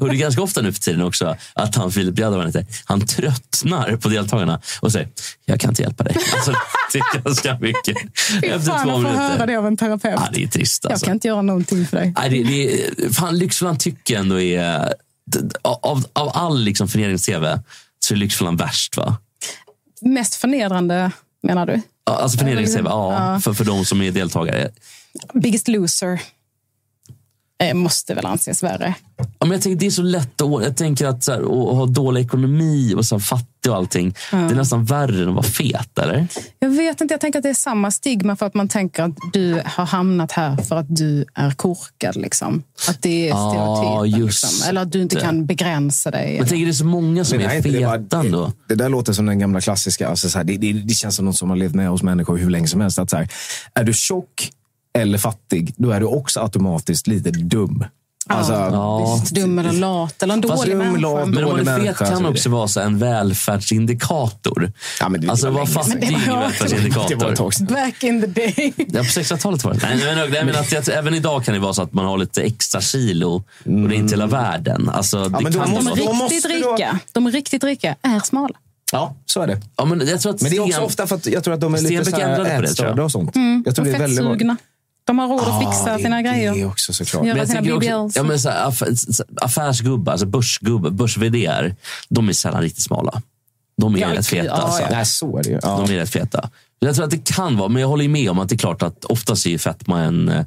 Och 0.00 0.08
det 0.08 0.16
är 0.16 0.18
ganska 0.18 0.42
ofta 0.42 0.60
nu 0.62 0.72
för 0.72 0.80
tiden 0.80 1.02
också 1.02 1.36
att 1.52 1.74
han 1.74 1.90
Filip 1.90 2.18
vad 2.18 2.64
han 2.84 3.06
tröttnar 3.06 3.96
på 3.96 4.08
deltagarna 4.08 4.60
och 4.80 4.92
säger, 4.92 5.08
jag 5.44 5.60
kan 5.60 5.70
inte 5.70 5.82
hjälpa 5.82 6.04
dig. 6.04 6.16
Alltså, 6.34 6.52
det 6.92 6.98
är 6.98 7.22
ganska 7.22 7.58
mycket. 7.58 7.96
Fy 8.40 8.46
Efter 8.46 8.70
fan 8.70 8.86
två 8.86 8.96
att 8.96 9.02
få 9.02 9.08
höra 9.08 9.22
minuter. 9.28 9.46
det 9.46 9.56
av 9.56 9.66
en 9.66 9.76
terapeut. 9.76 10.20
Ja, 10.20 10.28
det 10.32 10.44
är 10.44 10.48
trist 10.48 10.84
Jag 10.84 10.92
alltså. 10.92 11.06
kan 11.06 11.14
inte 11.14 11.28
göra 11.28 11.42
någonting 11.42 11.86
för 11.86 11.96
dig. 11.96 12.14
Nej, 12.18 12.30
det, 12.30 12.42
det, 12.96 13.14
fan, 13.14 13.38
Lyxfällan 13.38 13.78
tycker 13.78 14.14
jag 14.14 14.20
ändå 14.20 14.40
är... 14.40 14.94
Av, 15.62 16.04
av 16.12 16.30
all 16.34 16.60
liksom 16.60 16.88
förenings-tv 16.88 17.60
så 18.00 18.14
är 18.14 18.18
Lyxfällan 18.18 18.56
värst 18.56 18.96
va? 18.96 19.16
Mest 20.04 20.34
förnedrande, 20.34 21.10
menar 21.42 21.66
du? 21.66 21.80
Alltså 22.10 22.38
förenings-tv, 22.38 22.88
ja. 22.88 23.32
Ja. 23.32 23.40
För, 23.40 23.52
för 23.52 23.64
de 23.64 23.84
som 23.84 24.02
är 24.02 24.10
deltagare. 24.10 24.70
Biggest 25.34 25.68
loser 25.68 26.20
måste 27.72 28.14
väl 28.14 28.26
anses 28.26 28.62
värre. 28.62 28.94
Ja, 29.16 29.26
men 29.46 29.50
jag 29.50 29.62
tänker, 29.62 29.80
det 29.80 29.86
är 29.86 29.90
så 29.90 30.02
lätt 30.02 30.40
att, 30.40 30.64
jag 30.64 30.76
tänker 30.76 31.06
att 31.06 31.24
så 31.24 31.32
här, 31.32 31.40
att 31.40 31.76
ha 31.76 31.86
dålig 31.86 32.20
ekonomi 32.20 32.94
och 32.96 33.04
så 33.04 33.14
här, 33.14 33.20
fattig 33.20 33.70
och 33.70 33.76
allting. 33.76 34.14
Ja. 34.32 34.38
Det 34.38 34.44
är 34.44 34.56
nästan 34.56 34.84
värre 34.84 35.22
än 35.22 35.28
att 35.28 35.34
vara 35.34 35.42
fet, 35.42 35.98
eller? 35.98 36.26
Jag 36.58 36.68
vet 36.68 37.00
inte, 37.00 37.14
jag 37.14 37.20
tänker 37.20 37.38
att 37.38 37.42
det 37.42 37.48
är 37.48 37.54
samma 37.54 37.90
stigma 37.90 38.36
för 38.36 38.46
att 38.46 38.54
man 38.54 38.68
tänker 38.68 39.02
att 39.02 39.16
du 39.32 39.62
har 39.64 39.86
hamnat 39.86 40.32
här 40.32 40.56
för 40.56 40.76
att 40.76 40.96
du 40.96 41.24
är 41.34 41.50
korkad. 41.50 42.16
Liksom. 42.16 42.62
Att 42.88 43.02
det 43.02 43.28
är 43.28 43.34
stereotypen. 43.34 44.20
just 44.20 44.44
liksom. 44.44 44.68
Eller 44.68 44.82
att 44.82 44.92
du 44.92 45.02
inte 45.02 45.16
det. 45.16 45.22
kan 45.22 45.46
begränsa 45.46 46.10
dig. 46.10 46.36
Jag 46.36 46.48
tänker 46.48 46.66
det 46.66 46.70
är 46.70 46.72
så 46.72 46.84
många 46.84 47.24
som 47.24 47.38
Men 47.38 47.46
är 47.46 47.48
nej, 47.48 47.62
det 47.62 48.02
feta 48.02 48.20
ändå. 48.20 48.52
Det 48.68 48.74
där 48.74 48.88
låter 48.88 49.12
som 49.12 49.26
den 49.26 49.38
gamla 49.38 49.60
klassiska. 49.60 50.08
Alltså 50.08 50.30
så 50.30 50.38
här, 50.38 50.44
det, 50.44 50.56
det, 50.56 50.72
det 50.72 50.94
känns 50.94 51.16
som 51.16 51.24
något 51.24 51.36
som 51.36 51.50
har 51.50 51.56
levt 51.56 51.74
med 51.74 51.88
hos 51.88 52.02
människor 52.02 52.36
hur 52.36 52.50
länge 52.50 52.66
som 52.66 52.80
helst. 52.80 52.98
Att 52.98 53.10
så 53.10 53.16
här, 53.16 53.28
är 53.74 53.84
du 53.84 53.92
tjock 53.92 54.50
eller 54.98 55.18
fattig, 55.18 55.74
då 55.76 55.90
är 55.90 56.00
du 56.00 56.06
också 56.06 56.40
automatiskt 56.40 57.06
lite 57.06 57.30
dum. 57.30 57.84
Alltså, 58.26 58.52
Ja. 58.52 59.20
Dum 59.30 59.58
eller 59.58 59.72
lat 59.72 60.22
eller 60.22 60.34
en 60.34 60.42
Fast 60.42 60.56
dålig 60.56 60.72
dum, 60.76 60.78
människa. 60.86 61.00
lat, 61.00 61.28
Men 61.28 61.44
dålig 61.44 61.66
fet 61.66 61.96
kan 61.96 62.24
är 62.24 62.30
också 62.30 62.48
vara 62.48 62.68
så 62.68 62.80
en 62.80 62.98
välfärdsindikator. 62.98 64.72
det 65.18 65.28
alltså 65.30 65.46
var 65.46 65.52
vara 65.52 65.64
länge 65.64 65.74
fattig 65.74 65.92
sedan. 65.92 66.02
är 66.02 66.12
Men 66.12 66.20
det 66.24 66.30
var- 66.30 66.40
välfärdsindikator. 66.40 67.50
Det. 67.66 67.72
Back 67.74 68.02
in 68.04 68.20
the 68.20 68.26
day. 68.26 68.72
Ja, 68.76 68.98
på 68.98 69.04
1600-talet 69.04 69.64
var 69.64 69.72
det. 69.74 69.80
Nej, 69.82 70.14
men, 70.16 70.30
nej, 70.30 70.44
men 70.44 70.56
att, 70.56 70.72
jag, 70.72 70.88
även 70.88 71.14
idag 71.14 71.44
kan 71.44 71.54
det 71.54 71.60
vara 71.60 71.74
så 71.74 71.82
att 71.82 71.92
man 71.92 72.04
har 72.04 72.18
lite 72.18 72.42
extra 72.42 72.80
kilo 72.80 73.28
och 73.34 73.44
det 73.64 73.72
är 73.72 73.92
inte 73.92 74.12
hela 74.14 74.26
världen. 74.26 74.88
Alltså, 74.88 75.28
det 75.28 75.40
men 75.42 75.52
kan 75.52 75.74
De 75.74 75.88
riktigt 75.90 76.14
måste 76.14 76.48
rika, 76.48 76.98
de 77.12 77.28
riktigt 77.30 77.64
rika 77.64 77.96
är 78.02 78.20
smala. 78.20 78.54
Ja, 78.92 79.14
så 79.26 79.40
är 79.40 79.46
det. 79.46 79.60
Ja, 79.76 79.84
men, 79.84 80.06
jag 80.08 80.20
tror 80.20 80.34
att 80.34 80.40
Men 80.42 80.50
det 80.50 80.56
är 80.56 80.60
också 80.60 80.72
Sten- 80.72 80.84
ofta 80.86 81.06
för 81.06 81.16
att 81.16 81.26
jag 81.26 81.44
tror 81.44 81.54
att 81.54 81.60
de 81.60 81.74
är 81.74 81.78
lite 81.80 82.04
så 82.10 82.16
här 82.16 82.44
det, 82.44 82.50
ätstörda 82.50 82.96
jag. 82.96 83.04
och 83.04 83.12
sånt. 83.12 83.36
Mm, 83.36 83.62
Jag 83.66 83.74
tror 83.74 83.84
det 83.84 83.90
är 83.92 83.98
väldigt 83.98 84.18
fettsugna. 84.24 84.56
De 85.06 85.18
har 85.18 85.28
råd 85.28 85.40
att 85.40 85.48
Ah, 85.48 85.60
fixa 85.60 85.96
det- 85.96 86.02
sina 86.02 86.22
grejer. 86.22 86.54
Det 86.54 86.60
är 86.60 86.66
också 86.66 86.92
såklart. 86.92 87.22
Men 87.22 87.36
Göra 87.36 87.46
sina 87.46 87.60
också, 88.04 88.18
ja, 88.18 88.22
men 88.22 88.38
så 88.40 88.48
här, 88.48 88.68
aff, 88.68 88.82
affärsgubbar, 89.40 90.12
alltså 90.12 90.26
börsgubbar, 90.26 90.90
börs 90.90 91.16
de 92.08 92.28
är 92.28 92.32
sällan 92.32 92.62
riktigt 92.62 92.82
smala. 92.84 93.22
De 93.76 93.94
är 93.94 93.98
Ja, 93.98 94.12
rätt 94.14 94.26
feta. 94.26 94.46
ja, 94.46 94.52
alltså. 94.52 94.82
ja. 94.82 94.88
Nej, 94.90 95.06
så 95.06 95.38
är 95.38 95.42
det 95.42 95.48
ju. 95.50 95.58
Ja. 95.62 95.84
De 95.86 95.92
är 95.94 95.96
rätt 95.98 96.10
feta. 96.10 96.50
Jag 96.78 96.94
tror 96.94 97.04
att 97.04 97.10
det 97.10 97.24
kan 97.34 97.56
vara, 97.56 97.68
men 97.68 97.82
jag 97.82 97.88
håller 97.88 98.08
med 98.08 98.30
om 98.30 98.38
att 98.38 98.48
det 98.48 98.54
är 98.54 98.58
klart 98.58 98.82
att 98.82 99.04
oftast 99.04 99.46
är 99.46 99.50
ju 99.50 99.58
fetma 99.58 100.00
en, 100.02 100.28
eh, 100.28 100.44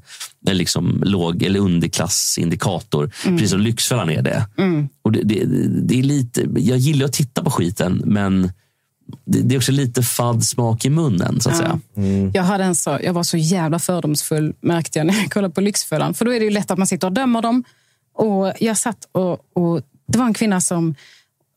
en 0.48 0.58
liksom 0.58 1.02
låg 1.06 1.44
eller 1.44 1.60
underklassindikator. 1.60 3.12
Precis 3.24 3.50
som 3.50 3.60
Lyxfällan 3.60 4.10
är 4.10 4.22
det. 4.22 4.46
Mm. 4.58 4.90
Och 5.02 5.12
det, 5.12 5.22
det, 5.24 5.46
det 5.82 6.00
är 6.00 6.04
lite, 6.04 6.48
jag 6.56 6.78
gillar 6.78 7.06
att 7.06 7.14
titta 7.14 7.44
på 7.44 7.52
skiten, 7.52 8.02
men 8.06 8.52
det, 9.26 9.56
är 9.56 9.58
också 9.58 9.72
lite 9.72 10.02
fadd 10.04 10.44
smak 10.44 10.86
i 10.86 10.90
munnen. 10.90 11.42
så 11.42 11.50
att 11.50 11.56
Ja. 11.60 11.80
säga. 11.96 12.32
Jag, 12.34 12.44
hade 12.44 12.64
en 12.64 12.76
så, 12.76 13.00
jag 13.04 13.14
var 13.14 13.24
så 13.24 13.38
jävla 13.38 13.80
fördomsfull 13.80 14.54
märkte 14.62 15.00
jag 15.00 15.06
när 15.08 15.14
jag 15.14 15.32
kollade 15.32 15.54
på 15.54 15.62
Lyxfällan. 15.62 16.14
För 16.14 16.26
då 16.26 16.34
är 16.34 16.40
det 16.40 16.46
ju 16.46 16.52
lätt 16.52 16.72
att 16.72 16.78
man 16.78 16.88
sitter 16.88 17.08
och 17.08 17.14
dömer 17.14 17.42
dem. 17.42 17.64
Och 18.16 18.54
jag 18.60 18.78
satt 18.78 19.08
och, 19.12 19.32
och 19.54 19.82
det 20.08 20.18
var 20.18 20.26
en 20.26 20.34
kvinna 20.34 20.62
som 20.62 20.96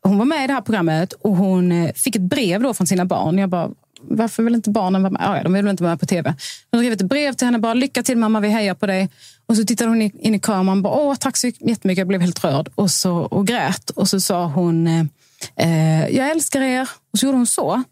hon 0.03 0.19
var 0.19 0.25
med 0.25 0.45
i 0.45 0.47
det 0.47 0.53
här 0.53 0.61
programmet 0.61 1.13
och 1.13 1.37
hon 1.37 1.73
eh, 1.73 1.93
fick 1.93 2.17
ett 2.17 2.23
brev 2.23 2.63
då 2.63 2.75
från 2.75 2.87
sina 2.87 3.05
barn. 3.05 3.39
Jag 3.39 3.49
bara, 3.49 3.71
varför 4.03 4.43
vill 4.43 4.55
inte 4.55 4.71
barnen 4.71 5.03
vara 5.03 5.13
med? 5.13 5.23
Ja, 5.25 5.37
ja, 5.37 5.43
de 5.43 5.53
vill 5.53 5.63
väl 5.65 5.71
inte 5.71 5.83
vara 5.83 5.93
med 5.93 6.01
på 6.01 6.07
tv. 6.07 6.35
De 6.71 6.79
skrev 6.81 6.93
ett 6.93 7.03
brev 7.03 7.33
till 7.33 7.45
henne, 7.47 7.59
bara 7.59 7.75
lycka 7.75 8.03
till 8.03 8.19
mamma, 8.19 8.41
vi 8.41 8.49
hejar 8.49 8.75
på 8.75 8.87
dig. 8.87 9.09
Och 9.47 9.57
så 9.57 9.65
tittade 9.65 9.91
hon 9.91 10.03
in 10.03 10.35
i 10.35 10.39
kameran 10.39 10.77
och 10.79 10.83
bara, 10.83 10.95
åh 10.95 11.15
tack 11.15 11.37
så 11.37 11.47
jättemycket, 11.47 11.99
jag 11.99 12.09
blev 12.09 12.21
helt 12.21 12.45
rörd. 12.45 12.69
Och, 12.75 12.91
så, 12.91 13.17
och 13.17 13.47
grät. 13.47 13.91
Och 13.91 14.09
så 14.09 14.21
sa 14.21 14.45
hon, 14.47 15.09
eh, 15.57 16.09
jag 16.09 16.31
älskar 16.31 16.61
er. 16.61 16.89
Och 17.13 17.19
så 17.19 17.27
gjorde 17.27 17.39
hon 17.39 17.47
så. 17.47 17.83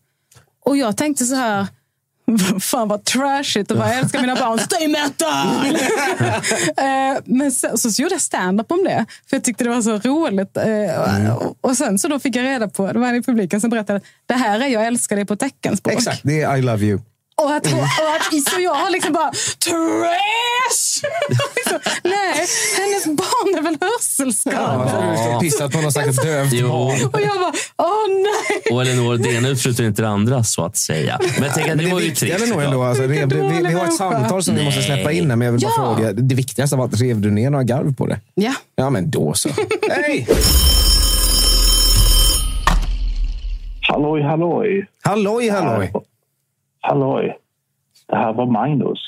Och 0.65 0.77
jag 0.77 0.97
tänkte 0.97 1.25
så 1.25 1.35
här, 1.35 1.67
fan 2.61 2.89
vad 2.89 3.05
trashigt 3.05 3.71
och 3.71 3.77
bara, 3.77 3.89
jag 3.89 3.99
älskar 3.99 4.21
mina 4.21 4.35
barn, 4.35 4.59
stay 4.59 4.89
metal! 4.89 5.47
Eh, 6.77 7.19
Men 7.25 7.53
sen, 7.53 7.79
så, 7.79 7.91
så 7.91 8.03
gjorde 8.03 8.15
jag 8.15 8.21
stand-up 8.21 8.73
om 8.73 8.85
det, 8.85 9.07
för 9.29 9.37
jag 9.37 9.45
tyckte 9.45 9.65
det 9.65 9.71
var 9.71 9.83
så 9.83 9.99
roligt. 9.99 10.57
Och, 11.41 11.57
och 11.61 11.77
sen 11.77 11.99
så 11.99 12.09
då 12.09 12.19
fick 12.19 12.37
jag 12.37 12.43
reda 12.45 12.69
på, 12.69 12.93
det 12.93 12.99
var 12.99 13.09
en 13.09 13.15
i 13.15 13.23
publiken 13.23 13.61
som 13.61 13.71
berättade, 13.71 14.01
det 14.27 14.35
här 14.35 14.61
är 14.61 14.67
jag 14.67 14.87
älskar 14.87 15.17
dig 15.17 15.25
på 15.25 15.37
teckenspråk. 15.37 15.95
Exakt, 15.95 16.21
det 16.25 16.43
är 16.43 16.57
I 16.57 16.63
love 16.63 16.85
you. 16.85 17.01
Och 17.43 17.51
att, 17.57 17.67
och 17.67 17.83
att, 18.17 18.53
så 18.55 18.61
jag 18.61 18.75
har 18.75 18.91
liksom 18.91 19.13
bara, 19.13 19.31
trash! 19.65 21.09
nej, 22.05 22.47
hennes 22.79 23.07
barn 23.07 23.59
är 23.59 23.63
väl 23.63 23.77
Ja, 24.45 24.61
har 24.61 25.35
du 25.35 25.41
pissat 25.41 25.73
på 25.73 25.81
någon 25.81 25.93
stackars 25.93 26.17
dövt 26.17 26.53
Jo. 26.53 26.69
barn. 26.69 27.11
Och 27.13 27.21
jag 27.21 27.41
bara, 27.41 27.53
åh 27.77 28.09
nej! 28.09 28.73
Och 28.75 28.83
Elinor, 28.83 29.17
det 29.17 29.29
ena 29.35 29.49
utesluter 29.49 29.85
inte 29.85 30.03
det 30.03 30.09
andra, 30.09 30.45
så 30.45 30.65
att 30.65 30.77
säga. 30.77 31.19
Men 31.35 31.43
jag 31.45 31.55
tänker 31.55 31.77
det 31.77 31.85
det 31.85 31.91
var 31.93 32.01
ju 32.01 32.15
trist. 32.15 32.47
nog 32.49 32.63
ändå, 32.63 32.83
alltså, 32.83 33.03
rev, 33.03 33.29
du- 33.29 33.41
vi, 33.49 33.63
vi 33.69 33.73
har 33.75 33.85
ett 33.85 33.95
samtal 33.97 34.43
som 34.43 34.55
vi 34.55 34.65
måste 34.65 34.83
släppa 34.83 35.13
in 35.13 35.31
här, 35.31 35.37
men 35.37 35.47
jag 35.47 35.53
vill 35.53 35.61
bara 35.61 35.73
Ja. 35.77 35.95
fråga. 35.97 36.13
Det 36.13 36.35
viktigaste 36.35 36.77
var 36.77 36.85
att 36.85 37.01
rev 37.01 37.21
du 37.21 37.31
ner 37.31 37.51
några 37.51 37.65
garv 37.65 37.95
på 37.95 38.07
det? 38.07 38.21
Ja. 38.35 38.53
Ja, 38.77 38.91
men 38.91 39.11
då 39.11 39.35
så. 39.35 39.49
Hej! 39.91 40.29
Halloj, 43.89 44.23
halloj. 44.23 44.87
Halloj, 45.03 45.49
halloj. 45.49 45.93
Halloj. 46.89 47.37
Det 48.09 48.17
här 48.17 48.33
var 48.33 48.47
Magnus. 48.47 48.99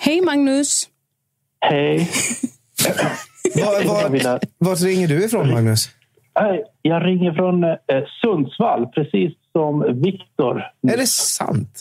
Hej 0.00 0.20
Magnus! 0.20 0.88
Hej. 1.60 2.10
Var, 3.56 3.84
var, 3.88 4.08
ville- 4.10 4.40
vart 4.58 4.80
ringer 4.80 5.08
du 5.08 5.24
ifrån, 5.24 5.50
Magnus? 5.52 5.90
Nej, 6.40 6.64
Jag 6.82 7.04
ringer 7.06 7.32
från 7.32 7.64
eh, 7.64 7.74
Sundsvall, 8.22 8.86
precis 8.86 9.32
som 9.52 10.00
Viktor. 10.02 10.62
Är 10.92 10.96
det 10.96 11.06
sant? 11.06 11.80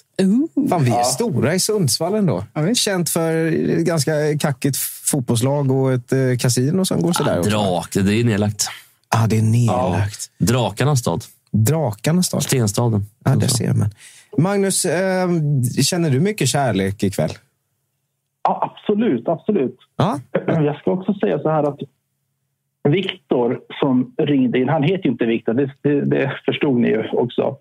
Fan, 0.69 0.83
vi 0.83 0.91
är 0.91 1.03
stora 1.03 1.53
i 1.53 1.59
Sundsvall 1.59 2.15
ändå. 2.15 2.43
Känt 2.75 3.09
för 3.09 3.45
ett 3.47 3.85
ganska 3.85 4.11
kackigt 4.39 4.77
fotbollslag 5.11 5.71
och 5.71 5.93
ett 5.93 6.11
eh, 6.11 6.19
kasino 6.39 6.85
som 6.85 7.01
går 7.01 7.13
sådär. 7.13 7.39
också. 7.39 7.49
Drak, 7.51 7.93
det 7.93 8.13
är 8.19 8.23
nedlagt. 8.23 8.67
Ah, 9.09 9.27
det 9.27 9.37
är 9.37 9.41
nedlagt. 9.41 10.31
Drakarnas 10.37 10.99
stad. 10.99 11.23
Drakarnas 11.51 12.25
stad. 12.25 12.43
Stenstaden. 12.43 13.05
Ja, 13.25 13.35
där 13.35 13.47
ser 13.47 13.73
man. 13.73 13.89
Magnus, 14.37 14.85
eh, 14.85 15.29
känner 15.83 16.09
du 16.09 16.19
mycket 16.19 16.47
kärlek 16.49 17.03
ikväll? 17.03 17.29
Ja, 18.43 18.71
absolut, 18.77 19.27
absolut. 19.27 19.77
Ja. 19.95 20.19
Jag 20.47 20.75
ska 20.79 20.91
också 20.91 21.13
säga 21.13 21.39
så 21.39 21.49
här 21.49 21.63
att 21.63 21.79
Viktor 22.89 23.59
som 23.79 24.13
ringde 24.17 24.59
in, 24.59 24.69
han 24.69 24.83
heter 24.83 25.03
ju 25.03 25.11
inte 25.11 25.25
Viktor, 25.25 25.53
det, 25.53 25.71
det, 25.81 26.05
det 26.05 26.31
förstod 26.45 26.79
ni 26.79 26.87
ju 26.87 27.07
också. 27.09 27.57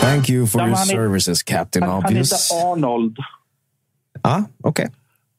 Thank 0.00 0.30
you 0.30 0.46
for 0.46 0.60
Ja, 0.60 0.66
your 0.66 0.76
han 0.76 0.88
är- 0.88 0.94
services, 0.94 1.42
Captain 1.42 1.82
Han, 1.82 1.92
han 2.02 2.04
Obvious. 2.04 2.52
heter 2.52 2.72
Arnold 2.72 3.16
Ja, 4.22 4.44
okej. 4.62 4.88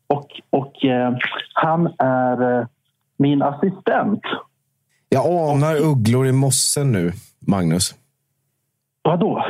och, 0.08 0.28
och 0.50 0.86
eh, 0.86 1.14
han 1.54 1.88
är 2.00 2.60
eh, 2.62 2.68
min 3.18 3.42
assistent. 3.42 4.22
Jag 5.10 5.26
anar 5.26 5.76
ugglor 5.76 6.28
i 6.28 6.32
mossen 6.32 6.92
nu. 6.92 7.14
Magnus? 7.40 7.96
Vadå? 9.02 9.46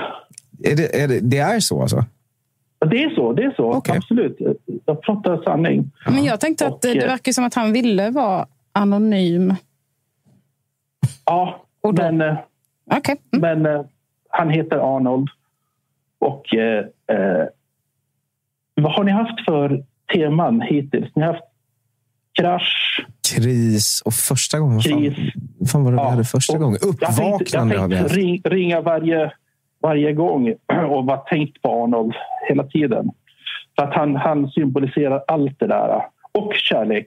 Är 0.63 0.75
det, 0.75 1.01
är 1.01 1.07
det, 1.07 1.19
det 1.19 1.37
är 1.37 1.59
så 1.59 1.81
alltså? 1.81 2.05
Det 2.79 3.03
är 3.03 3.15
så, 3.15 3.33
det 3.33 3.43
är 3.43 3.53
så. 3.55 3.73
Absolut. 3.87 4.37
Jag 4.85 5.01
pratar 5.01 5.43
sanning. 5.43 5.91
Men 6.05 6.23
jag 6.23 6.39
tänkte 6.39 6.67
att 6.67 6.81
det, 6.81 6.93
det 6.93 6.97
Och, 6.97 7.03
eh, 7.03 7.09
verkar 7.09 7.31
som 7.31 7.43
att 7.43 7.53
han 7.53 7.73
ville 7.73 8.09
vara 8.09 8.47
anonym. 8.71 9.55
Ja, 11.25 11.65
men, 11.97 12.21
eh, 12.21 12.37
men 13.31 13.65
eh, 13.65 13.81
han 14.29 14.49
heter 14.49 14.95
Arnold. 14.95 15.27
Och 16.19 16.55
eh, 16.55 16.85
vad 18.75 18.93
har 18.93 19.03
ni 19.03 19.11
haft 19.11 19.45
för 19.45 19.83
teman 20.13 20.61
hittills? 20.61 21.15
Ni 21.15 21.23
har 21.23 21.33
haft 21.33 21.45
krasch, 22.33 23.05
Kris 23.35 24.01
och 24.05 24.13
första 24.13 24.59
gången. 24.59 24.81
Fan, 24.81 24.99
Kris. 25.01 25.33
vad 25.59 25.69
fan 25.69 25.83
var 25.83 25.91
det 25.91 25.97
vi 25.97 26.03
hade 26.09 26.23
första 26.23 26.53
Och 26.53 26.59
gången? 26.59 26.79
jag 26.81 26.97
tänkte, 26.97 27.23
Uppvaknande 27.23 27.75
jag 27.75 27.81
har 27.81 27.87
vi 27.87 27.95
tänkte 27.95 28.15
ring, 28.15 28.41
ringa 28.43 28.81
varje, 28.81 29.31
varje 29.81 30.13
gång 30.13 30.53
och 30.89 31.05
var 31.05 31.17
tänkt 31.17 31.61
på 31.61 31.83
Arnold 31.83 32.13
hela 32.49 32.63
tiden. 32.63 33.11
För 33.75 33.83
att 33.85 33.93
han, 33.93 34.15
han 34.15 34.49
symboliserar 34.49 35.23
allt 35.27 35.59
det 35.59 35.67
där. 35.67 36.05
Och 36.31 36.53
kärlek. 36.55 37.05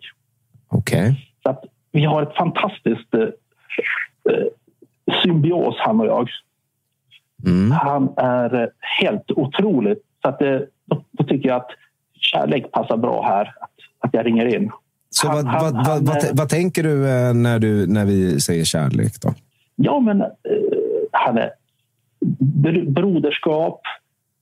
Okej. 0.69 1.29
Så 1.43 1.51
att 1.51 1.65
vi 1.93 2.05
har 2.05 2.23
ett 2.23 2.37
fantastiskt 2.37 3.15
eh, 3.15 3.21
eh, 4.33 4.47
symbios, 5.23 5.77
han 5.79 6.01
och 6.01 6.07
jag. 6.07 6.29
Mm. 7.47 7.71
Han 7.71 8.15
är 8.17 8.71
helt 9.01 9.31
otrolig. 9.31 9.97
Så 10.23 10.29
att, 10.29 10.43
eh, 10.43 10.59
då, 10.85 11.05
då 11.11 11.25
tycker 11.25 11.49
jag 11.49 11.57
att 11.57 11.71
kärlek 12.15 12.73
passar 12.73 12.97
bra 12.97 13.23
här. 13.23 13.55
Att, 13.61 13.71
att 13.99 14.15
jag 14.15 14.27
ringer 14.27 14.57
in. 14.57 14.71
Så 15.11 15.29
Han- 15.29 15.37
vad, 15.37 15.47
han- 15.47 15.63
vad, 15.63 15.75
vad, 15.75 15.87
han, 15.87 16.05
vad, 16.05 16.17
eh, 16.25 16.31
vad 16.33 16.49
tänker 16.49 16.83
du 16.83 17.09
eh, 17.09 17.35
när, 17.35 17.59
du 17.59 17.87
när 17.87 18.05
vi 18.05 18.41
säger 18.41 18.65
kärlek? 18.65 19.13
då? 19.23 19.35
Ja, 19.77 20.01
men 20.01 20.21
eh, 20.21 20.29
han 21.13 21.39
är 21.39 21.51
br- 22.63 22.91
broderskap, 22.91 23.81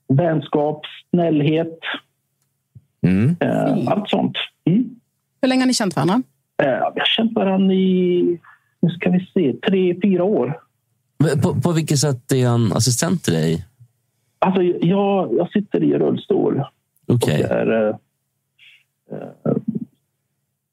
vänskap, 0.09 0.83
snällhet. 1.11 1.79
Mm. 3.07 3.37
Allt 3.89 4.09
sånt. 4.11 4.37
Mm. 4.65 4.91
Hur 5.43 5.49
länge 5.49 5.63
har 5.63 5.67
ni 5.67 5.75
känt 5.75 5.97
varandra? 5.97 6.23
Eh, 6.63 6.69
vi 6.95 7.01
har 7.01 7.07
känt 7.07 7.33
varandra 7.35 7.75
i, 7.75 8.39
nu 8.81 8.91
ska 8.91 9.11
vi 9.11 9.31
se, 9.35 9.53
tre, 9.69 9.97
fyra 10.03 10.25
år. 10.25 10.61
På, 11.43 11.61
på 11.61 11.73
vilket 11.73 11.99
sätt 11.99 12.33
är 12.33 12.47
han 12.49 12.73
assistent 12.73 13.25
till 13.25 13.33
dig? 13.35 13.67
Alltså, 14.39 14.63
jag, 14.63 15.35
jag 15.35 15.51
sitter 15.51 15.83
i 15.83 15.99
rullstol. 15.99 16.63
Okej. 17.07 17.45
Och 17.45 17.51
är, 17.51 17.89
eh, 17.89 17.97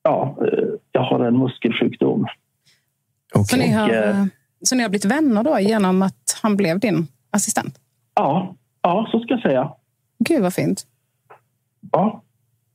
ja, 0.05 0.35
eh, 0.41 0.63
jag 0.91 1.01
har 1.01 1.19
en 1.19 1.37
muskelsjukdom. 1.39 2.25
Så, 3.47 3.57
ni 3.57 3.71
har, 3.71 3.89
eh, 3.89 4.25
så 4.61 4.75
ni 4.75 4.81
har 4.83 4.89
blivit 4.89 5.05
vänner 5.05 5.43
då 5.43 5.59
genom 5.59 6.01
att 6.01 6.39
han 6.43 6.55
blev 6.57 6.79
din 6.79 7.07
assistent? 7.31 7.79
Ja, 8.15 8.55
ja 8.81 9.07
så 9.11 9.19
ska 9.19 9.33
jag 9.33 9.41
säga. 9.41 9.71
Gud 10.19 10.41
vad 10.41 10.53
fint. 10.53 10.83
Ja. 11.91 12.21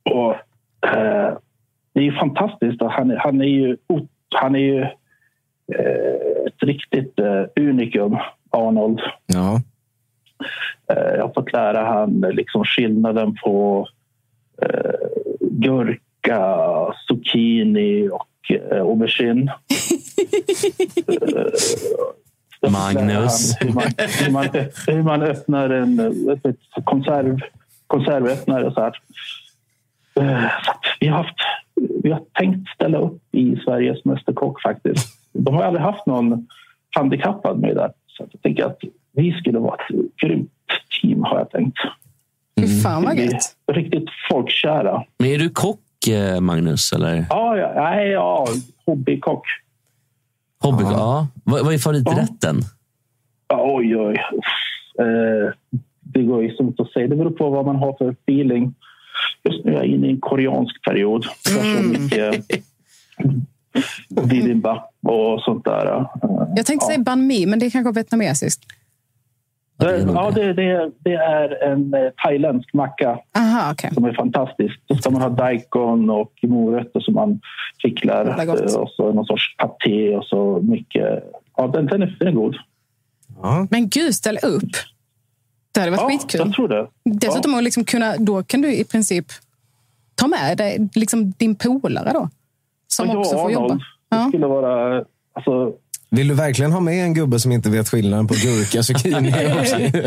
Och, 0.03 0.31
eh, 0.91 1.37
det 1.93 2.01
är 2.01 2.05
ju 2.05 2.13
fantastiskt. 2.13 2.83
Han, 2.83 3.11
är- 3.11 3.17
han 3.17 3.41
är 3.41 3.45
ju, 3.45 3.77
han 4.35 4.55
är 4.55 4.59
ju 4.59 4.81
eh, 5.73 6.47
ett 6.47 6.63
riktigt 6.63 7.19
eh, 7.19 7.45
unikum, 7.57 8.17
Arnold. 8.51 9.01
Ja. 9.27 9.61
Eh, 10.93 11.15
jag 11.17 11.23
har 11.27 11.33
fått 11.35 11.53
lära 11.53 11.85
han 11.85 12.25
eh, 12.25 12.31
liksom 12.33 12.65
skillnaden 12.65 13.37
på 13.45 13.87
eh, 14.63 14.91
gurka, 16.23 16.95
zucchini 17.09 18.09
och 18.09 18.51
eh, 18.51 18.81
aubergine. 18.81 19.53
Eh, 22.63 22.71
Magnus. 22.73 23.57
Hur 23.61 23.73
man, 23.73 23.85
hur, 23.99 24.33
man, 24.33 24.49
hur 24.87 25.03
man 25.03 25.23
öppnar 25.23 25.71
en 25.71 26.01
eh, 26.01 26.51
ett 26.51 26.85
konserv, 26.85 27.39
konservöppnare 27.87 28.73
så 28.73 28.81
här. 28.81 28.93
Eh, 30.15 30.51
så 30.65 30.73
Vi 31.01 31.07
har, 31.07 31.17
haft, 31.17 31.37
vi 32.03 32.11
har 32.11 32.23
tänkt 32.33 32.69
ställa 32.75 32.99
upp 32.99 33.23
i 33.33 33.57
Sveriges 33.65 34.05
Mästerkock 34.05 34.63
faktiskt. 34.63 35.09
De 35.33 35.55
har 35.55 35.63
aldrig 35.63 35.83
haft 35.83 36.07
någon 36.07 36.47
handikappad 36.91 37.61
med 37.61 37.77
där. 37.77 37.93
Så 38.07 38.27
jag 38.33 38.43
tänker 38.43 38.65
att 38.65 38.79
vi 39.13 39.33
skulle 39.33 39.59
vara 39.59 39.75
ett 39.75 39.97
grymt 40.23 40.51
team 41.03 41.25
har 41.25 41.39
jag 41.39 41.51
tänkt. 41.51 41.79
Fy 42.61 42.81
fan 42.83 43.03
vad 43.03 43.19
gött. 43.19 43.57
Riktigt 43.73 44.09
folkkära. 44.31 45.05
Men 45.19 45.29
är 45.29 45.39
du 45.39 45.51
kock, 45.51 45.79
eh, 45.79 45.90
Magnus? 46.41 46.93
Eller? 46.93 47.27
Ja, 47.31 47.57
ja, 47.57 47.73
nej, 47.77 48.09
ja 48.09 48.47
hobbykock. 48.87 49.43
Hobby? 50.63 50.83
Ja. 50.85 51.27
Vad, 51.45 51.65
vad 51.65 51.75
är 51.75 51.79
favoriträtten? 51.79 52.61
Ja, 53.49 53.75
Oj, 53.77 53.97
oj. 53.97 54.15
Eh, 54.99 55.53
det 56.01 56.23
går 56.23 56.43
ju 56.43 56.57
inte 56.57 56.83
att 56.83 56.93
säga. 56.93 57.07
Det 57.09 57.17
beror 57.17 57.31
på 57.31 57.51
vad 57.51 57.67
man 57.67 57.77
har 57.77 57.93
för 57.99 58.11
feeling. 58.11 58.75
Just 59.45 59.65
nu 59.65 59.71
är 59.73 59.77
jag 59.77 59.87
inne 59.87 60.07
i 60.07 60.11
en 60.11 60.21
koreansk 60.21 60.85
period. 60.85 61.27
Jag 61.55 61.65
kör 61.65 61.83
mycket 61.83 62.47
bibimbap 64.31 64.91
och 65.03 65.43
sånt 65.43 65.65
där. 65.65 65.87
Eh, 65.97 66.07
Jag 66.57 66.67
tänkte 66.67 66.87
säga 66.87 66.99
banh 66.99 67.27
mi, 67.27 67.47
men 67.47 67.59
det 67.59 67.67
är 67.67 67.71
kanske 67.71 67.93
vietnamesiskt. 67.93 68.63
Ja, 69.81 70.31
det, 70.35 70.53
det, 70.53 70.91
det 70.99 71.15
är 71.15 71.63
en 71.73 71.95
eh, 71.95 72.01
thailändsk 72.25 72.75
macka 72.75 73.19
Aha, 73.39 73.73
okej. 73.73 73.91
som 73.95 74.05
är 74.05 74.13
fantastisk. 74.13 74.81
Då 74.87 74.95
ska 74.95 75.11
man 75.11 75.23
ha 75.23 75.29
daikon 75.29 76.11
och 76.11 76.33
morötter 76.43 77.01
som 77.01 77.15
man 77.15 77.41
ficklar. 77.83 78.49
Och 78.81 78.91
så 78.91 79.13
någon 79.13 79.27
sorts 79.27 79.57
paté 79.57 80.17
och 80.17 80.25
så 80.25 80.61
mycket. 80.63 81.25
Ja, 81.57 81.67
den, 81.67 81.87
den, 81.87 82.03
är, 82.03 82.17
den 82.19 82.29
är 82.29 82.33
god. 82.33 82.57
Men 83.71 83.89
gud, 83.89 84.15
ställ 84.15 84.39
upp. 84.43 84.71
Det 85.73 85.81
hade 85.81 85.91
varit 85.91 86.01
Ja, 86.01 86.09
skitkul. 86.09 86.41
jag 86.45 86.53
tror 86.53 86.69
det. 86.69 86.87
Dessutom 87.05 87.55
att 87.55 87.65
liksom 87.65 87.85
kunna, 87.85 88.17
då 88.17 88.43
kan 88.43 88.61
du 88.61 88.75
i 88.75 88.85
princip 88.85 89.27
ta 90.15 90.27
med 90.27 90.57
dig 90.59 90.89
liksom 90.95 91.31
din 91.31 91.55
polare 91.55 92.11
då. 92.13 92.29
Som 92.87 93.09
Ja, 93.09 93.19
också 93.19 93.39
får 93.39 93.53
jobba. 93.53 93.65
Arnold. 93.65 93.83
Det 94.11 94.29
skulle 94.29 94.47
vara... 94.47 95.05
Alltså, 95.33 95.73
Vill 96.11 96.29
du 96.29 96.35
verkligen 96.35 96.73
ha 96.73 96.81
med 96.81 97.05
en 97.05 97.15
gubbe 97.15 97.39
som 97.41 97.53
inte 97.53 97.71
vet 97.71 97.89
skillnaden 97.89 98.27
på 98.27 98.35
gurka, 98.35 98.83
zucchini 98.89 99.31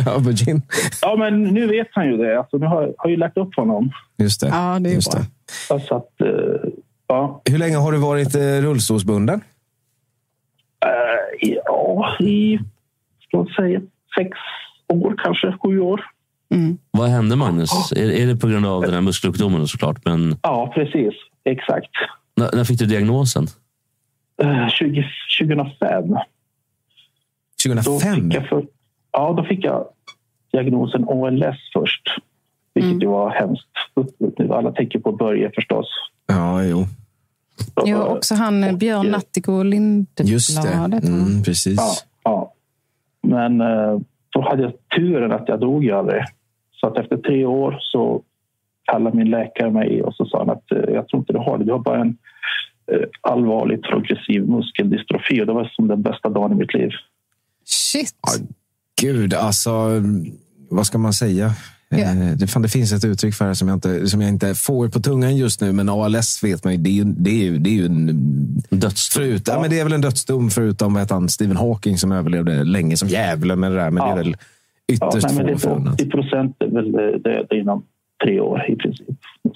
och 0.06 0.14
aubergine? 0.14 0.62
ja, 1.02 1.16
men 1.16 1.44
nu 1.44 1.68
vet 1.68 1.88
han 1.92 2.08
ju 2.08 2.18
det. 2.18 2.40
Alltså, 2.40 2.58
nu 2.58 2.66
har 2.66 2.94
har 2.98 3.10
ju 3.10 3.18
lärt 3.18 3.38
upp 3.38 3.56
honom. 3.56 3.92
Just 4.18 4.42
det. 4.42 4.48
Ja, 4.48 4.80
det 4.80 4.90
är 4.90 4.94
Just 4.94 5.12
bra. 5.12 5.22
det. 5.70 5.80
Så 5.88 5.96
att, 5.96 6.22
eh, 6.22 6.70
ja. 7.08 7.42
Hur 7.50 7.58
länge 7.58 7.78
har 7.78 7.92
du 7.92 7.98
varit 7.98 8.36
eh, 8.36 8.40
rullstolsbunden? 8.42 9.42
Eh, 10.86 11.50
ja, 11.66 12.16
i 12.20 12.60
ska 13.28 13.46
säga, 13.56 13.82
sex 14.18 14.30
år 14.94 15.16
kanske, 15.24 15.58
sju 15.64 15.80
år. 15.80 16.02
Vad 16.92 17.10
hände, 17.10 17.36
Magnus? 17.36 17.92
Är, 17.92 18.12
är 18.12 18.28
det 18.28 18.36
på 18.36 18.48
grund 18.48 18.66
av 18.66 18.82
den 18.82 18.94
här 18.94 19.02
muskelsjukdomen 19.02 19.68
såklart? 19.68 20.06
Men 20.06 20.38
Ja, 20.42 20.72
precis. 20.76 21.14
Exakt. 21.46 21.90
när, 22.36 22.50
när 22.56 22.64
fick 22.64 22.80
du 22.80 22.86
diagnosen? 22.86 23.48
Eh, 24.42 24.68
20, 24.68 25.06
2005. 25.40 26.08
Då 26.08 26.20
2005? 27.64 28.16
fick 28.16 28.34
jag 28.34 28.48
för, 28.48 28.66
ja, 29.12 29.34
då 29.38 29.44
fick 29.44 29.66
jag 29.66 29.88
diagnosen 30.52 31.10
ALS 31.10 31.58
först. 31.74 32.10
Vilket 32.74 33.04
ju 33.04 33.08
var 33.08 33.30
hemskt. 33.30 33.68
Alla 34.52 34.72
tänker 34.72 35.00
på 35.00 35.12
Börje 35.12 35.52
förstås. 35.56 35.88
Ja, 36.28 36.64
jo. 36.64 36.86
Jo, 37.86 37.98
också 37.98 38.36
han 38.36 38.64
eh, 38.64 38.76
Björn 38.76 39.08
Natthiko 39.08 39.64
Lindeblad. 39.64 40.28
Just 40.28 40.62
det. 40.62 40.70
Mm, 41.08 41.44
precis. 41.44 41.78
Ja, 41.78 41.94
ja. 42.24 42.54
Men 43.22 43.62
eh, 43.62 44.00
då 44.30 44.42
hade 44.42 44.64
jag 44.64 44.74
turen 44.96 45.32
att 45.32 45.48
jag 45.48 45.60
dog 45.60 45.90
aldrig. 45.90 46.24
Så 46.72 46.88
att 46.88 46.98
efter 46.98 47.18
tre 47.18 47.46
år 47.46 47.78
så 47.80 48.22
kallade 48.84 49.18
min 49.18 49.30
läkare 49.30 49.72
mig 49.72 50.04
och 50.04 50.16
så 50.16 50.26
sa 50.26 50.40
han 50.40 50.50
att 50.50 50.72
eh, 50.72 50.94
jag 50.94 51.08
tror 51.08 51.20
inte 51.20 51.34
du 51.34 51.40
har 51.40 51.58
det. 51.58 51.64
Du 51.64 51.72
har 51.72 51.80
bara 51.80 52.02
en 52.02 52.08
eh, 52.08 52.16
allvarlig 53.22 53.84
progressiv 53.84 54.48
muskeldystrofi. 54.48 55.42
Och 55.42 55.46
det 55.46 55.54
var 55.54 55.72
som 55.76 55.88
den 55.88 56.02
bästa 56.02 56.30
dagen 56.30 56.52
i 56.52 56.56
mitt 56.56 56.74
liv. 56.74 56.90
Shit. 57.66 58.14
Gud, 59.02 59.34
alltså, 59.34 59.72
vad 60.70 60.86
ska 60.86 60.98
man 60.98 61.14
säga? 61.14 61.46
Eh, 61.92 62.36
Det, 62.38 62.48
fan, 62.48 62.62
det 62.62 62.70
finns 62.70 62.94
ett 62.94 63.06
uttryck 63.06 63.34
för 63.36 63.48
det 63.48 63.56
som 63.56 63.68
jag, 63.68 63.76
inte, 63.76 64.08
som 64.08 64.22
jag 64.22 64.30
inte 64.30 64.56
får 64.56 64.90
på 64.90 65.00
tungan 65.00 65.38
just 65.38 65.62
nu, 65.62 65.72
men 65.72 65.90
ALS 65.90 66.44
vet 66.44 66.64
man 66.64 66.74
ju. 66.74 66.80
Det 66.80 66.90
är 66.90 66.94
ju, 66.94 67.04
det 67.04 67.30
är 67.30 67.44
ju, 67.44 67.58
det 67.58 67.70
är 67.70 67.74
ju 67.74 67.86
en 67.86 68.06
dödsdom. 68.70 69.24
Förut, 69.24 69.44
ja. 69.46 69.62
men 69.62 69.70
det 69.70 69.80
är 69.80 69.84
väl 69.84 69.94
en 69.94 70.02
dödsdom 70.02 70.50
förutom 70.50 70.94
vet 70.94 71.10
han, 71.10 71.30
Stephen 71.30 71.58
Hawking 71.58 71.98
som 71.98 72.12
överlevde 72.12 72.64
länge 72.64 72.98
som 72.98 73.08
djävulen 73.08 73.60
med 73.60 73.72
det 73.72 73.78
där. 73.78 73.92
Men 73.92 74.04
det 74.04 74.12
är 74.12 74.16
väl 74.16 74.36
ytterst 74.92 75.28
nej, 75.28 75.36
men 75.36 75.46
det 75.46 75.58
få 75.58 75.70
är 75.70 75.72
förunnat. 75.72 75.94
80 75.94 76.10
procent 76.10 76.56
är 76.60 76.68
väl 76.68 76.96
eh, 76.96 77.20
döda 77.20 77.56
inom 77.56 77.84
tre 78.24 78.40
år 78.40 78.66
i 78.70 78.76
princip. 78.76 79.08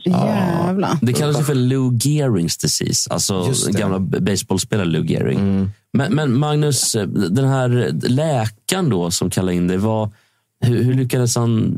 Jävlar. 0.05 0.89
Det 1.01 1.13
kallas 1.13 1.47
för 1.47 1.55
Lou 1.55 1.97
Gehrings 1.97 2.57
disease. 2.57 3.13
Alltså 3.13 3.45
gamla 3.79 3.99
baseballspelare 3.99 4.85
Lou 4.85 5.03
Gehring. 5.03 5.69
Men, 5.93 6.15
men 6.15 6.39
Magnus, 6.39 6.91
den 7.29 7.47
här 7.47 7.91
läkaren 8.09 8.89
då 8.89 9.11
som 9.11 9.29
kallade 9.29 9.57
in 9.57 9.67
dig, 9.67 9.77
hur, 9.77 10.83
hur 10.83 10.93
lyckades 10.93 11.35
han 11.35 11.77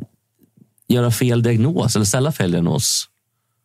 göra 0.88 1.12
fel 1.12 1.44
diagnos 1.44 1.96
eller 1.96 2.06
ställa 2.06 2.32
fel 2.32 2.52
diagnos? 2.52 3.10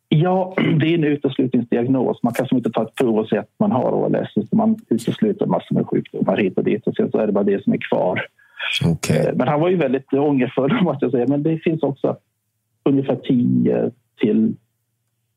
Ja, 0.09 0.53
det 0.79 0.87
är 0.87 0.93
en 0.93 1.03
uteslutningsdiagnos. 1.03 2.23
Man 2.23 2.33
kan 2.33 2.47
som 2.47 2.57
inte 2.57 2.69
ta 2.69 2.83
ett 2.83 2.95
prov 2.95 3.19
och 3.19 3.27
säga 3.27 3.41
att 3.41 3.51
man 3.59 3.71
har 3.71 4.05
ALS. 4.05 4.51
Man 4.51 4.75
utesluter 4.89 5.45
massor 5.45 5.75
med 5.75 5.87
sjukdomar 5.87 6.37
hit 6.37 6.57
och 6.57 6.63
dit 6.63 6.87
och 6.87 6.95
sen 6.95 7.11
så 7.11 7.17
är 7.17 7.27
det 7.27 7.33
bara 7.33 7.43
det 7.43 7.63
som 7.63 7.73
är 7.73 7.79
kvar. 7.89 8.25
Okay. 8.85 9.33
Men 9.35 9.47
han 9.47 9.59
var 9.59 9.69
ju 9.69 9.75
väldigt 9.75 10.13
ångerfull 10.13 10.73
måste 10.83 11.05
jag 11.05 11.11
säga. 11.11 11.25
Men 11.27 11.43
det 11.43 11.57
finns 11.57 11.83
också 11.83 12.17
ungefär 12.85 13.15
10 13.15 13.91
till 14.21 14.55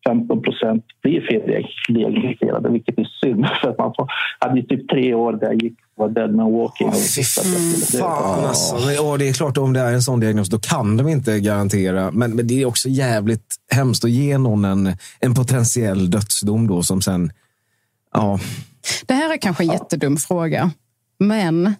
15 0.09 0.42
procent 0.42 0.84
blir 1.03 1.20
feldiagnostiserade, 1.20 2.70
vilket 2.70 2.99
är 2.99 3.09
synd. 3.24 3.46
För 3.62 3.70
att 3.70 3.78
man 3.78 3.92
får, 3.96 4.11
hade 4.38 4.61
ju 4.61 4.66
typ 4.66 4.88
tre 4.88 5.14
år 5.14 5.32
där 5.32 5.46
jag 5.46 5.62
gick 5.62 5.78
och 5.96 6.05
var 6.05 6.09
dead 6.09 6.34
man 6.34 6.53
walking. 6.53 6.92
Skulle 6.92 7.49
dö. 7.92 7.99
Fan 7.99 8.44
alltså. 8.44 8.76
Ja, 8.90 9.16
det 9.16 9.28
är 9.28 9.32
klart, 9.32 9.59
om 9.59 9.72
det 9.72 9.80
är 9.80 9.92
en 9.92 10.03
sån 10.03 10.20
diagnos, 10.20 10.49
då 10.49 10.59
kan 10.59 10.96
de 10.96 11.09
inte 11.09 11.40
garantera. 11.40 12.11
Men, 12.11 12.36
men 12.36 12.46
det 12.46 12.62
är 12.62 12.66
också 12.66 12.88
jävligt 12.88 13.57
hemskt 13.72 14.05
att 14.05 14.11
ge 14.11 14.38
någon 14.38 14.64
en, 14.64 14.96
en 15.20 15.34
potentiell 15.34 16.11
dödsdom 16.11 16.66
då 16.66 16.82
som 16.82 17.01
sen... 17.01 17.32
Ja. 18.12 18.38
Det 19.07 19.14
här 19.14 19.32
är 19.32 19.36
kanske 19.36 19.64
en 19.64 19.70
jättedum 19.70 20.16
fråga, 20.16 20.70
men 21.18 21.74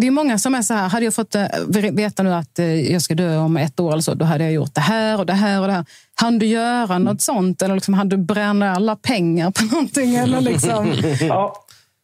det 0.00 0.06
är 0.06 0.10
många 0.10 0.38
som 0.38 0.54
är 0.54 0.62
så 0.62 0.74
här, 0.74 0.88
hade 0.88 1.04
jag 1.04 1.14
fått 1.14 1.34
eh, 1.34 1.46
veta 1.92 2.22
nu 2.22 2.34
att 2.34 2.58
eh, 2.58 2.92
jag 2.92 3.02
ska 3.02 3.14
dö 3.14 3.36
om 3.36 3.56
ett 3.56 3.80
år 3.80 3.92
eller 3.92 4.00
så, 4.00 4.14
då 4.14 4.24
hade 4.24 4.44
jag 4.44 4.52
gjort 4.52 4.74
det 4.74 4.80
här 4.80 5.18
och 5.18 5.26
det 5.26 5.32
här 5.32 5.60
och 5.60 5.66
det 5.66 5.72
här. 5.72 5.84
Han 6.20 6.38
du 6.38 6.46
göra 6.46 6.98
något 6.98 7.20
sånt 7.20 7.62
eller 7.62 7.74
liksom, 7.74 7.94
han 7.94 8.08
du 8.08 8.16
bränna 8.16 8.70
alla 8.70 8.96
pengar 8.96 9.50
på 9.50 9.64
någonting? 9.74 10.14
Eller 10.14 10.40
liksom... 10.40 10.92
ja, 11.28 11.54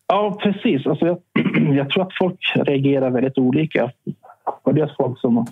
ja, 0.08 0.38
precis. 0.42 0.86
Alltså 0.86 1.06
jag, 1.06 1.18
jag 1.76 1.90
tror 1.90 2.02
att 2.02 2.18
folk 2.18 2.38
reagerar 2.54 3.10
väldigt 3.10 3.38
olika. 3.38 3.90
Och 4.62 4.74
det 4.74 4.80
är 4.80 4.94
folk 4.96 5.20
som 5.20 5.46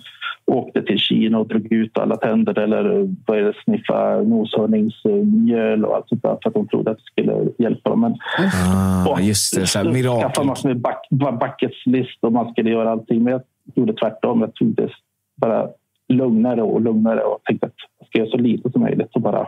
åkte 0.45 0.81
till 0.81 0.97
Kina 0.97 1.39
och 1.39 1.47
drog 1.47 1.71
ut 1.71 1.97
alla 1.97 2.17
tänder 2.17 2.59
eller 2.59 3.03
började 3.03 3.53
sniffa 3.63 4.21
noshörningsmjöl 4.21 5.85
och 5.85 5.95
allt 5.95 6.09
sånt 6.09 6.21
där 6.23 6.37
för 6.43 6.49
att 6.49 6.53
de 6.53 6.67
trodde 6.67 6.91
att 6.91 6.97
det 6.97 7.03
skulle 7.03 7.47
hjälpa 7.57 7.89
dem. 7.89 8.01
Men, 8.01 8.15
Ah, 9.07 9.19
just 9.19 9.55
det, 9.55 9.67
så 9.67 9.79
här, 9.79 9.91
mirakel. 9.91 10.29
Skaffa 10.29 10.43
massor 10.43 10.69
med 10.69 10.79
back, 10.81 11.07
buckets 11.09 11.85
list 11.85 12.17
och 12.21 12.31
man 12.33 12.51
skulle 12.51 12.69
göra 12.69 12.91
allting. 12.91 13.23
Men 13.23 13.31
jag 13.33 13.41
gjorde 13.75 13.93
tvärtom. 13.93 14.41
Jag 14.41 14.53
tog 14.55 14.75
det 14.75 14.89
bara 15.37 15.67
lugnare 16.09 16.61
och 16.61 16.81
lugnare 16.81 17.19
och 17.21 17.39
tänkte 17.43 17.65
att 17.67 17.73
jag 17.99 18.07
ska 18.07 18.19
göra 18.19 18.29
så 18.29 18.37
lite 18.37 18.71
som 18.71 18.81
möjligt 18.81 19.09
och 19.13 19.21
bara 19.21 19.47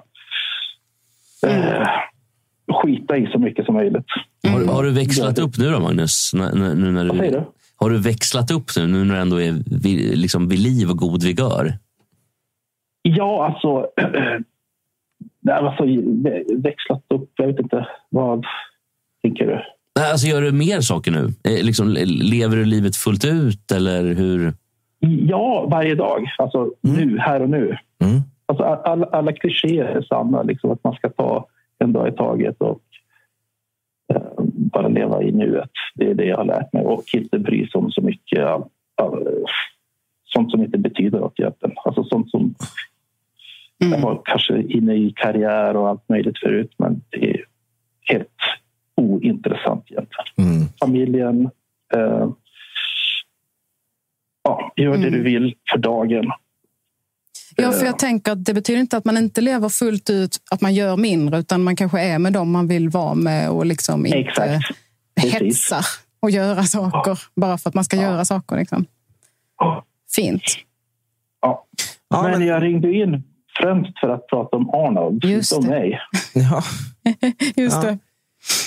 eh, 1.48 1.88
skita 2.82 3.18
i 3.18 3.28
så 3.32 3.40
mycket 3.40 3.66
som 3.66 3.76
möjligt. 3.76 4.06
Har, 4.48 4.60
du- 4.60 4.66
har 4.68 4.84
du 4.84 4.92
växlat 4.92 5.40
upp 5.40 5.58
nu 5.58 5.70
då, 5.72 5.80
Magnus? 5.80 6.32
När, 6.34 6.56
när, 6.56 6.76
nu 6.76 6.92
när 6.92 7.06
Vad 7.06 7.18
säger 7.18 7.32
du? 7.32 7.44
Har 7.76 7.90
du 7.90 7.98
växlat 8.02 8.52
upp 8.52 8.66
nu, 8.78 8.88
nu 8.88 9.04
när 9.04 9.16
du 9.16 9.22
ändå 9.22 9.42
är 9.42 9.52
vid, 9.84 10.18
liksom 10.18 10.48
vid 10.48 10.60
liv 10.60 10.90
och 10.90 10.98
god 10.98 11.24
vigör? 11.24 11.74
Ja, 13.02 13.46
alltså... 13.46 13.88
Nej, 15.42 15.56
alltså 15.56 15.84
växlat 16.58 17.04
upp, 17.10 17.32
jag 17.36 17.48
vet 17.48 17.60
inte. 17.60 17.88
Vad 18.10 18.46
tänker 19.22 19.46
du? 19.48 19.62
Nej, 20.00 20.12
Alltså, 20.12 20.28
gör 20.28 20.42
du 20.42 20.52
mer 20.52 20.82
saker 20.82 21.12
nu? 21.12 21.26
Eh, 21.44 21.66
Liksom, 21.66 21.90
lever 22.06 22.56
du 22.58 22.66
livet 22.66 22.96
fullt 22.96 23.26
ut 23.26 23.72
eller 23.72 24.04
hur? 24.14 24.54
Ja, 25.00 25.68
varje 25.72 25.96
dag. 25.96 26.26
Alltså 26.38 26.72
nu, 26.82 27.18
här 27.20 27.42
och 27.42 27.50
nu. 27.50 27.78
Alltså, 28.46 28.64
all- 28.64 28.84
alla, 28.86 29.06
alla 29.06 29.34
klichéer 29.34 29.86
är 29.86 30.02
sanna. 30.02 30.44
Liksom, 30.44 30.72
att 30.72 30.84
man 30.84 30.94
ska 30.96 31.10
ta 31.10 31.48
en 31.80 31.94
dag 31.94 32.08
i 32.08 32.12
taget 32.12 32.56
och 32.62 32.80
bara 34.48 34.88
leva 34.88 35.24
i 35.24 35.32
nuet. 35.32 35.72
Det 35.96 36.10
är 36.10 36.14
det 36.14 36.26
jag 36.26 36.38
har 36.38 36.46
lärt 36.46 36.74
mig. 36.74 36.86
Och 36.86 37.04
inte 37.14 37.40
bry 37.40 37.68
sig 37.68 37.80
om 37.80 37.92
så 37.92 38.02
mycket 38.02 38.40
eh, 38.40 38.64
sånt 40.24 40.52
som 40.52 40.64
inte 40.64 40.78
betyder 40.78 41.20
något 41.20 41.40
egentligen. 41.40 41.76
Alltså 41.86 42.04
sånt 42.04 42.30
som... 42.30 42.56
Jag 43.78 44.02
var 44.02 44.22
kanske 44.26 44.62
inne 44.62 44.96
i 44.96 45.14
karriär 45.16 45.76
och 45.76 45.90
allt 45.90 46.10
möjligt 46.10 46.40
förut, 46.40 46.74
men 46.78 47.02
det 47.10 47.30
är 47.30 47.46
helt 48.02 48.30
ointressant 48.96 49.92
egentligen. 49.92 50.70
Familjen. 50.80 51.50
Eh, 51.96 52.30
ja, 54.44 54.72
gör 54.76 54.98
det 54.98 55.10
du 55.10 55.22
vill 55.24 55.56
för 55.72 55.78
dagen. 55.78 56.32
Ja, 57.56 57.72
för 57.72 57.86
jag 57.86 58.00
tänker 58.00 58.32
att 58.32 58.46
det 58.46 58.54
betyder 58.54 58.80
inte 58.80 58.98
att 58.98 59.06
man 59.06 59.18
inte 59.18 59.42
lever 59.42 59.70
fullt 59.70 60.10
ut, 60.10 60.38
att 60.52 60.62
man 60.62 60.74
gör 60.74 60.98
mindre, 60.98 61.40
utan 61.40 61.64
man 61.64 61.76
kanske 61.76 62.02
är 62.02 62.20
med 62.20 62.34
dem 62.34 62.52
man 62.52 62.68
vill 62.68 62.90
vara 62.90 63.14
med 63.14 63.50
och 63.50 63.66
liksom 63.66 64.06
inte 64.06 64.18
Exakt. 64.18 64.66
Hetsar 65.22 65.86
och 66.20 66.32
göra 66.32 66.64
saker 66.64 67.20
bara 67.36 67.58
för 67.58 67.70
att 67.70 67.74
man 67.74 67.84
ska 67.84 67.98
göra 67.98 68.26
saker. 68.26 68.56
Liksom. 68.58 68.86
Fint. 70.16 70.42
Ja. 71.42 71.66
men, 72.10 72.46
jag 72.48 72.64
ringde 72.64 72.94
in 72.94 73.24
främst 73.60 74.00
för 74.00 74.10
att 74.10 74.28
prata 74.28 74.58
om 74.58 74.70
Arnold, 74.70 75.24
Just 75.24 75.54
inte 75.54 75.68
om 75.68 75.74
mig. 75.74 76.00
Ja. 76.34 76.64
Just 77.56 77.76
Ja. 77.76 77.82
det. 77.82 77.98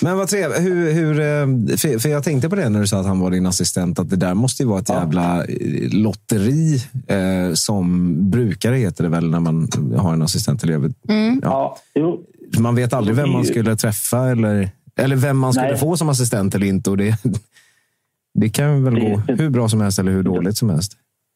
Men 0.02 0.18
vad 0.18 0.28
trevligt. 0.28 0.60
Hur, 0.60 0.92
hur, 0.92 1.20
eh, 1.20 1.76
för, 1.98 2.08
jag 2.08 2.24
tänkte 2.24 2.48
på 2.48 2.56
det 2.56 2.68
när 2.68 2.80
du 2.80 2.86
sa 2.86 3.00
att 3.00 3.06
han 3.06 3.20
var 3.20 3.30
din 3.30 3.46
assistent, 3.46 3.98
att 3.98 4.10
det 4.10 4.16
där 4.16 4.34
måste 4.34 4.62
ju 4.62 4.68
vara 4.68 4.78
ett 4.80 4.88
jävla 4.88 5.44
eh, 5.44 5.88
lotteri 5.92 6.76
eh, 7.08 7.52
som 7.54 8.14
brukare 8.30 8.76
heter 8.76 9.04
det 9.04 9.10
väl 9.10 9.30
när 9.30 9.40
man 9.40 9.68
har 9.96 10.12
en 10.12 10.22
assistent. 10.22 10.62
Eller, 10.62 10.74
Mm. 11.08 11.40
ja. 11.42 11.78
Man 12.58 12.74
vet 12.74 12.92
aldrig 12.92 13.16
vem 13.16 13.30
man 13.32 13.44
skulle 13.44 13.76
träffa 13.76 14.18
eller, 14.30 14.68
eller 14.96 15.16
vem 15.16 15.38
man 15.38 15.52
skulle 15.52 15.68
Nej. 15.68 15.78
få 15.78 15.96
som 15.96 16.08
assistent 16.08 16.54
eller 16.54 16.66
inte. 16.66 16.90
Och 16.90 16.96
det, 16.96 17.14
det 18.34 18.48
kan 18.48 18.84
väl 18.84 19.00
gå 19.00 19.16
hur 19.28 19.50
bra 19.50 19.68
som 19.68 19.80
helst 19.80 19.98
eller 19.98 20.12
hur 20.12 20.22
dåligt 20.22 20.56
som 20.56 20.70
helst. 20.70 20.92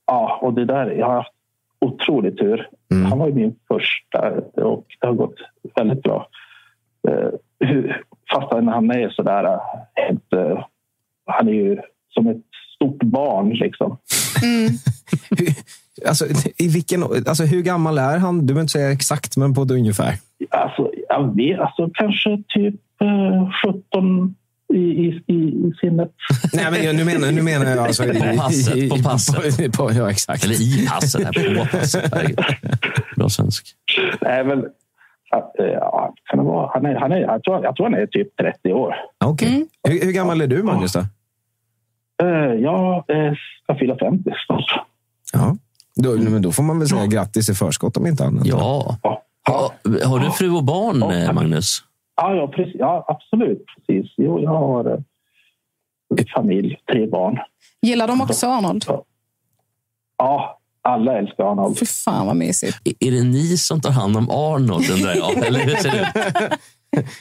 Ja, 0.06 0.38
och 0.42 0.54
det 0.54 0.64
där, 0.64 0.90
jag 0.90 1.06
har 1.06 1.14
haft 1.14 1.32
otrolig 1.80 2.38
tur. 2.38 2.68
Han 3.08 3.18
var 3.18 3.28
ju 3.28 3.34
min 3.34 3.54
första 3.68 4.30
och 4.64 4.86
det 5.00 5.06
har 5.06 5.14
gått 5.14 5.34
väldigt 5.76 6.02
bra. 6.02 6.28
Eh, 7.08 7.68
hur- 7.68 8.02
Fast 8.34 8.52
han 8.52 8.90
är 8.90 9.08
sådär 9.10 9.44
eh, 9.44 9.60
helt... 9.94 10.32
eh, 10.32 10.64
Han 11.26 11.48
är 11.48 11.52
ju 11.52 11.78
som 12.14 12.26
ett 12.26 12.36
stort 12.76 13.02
barn 13.02 13.48
liksom. 13.48 13.98
Alltså, 16.08 16.26
i 16.58 16.68
vilken, 16.68 17.02
alltså, 17.26 17.44
hur 17.44 17.62
gammal 17.62 17.98
är 17.98 18.18
han? 18.18 18.38
Du 18.40 18.46
behöver 18.46 18.60
inte 18.60 18.72
säga 18.72 18.92
exakt, 18.92 19.36
men 19.36 19.54
på 19.54 19.62
ett 19.62 19.70
ungefär. 19.70 20.14
Alltså, 20.50 20.90
jag 21.08 21.36
vet, 21.36 21.60
alltså 21.60 21.90
kanske 21.94 22.42
typ 22.48 22.74
eh, 23.00 23.50
17 23.92 24.34
i, 24.74 24.76
i, 24.78 25.22
i, 25.26 25.72
sinnet. 25.80 26.12
Nej, 26.52 26.66
men 26.70 26.84
jag- 26.84 26.96
nu 26.96 27.04
menar, 27.04 27.30
nu 27.32 27.42
menar 27.42 27.66
jag 27.66 27.78
alltså... 27.78 28.04
i- 28.12 28.20
På 28.20 28.36
passet, 28.36 28.76
i- 28.76 28.88
på 28.90 28.96
passet. 28.96 29.72
På, 29.76 29.92
ja, 29.92 30.10
exakt. 30.10 30.44
Eller 30.44 30.54
i 30.62 30.86
passet, 30.90 31.24
här, 31.24 31.54
på 31.64 31.76
passet. 31.78 32.12
Bra 33.16 33.28
svensk. 33.28 33.66
Nej, 34.20 34.44
väl, 34.44 34.64
att, 35.36 35.58
eh, 35.58 35.66
ja, 35.66 36.14
kan 36.24 36.38
det 36.38 36.44
vara? 36.44 36.70
Han 36.74 36.86
är, 36.86 36.94
han 36.94 37.12
är, 37.12 37.20
jag, 37.20 37.44
tror, 37.44 37.64
jag 37.64 37.76
tror 37.76 37.86
han 37.90 37.94
är 37.94 38.06
typ 38.06 38.36
30 38.36 38.72
år. 38.72 38.94
Okej. 39.24 39.66
Hur, 39.88 40.04
hur 40.04 40.12
gammal 40.12 40.40
är 40.40 40.46
du, 40.46 40.62
Magnus? 40.62 40.92
Då? 40.92 41.00
Eh, 42.22 42.54
jag 42.54 42.94
eh, 43.10 43.32
ska 43.62 43.74
fylla 43.74 43.96
50 43.98 44.30
snart. 44.46 44.84
Ja. 45.32 45.56
Då, 45.96 46.30
men 46.30 46.42
då 46.42 46.52
får 46.52 46.62
man 46.62 46.78
väl 46.78 46.88
säga 46.88 47.06
grattis 47.06 47.48
i 47.48 47.54
förskott 47.54 47.96
om 47.96 48.06
inte 48.06 48.24
annat. 48.24 48.46
Ja. 48.46 48.96
Ha, 49.48 49.72
har 50.04 50.18
du 50.18 50.30
fru 50.30 50.50
och 50.50 50.64
barn, 50.64 51.02
eh, 51.02 51.32
Magnus? 51.32 51.82
Ja, 52.16 52.34
ja, 52.34 52.48
precis, 52.48 52.74
ja 52.78 53.04
absolut. 53.08 53.64
Precis. 53.66 54.12
Jo, 54.16 54.40
jag 54.40 54.50
har 54.50 55.02
familj, 56.34 56.76
tre 56.92 57.06
barn. 57.06 57.38
Gillar 57.82 58.08
de 58.08 58.20
också 58.20 58.46
Arnold? 58.46 58.84
Ja, 60.16 60.58
alla 60.88 61.18
älskar 61.18 61.52
Arnold. 61.52 61.78
Fy 61.78 61.86
fan 61.86 62.26
vad 62.26 62.36
mysigt. 62.36 62.78
Är 63.00 63.10
det 63.10 63.22
ni 63.22 63.56
som 63.58 63.80
tar 63.80 63.90
hand 63.90 64.16
om 64.16 64.30
Arnold, 64.30 64.90
undrar 64.90 65.14
jag? 65.14 65.38
Eller 65.46 65.60
hur 65.60 65.74
ser 65.76 65.90
det 65.90 66.12
ut? 66.46 66.52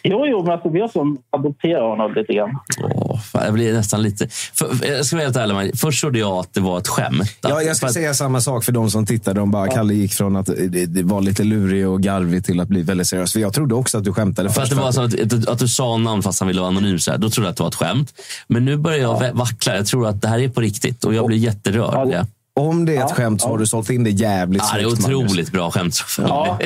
Jo, 0.03 0.25
jo, 0.27 0.43
men 0.43 0.51
alltså, 0.51 0.69
vi 0.69 0.81
har 0.81 0.87
som 0.87 1.17
adopterat 1.29 1.81
Arnold 1.81 2.15
lite 2.17 2.33
grann. 2.33 2.59
Åh, 2.95 3.19
fan, 3.19 3.41
jag 3.45 3.53
blir 3.53 3.73
nästan 3.73 4.01
lite... 4.03 4.27
För, 4.53 4.85
jag 4.87 5.05
ska 5.05 5.15
vara 5.15 5.23
helt 5.25 5.35
ärlig, 5.37 5.53
Magnus. 5.53 5.81
först 5.81 6.01
trodde 6.01 6.19
jag 6.19 6.31
att 6.31 6.53
det 6.53 6.59
var 6.59 6.77
ett 6.77 6.87
skämt. 6.87 7.37
Ja, 7.41 7.61
jag 7.61 7.75
ska 7.77 7.85
att- 7.85 7.93
säga 7.93 8.13
samma 8.13 8.41
sak 8.41 8.63
för 8.63 8.71
de 8.71 8.91
som 8.91 9.05
tittade. 9.05 9.39
De 9.39 9.51
bara, 9.51 9.67
Kalle 9.67 9.93
gick 9.93 10.13
från 10.13 10.35
att 10.35 10.45
det, 10.45 10.85
det 10.85 11.03
var 11.03 11.21
lite 11.21 11.43
lurig 11.43 11.87
och 11.87 12.01
garvig 12.01 12.45
till 12.45 12.59
att 12.59 12.67
bli 12.67 12.81
väldigt 12.83 13.07
seriös. 13.07 13.33
För 13.33 13.39
jag 13.39 13.53
trodde 13.53 13.75
också 13.75 13.97
att 13.97 14.03
du 14.03 14.13
skämtade 14.13 14.49
För 14.49 14.61
att 14.61 14.67
först. 14.69 14.77
det 14.77 14.83
var 14.83 14.91
så 14.91 15.01
att, 15.01 15.33
att, 15.33 15.47
att 15.49 15.59
du 15.59 15.67
sa 15.67 15.97
namn 15.97 16.23
fast 16.23 16.39
han 16.39 16.47
ville 16.47 16.61
vara 16.61 16.69
anonym. 16.71 16.99
Så 16.99 17.11
här, 17.11 17.17
då 17.17 17.29
trodde 17.29 17.47
jag 17.47 17.51
att 17.51 17.57
det 17.57 17.63
var 17.63 17.69
ett 17.69 17.75
skämt. 17.75 18.13
Men 18.47 18.65
nu 18.65 18.77
börjar 18.77 18.99
jag 18.99 19.21
vä- 19.21 19.33
vackla. 19.33 19.75
Jag 19.75 19.85
tror 19.85 20.07
att 20.07 20.21
det 20.21 20.27
här 20.27 20.39
är 20.39 20.49
på 20.49 20.61
riktigt 20.61 21.03
och 21.03 21.13
jag 21.13 21.25
blir 21.25 21.37
jätterörd. 21.37 22.09
Ja, 22.13 22.25
Om 22.53 22.85
det 22.85 22.95
är 22.95 23.05
ett 23.05 23.11
skämt 23.11 23.41
så 23.41 23.47
har 23.47 23.57
du 23.57 23.67
sålt 23.67 23.89
in 23.89 24.03
det 24.03 24.09
jävligt 24.09 24.61
Ja, 24.71 24.77
det 24.77 24.81
är 24.83 24.85
otroligt 24.87 25.29
Magnus. 25.29 25.51
bra 25.51 25.71
skämt. 25.71 25.95
Ja. 26.17 26.59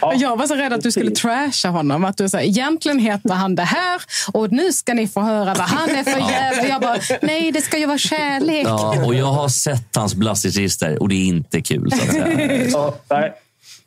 Och 0.00 0.14
Jag 0.16 0.36
var 0.36 0.46
så 0.46 0.54
rädd 0.54 0.72
att 0.72 0.82
du 0.82 0.90
skulle 0.92 1.10
trasha 1.10 1.68
honom. 1.68 2.04
Att 2.04 2.16
du 2.16 2.28
sa, 2.28 2.40
egentligen 2.40 2.98
heter 2.98 3.34
han 3.34 3.54
det 3.54 3.62
här 3.62 4.00
och 4.32 4.52
nu 4.52 4.72
ska 4.72 4.94
ni 4.94 5.08
få 5.08 5.20
höra 5.20 5.44
vad 5.44 5.56
han 5.68 5.90
är 5.90 6.02
för 6.04 6.30
jävel. 6.32 6.68
Jag 6.68 6.80
bara, 6.80 6.96
nej 7.22 7.52
det 7.52 7.60
ska 7.60 7.78
ju 7.78 7.86
vara 7.86 7.98
kärlek. 7.98 8.66
Ja, 8.66 9.04
och 9.06 9.14
jag 9.14 9.26
har 9.32 9.48
sett 9.48 9.96
hans 9.96 10.14
belastningsregister 10.14 11.02
och 11.02 11.08
det 11.08 11.14
är 11.14 11.26
inte 11.26 11.60
kul. 11.60 11.90
Så 11.92 12.02
att 12.02 12.10
säga. 12.10 12.66
Ja, 12.72 12.94
nej. 13.10 13.32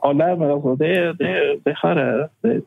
Ja, 0.02 0.14
nej, 0.16 0.38
men 0.38 0.52
alltså, 0.52 0.76
det, 0.76 1.14
det, 1.14 1.60
det 1.66 1.76
här 1.84 1.96
är, 1.96 2.30
det 2.42 2.48
är 2.48 2.62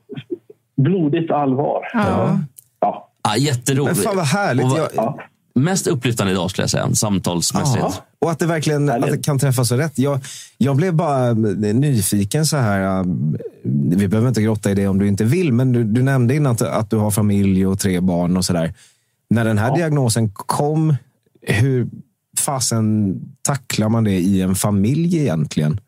blodigt 0.83 1.31
allvar. 1.31 1.91
Ja. 1.93 2.39
Ja. 2.81 3.09
Ja, 3.23 3.37
jätteroligt. 3.37 3.97
Men 3.97 4.05
fan 4.05 4.17
vad 4.17 4.27
härligt. 4.27 4.65
Och 4.65 4.79
vad- 4.95 5.21
Mest 5.55 5.87
upplyftande 5.87 6.33
idag 6.33 6.51
skulle 6.51 6.63
jag 6.63 6.71
säga, 6.71 6.95
samtalsmässigt. 6.95 8.03
Ja. 8.21 8.27
Och 8.27 8.31
att 8.31 8.39
det 8.39 8.47
verkligen 8.47 8.89
att 8.89 9.11
det 9.11 9.25
kan 9.25 9.39
träffa 9.39 9.65
så 9.65 9.77
rätt. 9.77 9.99
Jag, 9.99 10.21
jag 10.59 10.77
blev 10.77 10.95
bara 10.95 11.33
nyfiken 11.33 12.47
så 12.47 12.57
här. 12.57 13.01
äh, 13.01 13.05
vi 13.97 14.09
behöver 14.09 14.29
inte 14.29 14.43
grotta 14.43 14.71
i 14.71 14.75
det 14.75 14.89
om 14.89 14.99
du 14.99 15.09
inte 15.09 15.25
vill, 15.25 15.53
men 15.53 15.73
du, 15.73 15.85
du 15.85 16.03
nämnde 16.03 16.35
innan 16.35 16.53
att, 16.53 16.63
att 16.63 16.91
du 16.91 16.97
har 16.97 17.11
familj 17.11 17.67
och 17.67 17.79
tre 17.79 18.01
barn 18.01 18.37
och 18.37 18.45
sådär. 18.45 18.73
När 19.31 19.45
den 19.45 19.59
här 19.59 19.77
diagnosen 19.77 20.31
kom, 20.33 20.95
hur 21.43 21.87
fasen 22.47 23.21
tacklar 23.43 23.89
man 23.89 24.05
det 24.05 24.19
i 24.19 24.43
en 24.43 24.55
familj 24.55 25.19
egentligen? 25.19 25.81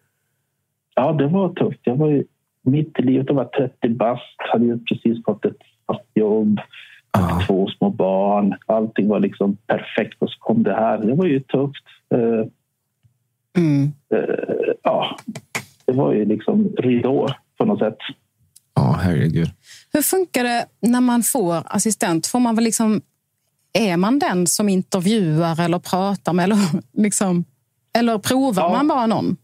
Ja, 0.95 1.13
det 1.13 1.27
var 1.27 1.49
tufft. 1.49 1.81
Jag 1.83 1.97
var 1.97 2.09
ju 2.09 2.25
mitt 2.63 2.99
i 2.99 3.03
livet. 3.03 3.27
Jag 3.29 3.35
var 3.35 3.45
30 3.45 3.89
bast, 3.89 4.37
hade 4.53 4.65
ju 4.65 4.79
precis 4.79 5.25
fått 5.25 5.45
ett 5.45 5.57
fast 5.87 6.09
jobb, 6.15 6.61
två 7.47 7.69
små 7.79 7.91
barn. 7.91 8.55
Allting 8.67 9.09
var 9.09 9.21
liksom 9.21 9.57
perfekt 9.67 10.23
och 10.23 10.31
så 10.31 10.39
kom 10.39 10.63
det 10.63 10.75
här. 10.75 10.99
Det 10.99 11.15
var 11.15 11.27
ju 11.27 11.41
tufft. 11.41 11.85
Eh, 12.15 12.47
eh, 13.63 14.75
ja, 14.83 15.17
det 15.85 15.93
var 15.93 16.13
ju 16.13 16.25
liksom 16.25 16.69
ridå 16.79 17.29
på 17.59 17.65
något 17.65 17.79
sätt. 17.79 17.99
Ja, 18.75 18.99
herregud. 19.03 19.51
Hur 19.93 20.03
funkar 20.03 20.45
det 20.45 20.67
när 20.81 21.01
man 21.01 21.23
får 21.23 21.63
assistent? 21.65 22.27
Får 22.27 22.41
man 22.41 22.55
väl 22.55 22.65
liksom, 22.65 23.01
är 23.73 23.97
man 23.97 24.19
den 24.19 24.47
som 24.47 24.69
intervjuar 24.69 25.65
eller 25.65 25.79
pratar 25.79 26.33
med? 26.33 26.45
Eller, 26.45 26.59
liksom, 27.03 27.45
eller 27.99 28.19
provar 28.19 28.71
man 28.71 28.89
bara 28.89 29.07
någon? 29.07 29.37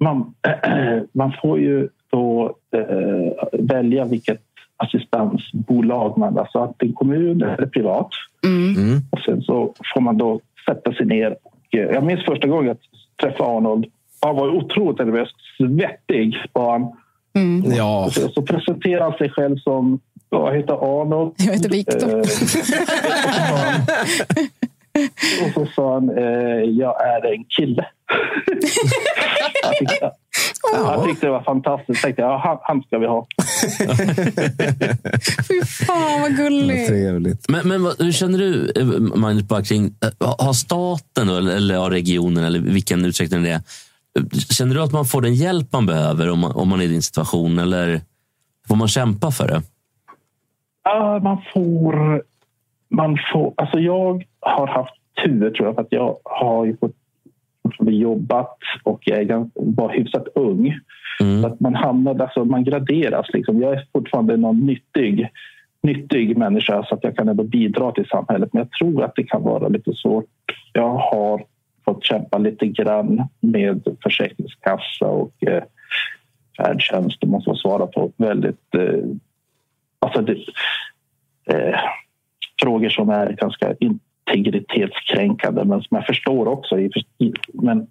Man, 0.00 0.34
man 1.12 1.32
får 1.42 1.60
ju 1.60 1.88
då 2.10 2.56
eh, 2.76 3.60
välja 3.60 4.04
vilket 4.04 4.40
assistansbolag 4.76 6.18
man... 6.18 6.38
Alltså 6.38 6.58
antingen 6.58 6.94
kommun 6.94 7.42
eller 7.42 7.66
privat. 7.66 8.08
Och 9.10 9.18
sen 9.18 9.42
så 9.42 9.74
får 9.94 10.00
man 10.00 10.18
då 10.18 10.40
sätta 10.68 10.92
sig 10.92 11.06
ner. 11.06 11.36
Och, 11.42 11.53
jag 11.76 12.04
minns 12.04 12.24
första 12.24 12.46
gången 12.46 12.66
jag 12.66 12.76
träffade 13.20 13.50
Arnold. 13.50 13.86
Han 14.20 14.36
var 14.36 14.48
otroligt 14.48 14.98
nervös, 14.98 15.28
svettig 15.58 16.36
var 16.52 16.72
han. 16.72 16.92
Ja. 17.76 18.10
Så, 18.12 18.28
så 18.28 18.42
presenterade 18.42 19.04
han 19.04 19.12
sig 19.12 19.30
själv 19.30 19.56
som 19.56 20.00
jag 20.30 20.56
heter 20.56 20.74
Arnold. 20.74 21.34
Jag 21.36 21.52
heter 21.52 21.68
Viktor. 21.68 22.22
Och 25.44 25.52
så 25.54 25.66
sa 25.74 25.94
han, 25.94 26.18
eh, 26.18 26.24
jag 26.70 27.06
är 27.06 27.32
en 27.34 27.44
kille. 27.44 27.86
jag, 29.62 29.78
tyckte, 29.78 30.10
jag 30.72 31.04
tyckte 31.04 31.26
det 31.26 31.30
var 31.30 31.42
fantastiskt. 31.42 31.88
Jag 31.88 32.02
tänkte, 32.02 32.22
ja, 32.22 32.40
han, 32.44 32.58
han 32.62 32.82
ska 32.82 32.98
vi 32.98 33.06
ha. 33.06 33.26
Fy 35.48 35.64
fan 35.86 36.20
vad 36.20 36.36
gulligt. 36.36 36.88
Trevligt. 36.88 37.48
Men, 37.48 37.68
men 37.68 37.82
vad, 37.82 38.00
hur 38.02 38.12
känner 38.12 38.38
du, 38.38 38.72
eh, 38.76 38.86
Magnus, 39.18 39.48
bara 39.48 39.62
kring, 39.62 39.84
eh, 39.84 40.34
har 40.38 40.52
staten 40.52 41.28
eller 41.28 41.76
har 41.76 41.90
regionen, 41.90 42.44
eller 42.44 42.58
vilken 42.58 43.04
utsträckning 43.04 43.42
det 43.42 43.50
är, 43.50 43.60
eh, 44.18 44.38
känner 44.50 44.74
du 44.74 44.82
att 44.82 44.92
man 44.92 45.04
får 45.04 45.22
den 45.22 45.34
hjälp 45.34 45.72
man 45.72 45.86
behöver 45.86 46.30
om 46.30 46.38
man, 46.38 46.52
om 46.52 46.68
man 46.68 46.80
är 46.80 46.84
i 46.84 46.88
din 46.88 47.02
situation, 47.02 47.58
eller 47.58 48.00
får 48.68 48.76
man 48.76 48.88
kämpa 48.88 49.30
för 49.30 49.48
det? 49.48 49.62
Ja, 50.84 51.20
man 51.22 51.42
får... 51.54 52.22
Man 52.88 53.18
får 53.32 53.54
alltså 53.56 53.78
jag 53.78 54.24
har 54.44 54.66
haft 54.66 54.94
tur, 55.24 55.50
tror 55.50 55.68
jag, 55.68 55.74
för 55.74 55.82
att 55.82 55.92
jag 55.92 56.16
har 56.24 56.64
ju 56.64 56.76
fått 56.76 56.96
jobbat 57.80 58.58
och 58.82 59.00
jag 59.04 59.50
var 59.54 59.88
hyfsat 59.88 60.28
ung. 60.34 60.78
Så 61.42 61.46
att 61.46 61.60
man 61.60 61.74
hamnar, 61.74 62.20
alltså 62.20 62.44
man 62.44 62.64
graderas. 62.64 63.26
Liksom. 63.32 63.60
Jag 63.60 63.72
är 63.72 63.86
fortfarande 63.92 64.36
någon 64.36 64.66
nyttig, 64.66 65.28
nyttig 65.82 66.38
människa 66.38 66.82
så 66.82 66.94
att 66.94 67.04
jag 67.04 67.16
kan 67.16 67.28
ändå 67.28 67.44
bidra 67.44 67.92
till 67.92 68.06
samhället. 68.06 68.52
Men 68.52 68.60
jag 68.60 68.70
tror 68.70 69.04
att 69.04 69.16
det 69.16 69.22
kan 69.22 69.42
vara 69.42 69.68
lite 69.68 69.92
svårt. 69.94 70.24
Jag 70.72 70.94
har 70.94 71.44
fått 71.84 72.04
kämpa 72.04 72.38
lite 72.38 72.66
grann 72.66 73.28
med 73.40 73.96
försäkringskassa 74.02 75.06
och 75.06 75.34
eh, 75.40 75.62
färdtjänst. 76.56 77.20
Det 77.20 77.26
måste 77.26 77.54
svara 77.54 77.86
på 77.86 78.12
väldigt... 78.16 78.74
Eh, 78.74 79.04
alltså 79.98 80.22
det, 80.22 80.32
eh, 81.46 81.78
frågor 82.62 82.88
som 82.88 83.08
är 83.10 83.32
ganska 83.32 83.74
integritetskränkande 84.32 85.64
men 85.64 85.82
som 85.82 85.96
jag 85.96 86.06
förstår 86.06 86.48
också. 86.48 86.76
Men 87.52 87.86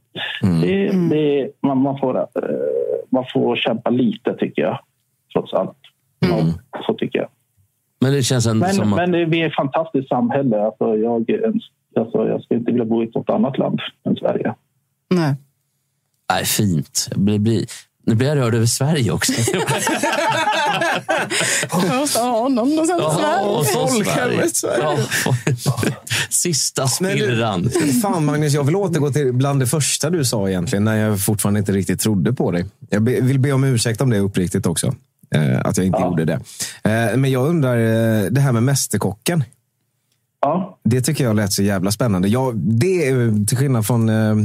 det, 0.62 0.92
det, 1.10 1.52
man, 1.62 1.78
man, 1.78 2.00
får, 2.00 2.18
eh, 2.18 2.24
man 3.10 3.26
får 3.34 3.56
kämpa 3.56 3.90
lite, 3.90 4.34
tycker 4.34 4.62
jag. 4.62 4.80
Trots 5.34 5.54
allt. 5.54 5.78
Ja, 6.20 6.46
så 6.88 6.94
tycker 6.94 7.20
jag. 7.20 7.28
Men 8.02 8.14
det 8.14 8.24
känns 8.24 8.48
ändå 8.48 8.66
Men, 8.66 8.74
som 8.76 8.94
att... 8.94 8.98
men 8.98 9.12
det- 9.12 9.26
vi 9.26 9.42
är 9.42 9.48
ett 9.48 9.56
fantastiskt 9.56 10.10
samhälle. 10.10 10.62
Alltså, 10.62 10.98
jag, 10.98 11.26
alltså, 11.96 12.28
jag 12.28 12.44
skulle 12.44 12.60
inte 12.60 12.72
vilja 12.72 12.86
bo 12.86 13.04
i 13.04 13.12
något 13.16 13.30
annat 13.30 13.58
land 13.58 13.80
än 14.06 14.16
Sverige. 14.16 14.56
Nej. 15.10 15.36
Nej, 16.32 16.46
fint. 16.46 17.08
Det 17.16 17.40
blir, 17.40 17.66
nu 18.06 18.16
blir 18.16 18.28
jag 18.28 18.38
rörd 18.38 18.56
över 18.56 18.66
Sverige 18.66 19.12
också. 19.12 19.34
Först 21.70 22.18
Arnold 22.18 22.80
och 22.80 22.88
sen 22.88 22.98
Ja, 23.00 23.14
Sverige. 23.20 23.44
och 23.46 23.66
så 23.66 23.88
Folkhemmet 23.88 24.56
Sverige. 24.56 24.98
Ja. 25.66 25.82
Sista 26.30 26.88
spillran. 26.88 27.70
Fan 28.02 28.26
Magnus, 28.26 28.54
jag 28.54 28.64
vill 28.64 28.76
återgå 28.76 29.12
till 29.12 29.34
bland 29.34 29.60
det 29.60 29.68
första 29.68 30.10
du 30.10 30.26
sa 30.26 30.50
egentligen, 30.50 30.84
när 30.84 30.96
jag 30.98 31.22
fortfarande 31.22 31.60
inte 31.60 31.72
riktigt 31.72 32.00
trodde 32.00 32.34
på 32.34 32.52
dig. 32.52 32.66
Jag 32.90 33.02
be, 33.02 33.22
vill 33.22 33.40
be 33.40 33.52
om 33.52 33.64
ursäkt 33.64 34.02
om 34.02 34.10
det 34.10 34.20
uppriktigt 34.20 34.66
också. 34.66 34.96
Eh, 35.36 35.60
att 35.66 35.78
jag 35.78 35.86
inte 35.86 36.00
gjorde 36.02 36.26
det. 36.26 36.34
Eh, 36.84 37.18
men 37.18 37.32
jag 37.32 37.48
undrar, 37.48 37.78
eh, 37.78 38.26
det 38.32 38.42
här 38.42 38.52
med 38.52 38.64
Mästerkocken. 38.64 39.44
Ja. 40.46 40.78
Det 40.84 41.02
tycker 41.02 41.24
jag 41.24 41.36
lät 41.36 41.52
så 41.52 41.64
jävla 41.64 41.92
spännande. 41.92 42.28
Jag, 42.28 42.56
det 42.58 43.08
är, 43.10 43.46
till 43.46 43.58
skillnad 43.58 43.86
från 43.86 44.10
eh, 44.10 44.36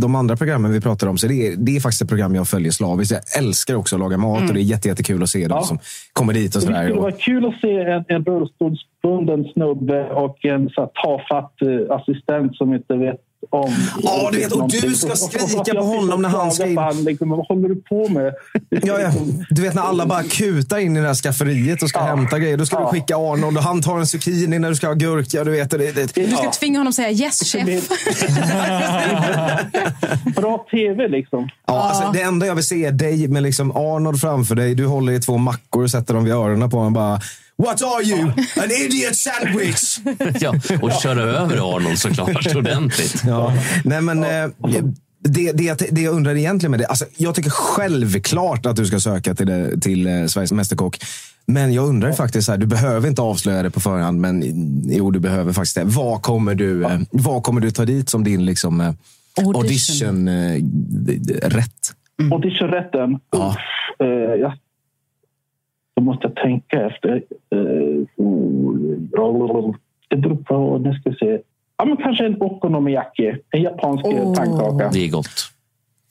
de 0.00 0.14
andra 0.14 0.36
programmen 0.36 0.72
vi 0.72 0.80
pratar 0.80 1.06
om, 1.06 1.18
så 1.18 1.26
det 1.26 1.46
är, 1.48 1.56
det 1.56 1.76
är 1.76 1.80
faktiskt 1.80 2.02
ett 2.02 2.08
program 2.08 2.34
jag 2.34 2.48
följer 2.48 2.70
slaviskt. 2.72 3.12
Jag 3.12 3.44
älskar 3.44 3.74
också 3.74 3.96
att 3.96 4.00
laga 4.00 4.16
mat 4.18 4.48
och 4.48 4.54
det 4.54 4.60
är 4.60 4.62
jätte, 4.62 4.88
jättekul 4.88 5.22
att 5.22 5.28
se 5.28 5.48
dem 5.48 5.58
Ja. 5.60 5.62
som 5.64 5.78
kommer 6.12 6.32
dit 6.34 6.54
och 6.54 6.60
Det 6.60 6.66
sådär. 6.66 6.82
skulle 6.82 6.96
Och, 6.96 7.02
vara 7.02 7.12
kul 7.12 7.46
att 7.46 7.60
se 7.60 7.74
en, 7.80 8.04
en 8.08 8.24
rullstolsbunden 8.24 9.44
snubbe 9.52 10.04
och 10.10 10.44
en 10.44 10.68
så 10.68 10.80
här, 10.80 10.90
tafatt 11.04 11.62
eh, 11.62 11.96
assistent 11.96 12.56
som 12.56 12.74
inte 12.74 12.94
vet 12.96 13.20
om... 13.50 13.74
Ja, 14.02 14.28
du 14.32 14.38
vet, 14.38 14.52
och 14.52 14.70
du 14.70 14.94
ska 14.94 15.16
skrika 15.16 15.74
på 15.74 15.82
honom 15.82 16.22
när 16.22 16.28
han 16.28 16.52
ska 16.52 16.66
in. 16.66 16.74
på 16.74 16.80
han, 16.80 17.04
liksom, 17.04 17.30
Vad 17.30 17.46
håller 17.46 17.68
du 17.68 17.76
på 17.76 18.08
med? 18.08 18.34
Ja, 18.70 19.00
ja. 19.00 19.12
Du 19.50 19.62
vet 19.62 19.74
när 19.74 19.82
alla 19.82 20.06
bara 20.06 20.22
kutar 20.22 20.78
in 20.78 20.96
i 20.96 21.00
det 21.00 21.06
här 21.06 21.14
skafferiet 21.14 21.82
och 21.82 21.88
ska 21.88 22.00
hämta 22.00 22.38
grejer. 22.38 22.56
Då 22.56 22.66
ska 22.66 22.80
du 22.80 22.86
skicka 22.86 23.16
Arnold 23.16 23.56
och 23.56 23.62
han 23.62 23.82
tar 23.82 23.98
en 23.98 24.06
zucchini 24.06 24.58
när 24.58 24.68
du 24.68 24.76
ska 24.76 24.86
ha 24.86 24.94
gurka. 24.94 25.44
Du 25.44 25.50
vet, 25.50 25.70
det, 25.70 25.92
det, 25.92 26.14
Du 26.14 26.30
ska 26.30 26.50
tvinga 26.50 26.78
honom 26.78 26.88
att 26.88 26.94
säga 26.94 27.10
yes 27.10 27.52
chef. 27.52 27.88
Bra 30.36 30.66
tv 30.70 31.08
liksom. 31.08 31.48
Ja, 31.66 31.82
alltså, 31.82 32.12
det 32.12 32.22
enda 32.22 32.46
jag 32.46 32.54
vill 32.54 32.64
se 32.64 32.84
är 32.84 32.92
dig 32.92 33.28
med 33.28 33.42
liksom 33.42 33.76
Arnold 33.76 34.20
framför 34.20 34.54
dig. 34.54 34.74
Du 34.74 34.86
håller 34.86 35.12
i 35.12 35.20
två 35.20 35.36
mackor 35.36 35.82
och 35.82 35.90
sätter 35.90 36.14
dem 36.14 36.24
vid 36.24 36.32
öronen 36.32 36.70
på 36.70 36.76
honom. 36.76 36.92
Bara, 36.92 37.20
What 37.62 37.82
are 37.82 38.02
you? 38.02 38.20
An 38.56 38.70
idiot 38.86 39.16
sandwich! 39.16 39.98
Ja, 40.40 40.54
och 40.82 40.92
köra 41.02 41.22
över 41.22 41.76
Arnold 41.76 41.98
såklart 41.98 42.56
ordentligt. 42.56 43.22
Ja. 43.26 43.52
Nej, 43.84 44.00
men, 44.00 44.24
eh, 44.24 44.48
det, 45.24 45.52
det, 45.52 45.88
det 45.90 46.00
jag 46.00 46.14
undrar 46.14 46.36
egentligen 46.36 46.70
med 46.70 46.80
det. 46.80 46.86
Alltså, 46.86 47.04
jag 47.16 47.34
tycker 47.34 47.50
självklart 47.50 48.66
att 48.66 48.76
du 48.76 48.86
ska 48.86 49.00
söka 49.00 49.34
till, 49.34 49.46
det, 49.46 49.80
till 49.80 50.06
eh, 50.06 50.26
Sveriges 50.26 50.52
Mästerkock. 50.52 50.98
Men 51.46 51.72
jag 51.72 51.88
undrar 51.88 52.12
faktiskt, 52.12 52.46
så 52.46 52.52
här, 52.52 52.58
du 52.58 52.66
behöver 52.66 53.08
inte 53.08 53.22
avslöja 53.22 53.62
det 53.62 53.70
på 53.70 53.80
förhand, 53.80 54.20
men 54.20 54.42
jo, 54.90 55.10
du 55.10 55.20
behöver 55.20 55.52
faktiskt 55.52 55.76
det. 55.76 55.84
Vad 55.84 56.22
kommer 56.22 56.54
du, 56.54 56.84
eh, 56.84 56.98
vad 57.10 57.42
kommer 57.42 57.60
du 57.60 57.70
ta 57.70 57.84
dit 57.84 58.08
som 58.08 58.24
din 58.24 58.44
liksom, 58.44 58.80
eh, 58.80 58.92
audition, 59.44 60.28
eh, 60.28 60.62
rätt? 61.42 61.94
Auditionrätten. 62.32 63.18
Ja. 63.30 63.56
Eh, 64.00 64.52
ja. 65.98 66.00
Då 66.00 66.04
måste 66.04 66.26
jag 66.26 66.36
tänka 66.36 66.86
efter. 66.86 67.22
Eh, 67.50 68.24
oh, 68.24 69.74
det 70.08 70.16
beror 70.16 70.36
på... 70.36 70.78
Nu 70.78 70.94
ska 70.94 71.10
vi 71.10 71.16
se. 71.16 71.38
Ja, 71.78 71.84
men 71.84 71.96
kanske 71.96 72.26
en 72.26 72.42
okonomiyaki. 72.42 73.34
En 73.50 73.62
japansk 73.62 74.04
Åh. 74.04 74.34
pannkaka. 74.34 74.90
Det 74.92 75.04
är 75.04 75.10
gott. 75.10 75.50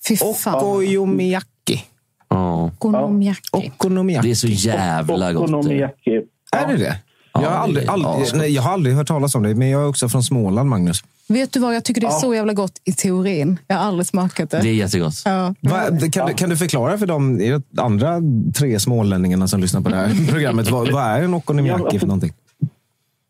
Fy 0.07 0.15
fan. 0.15 0.55
Okonomiyaki. 0.55 1.83
Ja. 2.29 2.65
Okonomiyaki. 2.65 3.41
Okonomiyaki. 3.51 4.27
Det 4.27 4.31
är 4.31 4.35
så 4.35 4.47
jävla 4.47 5.33
gott. 5.33 5.43
Okonomiyaki. 5.43 6.21
Är 6.51 6.67
det 6.67 6.77
det? 6.77 6.95
Jag 7.43 7.49
har, 7.49 7.57
aldrig, 7.57 7.87
aldrig, 7.87 8.25
nej, 8.35 8.53
jag 8.55 8.61
har 8.61 8.71
aldrig 8.73 8.95
hört 8.95 9.07
talas 9.07 9.35
om 9.35 9.43
det, 9.43 9.55
men 9.55 9.69
jag 9.69 9.81
är 9.81 9.87
också 9.87 10.09
från 10.09 10.23
Småland, 10.23 10.69
Magnus. 10.69 11.03
Vet 11.29 11.53
du 11.53 11.59
vad, 11.59 11.75
jag 11.75 11.83
tycker 11.85 12.01
det 12.01 12.07
är 12.07 12.11
Ja. 12.11 12.19
så 12.19 12.35
jävla 12.35 12.53
gott 12.53 12.71
i 12.83 12.91
teorin. 12.91 13.57
Jag 13.67 13.75
har 13.77 13.83
aldrig 13.85 14.05
smakat 14.07 14.49
det. 14.49 14.59
Det 14.61 14.69
är 14.69 14.73
jättegott. 14.73 15.13
Ja. 15.25 15.53
Va, 15.61 15.79
kan, 16.11 16.27
du, 16.27 16.33
kan 16.33 16.49
du 16.49 16.57
förklara 16.57 16.97
för 16.97 17.05
de 17.05 17.39
andra 17.77 18.21
tre 18.59 18.79
smålänningarna 18.79 19.47
som 19.47 19.61
lyssnar 19.61 19.81
på 19.81 19.89
det 19.89 19.95
här 19.95 20.31
programmet, 20.31 20.69
vad, 20.71 20.91
vad 20.91 21.03
är 21.03 21.21
en 21.23 21.33
okonomiyaki 21.33 21.99
för 21.99 22.07
någonting? 22.07 22.33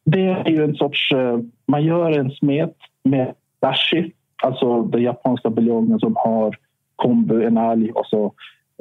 Det 0.05 0.19
är 0.21 0.49
ju 0.49 0.63
en 0.63 0.75
sorts... 0.75 1.11
eh, 1.11 1.39
Man 1.67 1.83
gör 1.83 2.11
en 2.19 2.31
smet 2.31 2.75
med 3.03 3.33
dashi, 3.61 4.11
alltså 4.43 4.81
den 4.81 5.01
japanska 5.03 5.49
buljongen 5.49 5.99
som 5.99 6.15
har 6.15 6.55
kombu, 6.95 7.43
en 7.43 7.57
alg 7.57 7.91
och 7.91 8.05
så 8.05 8.33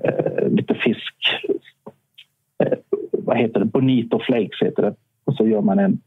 eh, 0.04 0.48
lite 0.48 0.74
fisk. 0.74 1.14
Eh, 2.64 2.78
vad 3.12 3.38
heter 3.38 3.60
det? 3.60 3.66
Bonito 3.66 4.18
flakes 4.26 4.62
heter 4.62 4.82
det. 4.82 4.94
Och 5.26 5.34
så 5.34 5.46
gör 5.46 5.60
man 5.60 5.78
en 5.78 5.98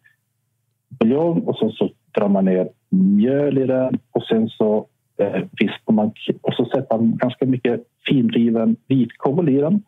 buljong 0.89 1.39
och 1.41 1.55
så, 1.55 1.71
så 1.71 1.89
drar 2.17 2.27
man 2.27 2.45
ner 2.45 2.69
mjöl 2.89 3.57
i 3.57 3.65
den 3.65 3.99
och 4.11 4.23
sen 4.23 4.49
så 4.49 4.87
eh, 5.17 5.43
vispar 5.51 5.93
man 5.93 6.11
och 6.41 6.53
så 6.53 6.65
sätter 6.65 6.97
man 6.97 7.17
ganska 7.17 7.45
mycket 7.45 7.83
finriven 8.07 8.75
vitkål 8.87 9.49
i 9.49 9.57
den. 9.57 9.83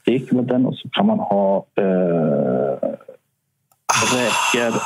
stick 0.00 0.32
med 0.32 0.44
den 0.44 0.66
och 0.66 0.76
så 0.76 0.88
kan 0.88 1.06
man 1.06 1.18
ha 1.18 1.66
eh, 1.74 2.90
räkor 4.16 4.80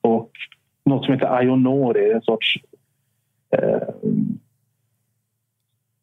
och 0.00 0.30
något 0.84 1.04
som 1.04 1.14
heter 1.14 1.42
Ionori, 1.42 2.12
en 2.12 2.22
sorts 2.22 2.56
eh, 3.50 3.88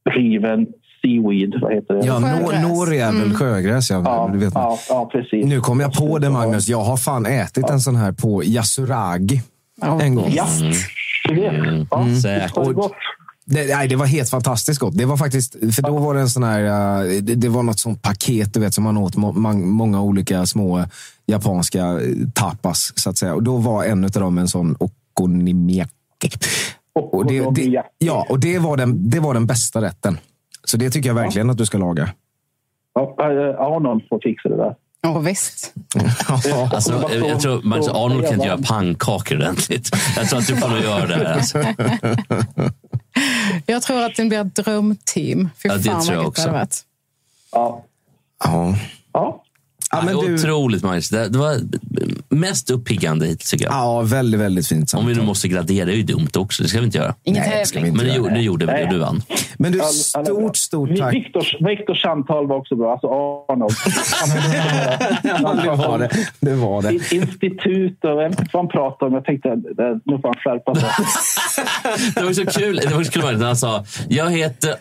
riven 0.10 0.74
seaweed. 1.02 1.62
Vad 1.62 1.74
heter 1.74 1.94
det? 1.94 2.06
Ja, 2.06 2.20
nor, 2.20 2.62
nor 2.70 2.94
är 2.94 3.12
väl 3.12 3.34
sjögräs. 3.34 3.90
Ja, 3.90 4.02
Ja, 4.06 4.30
du 4.34 4.40
vet. 4.40 4.54
ja, 4.54 4.80
ja, 4.90 5.10
precis. 5.12 5.46
Nu 5.46 5.62
kom 5.62 5.80
jag 5.80 5.94
på 5.94 6.20
det, 6.20 6.30
Magnus. 6.30 6.68
Jag 6.68 6.82
har 6.84 6.98
fan 6.98 7.26
ätit 7.26 7.70
en 7.70 7.80
sån 7.82 7.96
här 7.96 8.12
på 8.12 8.44
Yasuragi 8.44 9.42
en 10.02 10.16
gång. 10.16 10.32
Ja, 10.36 10.46
du 11.30 11.36
vet. 11.36 11.54
Ja, 11.92 12.06
Säkert. 12.22 12.56
det 12.56 12.60
var 12.62 12.74
gott. 12.74 12.92
Det, 13.46 13.76
nej, 13.76 13.88
det 13.88 13.96
var 13.96 14.06
helt 14.06 14.30
fantastiskt 14.30 14.80
gott. 14.80 14.98
Det 14.98 15.06
var 15.06 15.18
faktiskt, 15.18 15.52
för 15.76 15.82
då 15.82 15.98
var 15.98 16.14
det 16.14 16.22
en 16.22 16.30
sån 16.30 16.44
här, 16.44 16.64
eh, 16.64 17.22
det, 17.22 17.36
det 17.36 17.50
var 17.50 17.64
något 17.64 17.80
sånt 17.80 18.02
paket 18.02 18.54
du 18.54 18.60
vet, 18.60 18.74
som 18.74 18.84
man 18.84 18.98
åt 18.98 19.16
må, 19.16 19.32
många 19.54 20.02
olika 20.02 20.46
små 20.46 20.86
japanska 21.26 21.80
eh, 21.80 21.98
tapas. 22.34 22.94
Så 22.96 23.10
att 23.10 23.18
säga. 23.18 23.34
Och 23.34 23.44
då 23.44 23.58
var 23.58 23.84
en 23.84 24.04
av 24.04 24.10
dem 24.12 24.38
en 24.38 24.48
sån 24.48 24.76
okonomiyaki. 24.80 25.90
Och 26.94 27.26
det, 27.26 27.50
det, 27.52 27.84
ja, 27.98 28.26
och 28.30 28.40
det 28.40 28.60
var, 28.60 28.78
den, 28.78 29.10
det 29.10 29.20
var 29.20 29.34
den 29.34 29.48
bästa 29.48 29.82
rätten. 29.82 30.18
Så 30.64 30.78
det 30.78 30.90
tycker 30.90 31.10
jag 31.10 31.16
verkligen 31.16 31.50
att 31.50 31.58
du 31.58 31.66
ska 31.66 31.78
laga. 31.78 32.10
Ja, 32.94 33.16
Arnold 33.60 34.02
får 34.10 34.20
fixa 34.24 34.50
det 34.50 34.58
där. 34.58 34.76
Ja, 35.02 35.20
visst. 35.20 35.74
Alltså, 36.74 37.10
jag 37.12 37.40
tror 37.40 37.62
Magnus 37.62 37.88
Arnold 37.88 38.24
kan 38.26 38.34
inte 38.34 38.48
göra 38.48 38.60
pannkakor 38.68 39.38
ordentligt. 39.38 39.90
Jag 40.16 40.30
tror 40.30 40.40
att 40.40 40.48
du 40.48 40.56
får 40.56 40.70
nog 40.70 40.80
göra 40.80 41.06
det 41.06 41.16
här. 41.16 41.34
Alltså. 41.34 41.64
Jag 43.66 43.82
tror 43.82 44.04
att 44.06 44.16
det 44.16 44.26
blir 44.26 44.42
ett 44.42 44.56
drömteam. 44.56 45.50
Fy 45.64 45.70
Ja, 45.70 45.76
det 45.78 45.84
fan 45.84 46.02
tror 46.02 46.16
jag 46.18 46.28
också. 46.28 46.50
det. 46.52 46.68
Ja. 47.52 47.84
Ja. 48.44 48.76
Ja. 49.14 49.44
Ja, 49.92 50.02
men 50.06 50.18
du- 50.18 50.34
Otroligt 50.36 50.84
Magnus. 50.84 51.10
Det, 51.10 51.30
det 51.30 51.38
var 51.38 51.58
mest 52.30 52.70
uppiggande 52.70 53.26
hittills 53.26 53.50
tycker 53.52 53.66
jag. 53.66 53.74
Ja, 53.74 54.02
väldigt, 54.02 54.40
väldigt 54.40 54.68
fint 54.68 54.82
Om 54.82 54.88
samtal. 54.88 55.10
vi 55.10 55.16
nu 55.16 55.22
måste 55.26 55.48
gradera, 55.48 55.86
det 55.86 55.92
är 55.94 55.96
ju 55.96 56.04
dumt 56.04 56.28
också. 56.36 56.64
Det 56.64 56.70
ska 56.70 56.80
vi 56.80 56.86
inte 56.86 56.98
göra. 56.98 57.16
Ingen 57.24 57.44
Nej, 57.50 57.60
det 57.60 57.66
ska 57.66 57.80
vi 57.80 57.88
inte 57.88 57.98
Men 58.06 58.14
nu, 58.14 58.22
göra. 58.24 58.34
nu 58.34 58.42
gjorde 58.42 58.66
vi 58.66 58.72
det 58.72 58.84
och 58.84 58.90
du 58.94 58.98
vann. 59.00 59.24
Men 59.58 59.72
du, 59.72 59.80
stort, 59.80 60.58
stort 60.58 60.90
tack. 60.98 61.14
Viktors, 61.14 61.56
Viktors 61.60 62.02
samtal 62.02 62.48
var 62.48 62.56
också 62.58 62.76
bra. 62.76 62.92
Alltså 62.92 63.08
Arnold. 63.08 63.74
Ja, 65.24 65.54
det 65.64 65.70
var 65.88 66.00
det. 66.00 66.10
Det 66.40 66.56
var 66.56 66.82
det. 66.82 66.94
Institut 67.16 68.04
och 68.04 68.10
jag 68.10 68.30
vet 68.30 68.40
inte 68.40 68.50
vad 68.54 68.64
han 68.64 68.68
pratar 68.70 69.06
om. 69.06 69.14
Jag 69.14 69.26
tänkte 69.26 69.50
nu 70.06 70.18
får 70.22 70.28
han 70.28 70.36
skärpa 70.36 70.76
sig. 70.76 70.90
Det 72.16 72.24
var 72.24 72.34
så 72.34 72.46
kul, 72.46 72.76
det 72.76 72.96
var 72.96 73.04
så 73.04 73.12
kul 73.12 73.38
när 73.38 73.46
han 73.46 73.58
sa 73.58 73.86
Jag 74.10 74.32
heter 74.32 74.76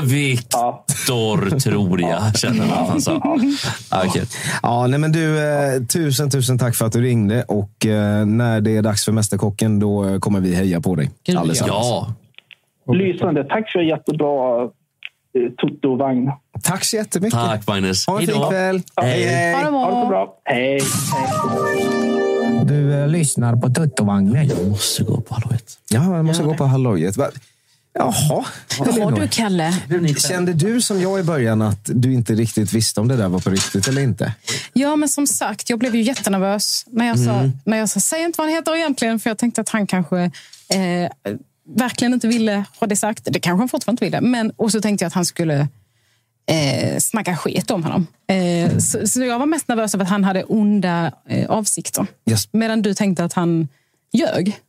Viktor, 0.00 1.58
tror 1.60 2.00
jag. 2.00 2.38
Känner 2.38 2.66
man 2.66 2.78
att 2.78 2.88
han 2.88 3.00
sa. 3.00 3.38
Ja, 3.90 4.02
kul. 4.12 4.26
Ja, 4.62 4.86
nej 4.86 4.98
men 4.98 5.12
du, 5.12 5.38
eh, 5.38 5.82
tusen, 5.82 6.30
tusen 6.30 6.58
tack 6.58 6.74
för 6.74 6.86
att 6.86 6.92
du 6.92 7.00
ringde. 7.02 7.42
Och 7.42 7.86
eh, 7.86 8.26
när 8.26 8.60
det 8.60 8.76
är 8.76 8.82
dags 8.82 9.04
för 9.04 9.12
Mästerkocken, 9.12 9.78
då 9.78 10.20
kommer 10.20 10.40
vi 10.40 10.54
heja 10.54 10.80
på 10.80 10.94
dig. 10.94 11.10
Allesammans. 11.36 11.86
Ja, 11.86 12.14
Lysande. 12.94 13.44
Tack 13.44 13.72
för 13.72 13.80
jättebra 13.80 14.62
eh, 14.62 14.68
Toto-vagn. 15.58 16.30
Tack 16.62 16.84
så 16.84 16.96
jättemycket. 16.96 17.38
tack 17.40 17.66
Magnus. 17.66 18.06
Ha 18.06 18.14
en 18.20 18.26
Hej 18.26 18.34
fin 18.34 18.48
kväll. 18.50 18.82
Hej, 18.96 19.22
hej. 19.22 19.54
Ha 19.54 19.60
det 19.60 19.76
Ha 19.76 19.86
det 19.86 19.92
så 20.02 20.08
bra. 20.08 20.08
bra. 20.08 20.34
Hej. 20.44 20.80
Hej. 21.14 22.64
Du 22.64 22.94
eh, 22.94 23.08
lyssnar 23.08 23.56
på 23.56 23.68
Tuttovagnen. 23.70 24.48
Jag 24.48 24.68
måste 24.68 25.02
gå 25.04 25.20
på 25.20 25.34
Hallå 25.34 25.50
ett. 25.54 25.78
Ja, 25.90 26.16
jag 26.16 26.24
måste 26.24 26.44
gå 26.44 26.54
på 26.54 26.64
hallojet. 26.64 27.16
Jaha. 27.98 28.44
Hur 28.78 29.00
mår 29.00 29.12
du, 29.12 29.28
Kalle? 29.28 29.74
Kände 30.28 30.52
du 30.52 30.80
som 30.80 31.00
jag 31.00 31.20
i 31.20 31.22
början 31.22 31.62
att 31.62 31.80
du 31.84 32.12
inte 32.12 32.34
riktigt 32.34 32.72
visste 32.72 33.00
om 33.00 33.08
det 33.08 33.16
där 33.16 33.28
var 33.28 33.40
på 33.40 33.50
riktigt 33.50 33.88
eller 33.88 34.02
inte? 34.02 34.32
Ja, 34.72 34.96
men 34.96 35.08
som 35.08 35.26
sagt, 35.26 35.70
jag 35.70 35.78
blev 35.78 35.94
ju 35.94 36.02
jättenervös 36.02 36.84
när 36.86 37.06
jag, 37.06 37.18
sa, 37.18 37.50
när 37.64 37.78
jag 37.78 37.88
sa 37.88 38.00
säg 38.00 38.22
inte 38.22 38.38
vad 38.38 38.48
han 38.48 38.56
heter 38.56 38.76
egentligen, 38.76 39.20
för 39.20 39.30
jag 39.30 39.38
tänkte 39.38 39.60
att 39.60 39.68
han 39.68 39.86
kanske 39.86 40.20
eh, 40.68 41.10
verkligen 41.68 42.14
inte 42.14 42.28
ville 42.28 42.64
ha 42.80 42.86
det 42.86 42.96
sagt. 42.96 43.24
Det 43.24 43.40
kanske 43.40 43.60
han 43.60 43.68
fortfarande 43.68 44.04
inte 44.04 44.04
ville. 44.04 44.20
Men, 44.20 44.50
och 44.50 44.72
så 44.72 44.80
tänkte 44.80 45.04
jag 45.04 45.06
att 45.06 45.14
han 45.14 45.26
skulle 45.26 45.68
eh, 46.46 46.98
snacka 46.98 47.36
skit 47.36 47.70
om 47.70 47.84
honom. 47.84 48.06
Eh, 48.28 48.78
så, 48.78 49.06
så 49.06 49.20
jag 49.20 49.38
var 49.38 49.46
mest 49.46 49.68
nervös 49.68 49.94
över 49.94 50.04
att 50.04 50.10
han 50.10 50.24
hade 50.24 50.44
onda 50.44 51.12
eh, 51.28 51.50
avsikter. 51.50 52.06
Yes. 52.30 52.48
Medan 52.52 52.82
du 52.82 52.94
tänkte 52.94 53.24
att 53.24 53.32
han 53.32 53.68
ljög. 54.12 54.60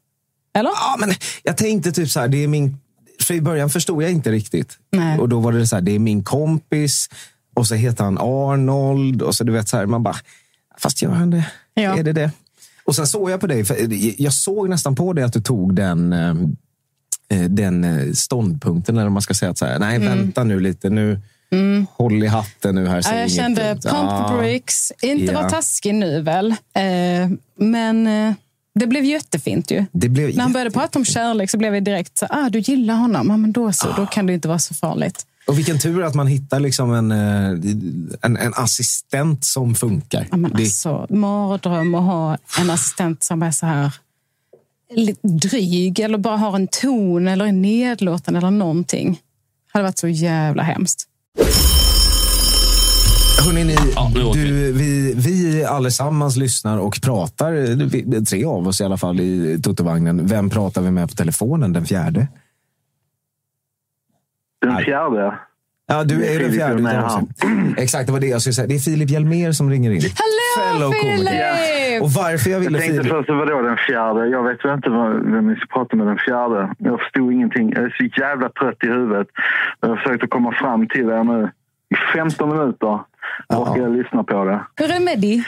Eller? 0.54 0.70
Ja, 0.70 0.96
men 1.00 1.14
jag 1.44 1.58
tänkte 1.58 1.92
typ 1.92 2.10
så 2.10 2.20
här, 2.20 2.28
det 2.28 2.44
är 2.44 2.48
min... 2.48 2.78
För 3.28 3.34
i 3.34 3.42
början 3.42 3.70
förstod 3.70 4.04
jag 4.04 4.12
inte 4.12 4.32
riktigt. 4.32 4.78
Nej. 4.92 5.20
Och 5.20 5.30
då 5.30 5.40
var 5.40 5.52
det 5.52 5.68
så 5.68 5.76
här, 5.76 5.82
det 5.82 5.92
är 5.96 6.00
min 6.00 6.24
kompis. 6.24 7.10
Och 7.56 7.68
så 7.68 7.76
heter 7.76 8.04
han 8.04 8.18
Arnold. 8.18 9.22
Och 9.22 9.36
så 9.36 9.44
du 9.44 9.52
vet 9.52 9.70
så 9.70 9.78
här, 9.78 9.86
man 9.86 10.04
bara, 10.04 10.16
fast 10.78 11.02
gör 11.02 11.12
han 11.12 11.30
det? 11.30 11.46
Ja. 11.74 11.98
Är 11.98 12.04
det 12.04 12.14
det? 12.14 12.32
Och 12.86 12.96
sen 12.96 13.08
såg 13.08 13.30
jag 13.32 13.40
på 13.40 13.48
dig, 13.48 13.66
för 13.66 13.78
jag 14.22 14.34
såg 14.34 14.70
nästan 14.70 14.96
på 14.96 15.14
dig 15.14 15.24
att 15.24 15.34
du 15.34 15.42
tog 15.42 15.76
den, 15.76 16.14
eh, 16.14 16.36
den 17.50 17.84
eh, 17.84 18.12
ståndpunkten. 18.14 18.98
Eller 18.98 19.10
man 19.10 19.22
ska 19.22 19.34
säga 19.34 19.52
att 19.52 19.58
så 19.58 19.66
här, 19.66 19.80
nej 19.80 20.00
vänta 20.00 20.44
nu 20.44 20.60
lite, 20.60 20.90
nu 20.90 21.22
håll 21.92 22.24
i 22.24 22.28
hatten 22.28 22.76
nu 22.76 22.88
här. 22.88 23.08
Mm. 23.08 23.16
Ja, 23.16 23.22
jag 23.22 23.32
kände 23.32 23.62
pump 23.62 23.84
the 24.28 24.34
brakes. 24.34 24.92
Inte 25.02 25.26
Ja. 25.26 25.34
vara 25.40 25.50
taskig 25.50 25.96
nu 25.96 26.22
väl. 26.22 26.52
Eh, 26.52 27.30
men 27.56 28.08
eh, 28.08 28.34
det 28.78 28.88
blev 28.88 29.04
jättefint 29.06 29.72
ju. 29.72 29.86
Det 29.92 30.10
blev 30.10 30.36
När 30.36 30.42
han 30.44 30.54
började 30.54 30.72
prata 30.72 31.00
om 31.00 31.06
kärlek 31.06 31.50
så 31.50 31.58
blev 31.58 31.74
vi 31.74 31.80
direkt 31.80 32.18
så 32.18 32.26
ah, 32.30 32.50
du 32.50 32.60
gillar 32.60 32.96
honom. 32.96 33.28
Ja, 33.30 33.38
men 33.38 33.52
då 33.52 33.72
så, 33.74 33.88
då 33.98 34.06
kan 34.06 34.26
det 34.28 34.34
inte 34.34 34.48
vara 34.48 34.60
så 34.60 34.74
farligt. 34.74 35.26
Och 35.48 35.58
vilken 35.58 35.80
tur 35.80 36.04
att 36.04 36.16
man 36.16 36.28
hittar 36.28 36.60
liksom 36.60 36.94
en, 36.94 37.12
eh, 37.12 37.50
en, 38.22 38.38
en 38.38 38.54
assistent 38.56 39.46
som 39.46 39.76
funkar. 39.76 40.28
Ja, 40.32 40.38
men 40.38 40.52
Det- 40.52 40.64
alltså, 40.64 41.08
mardröm 41.10 41.96
att 41.96 42.04
ha 42.04 42.38
en 42.60 42.70
assistent 42.70 43.24
som 43.24 43.44
är 43.44 43.52
så 43.52 43.66
här 43.66 43.92
dryg 45.24 46.00
eller 46.00 46.18
bara 46.18 46.38
har 46.38 46.56
en 46.56 46.68
ton 46.68 47.28
eller 47.28 47.46
är 47.46 47.52
nedlåten 47.52 48.36
eller 48.36 48.52
någonting. 48.52 49.12
Det 49.14 49.20
hade 49.74 49.84
varit 49.84 49.98
så 49.98 50.08
jävla 50.08 50.64
hemskt. 50.64 51.08
Hörrni, 53.48 53.64
ni, 53.64 53.76
Ja, 53.96 54.12
du, 54.34 54.72
vi, 54.74 55.14
vi 55.18 55.66
allesammans 55.66 56.38
lyssnar 56.38 56.80
och 56.80 57.00
pratar. 57.04 57.52
Vi- 57.90 58.26
Tre 58.26 58.46
av 58.46 58.68
oss 58.68 58.82
i 58.82 58.84
alla 58.84 58.98
fall 58.98 59.20
i 59.20 59.60
Tuttovagnen. 59.64 60.28
Vem 60.28 60.50
pratar 60.50 60.82
vi 60.82 60.92
med 60.92 61.10
på 61.10 61.16
telefonen? 61.16 61.74
Den 61.74 61.86
fjärde? 61.86 62.28
Den 64.62 64.78
fjärde. 64.78 65.40
Ja, 65.88 66.04
du 66.04 66.26
är 66.26 66.36
är 66.36 66.40
den 66.44 66.52
fjärde. 66.52 66.82
Utav 66.82 67.04
oss. 67.06 67.18
Exakt, 67.78 68.06
det 68.08 68.12
var 68.14 68.20
det 68.20 68.28
jag 68.28 68.42
skulle 68.42 68.54
säga. 68.54 68.68
Det 68.68 68.76
är 68.76 68.80
Filip 68.80 69.10
Hjelmér 69.10 69.52
som 69.52 69.70
ringer 69.70 69.92
in. 69.92 70.02
Hallå. 70.58 70.92
Filip! 71.04 72.02
Och 72.04 72.12
varför 72.12 72.50
jag 72.50 72.56
Jag 72.58 72.64
ville 72.66 72.80
tänkte 72.80 72.98
Filip... 72.98 73.12
först, 73.14 73.30
vadå 73.30 73.62
den 73.62 73.78
fjärde? 73.88 74.28
Jag 74.28 74.44
vet 74.44 74.66
väl 74.66 74.74
inte 74.74 74.90
vad- 74.90 75.32
vem 75.32 75.48
vi 75.48 75.56
ska 75.56 75.66
prata 75.80 75.96
med 75.96 76.08
den 76.08 76.18
fjärde. 76.18 76.74
Jag 76.78 77.00
förstod 77.00 77.34
ingenting. 77.34 77.74
Jag 77.76 77.84
är 77.84 77.96
så 77.98 78.22
jävla 78.22 78.50
trött 78.50 78.84
i 78.84 78.88
huvudet. 78.88 79.28
Jag 79.82 79.90
har 79.90 79.96
försökt 79.98 80.24
att 80.24 80.30
komma 80.30 80.52
fram 80.62 80.88
till 80.88 81.10
er 81.10 81.24
nu 81.24 81.50
i 81.90 81.96
15 82.18 82.50
minuter. 82.50 83.00
Och 83.48 83.78
jag 83.78 83.98
lyssnar 83.98 84.24
på 84.24 84.46
det. 84.46 84.66
Hur 84.76 84.86
är 84.86 85.00
det 85.00 85.06
med 85.06 85.22
dig? 85.22 85.44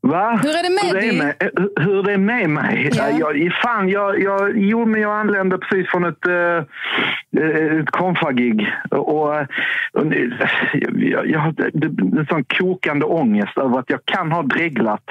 Va? 0.00 0.40
Hur 0.42 0.50
är 0.50 0.62
det 0.62 0.70
med 0.70 1.02
hur 1.02 1.08
dig? 1.08 1.18
med, 1.18 1.34
hur- 1.40 1.84
hur 1.84 2.02
det 2.02 2.12
är 2.12 2.18
med 2.18 2.50
mig? 2.50 2.90
Ja. 2.92 3.10
Jag, 3.10 3.52
fan, 3.62 3.88
jag, 3.88 4.20
jag, 4.22 4.58
jo, 4.58 4.84
men 4.86 5.00
jag 5.00 5.20
anlände 5.20 5.58
precis 5.58 5.90
från 5.90 6.04
ett, 6.04 6.26
uh, 6.28 7.80
ett 7.80 7.90
konfagig. 7.90 8.72
Och, 8.90 9.28
och, 9.28 9.34
jag, 10.94 11.26
jag 11.30 11.40
har 11.40 11.54
en 12.18 12.26
sån 12.28 12.44
kokande 12.44 13.04
ångest 13.06 13.58
över 13.58 13.78
att 13.78 13.90
jag 13.90 14.04
kan 14.04 14.32
ha 14.32 14.42
dreglat. 14.42 15.04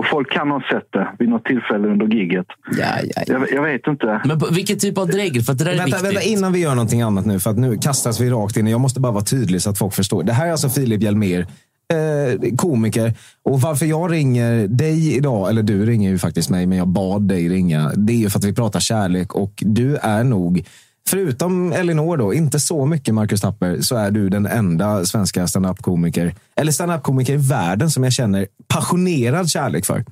Och 0.00 0.06
folk 0.06 0.32
kan 0.32 0.50
ha 0.50 0.60
sett 0.72 0.88
det 0.92 1.08
vid 1.18 1.28
något 1.28 1.44
tillfälle 1.44 1.88
under 1.88 2.06
gigget. 2.06 2.46
Ja, 2.78 2.84
ja, 3.02 3.22
ja. 3.26 3.32
Jag, 3.32 3.52
jag 3.52 3.62
vet 3.62 3.86
inte. 3.86 4.20
Men 4.24 4.38
på, 4.38 4.46
vilken 4.52 4.78
typ 4.78 4.98
av 4.98 5.08
dregel? 5.08 5.42
För 5.42 5.52
att 5.52 5.58
det 5.58 5.64
där 5.64 5.72
är 5.72 5.76
Vänta, 5.76 5.96
viktigt. 5.96 6.16
vänta, 6.16 6.22
innan 6.22 6.52
vi 6.52 6.58
gör 6.58 6.74
någonting 6.74 7.02
annat 7.02 7.26
nu, 7.26 7.40
för 7.40 7.50
att 7.50 7.58
nu 7.58 7.76
kastas 7.76 8.20
vi 8.20 8.30
rakt 8.30 8.56
in. 8.56 8.66
Jag 8.66 8.80
måste 8.80 9.00
bara 9.00 9.12
vara 9.12 9.24
tydlig 9.24 9.62
så 9.62 9.70
att 9.70 9.78
folk 9.78 9.94
förstår. 9.94 10.22
Det 10.22 10.32
här 10.32 10.46
är 10.46 10.52
alltså 10.52 10.68
Filip 10.68 11.02
Hjelmér, 11.02 11.40
eh, 11.40 12.56
komiker. 12.56 13.14
Och 13.42 13.60
varför 13.60 13.86
jag 13.86 14.12
ringer 14.12 14.68
dig 14.68 15.16
idag, 15.16 15.48
eller 15.48 15.62
du 15.62 15.86
ringer 15.86 16.10
ju 16.10 16.18
faktiskt 16.18 16.50
mig, 16.50 16.66
men 16.66 16.78
jag 16.78 16.88
bad 16.88 17.22
dig 17.22 17.48
ringa. 17.48 17.92
Det 17.96 18.12
är 18.12 18.16
ju 18.16 18.30
för 18.30 18.38
att 18.38 18.44
vi 18.44 18.54
pratar 18.54 18.80
kärlek 18.80 19.34
och 19.34 19.52
du 19.56 19.96
är 19.96 20.24
nog, 20.24 20.64
förutom 21.10 21.72
Elinor 21.72 22.16
då, 22.16 22.34
inte 22.34 22.60
så 22.60 22.86
mycket 22.86 23.14
Marcus 23.14 23.40
Tapper, 23.40 23.80
så 23.80 23.96
är 23.96 24.10
du 24.10 24.28
den 24.28 24.46
enda 24.46 25.04
svenska 25.04 25.46
standup-komiker, 25.46 26.34
eller 26.56 26.72
standup-komiker 26.72 27.32
i 27.32 27.48
världen 27.50 27.90
som 27.90 28.04
jag 28.04 28.12
känner 28.12 28.46
passionerad 28.74 29.50
kärlek 29.50 29.86
för. 29.86 30.04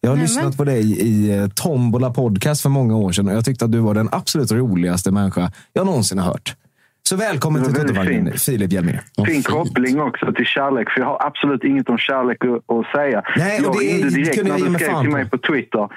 Jag 0.00 0.10
har 0.10 0.16
Nämen. 0.16 0.28
lyssnat 0.28 0.56
på 0.56 0.64
dig 0.64 1.00
i 1.00 1.38
eh, 1.38 1.48
Tombola 1.48 2.10
podcast 2.10 2.62
för 2.62 2.68
många 2.68 2.96
år 2.96 3.12
sedan 3.12 3.28
och 3.28 3.34
jag 3.34 3.44
tyckte 3.44 3.64
att 3.64 3.72
du 3.72 3.78
var 3.78 3.94
den 3.94 4.08
absolut 4.12 4.52
roligaste 4.52 5.10
människa 5.10 5.52
jag 5.72 5.86
någonsin 5.86 6.18
har 6.18 6.26
hört. 6.32 6.54
Så 7.08 7.16
välkommen 7.16 7.64
till 7.64 8.06
fint. 8.06 8.40
Filip 8.40 8.72
Hjelmér. 8.72 9.00
Fin 9.26 9.42
koppling 9.42 10.00
också 10.00 10.32
till 10.32 10.46
kärlek, 10.46 10.90
för 10.90 11.00
jag 11.00 11.06
har 11.06 11.26
absolut 11.26 11.64
inget 11.64 11.88
om 11.88 11.98
kärlek 11.98 12.44
att, 12.44 12.76
att 12.76 12.86
säga. 12.96 13.22
Nej, 13.36 13.60
och 13.60 13.66
jag 13.66 13.72
det 13.74 13.78
ringde 13.78 14.10
direkt 14.10 14.44
när 14.44 14.58
du 14.58 14.74
skrev 14.74 15.00
till 15.00 15.10
mig 15.10 15.30
på 15.30 15.38
Twitter. 15.38 15.88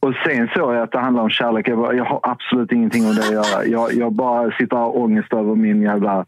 Och 0.00 0.14
sen 0.26 0.48
såg 0.54 0.74
jag 0.74 0.82
att 0.82 0.92
det 0.92 0.98
handlar 0.98 1.22
om 1.22 1.30
kärlek. 1.30 1.68
Jag, 1.68 1.78
bara, 1.78 1.94
jag 1.94 2.04
har 2.04 2.20
absolut 2.22 2.72
ingenting 2.72 3.06
om 3.06 3.14
det 3.14 3.20
att 3.20 3.32
göra. 3.32 3.64
Jag, 3.66 3.94
jag 3.94 4.12
bara 4.12 4.50
sitter 4.50 4.76
och 4.76 4.82
har 4.82 4.98
ångest 4.98 5.32
över 5.32 5.54
min 5.54 5.82
jävla 5.82 6.24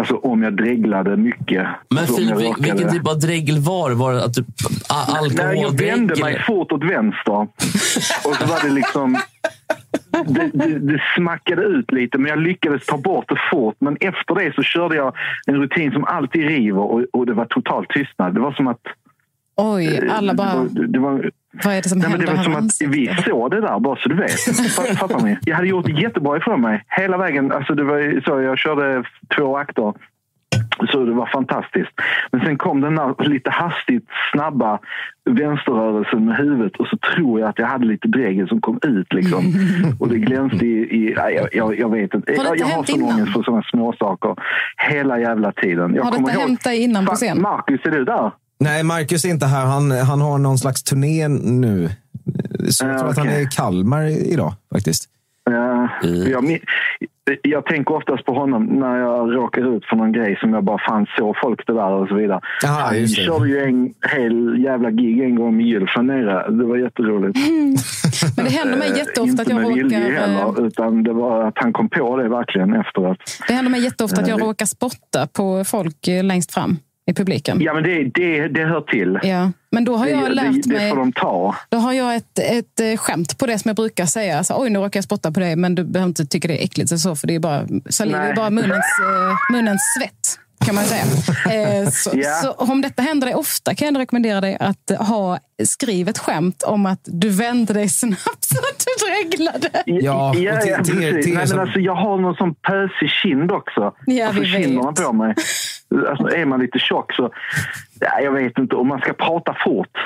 Alltså 0.00 0.16
om 0.16 0.42
jag 0.42 0.56
dreglade 0.56 1.16
mycket. 1.16 1.66
Men 1.94 2.06
Filip, 2.06 2.38
vilken 2.38 2.92
typ 2.92 3.08
av 3.08 3.18
dregel 3.18 3.58
var 3.58 3.90
det? 3.90 3.96
Var 3.96 4.12
det 4.12 4.24
att 4.24 4.34
du, 4.34 4.42
a- 4.88 5.06
Nej, 5.10 5.60
jag 5.60 5.78
vände 5.78 6.12
alkoholdregel? 6.12 6.20
mig 6.24 6.42
fort 6.46 6.72
åt 6.72 6.84
vänster. 6.84 7.32
Och 8.28 8.36
så 8.36 8.46
var 8.46 8.68
det 8.68 8.74
liksom... 8.74 9.16
Det, 10.26 10.50
det, 10.54 10.78
det 10.78 11.02
smackade 11.16 11.62
ut 11.62 11.92
lite, 11.92 12.18
men 12.18 12.30
jag 12.30 12.38
lyckades 12.38 12.86
ta 12.86 12.96
bort 12.98 13.24
det 13.28 13.38
fort. 13.50 13.76
Men 13.78 13.96
efter 14.00 14.34
det 14.34 14.54
så 14.54 14.62
körde 14.62 14.96
jag 14.96 15.14
en 15.46 15.54
rutin 15.54 15.92
som 15.92 16.04
alltid 16.04 16.48
river 16.48 16.80
och, 16.80 17.04
och 17.12 17.26
det 17.26 17.32
var 17.34 17.44
total 17.44 17.86
tystnad. 17.86 18.34
Det 18.34 18.40
var 18.40 18.52
som 18.52 18.66
att... 18.68 18.80
Oj, 19.56 20.08
alla 20.10 20.34
bara... 20.34 20.52
Det 20.54 20.58
var, 20.58 20.86
det 20.86 20.98
var, 20.98 21.30
Vad 21.64 21.74
är 21.74 21.82
det 21.82 21.88
som 21.88 21.98
Nej, 21.98 22.08
men 22.10 22.20
händer 22.20 22.32
det 22.32 22.36
var 22.36 22.44
som 22.44 22.54
att 22.54 22.92
vi 22.92 23.16
såg 23.26 23.50
det 23.50 23.60
där, 23.60 23.80
bara 23.80 23.96
så 23.96 24.08
du 24.08 24.14
vet. 24.14 24.30
Fa- 24.30 24.96
Fattar 24.96 25.20
ni? 25.20 25.38
Jag 25.44 25.56
hade 25.56 25.68
gjort 25.68 25.88
jättebra 25.88 26.36
ifrån 26.36 26.60
mig 26.60 26.84
hela 26.88 27.18
vägen. 27.18 27.52
Alltså 27.52 27.74
det 27.74 27.84
var 27.84 28.20
så, 28.24 28.42
jag 28.42 28.58
körde 28.58 29.04
två 29.36 29.56
akter. 29.56 29.94
Så 30.92 31.04
det 31.04 31.12
var 31.12 31.26
fantastiskt. 31.26 31.90
Men 32.32 32.40
sen 32.40 32.58
kom 32.58 32.80
den 32.80 32.94
där 32.94 33.28
lite 33.28 33.50
hastigt 33.50 34.08
snabba 34.32 34.78
vänsterrörelsen 35.30 36.24
med 36.24 36.36
huvudet 36.36 36.76
och 36.76 36.86
så 36.86 36.96
tror 36.96 37.40
jag 37.40 37.48
att 37.48 37.58
jag 37.58 37.66
hade 37.66 37.86
lite 37.86 38.08
dregel 38.08 38.48
som 38.48 38.60
kom 38.60 38.78
ut. 38.82 39.12
Liksom. 39.12 39.44
Och 40.00 40.08
det 40.08 40.18
glänste 40.18 40.66
i... 40.66 40.78
i 40.78 41.12
jag, 41.16 41.48
jag, 41.52 41.78
jag 41.78 41.90
vet 41.90 42.14
inte. 42.14 42.34
Har 42.38 42.56
Jag, 42.56 42.66
har 42.66 42.84
sån 42.84 43.00
innan? 43.00 43.14
ångest 43.14 43.32
för 43.32 43.42
sådana 43.42 43.62
små 43.62 43.92
saker 43.92 44.36
hela 44.90 45.20
jävla 45.20 45.52
tiden. 45.52 45.94
Jag 45.94 46.04
Har 46.04 46.10
detta 46.18 46.40
hänt 46.40 46.64
dig 46.64 46.82
innan 46.82 47.06
på 47.06 47.14
scen? 47.14 47.42
Marcus, 47.42 47.80
är 47.84 47.90
du 47.90 48.04
där? 48.04 48.30
Nej, 48.58 48.82
Marcus 48.82 49.24
är 49.24 49.28
inte 49.28 49.46
här. 49.46 49.64
Han, 49.66 49.90
han 49.90 50.20
har 50.20 50.38
någon 50.38 50.58
slags 50.58 50.82
turné 50.82 51.28
nu. 51.28 51.90
Så 52.70 52.84
jag 52.84 52.94
Ja, 52.94 52.98
tror 52.98 53.10
att 53.10 53.18
han 53.18 53.28
är 53.28 53.40
i 53.40 53.46
Kalmar 53.56 54.32
idag 54.32 54.54
faktiskt. 54.72 55.08
Ja, 55.50 55.88
jag, 56.30 56.58
jag 57.42 57.66
tänker 57.66 57.94
oftast 57.94 58.24
på 58.24 58.34
honom 58.34 58.64
när 58.64 58.96
jag 58.98 59.34
råkar 59.36 59.76
ut 59.76 59.84
för 59.84 59.96
någon 59.96 60.12
grej 60.12 60.36
som 60.40 60.52
jag 60.52 60.64
bara 60.64 60.78
fan 60.88 61.06
såg 61.18 61.34
folk 61.42 61.66
det 61.66 61.72
där 61.72 61.90
och 61.92 62.08
så 62.08 62.14
vidare. 62.14 62.40
Aha, 62.64 62.80
Han 62.80 63.00
just 63.00 63.16
det. 63.16 63.22
körde 63.22 63.48
ju 63.48 63.62
en 63.62 63.94
hel 64.16 64.64
jävla 64.64 64.90
gig 64.90 65.20
en 65.20 65.36
gång 65.36 65.56
med 65.56 65.66
Gylf 65.66 65.90
här 65.96 66.02
nere. 66.02 66.50
Det 66.50 66.64
var 66.64 66.76
jätteroligt. 66.76 67.38
Men 68.36 68.44
det 68.44 68.50
händer 68.50 68.76
mig 68.78 68.90
Eh, 68.90 68.96
jätteofta 68.98 69.42
att 69.42 69.48
Inte 69.48 69.52
jag 69.62 69.74
med 69.76 69.82
råkar... 69.84 70.00
eh, 70.00 70.20
heller, 70.20 70.66
utan 70.66 71.02
det 71.02 71.12
var 71.12 71.48
att 71.48 71.54
han 71.58 71.72
kom 71.72 71.88
på 71.88 72.16
det 72.16 72.28
verkligen 72.28 72.74
efteråt. 72.74 73.18
Det 73.48 73.54
händer 73.54 73.70
mig 73.70 73.84
jätteofta 73.84 74.20
att 74.20 74.28
jag 74.28 74.40
Eh, 74.40 74.46
råkar 74.46 74.66
spotta 74.66 75.26
på 75.26 75.64
folk 75.64 76.08
eh, 76.08 76.24
längst 76.24 76.54
fram 76.54 76.78
i 77.10 77.14
publiken. 77.14 77.60
Ja, 77.60 77.74
men 77.74 77.82
det, 77.82 78.04
det, 78.04 78.48
det 78.48 78.64
hör 78.64 78.80
till. 78.80 79.18
Ja, 79.22 79.52
men 79.70 79.84
då 79.84 79.96
har 79.96 80.06
jag 80.06 80.22
det, 80.22 80.34
lärt 80.34 80.52
det, 80.52 80.60
det 80.60 80.68
mig... 80.68 80.90
får 80.90 80.96
de 80.96 81.12
ta. 81.12 81.56
Då 81.68 81.76
har 81.76 81.92
jag 81.92 82.16
ett, 82.16 82.38
ett 82.38 82.80
eh, 82.80 82.96
skämt 82.96 83.38
på 83.38 83.46
det 83.46 83.58
som 83.58 83.68
jag 83.68 83.76
brukar 83.76 84.06
säga. 84.06 84.38
Alltså, 84.38 84.54
Oj, 84.58 84.70
nu 84.70 84.78
råkar 84.78 84.98
jag 84.98 85.04
spotta 85.04 85.32
på 85.32 85.40
dig, 85.40 85.56
men 85.56 85.74
du 85.74 85.84
behöver 85.84 86.08
inte 86.08 86.26
tycka 86.26 86.48
det 86.48 86.62
är 86.62 86.64
äckligt. 86.64 86.98
Så, 86.98 87.16
för 87.16 87.26
det 87.26 87.34
är 87.34 87.38
bara, 87.38 87.66
saliv 87.90 88.16
är 88.16 88.34
bara 88.34 88.50
munnens, 88.50 88.86
eh, 89.00 89.56
munnens 89.56 89.82
svett. 89.98 90.45
Kan 90.66 90.74
man 90.74 90.84
säga. 90.84 91.04
Eh, 91.50 91.90
så, 91.90 92.10
Ja. 92.14 92.30
så 92.42 92.50
om 92.52 92.80
detta 92.82 93.02
händer 93.02 93.26
dig 93.26 93.34
ofta 93.34 93.74
kan 93.74 93.86
jag 93.94 93.98
rekommendera 94.00 94.40
dig 94.40 94.56
att 94.60 94.90
ha 94.98 95.38
skriv 95.64 96.08
ett 96.08 96.18
skämt 96.18 96.62
om 96.62 96.86
att 96.86 97.00
du 97.04 97.28
vände 97.30 97.72
dig 97.74 97.88
snabbt 97.88 98.44
så 98.44 98.58
att 98.58 98.84
du 98.86 99.06
dreglade. 99.06 99.82
Ja, 99.86 100.34
ja, 100.36 100.60
ja 100.66 100.76
precis. 100.78 101.26
Nej, 101.34 101.46
men 101.48 101.58
alltså, 101.58 101.78
jag 101.80 101.94
har 101.94 102.18
någon 102.18 102.34
sån 102.34 102.54
pösig 102.54 103.10
kind 103.22 103.50
också. 103.52 103.92
Ja, 104.06 104.26
alltså, 104.28 104.44
kinderna 104.44 104.92
på 104.92 105.12
mig. 105.12 105.34
Alltså, 106.08 106.36
är 106.36 106.44
man 106.46 106.60
lite 106.60 106.78
tjock 106.78 107.12
så... 107.12 107.30
Ja, 108.00 108.20
jag 108.20 108.32
vet 108.32 108.58
inte. 108.58 108.74
Om 108.76 108.88
man 108.88 109.00
ska 109.00 109.12
prata 109.12 109.56
fort. 109.64 109.96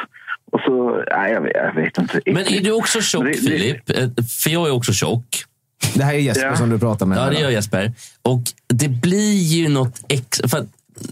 Och 0.53 0.61
så... 0.61 1.03
Nej, 1.17 1.33
jag, 1.33 1.41
vet, 1.41 1.53
jag 1.55 1.75
vet 1.75 1.99
inte. 1.99 2.21
Men 2.27 2.37
är 2.53 2.61
du 2.61 2.73
också 2.73 3.01
tjock, 3.01 3.25
Det- 3.25 3.31
det- 3.31 3.37
Filip? 3.37 3.91
Eh, 3.91 4.09
För 4.43 4.51
jag 4.51 4.67
är 4.69 4.73
också 4.75 4.93
tjock. 4.93 5.45
Det 5.95 6.05
här 6.05 6.15
är 6.15 6.19
Jesper 6.19 6.47
Ja. 6.47 6.57
som 6.57 6.71
du 6.71 6.79
pratar 6.79 7.07
med. 7.07 7.19
Ja, 7.19 7.23
här 7.23 7.31
det 7.31 7.41
gör 7.41 7.51
Jesper. 7.51 7.93
Och 8.23 8.43
det 8.69 8.89
blir 8.89 9.33
ju 9.43 9.69
något 9.69 10.01
extra. 10.09 10.49
För 10.49 10.67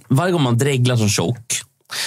varje 0.09 0.33
gång 0.33 0.43
man 0.43 0.59
dreglar 0.59 0.97
som 0.97 1.09
tjock, 1.09 1.61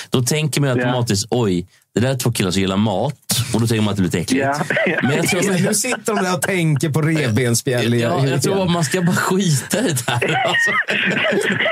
då 0.10 0.24
tänker 0.24 0.62
man 0.62 0.70
automatiskt, 0.70 1.28
oj, 1.30 1.68
det 1.94 2.00
där 2.00 2.10
är 2.10 2.18
två 2.18 2.32
killar 2.32 2.52
som 2.52 2.62
gillar 2.62 2.78
mat. 2.78 3.31
Och 3.54 3.62
då 3.62 3.68
tänker 3.68 3.82
man 3.82 3.92
att 3.92 3.98
det 3.98 4.02
blir 4.02 4.12
lite 4.12 4.20
äckligt. 4.20 4.46
Ja. 4.88 4.98
Men 5.04 5.16
jag 5.18 5.28
tror, 5.28 5.42
Nu 5.68 5.74
sitter 5.74 6.16
de 6.16 6.24
där 6.24 6.34
och 6.36 6.42
tänker 6.42 6.90
på 6.90 7.02
revbensspjäll. 7.02 7.94
ja, 7.94 8.28
jag 8.28 8.42
tror 8.42 8.64
att 8.64 8.72
man 8.72 8.84
ska 8.84 9.02
bara 9.02 9.16
skita 9.16 9.80
i 9.80 9.82
det 9.82 10.06
där. 10.06 10.14
Alltså, 10.48 10.72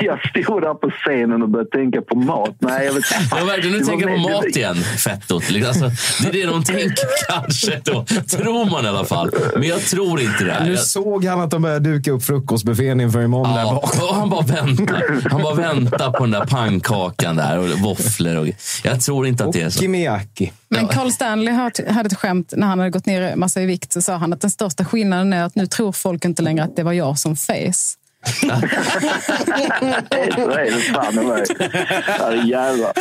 jag 0.00 0.18
stod 0.30 0.62
där 0.62 0.74
på 0.74 0.90
scenen 0.90 1.42
och 1.42 1.48
började 1.48 1.70
tänka 1.70 2.02
på 2.02 2.16
mat. 2.16 2.54
Nej, 2.58 2.86
jag 2.86 2.92
vet 2.92 3.04
inte. 3.22 3.36
jag 3.36 3.44
verkligen, 3.46 3.78
nu 3.78 3.84
tänker 3.84 4.06
på 4.06 4.16
mat 4.16 4.44
igen, 4.44 4.76
fettot. 5.04 5.50
Liksom. 5.50 5.84
Alltså, 5.86 6.22
det 6.22 6.28
är 6.28 6.32
det 6.32 6.50
de 6.52 6.64
tänker 6.64 7.04
kanske. 7.28 7.80
Då. 7.84 8.04
Tror 8.30 8.70
man 8.70 8.84
i 8.84 8.88
alla 8.88 9.04
fall. 9.04 9.30
Men 9.54 9.68
jag 9.68 9.80
tror 9.80 10.20
inte 10.20 10.44
det. 10.44 10.52
Här. 10.52 10.64
Nu 10.64 10.76
såg 10.76 11.24
han 11.24 11.40
att 11.40 11.50
de 11.50 11.62
började 11.62 11.90
duka 11.90 12.10
upp 12.12 12.24
frukostbuffén 12.24 13.00
inför 13.00 13.22
imorgon 13.22 13.54
där 13.54 13.60
Ja, 13.62 13.72
bak. 13.74 14.02
och 14.10 14.14
han 14.14 14.30
bara 14.30 14.42
väntar. 14.46 15.28
Han 15.30 15.42
bara 15.42 15.54
väntar 15.54 16.10
på 16.10 16.18
den 16.24 16.30
där 16.30 16.46
pannkakan 16.46 17.36
där 17.36 17.58
och 17.58 17.68
våfflor. 17.78 18.36
Och, 18.36 18.46
jag 18.82 19.00
tror 19.00 19.26
inte 19.26 19.44
att 19.44 19.52
det 19.52 19.60
är 19.62 19.70
så. 19.70 19.80
Kimiaki. 19.80 20.52
Men 20.70 20.88
Carl 20.88 21.12
Stanley 21.12 21.54
hade 21.54 22.06
ett 22.06 22.14
skämt 22.14 22.52
när 22.56 22.66
han 22.66 22.78
hade 22.78 22.90
gått 22.90 23.06
ner 23.06 23.36
massa 23.36 23.62
i 23.62 23.66
vikt. 23.66 23.92
Så 23.92 24.02
sa 24.02 24.16
han 24.16 24.32
att 24.32 24.40
den 24.40 24.50
största 24.50 24.84
skillnaden 24.84 25.32
är 25.32 25.44
att 25.44 25.54
nu 25.54 25.66
tror 25.66 25.92
folk 25.92 26.24
inte 26.24 26.42
längre 26.42 26.64
att 26.64 26.76
det 26.76 26.82
var 26.82 26.92
jag 26.92 27.18
som 27.18 27.36
face. 27.36 27.99
Så 28.24 28.46
är 30.50 30.64
det 30.64 30.80
fan 30.94 31.22
i 31.22 31.26
mig. 31.26 31.44
Herrejävlar. 32.04 32.92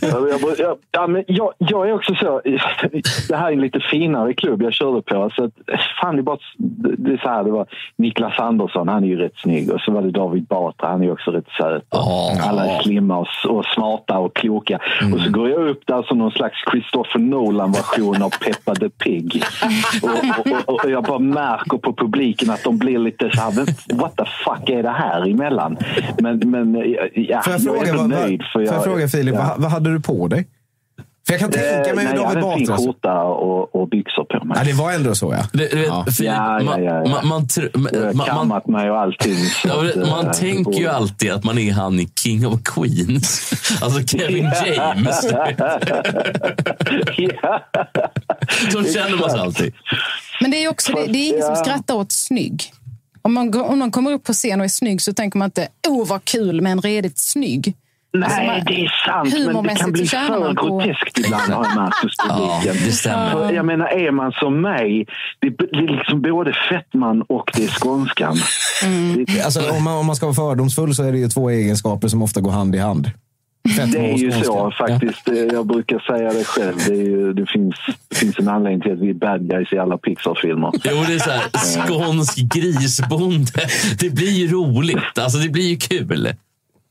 Jag, 0.00 0.28
jag, 0.28 0.40
jag, 0.58 0.78
ja, 0.90 1.06
men 1.06 1.24
jag, 1.26 1.52
jag 1.58 1.88
är 1.88 1.92
också 1.92 2.14
så... 2.14 2.40
Det 3.28 3.36
här 3.36 3.48
är 3.48 3.52
en 3.52 3.60
lite 3.60 3.80
finare 3.90 4.34
klubb 4.34 4.62
jag 4.62 4.72
körde 4.72 5.02
på. 5.02 5.30
Så 5.36 5.44
att, 5.44 5.52
fan, 6.00 6.16
det, 6.16 6.22
bara, 6.22 6.38
det 6.98 7.20
så 7.22 7.28
här, 7.28 7.44
det 7.44 7.50
var 7.50 7.66
Niklas 7.96 8.38
Andersson, 8.38 8.88
han 8.88 9.04
är 9.04 9.08
ju 9.08 9.16
rätt 9.16 9.36
snygg. 9.36 9.70
Och 9.70 9.80
så 9.80 9.92
var 9.92 10.02
det 10.02 10.10
David 10.10 10.46
Batra, 10.46 10.88
han 10.88 11.00
är 11.00 11.04
ju 11.04 11.12
också 11.12 11.30
rätt 11.30 11.48
söt. 11.58 11.84
Ja. 11.90 12.32
Alla 12.42 12.66
är 12.66 12.82
slimma 12.82 13.18
och, 13.18 13.28
och 13.48 13.64
smarta 13.64 14.18
och 14.18 14.36
kloka. 14.36 14.78
Och 15.14 15.20
så 15.20 15.30
går 15.30 15.50
jag 15.50 15.68
upp 15.68 15.82
där 15.86 16.02
som 16.02 16.18
någon 16.18 16.30
slags 16.30 16.56
Christopher 16.70 17.18
Nolan-version 17.18 18.22
av 18.22 18.30
Peppa 18.30 18.74
the 18.74 18.88
Pig. 18.88 19.42
Och, 20.02 20.10
och, 20.68 20.84
och, 20.84 20.90
jag 20.90 21.04
bara 21.04 21.18
märker 21.18 21.78
på 21.78 21.92
publiken 21.92 22.50
att 22.50 22.64
de 22.64 22.78
blir 22.78 22.98
lite 22.98 23.30
så 23.30 23.40
här, 23.40 23.52
"Men 23.56 23.98
what 23.98 24.16
the 24.16 24.24
fuck 24.44 24.55
är 24.66 24.82
det 24.82 24.90
här 24.90 25.30
emellan? 25.30 25.76
Men, 26.18 26.38
men 26.50 26.74
ja, 27.14 27.42
Får 27.42 27.52
jag 27.52 27.52
jag 27.52 27.54
är 27.54 27.58
fråga, 27.58 27.88
ändå 27.90 28.00
vad, 28.02 28.10
nöjd. 28.10 28.42
För 28.52 28.66
får 28.66 28.74
jag 28.74 28.84
fråga 28.84 29.08
Filip, 29.08 29.34
ja. 29.34 29.40
vad, 29.48 29.60
vad 29.62 29.70
hade 29.70 29.92
du 29.92 30.00
på 30.00 30.28
dig? 30.28 30.46
För 31.26 31.32
jag 31.32 31.40
kan 31.40 31.50
tänka 31.50 31.68
mig 31.68 31.84
Eh, 31.84 31.88
hur 31.88 31.96
nej, 31.96 32.04
jag 32.06 32.16
David 32.16 32.26
hade 32.44 32.52
en 32.52 32.58
fin 32.58 32.66
Batra... 32.66 32.76
skjorta 32.86 33.22
och, 33.22 33.74
och 33.74 33.88
byxor 33.88 34.24
på 34.24 34.44
mig. 34.46 34.56
Ja, 34.60 34.64
det 34.64 34.72
var 34.72 34.92
ändå 34.92 35.14
så 35.14 35.32
ja. 35.38 35.46
Du, 35.52 35.68
du 35.68 35.76
vet, 35.76 35.86
Ja. 35.86 36.04
Filip, 36.16 36.32
Ja, 36.32 36.58
ja, 36.58 36.64
man, 36.64 36.84
ja, 36.84 37.02
ja. 37.04 37.10
man, 37.10 37.28
man, 37.28 37.42
tr- 37.42 37.70
Jag 37.92 38.00
har 38.00 38.04
man, 38.06 38.16
man, 38.16 38.26
kammat 38.26 38.66
mig 38.66 38.90
och 38.90 38.98
allting. 39.00 39.34
så 39.62 39.68
Ja, 39.68 39.88
att, 39.88 39.96
men 39.96 40.08
man 40.08 40.26
eh, 40.26 40.32
tänker 40.32 40.80
ju 40.80 40.86
alltid 40.88 41.32
att 41.32 41.44
man 41.44 41.58
är 41.58 41.72
han 41.72 42.00
i 42.00 42.08
King 42.22 42.46
of 42.46 42.60
Queens. 42.64 43.52
Alltså 43.82 44.16
Kevin 44.18 44.50
James. 44.66 45.20
Så 48.72 48.84
känner 48.84 49.20
man 49.20 49.30
sig 49.30 49.40
alltid. 49.40 49.74
Men 50.40 50.50
det 50.50 50.64
är, 50.64 50.68
också, 50.70 50.92
det, 50.92 51.06
det 51.12 51.18
är 51.18 51.28
ingen 51.28 51.42
som 51.42 51.56
skrattar 51.56 51.94
åt 51.94 52.12
snygg. 52.12 52.72
Om, 53.26 53.34
man, 53.34 53.60
om 53.62 53.78
någon 53.78 53.90
kommer 53.90 54.12
upp 54.12 54.24
på 54.24 54.32
scen 54.32 54.60
och 54.60 54.64
är 54.64 54.68
snygg 54.68 55.02
så 55.02 55.12
tänker 55.12 55.38
man 55.38 55.46
inte 55.46 55.68
åh 55.88 56.06
vad 56.08 56.24
kul 56.24 56.60
med 56.60 56.72
en 56.72 56.80
redigt 56.80 57.18
snygg. 57.18 57.74
Alltså, 58.24 58.38
Nej, 58.38 58.46
man- 58.46 58.64
det 58.66 58.84
är 58.84 58.92
sant. 59.06 59.34
Men 59.54 59.64
det 59.64 59.74
kan 59.74 59.92
bli 59.92 60.06
för 60.06 60.54
groteskt 60.54 61.18
ibland 61.18 61.52
har 61.52 61.64
jag 61.64 61.76
märkt 61.76 62.02
hos 62.02 62.12
Ja, 62.28 62.58
publiken. 62.62 62.84
det 62.86 62.92
stämmer. 62.92 63.30
För 63.30 63.52
Jag 63.52 63.66
menar, 63.66 63.86
är 63.86 64.10
man 64.10 64.32
som 64.32 64.60
mig, 64.60 65.06
det 65.40 65.46
är 65.46 65.96
liksom 65.96 66.22
både 66.22 66.52
fettman 66.70 67.22
och 67.28 67.50
det 67.56 67.64
är 67.64 67.68
skånskan. 67.68 68.36
Det, 69.26 69.42
Alltså, 69.42 69.70
om, 69.70 69.84
man, 69.84 69.96
om 69.98 70.06
man 70.06 70.16
ska 70.16 70.26
vara 70.26 70.34
fördomsfull 70.34 70.94
så 70.94 71.02
är 71.02 71.12
det 71.12 71.18
ju 71.18 71.28
två 71.28 71.50
egenskaper 71.50 72.08
som 72.08 72.22
ofta 72.22 72.40
går 72.40 72.50
hand 72.50 72.74
i 72.74 72.78
hand. 72.78 73.10
Det 73.92 73.98
är 74.12 74.16
ju 74.18 74.32
så 74.32 74.70
faktiskt. 74.78 75.28
Eh, 75.28 75.34
Jag 75.36 75.66
brukar 75.66 75.98
säga 75.98 76.32
det 76.32 76.44
själv. 76.44 76.76
Det, 76.86 76.94
ju, 76.94 77.32
det, 77.32 77.46
finns, 77.46 77.74
det 78.08 78.16
finns 78.16 78.38
en 78.38 78.48
anledning 78.48 78.80
till 78.80 78.92
att 78.92 78.98
vi 78.98 79.10
är 79.10 79.14
bad 79.14 79.48
guys 79.50 79.72
i 79.72 79.78
alla 79.78 79.98
Pixar-filmer. 79.98 80.70
Jo, 80.84 81.04
det 81.06 81.14
är 81.14 81.18
så 81.18 81.30
här, 81.30 81.86
skånsk 81.86 82.36
grisbonde. 82.54 83.50
Det 84.00 84.10
blir 84.10 84.30
ju 84.30 84.48
roligt. 84.52 85.18
Alltså, 85.18 85.38
det 85.38 85.48
blir 85.48 85.68
ju 85.68 85.76
kul. 85.76 86.28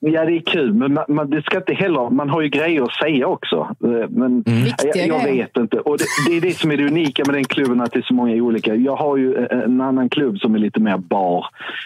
Ja, 0.07 0.25
det 0.25 0.31
är 0.31 0.41
kul, 0.41 0.73
men 0.73 0.93
man, 0.93 1.03
man, 1.09 1.29
det 1.29 1.41
ska 1.41 1.57
inte 1.57 1.73
heller, 1.73 2.09
man 2.09 2.29
har 2.29 2.41
ju 2.41 2.49
grejer 2.49 2.81
att 2.83 2.93
säga 2.93 3.27
också. 3.27 3.55
Eh, 3.83 4.09
Men 4.09 4.43
Viktiga 4.43 5.05
jag, 5.07 5.07
jag 5.07 5.23
vet 5.23 5.57
inte. 5.57 5.79
Och 5.79 5.97
det, 5.97 6.05
det 6.29 6.37
är 6.37 6.41
det 6.41 6.57
som 6.57 6.71
är 6.71 6.77
det 6.77 6.87
unika 6.87 7.23
med 7.25 7.35
den 7.35 7.43
klubben, 7.45 7.81
att 7.81 7.91
det 7.91 7.99
är 7.99 8.03
så 8.03 8.13
många 8.13 8.33
olika. 8.33 8.75
Jag 8.75 8.95
har 8.95 9.17
ju 9.17 9.35
eh, 9.35 9.59
en 9.63 9.81
annan 9.81 10.09
klubb 10.09 10.37
som 10.37 10.55
är 10.55 10.59
lite 10.59 10.79
mer 10.79 10.97
bar 10.97 11.45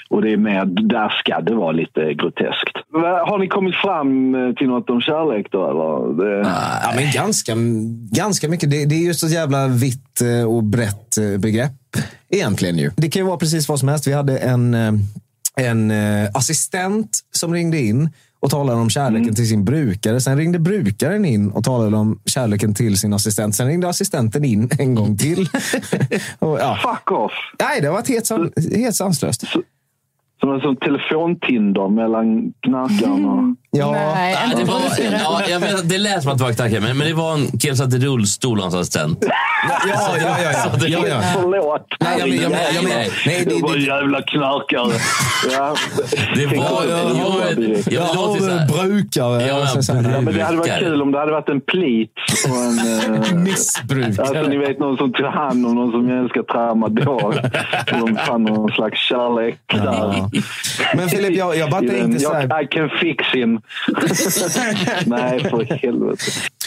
och 0.10 0.22
det 0.22 0.32
är 0.34 0.38
mer, 0.38 0.66
där 0.66 1.10
ska 1.10 1.40
det 1.42 1.56
vara 1.56 1.72
lite 1.72 2.14
groteskt. 2.14 2.78
Har 3.28 3.38
ni 3.38 3.48
kommit 3.48 3.76
fram 3.76 4.36
eh, 4.36 4.54
till 4.54 4.68
något 4.68 4.90
om 4.90 5.02
kärlek 5.02 5.48
då? 5.52 5.70
Eller? 5.70 6.24
Det, 6.24 6.40
Ja, 6.84 6.92
men 6.96 7.12
ganska, 7.14 7.54
ganska 8.12 8.50
mycket. 8.50 8.72
Det, 8.72 8.86
det 8.86 8.96
är 8.96 9.04
ju 9.06 9.14
så 9.14 9.28
jävla 9.28 9.68
vitt 9.68 10.22
och 10.48 10.64
brett 10.64 11.16
begrepp 11.40 11.72
egentligen. 12.30 12.78
ju. 12.78 12.92
Det 12.98 13.10
kan 13.10 13.22
ju 13.22 13.28
vara 13.28 13.38
precis 13.38 13.70
vad 13.70 13.80
som 13.80 13.90
helst. 13.90 14.08
Vi 14.08 14.14
hade 14.14 14.38
en, 14.38 14.74
en 15.56 15.92
eh, 15.92 16.30
assistent 16.34 17.20
som 17.32 17.54
ringde 17.54 17.80
in 17.80 18.10
och 18.42 18.50
talade 18.52 18.80
om 18.80 18.90
kärleken 18.90 19.36
till 19.36 19.50
sin 19.50 19.66
brukare. 19.66 20.22
Sen 20.22 20.38
ringde 20.38 20.60
brukaren 20.60 21.26
in 21.26 21.52
och 21.52 21.64
talade 21.64 21.98
om 21.98 22.20
kärleken 22.26 22.74
till 22.74 22.98
sin 22.98 23.14
assistent. 23.14 23.56
Sen 23.56 23.68
ringde 23.68 23.90
assistenten 23.90 24.46
in 24.46 24.70
en 24.80 24.96
gång 24.96 25.18
till. 25.18 25.50
och, 26.40 26.60
ja. 26.60 26.80
Fuck 26.84 27.12
off! 27.12 27.32
Nej, 27.60 27.82
det 27.82 27.90
varit 27.90 28.08
helt, 28.08 28.26
san- 28.26 28.52
helt 28.76 28.96
sanslöst. 28.96 29.44
Som 30.40 30.54
en 30.54 30.62
sån 30.62 30.76
telefontinder 30.76 31.90
mellan 31.90 32.54
knarkaren 32.66 33.26
och... 33.26 33.56
Ja. 33.72 33.92
Nej, 33.92 34.34
Ja, 34.34 34.44
inte 34.46 34.58
det, 34.58 34.72
var, 34.72 34.80
brukare. 34.80 35.20
ja, 35.24 35.42
jag 35.50 35.60
vet, 35.60 35.90
det 35.90 35.98
lät 35.98 36.24
som 36.24 36.32
att 36.32 36.38
det 36.38 36.44
var 36.44 36.54
knarkare, 36.54 36.80
men, 36.80 36.98
men 36.98 37.08
det 37.08 37.14
var 37.14 37.34
en 37.34 37.48
kille 37.60 37.76
som 37.76 37.92
satt 37.92 38.02
i 38.02 38.06
rullstol, 38.06 38.60
hans 38.60 38.76
assistent. 38.76 39.26
Ja, 39.30 39.30
ja, 39.90 40.18
ja. 40.22 40.52
ja, 40.54 40.72
Så 40.72 40.78
det- 40.78 40.88
ja, 40.88 41.00
ja. 41.08 41.22
Förlåt. 41.34 41.86
Nej, 42.00 42.20
jag, 42.20 42.28
jag, 42.30 42.42
jag, 42.52 42.84
Nej, 42.84 43.10
nej, 43.26 43.46
Det 43.46 43.56
det, 43.56 43.62
var 43.62 43.74
det, 43.74 43.80
jävla 43.82 44.22
knarkare. 44.22 44.94
Ja. 45.54 45.76
Det 46.36 46.46
var... 46.46 46.56
Ja, 46.56 47.12
Jo, 47.14 47.34
ja, 47.50 47.56
direkt. 47.56 47.92
jag 47.92 48.04
jag 48.04 48.16
låter 48.16 48.42
så 48.44 48.52
har 48.52 48.60
här. 48.60 48.68
brukare. 48.88 49.48
Ja, 49.48 49.68
Ja, 49.88 50.22
men 50.22 50.26
det 50.34 50.44
hade 50.44 50.58
varit 50.58 50.68
Brukare. 50.70 50.80
kul 50.80 51.02
om 51.02 51.12
det 51.12 51.20
hade 51.20 51.32
varit 51.32 51.50
en 51.50 51.62
plit 51.62 52.12
och 52.50 52.56
en... 52.56 52.80
eh, 53.34 53.34
Missbrukare. 53.44 54.28
Alltså 54.28 54.50
ni 54.50 54.58
vet 54.58 54.80
någon 54.80 54.98
som 54.98 55.14
tar 55.14 55.24
hand 55.24 55.66
om 55.66 55.76
någon 55.76 55.92
som 55.92 56.10
älskar 56.10 56.44
tramadol. 56.44 57.36
De 57.92 58.16
fann 58.16 58.44
någon 58.44 58.72
slags 58.72 59.00
kärlek 59.00 59.60
där. 59.68 60.29
Men 60.96 61.10
Filip, 61.10 61.38
jag, 61.38 61.58
jag 61.58 61.70
bara 61.70 61.82
tänkte 61.82 62.20
så 62.20 62.34
här. 62.34 62.64
I 62.64 62.68
can 62.68 62.90
fix 63.02 63.26
him. 63.34 63.62
Nej, 65.06 65.40
för 65.40 65.76
helvete. 65.76 66.24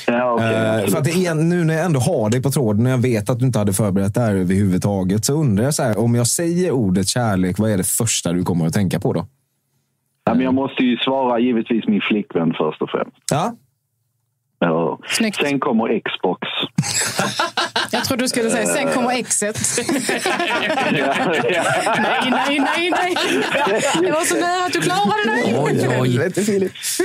Ja, 0.06 0.32
okej. 0.32 0.54
Eh, 0.54 0.90
för 0.90 0.98
att 0.98 1.04
det 1.04 1.26
är, 1.26 1.34
nu 1.34 1.64
när 1.64 1.74
jag 1.74 1.84
ändå 1.84 2.00
har 2.00 2.30
dig 2.30 2.42
på 2.42 2.50
tråden 2.50 2.86
och 2.86 2.92
jag 2.92 3.02
vet 3.02 3.30
att 3.30 3.38
du 3.38 3.46
inte 3.46 3.58
hade 3.58 3.72
förberett 3.72 4.14
det 4.14 4.20
här 4.20 4.34
överhuvudtaget 4.34 5.24
så 5.24 5.32
undrar 5.34 5.64
jag 5.64 5.74
så 5.74 5.82
här, 5.82 5.98
om 5.98 6.14
jag 6.14 6.26
säger 6.26 6.70
ordet 6.70 7.08
kärlek, 7.08 7.58
vad 7.58 7.70
är 7.70 7.76
det 7.76 7.86
första 7.88 8.32
du 8.32 8.42
kommer 8.42 8.66
att 8.66 8.74
tänka 8.74 9.00
på 9.00 9.12
då? 9.12 9.26
ja, 10.24 10.34
men 10.34 10.44
jag 10.44 10.54
måste 10.54 10.82
ju 10.82 10.96
svara 10.96 11.38
givetvis 11.38 11.86
min 11.86 12.00
flickvän 12.00 12.54
först 12.58 12.82
och 12.82 12.90
främst. 12.90 13.16
Ja, 13.30 13.56
Ja. 14.62 14.98
Snyggt. 15.06 15.36
Sen 15.36 15.60
kommer 15.60 16.00
Xbox. 16.00 16.48
Jag 17.92 18.04
trodde 18.04 18.24
du 18.24 18.28
skulle 18.28 18.50
säga 18.50 18.66
sen 18.66 18.88
kommer 18.94 19.10
exet. 19.18 19.58
Nej, 22.02 22.30
nej, 22.30 22.60
nej, 22.60 22.90
nej. 22.90 23.14
Det 24.00 24.10
var 24.10 24.20
så 24.24 24.34
nära 24.34 24.66
att 24.66 24.72
du 24.72 24.80
klarade 24.80 25.24
dig. 25.26 25.54
Oj, 25.58 25.98
oj. 26.00 26.30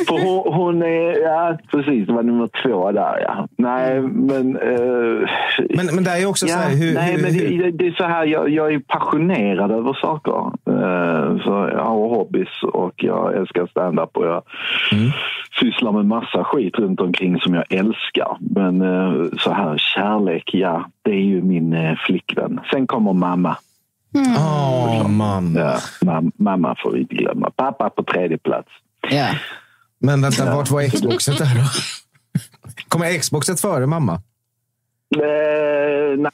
För 0.07 0.23
hon, 0.23 0.53
hon 0.53 0.81
är... 0.81 1.22
Ja, 1.23 1.57
precis. 1.72 2.07
Det 2.07 2.14
var 2.14 2.23
nummer 2.23 2.49
två 2.64 2.91
där, 2.91 3.19
ja. 3.22 3.48
Nej, 3.57 4.02
men... 4.02 4.56
eh, 4.56 5.30
Men, 5.69 5.85
men 5.95 6.03
det 6.03 6.11
är 6.11 6.26
också 6.26 6.48
så 6.48 6.53
Ja, 6.53 6.57
här, 6.57 6.76
hur, 6.76 6.94
nej, 6.94 7.11
hur, 7.15 7.22
men 7.22 7.34
hur, 7.34 7.64
det, 7.64 7.72
det 7.72 7.88
är 7.88 7.91
så 7.91 8.03
här, 8.03 8.26
jag, 8.26 8.49
jag 8.49 8.73
är 8.73 8.80
passionerad 8.80 9.72
över 9.72 9.94
saker. 9.94 10.38
Eh, 10.69 11.38
så 11.44 11.69
jag 11.73 11.84
har 11.85 12.10
hobbys 12.10 12.64
och 12.73 12.94
jag 12.95 13.35
älskar 13.38 13.68
stand-up 13.68 14.18
och 14.18 14.26
jag 14.27 14.44
Mm. 14.91 15.11
sysslar 15.60 15.91
med 15.91 16.06
massa 16.06 16.44
skit 16.44 16.76
runt 16.80 17.02
omkring 17.02 17.39
som 17.39 17.53
jag 17.53 17.64
älskar. 17.69 18.38
Men 18.39 18.81
eh, 18.81 19.26
så 19.39 19.52
här, 19.53 19.77
kärlek, 19.77 20.53
ja, 20.59 20.89
det 21.01 21.11
är 21.11 21.23
ju 21.25 21.41
min 21.41 21.73
eh, 21.73 21.95
flickvän. 22.07 22.59
Sen 22.71 22.88
kommer 22.88 23.13
mamma. 23.13 23.57
Åh, 24.38 25.07
man. 25.07 25.55
Ja, 25.55 25.79
mam, 26.01 26.31
mamma 26.35 26.75
får 26.84 26.91
vi 26.91 26.99
inte 27.01 27.15
glömma. 27.15 27.51
Pappa 27.51 27.89
på 27.89 28.03
tredje 28.03 28.38
plats. 28.38 28.67
Ja. 29.11 29.27
Men 29.99 30.21
vänta, 30.21 30.55
vart 30.55 30.69
var 30.71 30.84
Xboxet 30.89 31.38
där 31.38 31.55
då? 31.55 31.63
Kommer 32.88 33.17
Xboxet 33.19 33.61
före 33.61 33.85
mamma? 33.85 34.13
Eh, 35.15 36.17
nej. 36.17 36.31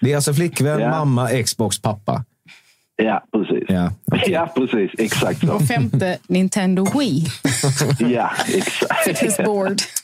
Det 0.00 0.12
är 0.12 0.16
alltså 0.16 0.34
flickvän, 0.34 0.80
Ja. 0.80 0.90
mamma, 0.90 1.28
Xbox, 1.44 1.82
pappa. 1.82 2.24
Ja, 3.04 3.22
precis. 3.32 3.64
Ja, 3.68 3.92
okej. 4.12 4.32
Ja, 4.32 4.52
precis. 4.54 4.90
Exakt 4.98 5.40
så. 5.40 5.52
Och 5.52 5.62
femte 5.62 6.18
Nintendo 6.26 6.86
Wii. 6.98 7.26
Ja, 8.14 8.30
exakt. 8.54 9.40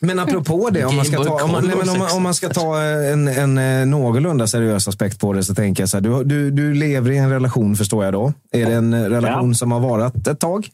Men 0.01 0.19
apropå 0.19 0.71
det, 0.73 0.85
om 0.85 0.97
man 0.97 1.05
ska 1.05 1.25
ta, 1.25 1.45
om 1.45 1.53
man, 1.53 1.65
nej, 1.67 1.75
om 1.93 1.99
man, 1.99 2.09
om 2.17 2.23
man 2.23 2.35
ska 2.35 2.49
ta 2.49 2.81
en, 2.83 3.29
en 3.29 3.59
eh, 3.59 3.87
någorlunda 3.87 4.47
seriös 4.47 4.89
aspekt 4.89 5.21
på 5.21 5.33
det 5.33 5.45
så 5.45 5.55
tänker 5.55 5.83
jag 5.83 5.89
så 5.89 5.97
här. 5.97 6.03
Du, 6.03 6.25
du, 6.25 6.51
du 6.51 6.75
lever 6.75 7.11
i 7.11 7.17
en 7.19 7.31
relation 7.31 7.77
förstår 7.77 8.05
jag 8.05 8.15
då. 8.15 8.33
Är 8.53 8.67
det 8.67 8.73
en 8.73 8.93
eh, 8.95 9.03
relation 9.03 9.49
Ja. 9.49 9.55
som 9.55 9.73
har 9.73 9.81
varit 9.81 10.27
ett 10.29 10.41
tag? 10.41 10.69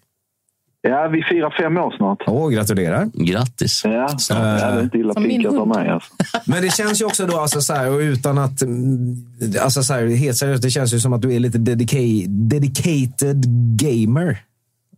Ja, 0.84 1.08
vi 1.08 1.22
firar 1.22 1.50
fem 1.50 1.76
år 1.76 1.94
snart. 1.96 2.22
Åh, 2.26 2.50
gratulerar. 2.50 3.06
Grattis. 3.14 3.82
Ja, 3.84 3.90
ja 4.30 4.36
det 4.36 4.78
är 4.78 4.82
inte 4.82 4.98
illa 4.98 5.14
pinkat 5.14 5.54
av 5.54 5.68
mig. 5.68 5.88
Alltså. 5.88 6.12
Men 6.50 6.62
det 6.62 6.72
känns 6.72 7.00
ju 7.00 7.04
också 7.04 7.26
då, 7.26 7.38
alltså 7.38 7.60
så 7.60 7.72
här, 7.74 7.90
och 7.94 7.98
utan 7.98 8.38
att... 8.38 8.62
mm, 8.62 9.16
Alltså 9.62 9.82
så 9.82 9.94
här, 9.94 10.06
helt 10.06 10.36
seriöst, 10.36 10.62
det 10.62 10.70
känns 10.70 10.94
ju 10.94 10.98
som 10.98 11.12
att 11.12 11.22
du 11.22 11.34
är 11.34 11.38
lite 11.40 11.58
dedica- 11.58 12.26
dedicated 12.28 13.44
gamer. 13.82 14.36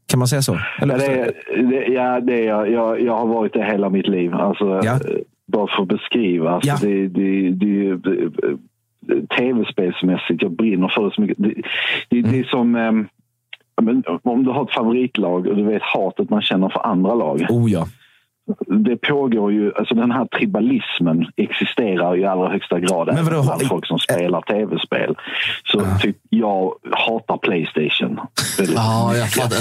Kan 0.06 0.18
man 0.18 0.28
säga 0.28 0.42
så? 0.42 0.58
Eller? 0.82 0.94
Ja, 0.94 0.98
det 1.00 1.06
är, 1.20 1.32
det, 1.70 1.92
ja, 1.92 2.20
det 2.20 2.32
är 2.34 2.44
jag. 2.48 2.70
jag. 2.72 3.00
Jag 3.02 3.16
har 3.16 3.26
varit 3.26 3.52
det 3.52 3.64
hela 3.64 3.90
mitt 3.90 4.08
liv. 4.08 4.34
Alltså, 4.34 4.64
Ja. 4.84 4.92
eh, 4.94 5.00
Bara 5.52 5.66
för 5.76 5.82
att 5.82 5.88
beskriva. 5.88 6.50
Alltså, 6.50 6.68
Ja. 6.68 6.76
det, 6.82 7.08
det, 7.08 7.50
det, 7.50 7.96
det, 7.96 8.30
Tv-spelsmässigt, 9.38 10.42
jag 10.42 10.52
brinner 10.52 10.88
för 10.88 11.04
det 11.04 11.14
så 11.14 11.20
mycket. 11.20 11.36
Det, 11.38 11.54
det, 12.08 12.22
det 12.22 12.38
är 12.38 12.44
som... 12.44 13.06
ja, 13.76 13.82
men, 13.82 14.02
om 14.22 14.44
du 14.44 14.50
har 14.50 14.64
ett 14.64 14.74
favoritlag 14.74 15.46
och 15.46 15.56
du 15.56 15.62
vet 15.62 15.82
hatet 15.82 16.30
man 16.30 16.42
känner 16.42 16.68
för 16.68 16.86
andra 16.86 17.14
lag. 17.14 17.46
Oh 17.50 17.70
ja. 17.70 17.86
Det 18.66 18.96
pågår 18.96 19.52
ju, 19.52 19.72
alltså 19.74 19.94
den 19.94 20.10
här 20.10 20.24
tribalismen 20.24 21.26
existerar 21.36 22.16
i 22.16 22.24
allra 22.24 22.48
högsta 22.48 22.80
grad 22.80 23.06
Men 23.06 23.24
vadå, 23.24 23.42
bland 23.42 23.62
har- 23.62 23.68
folk 23.68 23.86
som 23.86 23.98
spelar 23.98 24.40
tv-spel. 24.40 25.14
Så 25.64 25.80
typ, 26.00 26.16
jag 26.28 26.72
hatar 26.92 27.36
Playstation. 27.36 28.20
Ja, 28.74 29.16
jag 29.16 29.30
fattar. 29.30 29.56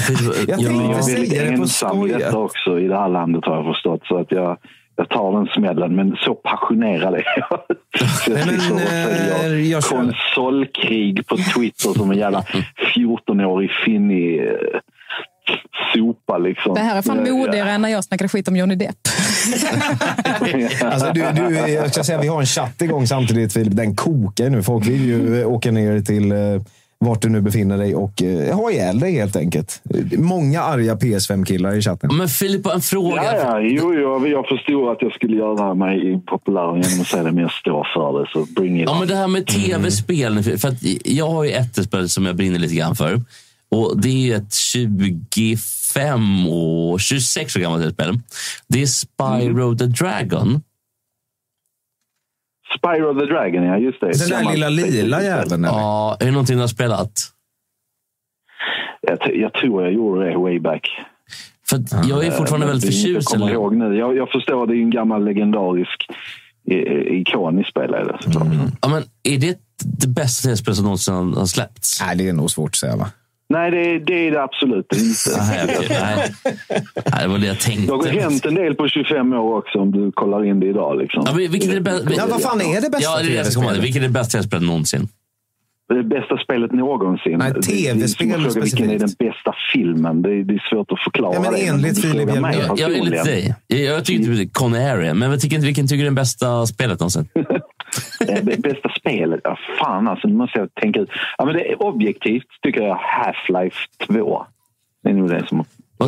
Jag 0.47 0.49
Jag 0.49 0.59
ja. 0.59 0.67
tänkte 0.67 0.91
jag 0.91 1.09
är 1.09 1.15
väldigt 1.15 1.59
ensam 1.59 2.07
i 2.07 2.13
detta 2.13 2.37
också 2.37 2.79
i 2.79 2.87
det 2.87 2.97
här 2.97 3.09
landet 3.09 3.45
har 3.45 3.55
jag 3.55 3.65
förstått. 3.65 4.01
Så 4.07 4.17
att 4.17 4.31
jag, 4.31 4.57
jag 4.95 5.09
tar 5.09 5.31
den 5.31 5.47
smällen, 5.47 5.95
men 5.95 6.15
så 6.15 6.33
passionerad 6.33 7.13
är 7.13 7.25
jag. 7.35 7.59
Så 8.25 8.31
jag 8.31 8.39
sitter 8.39 8.73
och 8.73 8.79
eh, 8.79 9.41
följer 9.41 9.81
konsolkrig 9.81 11.27
på 11.27 11.37
Twitter 11.37 11.93
som 11.93 12.11
en 12.11 12.17
jävla 12.17 12.41
14-årig 12.95 13.71
finnig 13.85 14.39
eh, 14.39 14.79
sopa. 15.93 16.37
Liksom. 16.37 16.73
Det 16.73 16.81
här 16.81 16.97
är 16.97 17.01
fan 17.01 17.25
Ja, 17.25 17.33
modigare 17.33 17.71
än 17.71 17.81
när 17.81 17.89
jag 17.89 18.03
snackade 18.03 18.29
skit 18.29 18.47
om 18.47 18.55
Johnny 18.55 18.75
Depp. 18.75 18.95
Alltså, 20.83 21.11
du, 21.13 21.31
du, 21.35 21.55
jag 21.69 21.93
ska 21.93 22.03
säga, 22.03 22.21
vi 22.21 22.27
har 22.27 22.39
en 22.39 22.45
chatt 22.45 22.81
igång 22.81 23.07
samtidigt, 23.07 23.53
Filip. 23.53 23.75
Den 23.75 23.95
kokar 23.95 24.49
nu. 24.49 24.63
Folk 24.63 24.87
vill 24.87 25.05
ju 25.05 25.41
eh, 25.41 25.47
åka 25.47 25.71
ner 25.71 25.99
till 25.99 26.31
eh, 26.31 26.37
vart 27.03 27.21
du 27.21 27.29
nu 27.29 27.41
befinner 27.41 27.77
dig 27.77 27.95
och 27.95 28.23
eh, 28.23 28.55
ha 28.55 28.71
ihjäl 28.71 28.99
dig 28.99 29.11
helt 29.13 29.35
enkelt. 29.35 29.81
Många 30.17 30.61
arga 30.61 30.95
PS5-killar 30.95 31.75
i 31.75 31.81
chatten. 31.81 32.09
Men 32.17 32.27
Filip, 32.27 32.65
en 32.65 32.81
fråga. 32.81 33.23
Ja, 33.23 33.33
ja, 33.37 33.59
jo, 33.61 33.93
jo, 33.93 34.27
jag 34.27 34.47
förstod 34.47 34.89
att 34.91 35.01
jag 35.01 35.11
skulle 35.13 35.37
göra 35.37 35.73
mig 35.73 36.21
populär 36.25 36.67
genom 36.67 37.01
att 37.01 37.07
säga 37.07 37.23
det, 37.23 37.31
men 37.31 37.41
jag 37.41 37.51
står 37.51 37.87
för 37.93 38.19
det. 38.21 38.29
Så 38.33 38.53
bring 38.61 38.79
it 38.79 38.85
Ja, 38.85 38.91
on. 38.93 38.99
men 38.99 39.07
det 39.07 39.15
här 39.15 39.27
med 39.27 39.47
tv-spel. 39.47 40.43
För 40.43 40.67
att 40.67 40.83
jag 41.05 41.29
har 41.29 41.43
ju 41.43 41.51
ett 41.51 41.85
spel 41.85 42.09
som 42.09 42.25
jag 42.25 42.35
brinner 42.35 42.59
lite 42.59 42.75
grann 42.75 42.95
för. 42.95 43.21
Och 43.71 44.01
Det 44.01 44.31
är 44.31 44.37
ett 44.37 44.53
25 44.53 46.47
år, 46.47 46.97
26 46.97 47.55
år 47.55 47.59
gammalt 47.59 47.93
spel. 47.93 48.19
Det 48.67 48.81
är 48.81 48.85
Spyro 48.85 49.77
the 49.77 49.85
Dragon. 49.85 50.61
Spyro 52.77 53.19
the 53.19 53.25
Dragon, 53.25 53.63
ja 53.63 53.77
just 53.77 53.99
det. 54.01 54.11
Den 54.29 54.29
där 54.45 54.51
lilla 54.53 54.69
lila 54.69 55.23
jäveln. 55.23 55.63
Ja, 55.63 56.17
är 56.19 56.25
det 56.25 56.31
någonting 56.31 56.55
du 56.55 56.61
har 56.61 56.67
spelat? 56.67 57.11
Jag, 59.01 59.35
jag 59.35 59.53
tror 59.53 59.83
jag 59.83 59.93
gjorde 59.93 60.29
det 60.29 60.37
way 60.37 60.59
back. 60.59 60.87
För 61.69 61.75
att 61.77 62.07
jag 62.07 62.25
är 62.25 62.31
fortfarande 62.31 62.65
Eh, 62.65 62.69
väldigt 62.71 62.89
är 62.89 62.93
inget 62.93 63.03
förtjust. 63.25 63.35
Jag, 63.39 63.49
ihåg 63.51 63.75
nu. 63.75 63.95
Jag, 63.97 64.15
jag 64.17 64.29
förstår, 64.29 64.67
det 64.67 64.73
är 64.73 64.81
en 64.81 64.89
gammal 64.91 65.25
legendarisk 65.25 66.05
i- 66.71 67.19
ikon 67.21 67.59
i 67.59 67.63
spel. 67.63 67.93
Är 67.93 68.05
det, 68.05 68.17
såklart. 68.23 68.47
Ja, 68.81 68.87
men 68.89 69.03
är 69.23 69.37
det 69.37 69.57
det 70.01 70.07
bästa 70.07 70.47
tv-spel 70.47 70.75
som 70.75 70.83
någonsin 70.83 71.13
har 71.13 71.23
har 71.35 71.45
släppts? 71.45 72.01
Nej, 72.01 72.17
det 72.17 72.29
är 72.29 72.33
nog 72.33 72.51
svårt 72.51 72.69
att 72.69 72.75
säga 72.75 72.95
va? 72.95 73.07
Nej, 73.49 73.71
det, 73.71 73.99
det 73.99 74.27
är 74.27 74.31
det 74.31 74.43
absolut 74.43 74.85
inte. 74.93 75.41
Nej, 75.49 75.77
okej, 75.79 75.97
nej. 76.01 76.33
nej, 76.95 77.21
det 77.21 77.27
var 77.27 77.37
det 77.37 77.47
jag 77.47 77.59
tänkte. 77.59 77.85
Det 77.85 77.91
har 77.91 78.21
hänt 78.21 78.45
en 78.45 78.55
del 78.55 78.75
på 78.75 78.87
25 78.87 79.33
år 79.33 79.57
också 79.57 79.79
om 79.79 79.91
du 79.91 80.11
kollar 80.11 80.45
in 80.45 80.59
det 80.59 80.67
idag. 80.67 80.97
Liksom. 80.97 81.23
Ja, 81.25 81.31
men 81.31 81.51
vilket 81.51 81.69
är 81.69 81.75
det 81.75 81.81
bästa? 81.81 82.13
Ja, 82.17 82.25
vad 82.29 82.41
fan 82.41 82.61
är 82.61 82.81
det 82.81 82.89
bästa 82.89 83.11
Ja, 83.11 83.17
det 83.17 83.25
är 83.25 83.29
det 83.29 83.35
jag 83.35 83.45
ska 83.45 83.61
komma? 83.61 83.73
Vilket 83.73 84.01
är 84.01 84.07
det 84.07 84.13
bästa 84.13 84.37
tv-spelet 84.37 84.63
någonsin? 84.67 85.07
Det 85.95 86.03
bästa 86.03 86.37
spelet 86.37 86.71
någonsin. 86.71 87.37
Nej, 87.37 87.51
Det- 87.53 87.59
det 87.61 87.87
är 87.89 87.93
TV-spel 87.93 88.41
fråga 88.41 88.61
Vilken 88.61 88.89
är 88.89 88.99
den 88.99 89.09
specifikt. 89.09 89.17
bästa 89.45 89.53
filmen? 89.73 90.21
Det 90.21 90.29
är, 90.29 90.43
det 90.43 90.53
är 90.53 90.63
svårt 90.69 90.91
att 90.91 90.99
förklara 91.03 91.33
Ja, 91.33 91.41
men 91.41 91.53
det. 91.53 91.67
enligt 91.67 92.01
Filip. 92.01 92.29
Jag 92.29 92.37
är 92.37 92.51
lite 92.53 92.75
personligen. 92.75 93.25
dig. 93.25 93.55
Jag, 93.67 93.79
jag 93.79 94.05
tycker 94.05 94.23
typ 94.35 94.53
Conary, 94.53 95.13
men 95.13 95.31
jag 95.31 95.41
tycker 95.41 95.55
inte 95.55 95.65
vilken 95.65 95.87
tycker 95.87 95.97
du 96.03 96.07
är 96.07 96.11
det 96.11 96.15
bästa 96.15 96.65
spelet 96.67 96.99
någonsin? 96.99 97.27
Eh, 98.29 98.39
det 98.43 98.57
bästa 98.61 98.89
spelet? 98.99 99.39
Ja, 99.43 99.57
fan 99.79 100.07
alltså, 100.07 100.27
nu 100.27 100.33
måste 100.33 100.59
jag 100.59 100.73
tänka 100.75 100.99
ut. 100.99 101.09
Ja, 101.37 101.45
men 101.45 101.53
det 101.55 101.71
är 101.71 101.83
objektivt 101.83 102.43
tycker 102.63 102.81
jag 102.81 102.95
Half-Life 102.97 103.75
2. 104.07 104.45
Det 105.03 105.09
är 105.09 105.13
nog 105.13 105.29
det 105.29 105.47
som... 105.47 105.65
Det? 105.97 106.03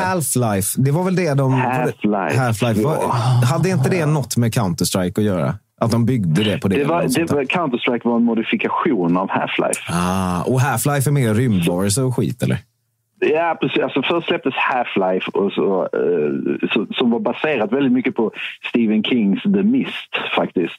Half-Life. 0.00 0.74
Det 0.78 0.90
var 0.90 1.04
väl 1.04 1.16
det 1.16 1.34
de... 1.34 1.54
Half-Life. 1.54 2.36
Half-Life. 2.36 3.10
Hade 3.46 3.68
inte 3.68 3.90
det 3.90 4.06
något 4.06 4.36
med 4.36 4.54
Counter-Strike 4.54 5.18
att 5.18 5.24
göra? 5.24 5.54
Att 5.80 5.90
de 5.90 6.06
byggde 6.06 6.44
det 6.44 6.58
på 6.58 6.68
det? 6.68 6.76
Det 6.76 6.84
var, 6.84 7.02
det 7.02 7.32
var, 7.32 7.44
Counter-Strike 7.44 8.08
var 8.08 8.16
en 8.16 8.24
modifikation 8.24 9.16
av 9.16 9.28
Half-Life. 9.28 9.80
Ah, 9.88 10.42
och 10.42 10.60
Half-Life 10.60 11.08
är 11.08 11.12
mer 11.12 11.34
rymdvarelser 11.34 12.04
och 12.04 12.16
skit, 12.16 12.42
eller? 12.42 12.58
Ja, 13.20 13.58
precis. 13.60 13.82
Alltså, 13.82 14.02
först 14.02 14.26
släpptes 14.26 14.54
Half-Life 14.54 15.28
och 15.28 15.52
så, 15.52 15.82
eh, 15.82 16.68
så, 16.72 16.86
som 16.94 17.10
var 17.10 17.20
baserat 17.20 17.72
väldigt 17.72 17.92
mycket 17.92 18.14
på 18.14 18.32
Stephen 18.68 19.04
Kings 19.04 19.42
The 19.42 19.62
Mist 19.62 20.16
faktiskt. 20.36 20.78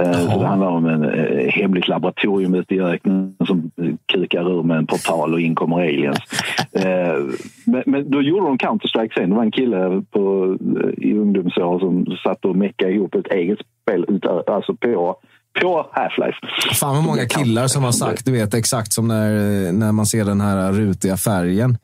Eh, 0.00 0.38
Det 0.38 0.46
handlar 0.46 0.68
om 0.68 0.86
en 0.86 1.04
eh, 1.04 1.48
hemligt 1.48 1.88
laboratorium 1.88 2.54
ute 2.54 2.74
i 2.74 2.80
öknen 2.80 3.34
som 3.46 3.70
kukar 4.12 4.58
ur 4.58 4.62
med 4.62 4.76
en 4.76 4.86
portal 4.86 5.34
och 5.34 5.40
in 5.40 5.54
kommer 5.54 5.76
aliens. 5.76 6.18
Eh, 6.72 7.16
men, 7.64 7.82
men 7.86 8.10
då 8.10 8.22
gjorde 8.22 8.46
de 8.46 8.58
Counter-Strike 8.58 9.14
sen. 9.14 9.30
Det 9.30 9.36
var 9.36 9.42
en 9.42 9.50
kille 9.52 10.02
på, 10.10 10.56
eh, 10.76 11.08
i 11.08 11.18
ungdomsår 11.18 11.78
som 11.78 12.06
satt 12.22 12.44
och 12.44 12.56
meckade 12.56 12.92
ihop 12.92 13.14
ett 13.14 13.26
eget 13.26 13.58
spel 13.82 14.04
ut, 14.08 14.26
alltså 14.26 14.74
på, 14.74 15.16
på 15.60 15.86
Half-Life. 15.92 16.74
Fan 16.74 16.94
vad 16.94 17.04
många 17.04 17.26
killar 17.26 17.66
som 17.66 17.84
har 17.84 17.92
sagt, 17.92 18.24
du 18.24 18.32
vet 18.32 18.54
exakt 18.54 18.92
som 18.92 19.08
när, 19.08 19.72
när 19.72 19.92
man 19.92 20.06
ser 20.06 20.24
den 20.24 20.40
här 20.40 20.72
rutiga 20.72 21.16
färgen. 21.16 21.78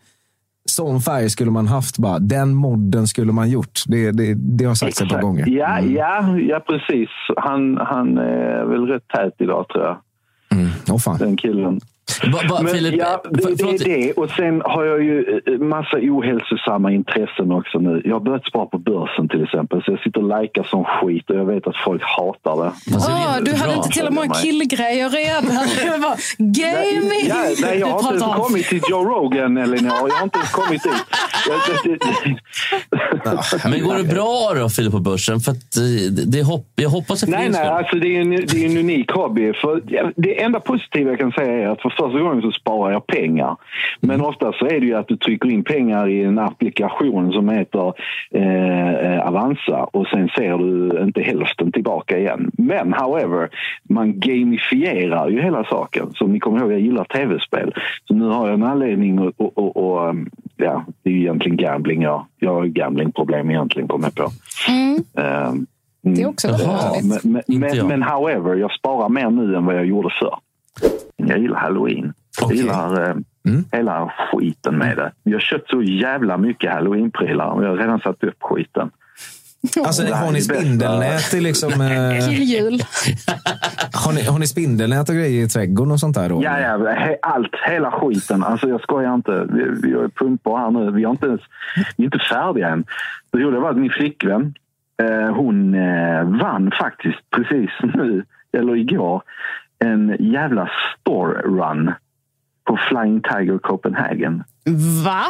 Sån 0.76 1.00
färg 1.00 1.30
skulle 1.30 1.50
man 1.50 1.66
haft 1.66 1.98
bara. 1.98 2.18
Den 2.18 2.54
modden 2.54 3.06
skulle 3.06 3.32
man 3.32 3.50
gjort. 3.50 3.82
Det, 3.86 4.10
det, 4.10 4.34
det 4.34 4.64
har 4.64 4.74
sagts 4.74 5.00
ett 5.00 5.08
par 5.08 5.22
gånger. 5.22 5.48
Ja, 5.48 5.80
ja, 5.80 6.38
ja 6.38 6.60
precis. 6.60 7.08
Han, 7.36 7.76
han 7.76 8.18
är 8.18 8.64
väl 8.64 8.86
rätt 8.86 9.08
tät 9.08 9.34
idag 9.38 9.68
tror 9.68 9.84
jag. 9.84 9.96
Oh, 10.90 10.98
fan. 10.98 11.18
Den 11.18 11.36
killen. 11.36 11.80
Va- 12.32 12.40
va- 12.50 12.60
Men, 12.62 12.72
Filip, 12.74 12.94
ja, 12.98 13.22
det, 13.30 13.54
det 13.54 13.62
är 13.64 13.84
det. 13.84 14.12
Och 14.12 14.30
sen 14.30 14.62
har 14.64 14.84
jag 14.84 15.02
ju 15.04 15.40
eh, 15.46 15.52
massa 15.58 15.96
ohälsosamma 16.00 16.92
intressen 16.92 17.52
också 17.52 17.78
nu. 17.78 18.02
Jag 18.04 18.12
har 18.14 18.20
börjat 18.20 18.46
spara 18.46 18.66
på 18.66 18.78
börsen 18.78 19.28
till 19.28 19.42
exempel. 19.44 19.82
Så 19.84 19.90
jag 19.92 20.00
sitter 20.02 20.20
och 20.32 20.42
likar 20.42 20.62
som 20.62 20.84
skit 20.84 21.30
och 21.30 21.36
jag 21.36 21.44
vet 21.44 21.66
att 21.66 21.76
folk 21.84 22.02
hatar 22.02 22.56
det. 22.64 22.72
Åh, 22.96 23.36
du 23.42 23.54
hade 23.54 23.74
inte 23.74 23.88
till 23.88 24.06
och 24.06 24.12
med 24.12 24.36
killgrejer 24.42 25.08
redan. 25.10 25.44
Gaming 26.38 27.26
Ja, 27.28 27.34
nej, 27.62 27.78
jag 27.78 27.86
har 27.86 27.98
inte 28.12 28.24
ens 28.24 28.36
kommit 28.36 28.66
till 28.66 28.80
Joe 28.90 29.04
Rogan, 29.04 29.56
Elinor. 29.56 29.92
Jag 30.08 30.14
har 30.14 30.24
inte 30.24 30.38
ens 30.38 30.50
kommit 30.52 30.82
dit. 30.82 30.92
Men 33.64 33.84
går 33.84 33.94
det 33.94 34.04
bra 34.14 34.52
då, 34.62 34.68
Filip, 34.68 34.92
på 34.92 34.98
börsen? 35.00 35.40
För 35.40 35.52
att, 35.52 35.76
eh, 35.76 35.82
det, 36.12 36.24
det 36.32 36.42
hopp, 36.42 36.66
jag 36.76 36.90
hoppas 36.90 37.22
att 37.22 37.28
Nej, 37.28 37.48
nej, 37.50 37.66
alltså 37.68 37.96
det 37.96 38.16
är 38.16 38.20
en, 38.20 38.30
det 38.30 38.64
är 38.64 38.66
en 38.70 38.76
unik 38.76 39.10
hobby. 39.10 39.52
För 39.52 39.82
det 40.16 40.42
enda 40.42 40.60
positiva 40.60 41.10
jag 41.10 41.18
kan 41.18 41.32
säga 41.32 41.52
är 41.52 41.68
att 41.68 41.82
för 41.82 41.90
första 41.96 42.18
gången 42.20 42.42
så 42.42 42.52
sparar 42.52 42.92
jag 42.92 43.06
pengar. 43.06 43.56
Men 44.00 44.20
ofta 44.20 44.52
så 44.52 44.66
är 44.66 44.80
det 44.80 44.86
ju 44.86 44.94
att 44.94 45.08
du 45.08 45.16
trycker 45.16 45.50
in 45.50 45.64
pengar 45.64 46.08
i 46.08 46.22
en 46.22 46.38
applikation 46.38 47.32
som 47.32 47.48
heter 47.48 47.92
eh, 48.30 49.28
Avanza 49.28 49.84
och 49.84 50.06
sen 50.06 50.28
ser 50.28 50.58
du 50.58 51.02
inte 51.02 51.20
hälften 51.22 51.72
tillbaka 51.72 52.18
igen. 52.18 52.50
Men 52.58 52.92
however, 52.92 53.48
man 53.88 54.20
gamifierar 54.20 55.28
ju 55.28 55.42
hela 55.42 55.64
saken. 55.64 56.12
Som 56.14 56.32
ni 56.32 56.40
kommer 56.40 56.58
ihåg, 56.60 56.72
jag 56.72 56.80
gillar 56.80 57.04
tv-spel. 57.04 57.74
Så 58.08 58.14
nu 58.14 58.24
har 58.28 58.46
jag 58.46 58.54
en 58.54 58.62
anledning 58.62 59.18
och, 59.18 59.32
och, 59.36 59.58
och, 59.58 59.76
och 59.76 60.08
um, 60.08 60.30
ja, 60.56 60.84
det 61.02 61.10
är 61.10 61.14
ju 61.14 61.20
egentligen 61.20 61.56
gambling. 61.56 62.02
Jag, 62.02 62.26
jag 62.38 62.54
har 62.54 62.66
gamblingproblem 62.66 63.50
egentligen, 63.50 63.88
kommer 63.88 64.06
jag 64.06 64.14
på. 64.14 64.30
Mm. 64.68 64.96
Ehm, 65.18 65.66
Det 66.02 66.22
är 66.22 66.28
också 66.28 66.48
Ja, 66.48 66.54
härligt. 66.54 67.24
men, 67.24 67.42
men, 67.48 67.60
men, 67.60 67.86
men 67.86 68.02
however, 68.02 68.54
jag 68.54 68.72
sparar 68.72 69.08
mer 69.08 69.30
nu 69.30 69.56
än 69.56 69.64
vad 69.66 69.74
jag 69.74 69.86
gjorde 69.86 70.10
förr. 70.20 70.36
Jag 71.16 71.38
gillar 71.38 71.56
halloween. 71.56 72.12
Jag 72.40 72.52
gillar 72.52 73.10
eh, 73.10 73.16
hela 73.72 74.12
skiten 74.32 74.78
med 74.78 74.96
det. 74.96 75.12
Jag 75.22 75.32
har 75.32 75.40
köpt 75.40 75.70
så 75.70 75.82
jävla 75.82 76.36
mycket 76.36 76.72
halloween-prylar 76.72 77.46
och 77.46 77.64
jag 77.64 77.68
har 77.68 77.76
redan 77.76 78.00
satt 78.00 78.24
upp 78.24 78.42
skiten. 78.42 78.90
Alltså, 79.86 80.14
har 80.14 80.28
är 80.28 80.32
ni 80.32 80.40
spindelnät 80.40 81.34
i 81.34 81.40
liksom... 81.40 81.70
Eh, 81.80 82.28
Killjul. 82.28 82.82
har, 83.92 84.12
ni, 84.12 84.22
har 84.22 84.38
ni 84.38 84.46
spindelnät 84.46 85.08
och 85.08 85.14
grejer 85.14 85.44
i 85.44 85.48
trädgården 85.48 85.92
och 85.92 86.00
sånt 86.00 86.16
där? 86.16 86.28
Då? 86.28 86.42
Ja, 86.42 86.60
ja, 86.60 86.90
he, 86.90 87.16
allt, 87.22 87.54
hela 87.68 87.90
skiten. 87.90 88.44
Alltså 88.44 88.68
jag 88.68 88.80
skojar 88.80 89.14
inte. 89.14 89.46
Vi, 89.52 89.62
vi 89.82 89.92
är 89.92 90.08
pumpar 90.08 90.56
här 90.56 90.70
nu. 90.70 90.90
Vi, 90.90 91.04
har 91.04 91.10
inte 91.10 91.26
ens, 91.26 91.40
vi 91.96 92.04
är 92.04 92.06
inte 92.06 92.18
färdiga 92.18 92.68
än. 92.68 92.84
Det 93.32 93.38
roliga 93.38 93.60
var 93.60 93.70
att 93.70 93.76
min 93.76 93.90
flickvän, 93.90 94.54
eh, 95.02 95.34
hon 95.34 95.74
eh, 95.74 96.24
vann 96.24 96.72
faktiskt 96.78 97.30
precis 97.30 97.70
nu, 97.94 98.24
eller 98.52 98.76
igår, 98.76 99.22
en 99.84 100.16
jävla 100.32 100.70
store 101.00 101.42
run 101.42 101.92
på 102.66 102.78
Flying 102.88 103.20
Tiger 103.22 103.58
Copenhagen. 103.58 104.44
Va? 105.04 105.24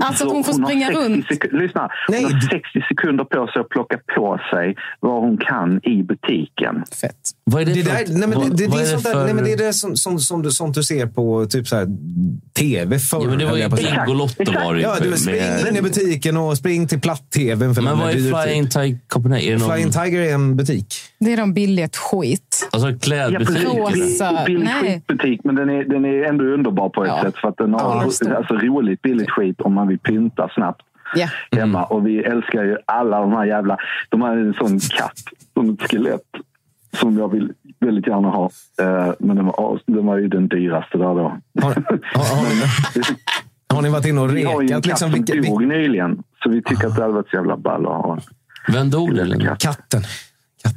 Alltså 0.00 0.26
att 0.26 0.32
hon 0.32 0.44
får 0.44 0.52
har 0.52 0.66
springa 0.66 0.86
60 0.86 1.00
runt? 1.00 1.26
sek- 1.26 1.52
lyssna, 1.60 1.88
hon 2.06 2.24
har 2.24 2.40
60 2.40 2.80
sekunder 2.88 3.24
på 3.24 3.46
sig 3.46 3.60
att 3.60 3.68
plocka 3.68 3.98
på 4.14 4.40
sig 4.50 4.76
vad 5.00 5.22
hon 5.22 5.36
kan 5.38 5.80
i 5.84 6.02
butiken. 6.02 6.84
Fett. 7.00 7.16
Vad 7.44 7.62
är 7.62 7.66
det, 7.66 7.72
Det, 7.72 7.82
för, 7.82 7.94
där, 7.94 8.18
nej, 8.18 8.28
men 8.28 8.40
det, 8.40 8.56
det, 8.56 8.66
det, 8.66 8.80
är 8.82 8.84
sånt 8.84 9.04
där, 9.04 9.12
för... 9.12 9.24
nej, 9.24 9.34
men 9.34 9.44
det 9.44 9.52
är 9.52 9.56
det 9.56 9.72
som, 9.72 9.96
som, 9.96 10.18
som, 10.18 10.42
du, 10.42 10.50
sånt 10.50 10.74
du 10.74 10.82
ser 10.82 11.06
på 11.06 11.46
typ 11.46 11.68
så 11.68 11.76
här, 11.76 11.86
tv 12.58 12.98
förr. 12.98 13.20
Ja, 13.22 13.28
men 13.28 13.38
det 13.38 13.44
var 13.44 13.56
ju. 13.56 13.68
Bingolotto 13.68 14.52
var 14.52 14.74
det 14.74 14.80
Ja, 14.80 14.96
du 15.02 15.10
med- 15.10 15.18
spring 15.18 15.68
in 15.68 15.76
i 15.76 15.82
butiken 15.82 16.36
och 16.36 16.58
spring 16.58 16.88
till 16.88 17.00
platt-tvn. 17.00 17.74
för 17.74 17.82
Men 17.82 17.98
vad 17.98 18.10
är 18.10 18.44
Flying 18.44 18.64
typ. 18.64 18.72
Tiger 18.72 18.98
Copenhagen? 19.08 19.60
Flying 19.60 19.90
Tiger 19.90 20.20
är 20.20 20.34
en 20.34 20.56
butik. 20.56 20.94
Det 21.24 21.32
är 21.32 21.36
de 21.36 21.54
billigt 21.54 21.96
skit. 21.96 22.68
alltså 22.72 22.90
Ja, 22.90 22.96
klädbutik? 23.02 23.46
precis. 23.48 24.20
Rosa. 24.20 24.42
Billig 24.46 24.64
Nej. 24.64 24.82
skitbutik, 24.82 25.40
men 25.44 25.54
den 25.54 25.70
är, 25.70 25.84
den 25.84 26.04
är 26.04 26.22
ändå 26.24 26.44
underbar 26.44 26.88
på 26.88 27.04
ett 27.04 27.08
Ja. 27.16 27.22
sätt. 27.22 27.36
För 27.36 27.48
att 27.48 27.56
den 27.56 27.72
har 27.74 27.80
Ja. 27.80 28.36
alltså, 28.36 28.54
roligt 28.54 29.02
billigt 29.02 29.30
skit 29.30 29.60
om 29.60 29.74
man 29.74 29.88
vill 29.88 29.98
pynta 29.98 30.48
snabbt 30.54 30.82
Ja. 31.14 31.28
hemma. 31.52 31.84
Och 31.84 32.06
vi 32.06 32.18
älskar 32.18 32.64
ju 32.64 32.76
alla 32.86 33.20
de 33.20 33.32
här 33.32 33.44
jävla... 33.44 33.76
De 34.08 34.22
har 34.22 34.36
en 34.36 34.54
sån 34.54 34.78
katt, 34.80 35.18
som 35.54 35.70
ett 35.70 35.90
skelett, 35.90 36.20
som 37.00 37.18
jag 37.18 37.32
vill 37.32 37.52
väldigt 37.80 38.06
gärna 38.06 38.28
ha. 38.28 38.50
Eh, 38.80 39.12
men 39.18 39.36
den 39.36 39.46
var, 39.46 39.80
den 39.86 40.06
var 40.06 40.16
ju 40.18 40.28
den 40.28 40.48
dyraste 40.48 40.98
där 40.98 41.04
då. 41.04 41.38
Har, 41.62 41.62
har, 41.62 41.74
har, 42.14 42.46
har 43.74 43.82
ni 43.82 43.88
varit 43.88 44.06
inne 44.06 44.20
och 44.20 44.36
Vi 44.36 44.42
har 44.44 44.52
ju 44.52 44.56
en 44.58 44.68
rekat? 44.68 44.74
katt 44.84 44.86
Liksom, 44.86 45.10
som 45.12 45.24
vilka, 45.24 45.50
dog 45.50 45.66
nyligen, 45.66 46.22
så 46.42 46.50
vi 46.50 46.62
tycker 46.62 46.86
att 46.86 46.96
det 46.96 47.02
hade 47.02 47.14
varit 47.14 47.28
så 47.30 47.36
jävla 47.36 47.56
ball 47.56 47.86
att 47.86 47.92
ha. 47.92 48.18
Vem 48.72 48.90
dog 48.90 49.10
katten. 49.58 50.02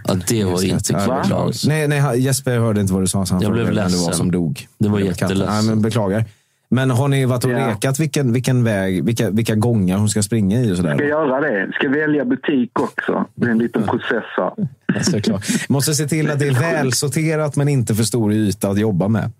Ja, 0.07 0.13
det 0.27 0.43
var 0.43 0.65
inte 0.65 0.93
beklagar. 0.93 1.67
Nej, 1.67 1.87
nej, 1.87 2.21
Jesper 2.21 2.59
hörde 2.59 2.81
inte 2.81 2.93
vad 2.93 3.03
du 3.03 3.07
sa. 3.07 3.25
Så 3.25 3.33
han 3.33 3.43
Jag 3.43 3.51
blev 3.51 3.65
vem 3.65 3.75
det 3.75 3.81
var 3.81 3.89
ledsen. 3.89 4.13
som 4.13 4.31
dog. 4.31 4.67
Det 4.77 4.89
var 4.89 4.99
jätteledsen. 4.99 5.47
Nej, 5.55 5.63
men 5.63 5.81
beklagar. 5.81 6.25
Men 6.69 6.89
har 6.89 7.07
ni 7.07 7.25
varit 7.25 7.45
och 7.45 7.51
Ja. 7.51 7.67
rekat 7.69 7.99
vilken, 7.99 8.33
vilken 8.33 8.63
väg, 8.63 9.05
vilka, 9.05 9.29
vilka 9.29 9.55
gånger 9.55 9.97
hon 9.97 10.09
ska 10.09 10.23
springa 10.23 10.61
i? 10.61 10.71
Och 10.73 10.77
sådär? 10.77 10.95
Ska 10.95 11.05
göra 11.05 11.41
det. 11.41 11.71
Ska 11.73 11.89
välja 11.89 12.25
butik 12.25 12.79
också. 12.79 13.25
Det 13.35 13.45
är 13.47 13.51
en 13.51 13.57
liten 13.57 13.83
process 13.83 14.23
här. 14.37 14.51
Ja, 14.93 15.03
såklart. 15.03 15.45
Måste 15.69 15.93
se 15.93 16.07
till 16.07 16.31
att 16.31 16.39
det 16.39 16.47
är 16.47 16.51
välsorterat 16.61 17.55
men 17.55 17.67
inte 17.67 17.95
för 17.95 18.03
stor 18.03 18.33
yta 18.33 18.69
att 18.69 18.79
jobba 18.79 19.07
med. 19.07 19.31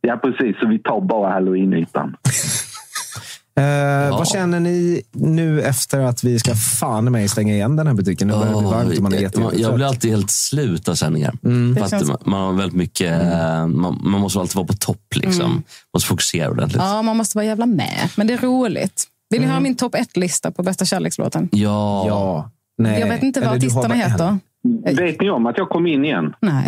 Ja, 0.00 0.16
precis. 0.16 0.56
Så 0.60 0.68
vi 0.68 0.78
tar 0.78 1.00
bara 1.00 1.32
halloween-ytan. 1.32 2.16
Eh, 3.58 4.10
Vad 4.18 4.28
känner 4.28 4.60
ni 4.60 5.02
nu 5.12 5.62
efter 5.62 6.00
att 6.00 6.24
vi 6.24 6.38
ska 6.38 6.54
fan 6.54 7.12
med 7.12 7.30
stänga 7.30 7.54
igen 7.54 7.76
den 7.76 7.86
här 7.86 7.94
butiken? 7.94 8.28
Nu 8.28 8.34
börjar 8.34 8.46
det 8.52 8.58
bli 8.58 8.68
varmt 8.70 8.96
och 8.96 9.02
man 9.02 9.12
är 9.12 9.16
jag, 9.16 9.22
jätte, 9.22 9.42
jag 9.62 9.74
blir 9.74 9.86
alltid 9.86 10.10
helt 10.10 10.30
slut 10.30 10.88
av 10.88 10.94
sändningar. 10.94 11.34
Mm. 11.44 11.76
För 11.76 11.88
känns- 11.88 12.08
man, 12.08 12.18
man 12.24 12.40
har 12.40 12.52
väldigt 12.52 12.76
mycket, 12.76 13.22
eh, 13.22 13.66
man, 13.66 14.00
man 14.02 14.20
måste 14.20 14.38
alltid 14.40 14.56
vara 14.56 14.66
på 14.66 14.72
topp. 14.72 15.14
Liksom. 15.14 15.62
Måste 15.94 16.08
fokusera 16.08 16.50
ordentligt. 16.50 16.82
Ja, 16.82 17.02
man 17.02 17.16
måste 17.16 17.38
vara 17.38 17.46
jävla 17.46 17.66
med. 17.66 18.08
Men 18.16 18.26
det 18.26 18.32
är 18.34 18.38
roligt. 18.38 19.04
Vill 19.30 19.40
ni 19.40 19.46
höra 19.46 19.60
min 19.60 19.76
topp 19.76 19.94
ett-lista 19.94 20.50
på 20.50 20.62
bästa 20.62 20.84
kärlekslåten? 20.84 21.48
Ja. 21.52 22.04
Ja. 22.06 22.50
Nej. 22.78 23.00
Jag 23.00 23.08
vet 23.08 23.22
inte 23.22 23.40
vad 23.40 23.48
artisterna 23.56 23.94
heter. 23.94 24.38
Vet 24.84 25.20
ni 25.20 25.30
om 25.30 25.46
att 25.46 25.58
jag 25.58 25.68
kom 25.68 25.86
in 25.86 26.04
igen? 26.04 26.34
Nej. 26.40 26.66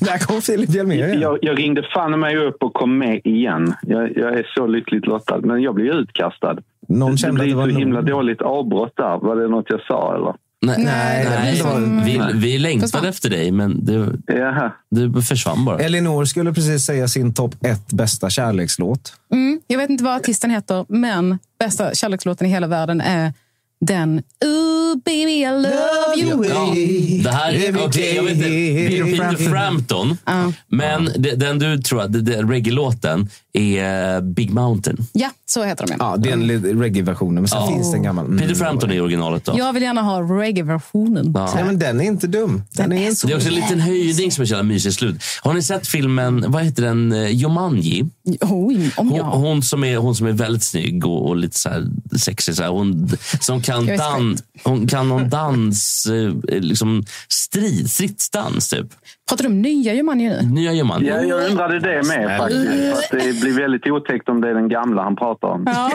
Där 0.00 0.18
kom 0.18 0.42
Filip 0.42 0.70
Hjelmér 0.74 1.06
igen. 1.08 1.20
Jag, 1.20 1.38
jag 1.42 1.58
ringde 1.58 1.82
fan 1.94 2.20
mig 2.20 2.36
upp 2.36 2.56
och 2.62 2.74
kom 2.74 2.98
med 2.98 3.20
igen. 3.24 3.74
Jag, 3.82 4.16
jag 4.16 4.38
är 4.38 4.46
så 4.54 4.66
lyckligt 4.66 5.06
lottad. 5.06 5.38
Men 5.40 5.62
jag 5.62 5.74
blev 5.74 5.86
utkastad. 5.86 6.56
Någon 6.88 7.10
det 7.12 7.16
kände 7.18 7.40
att 7.40 7.44
blev 7.44 7.56
det 7.56 7.62
var 7.62 7.70
så 7.70 7.78
himla 7.78 8.00
nog. 8.00 8.08
dåligt 8.10 8.42
avbrott 8.42 8.92
där. 8.96 9.18
Var 9.18 9.36
det 9.36 9.48
något 9.48 9.66
jag 9.68 9.80
sa 9.80 10.14
eller? 10.16 10.34
Nej, 10.66 10.84
Nej, 10.84 11.24
det 11.24 11.30
nej, 11.80 12.04
vi, 12.04 12.38
vi 12.38 12.58
längtade 12.58 12.88
Försvann. 12.90 13.04
efter 13.08 13.30
dig, 13.30 13.50
men 13.52 13.84
det, 13.84 14.12
Jaha. 14.26 14.72
det 14.90 15.22
försvann 15.22 15.64
bara. 15.64 15.78
Elinor 15.78 16.24
skulle 16.24 16.52
precis 16.52 16.82
säga 16.84 17.08
sin 17.08 17.34
topp 17.34 17.54
ett 17.64 17.92
bästa 17.92 18.30
kärlekslåt. 18.30 19.12
Mm, 19.32 19.60
jag 19.66 19.78
vet 19.78 19.90
inte 19.90 20.04
vad 20.04 20.16
artisten 20.16 20.50
heter, 20.50 20.84
men 20.88 21.38
bästa 21.60 21.94
kärlekslåten 21.94 22.46
i 22.46 22.50
hela 22.50 22.66
världen 22.66 23.00
är 23.00 23.32
den 23.80 24.22
Ooh 24.44 24.96
baby 25.04 25.32
I 25.32 25.46
love 25.46 26.16
you. 26.16 26.46
Ja, 26.46 26.74
det 27.24 27.30
här, 27.30 27.86
okej, 27.86 28.14
jag 28.16 28.22
vet 28.22 28.32
inte. 28.32 29.16
Peter 29.16 29.50
Frampton. 29.50 30.18
Men 30.68 31.10
det, 31.16 31.34
den 31.34 31.58
du 31.58 31.78
tror 31.78 32.02
att 32.02 32.12
det, 32.12 32.20
det, 32.20 32.42
reggae-låten 32.42 33.28
är 33.52 34.20
Big 34.20 34.50
Mountain. 34.54 34.96
Ja, 35.12 35.30
så 35.46 35.64
heter 35.64 35.86
de. 35.86 35.92
Ja. 35.98 36.10
Ja, 36.10 36.16
det 36.16 36.28
är 36.28 36.32
en 36.32 36.80
reggae-versionen, 36.82 37.34
men 37.34 37.48
sen 37.48 37.58
Ja. 37.60 37.66
finns 37.68 37.90
det 37.90 37.96
en 37.96 38.02
gammal. 38.02 38.26
Mm. 38.26 38.38
Peter 38.38 38.54
Frampton 38.54 38.90
är 38.90 39.00
originalet 39.00 39.44
då. 39.44 39.54
Jag 39.58 39.72
vill 39.72 39.82
gärna 39.82 40.02
ha 40.02 40.20
reggae-versionen. 40.20 41.32
Ja. 41.34 41.52
Nej, 41.54 41.64
men 41.64 41.78
den 41.78 42.00
är 42.00 42.04
inte 42.04 42.26
dum. 42.26 42.62
Den 42.72 42.92
är 42.92 43.08
inte 43.08 43.26
Det 43.26 43.32
är 43.32 43.36
också 43.36 43.48
en 43.48 43.54
liten 43.54 43.80
höjdning 43.80 44.32
som 44.32 44.42
är 44.42 44.46
så 44.46 44.50
jävla 44.54 44.62
mysig 44.62 44.90
i 44.90 44.92
slut. 44.92 45.22
Har 45.42 45.54
ni 45.54 45.62
sett 45.62 45.88
filmen, 45.88 46.44
vad 46.48 46.62
heter 46.62 46.82
den, 46.82 47.12
Eh, 47.12 47.30
Jumanji? 47.30 48.04
Oj, 48.40 48.90
om 48.96 49.10
Hon, 49.10 49.20
hon, 49.20 49.62
som 49.62 49.84
är, 49.84 49.96
hon 49.96 50.14
som 50.14 50.26
är 50.26 50.32
väldigt 50.32 50.62
snygg 50.62 51.06
och, 51.06 51.28
och 51.28 51.36
lite 51.36 51.58
så 51.58 51.68
här 51.68 51.86
sexig. 52.18 52.54
Så 52.56 52.62
här, 52.62 52.70
hon, 52.70 53.10
som 53.40 53.62
kan, 53.66 53.86
dan, 53.86 54.36
hon 54.64 54.86
kan 54.88 55.08
någon 55.08 55.28
dans, 55.28 56.06
eh, 56.06 56.60
liksom 56.60 57.04
strid, 57.28 57.90
stridsdans 57.90 58.68
typ. 58.68 58.86
Pratar 59.28 59.42
du 59.44 59.48
om 59.50 59.62
nya 59.62 59.94
Jumanji 59.94 60.28
nu? 60.28 60.42
Nya 60.42 60.72
Jumanji. 60.72 61.08
Ja, 61.08 61.20
jag 61.22 61.50
undrade 61.50 61.80
det 61.80 62.02
med 62.08 62.38
faktiskt. 62.38 63.10
Det 63.10 63.40
blir 63.40 63.60
väldigt 63.60 63.86
otäckt 63.86 64.28
om 64.28 64.40
det 64.40 64.48
är 64.50 64.54
den 64.54 64.68
gamla 64.68 65.02
han 65.02 65.16
pratar 65.16 65.48
om. 65.48 65.62
Ja. 65.66 65.90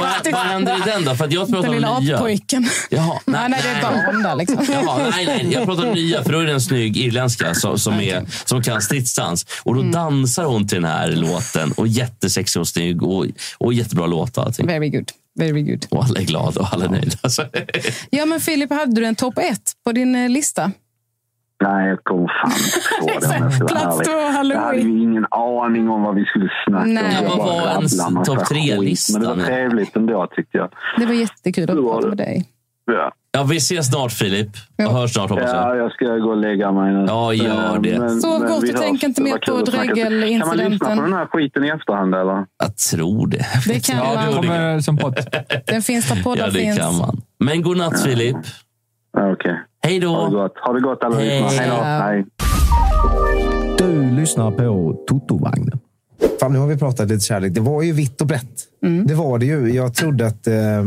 Vad, 0.00 0.32
vad 0.32 0.40
händer 0.40 0.76
i 0.76 0.90
den 0.90 1.04
då? 1.04 1.14
För 1.14 1.24
att 1.24 1.32
jag 1.32 1.48
pratar 1.50 1.62
Den 1.62 1.72
lilla 1.72 1.90
om 1.90 2.04
nya. 2.04 2.16
appojken. 2.16 2.66
Jaha, 2.90 3.18
Nej, 3.24 3.48
nej, 3.48 3.60
det 3.62 3.68
är 3.68 3.82
barn 3.82 4.22
där 4.22 4.36
liksom. 4.36 4.66
Jaha, 4.72 5.10
nej, 5.10 5.26
nej, 5.26 5.48
jag 5.52 5.64
pratar 5.64 5.88
om 5.88 5.94
nya, 5.94 6.22
för 6.24 6.32
då 6.32 6.38
är 6.38 6.46
det 6.46 6.52
en 6.52 6.60
snygg 6.60 6.96
irländska 6.96 7.54
som, 7.54 7.78
som, 7.78 7.94
är, 8.00 8.24
som 8.44 8.62
kan 8.62 8.82
stridsdans. 8.82 9.46
Och 9.62 9.74
då 9.74 9.80
Mm. 9.82 9.92
dansar 9.92 10.44
hon 10.44 10.68
till 10.68 10.82
den 10.82 10.90
här 10.90 11.08
låten. 11.12 11.72
Och 11.76 11.88
jättesexig 11.88 12.60
och 12.60 12.68
snygg 12.68 13.02
och, 13.02 13.26
och 13.58 13.72
jättebra 13.74 14.06
låt. 14.06 14.38
och 14.38 14.44
allting. 14.44 14.66
Very 14.66 14.88
good. 14.88 15.10
Very 15.38 15.62
good. 15.62 15.86
Och 15.90 16.04
alla 16.04 16.20
är 16.20 16.24
glada 16.24 16.60
och 16.60 16.66
alla 16.72 16.84
är 16.84 16.88
nöjda. 16.88 17.16
Ja, 18.10 18.26
men 18.26 18.40
Filip, 18.40 18.70
hade 18.70 19.00
du 19.00 19.06
en 19.06 19.14
topp 19.14 19.38
ett 19.38 19.72
på 19.84 19.92
din 19.92 20.14
eh, 20.16 20.28
lista? 20.28 20.70
Nej, 21.62 21.88
jag 21.88 22.04
kommer 22.04 22.28
fan 22.42 22.50
på 23.00 23.06
det 23.60 23.66
Plats 23.68 23.98
två, 24.08 24.12
Jag 24.12 24.32
hade 24.32 24.56
Halloween. 24.56 24.96
ju 24.96 25.02
ingen 25.02 25.26
aning 25.30 25.88
om 25.88 26.02
vad 26.02 26.14
vi 26.14 26.24
skulle 26.24 26.50
snacka 26.66 26.86
Nej. 26.86 27.04
om. 27.18 27.24
Jag 27.24 27.36
Vad 27.36 27.46
var 27.46 27.68
ens 27.70 27.98
topp 28.26 28.44
tre-lista. 28.48 29.18
Men 29.18 29.28
det 29.28 29.34
var 29.36 29.44
trevligt 29.44 29.96
ändå 29.96 30.26
tyckte 30.36 30.58
jag. 30.58 30.72
Det 30.98 31.06
var 31.06 31.12
jättekul 31.14 31.70
att 31.70 31.76
prata 31.76 32.08
med 32.08 32.16
dig. 32.16 32.48
Ja. 32.84 33.12
Ja, 33.34 33.42
vi 33.42 33.56
ses 33.56 33.86
snart 33.86 34.12
Filip. 34.12 34.48
Och 34.78 34.92
hörs 34.94 35.12
snart 35.12 35.30
hoppas 35.30 35.44
jag. 35.52 35.56
Ja, 35.56 35.76
jag 35.76 35.92
ska 35.92 36.04
gå 36.04 36.30
och 36.30 36.36
lägga 36.36 36.72
mig 36.72 36.92
nu. 36.94 37.04
Ja, 37.08 37.32
gör 37.34 37.78
det. 37.78 37.98
Men- 37.98 38.20
Sov 38.20 38.40
men 38.40 38.48
gott 38.50 38.62
och 38.62 38.80
tänk 38.80 39.02
inte 39.02 39.22
mer 39.22 39.32
på 39.32 39.66
snacka. 39.66 39.94
Kan 39.94 40.02
man 40.04 40.20
lyssna 40.20 40.46
på 40.46 40.54
Dregelincidenten. 40.56 40.96
den 40.98 41.12
här 41.12 41.26
skiten 41.26 41.64
i 41.64 41.68
efterhand 41.68 42.14
eller? 42.14 42.46
Jag 42.58 42.76
tror 42.76 43.26
det. 43.26 43.46
Det 43.66 43.86
kan 43.86 43.96
Ja, 43.98 44.14
man. 44.14 44.26
det 44.26 44.32
kommer 44.48 44.80
som 44.80 44.96
podd. 44.96 45.18
Den 45.66 45.82
finns 45.82 46.08
där 46.08 46.22
poddar 46.22 46.40
Ja, 46.40 46.46
det 46.46 46.52
finns. 46.52 46.78
kan 46.78 46.96
man. 46.98 47.20
Men 47.38 47.62
god 47.62 47.76
natt 47.76 48.02
Filip. 48.02 48.36
Ja, 49.12 49.32
Okej. 49.32 49.60
Hej 49.82 50.00
då. 50.00 50.08
Ha 50.08 50.24
det 50.28 50.34
gott. 50.34 50.58
Ha 50.58 50.72
det 50.72 50.80
gott 50.80 51.04
alla 51.04 51.16
Hej. 51.16 51.42
lyssnare. 51.42 51.68
Hej 51.68 51.70
då. 51.70 51.82
Hej. 51.84 52.24
Du 53.78 54.10
lyssnar 54.20 54.50
på 54.50 54.94
Totovagnen. 55.08 55.78
Fan, 56.40 56.52
nu 56.52 56.58
har 56.58 56.66
vi 56.66 56.76
pratat 56.76 57.08
lite 57.08 57.24
kärlek. 57.24 57.52
Det 57.54 57.60
var 57.60 57.82
ju 57.82 57.92
vitt 57.92 58.20
och 58.20 58.26
brett. 58.26 58.64
Det 59.06 59.14
var 59.14 59.38
det 59.38 59.46
ju. 59.46 59.72
Jag 59.74 59.94
trodde 59.94 60.26
att 60.26 60.46
eh, 60.46 60.84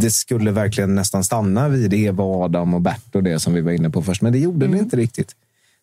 det 0.00 0.10
skulle 0.10 0.50
verkligen 0.50 0.94
nästan 0.94 1.24
stanna 1.24 1.68
vid 1.68 1.94
Eva, 1.94 2.24
Adam 2.24 2.74
och 2.74 2.80
Bert 2.80 3.14
och 3.14 3.22
det 3.22 3.38
som 3.40 3.54
vi 3.54 3.60
var 3.60 3.72
inne 3.72 3.90
på 3.90 4.02
först. 4.02 4.22
Men 4.22 4.32
det 4.32 4.38
gjorde 4.38 4.66
det 4.66 4.78
inte 4.78 4.96
riktigt. 4.96 5.32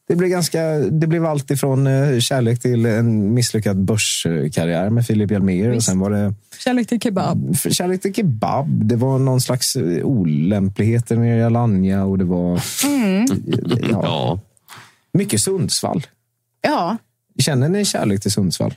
Det 0.08 0.16
blev, 0.16 0.30
ganska, 0.30 0.62
det 0.80 1.08
blev 1.08 1.26
allt 1.26 1.52
ifrån 1.52 1.88
eh, 1.88 2.20
kärlek 2.20 2.60
till 2.62 2.86
en 2.86 3.34
misslyckad 3.34 3.78
börskarriär 3.86 4.90
med 4.90 5.06
Filip 5.06 5.32
Hjelmér. 5.32 5.70
Och 5.70 5.76
Visst. 5.76 5.86
sen 5.88 6.00
var 6.00 6.10
det 6.10 6.34
Kärlek 6.64 6.88
till 6.88 7.00
kebab. 7.02 7.58
för 7.58 7.70
kärlek 7.70 8.02
till 8.02 8.14
kebab. 8.14 8.86
Det 8.86 8.96
var 8.96 9.20
någon 9.20 9.42
slags 9.42 9.76
eh, 9.76 10.04
olämpligheter 10.06 11.16
med 11.18 11.46
Alanya 11.46 12.04
och 12.06 12.18
det 12.18 12.26
var 12.26 12.62
Mm. 12.86 13.26
ja, 13.92 14.00
Ja. 14.04 14.40
mycket 15.14 15.42
Sundsvall. 15.42 16.08
Ja. 16.62 16.98
Känner 17.40 17.70
ni 17.70 17.86
kärlek 17.86 18.22
till 18.22 18.32
Sundsvall? 18.32 18.74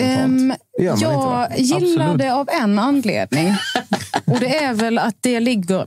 Man 0.00 0.56
jag 0.78 0.94
inte, 0.94 1.62
gillar 1.62 1.76
Absolut. 2.04 2.18
det 2.18 2.34
av 2.34 2.48
en 2.62 2.78
anledning. 2.78 3.54
Och 4.24 4.40
det 4.40 4.56
är 4.56 4.74
väl 4.74 4.98
att 4.98 5.16
det 5.20 5.40
ligger... 5.40 5.86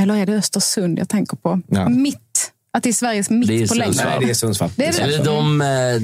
Eller 0.00 0.14
är 0.16 0.26
det 0.26 0.32
Östersund 0.34 0.98
jag 0.98 1.08
tänker 1.08 1.36
på? 1.36 1.60
Ja. 1.66 1.88
Mitt. 1.88 2.52
Att 2.72 2.82
det 2.82 2.88
är 2.88 2.92
Sveriges 2.92 3.30
mitt 3.30 3.48
Det 3.48 3.62
är 3.62 3.68
på 3.68 3.74
längden. 3.74 4.06
Nej, 4.06 4.18
det 4.20 4.30
är 4.30 4.34
Sundsvall. 4.34 4.70
Det 4.76 4.86
är 4.86 4.92
väl- 4.92 5.00
Eller 5.14 5.24
de, 5.24 5.60
eh, 5.60 6.00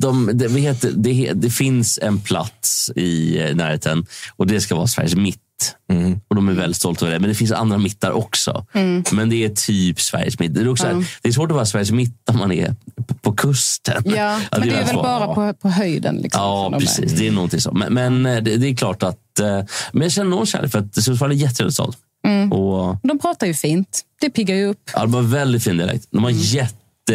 de, 0.00 0.30
det, 0.34 0.48
heter, 0.60 0.92
det, 0.96 1.32
det 1.34 1.50
finns 1.50 1.98
en 2.02 2.20
plats 2.20 2.90
i 2.96 3.38
eh, 3.38 3.56
närheten 3.56 4.06
och 4.36 4.46
det 4.46 4.60
ska 4.60 4.74
vara 4.74 4.86
Sveriges 4.86 5.14
mitt. 5.14 5.40
Mm. 5.92 6.20
Och 6.28 6.36
de 6.36 6.48
är 6.48 6.52
väldigt 6.52 6.76
stolta 6.76 7.04
över 7.06 7.14
det. 7.14 7.20
Men 7.20 7.28
det 7.28 7.34
finns 7.34 7.52
andra 7.52 7.78
mittar 7.78 8.10
också. 8.10 8.66
Men 9.12 9.30
det 9.30 9.44
är 9.44 9.48
typ 9.48 10.00
Sveriges 10.00 10.38
mitt. 10.38 10.54
Det 10.54 10.60
är, 10.60 10.68
också, 10.68 10.86
Mm. 10.86 11.04
det 11.22 11.28
är 11.28 11.32
svårt 11.32 11.50
att 11.50 11.54
vara 11.54 11.66
Sveriges 11.66 11.90
mitt 11.90 12.14
när 12.28 12.34
man 12.38 12.52
är 12.52 12.74
på, 13.06 13.14
på 13.14 13.32
kusten. 13.32 14.02
Ja, 14.06 14.40
men 14.50 14.60
det 14.60 14.68
är 14.74 14.76
väl 14.76 14.88
svårt. 14.88 15.02
bara 15.02 15.34
på, 15.34 15.52
på 15.54 15.68
höjden. 15.68 16.16
Liksom, 16.16 16.42
Ja, 16.42 16.62
de 16.70 16.74
är. 16.74 16.80
precis. 16.80 17.12
Det 17.12 17.26
är 17.28 17.32
någonting 17.32 17.60
så. 17.60 17.72
Men, 17.72 17.94
men 17.94 18.26
eh, 18.26 18.42
det, 18.42 18.56
det 18.56 18.66
är 18.68 18.74
klart 18.76 19.02
att... 19.02 19.38
eh, 19.40 19.60
Men 19.92 20.02
jag 20.02 20.12
känner 20.12 20.30
någon 20.30 20.46
kärlek 20.46 20.70
för 20.72 20.78
att 20.78 20.94
Sundsvall 21.04 21.30
är 21.30 21.34
jättetrevlig 21.34 21.74
stad. 21.74 21.94
Mm. 22.26 22.52
Och 22.52 22.96
De 23.02 23.18
pratar 23.18 23.46
ju 23.46 23.54
fint. 23.54 24.00
Det 24.20 24.30
piggar 24.30 24.56
ju 24.56 24.66
upp. 24.66 24.90
ja, 24.94 25.00
de 25.02 25.14
har 25.14 25.22
väldigt 25.22 25.64
fin 25.64 25.76
dialekt. 25.76 26.06
De 26.10 26.24
har 26.24 26.30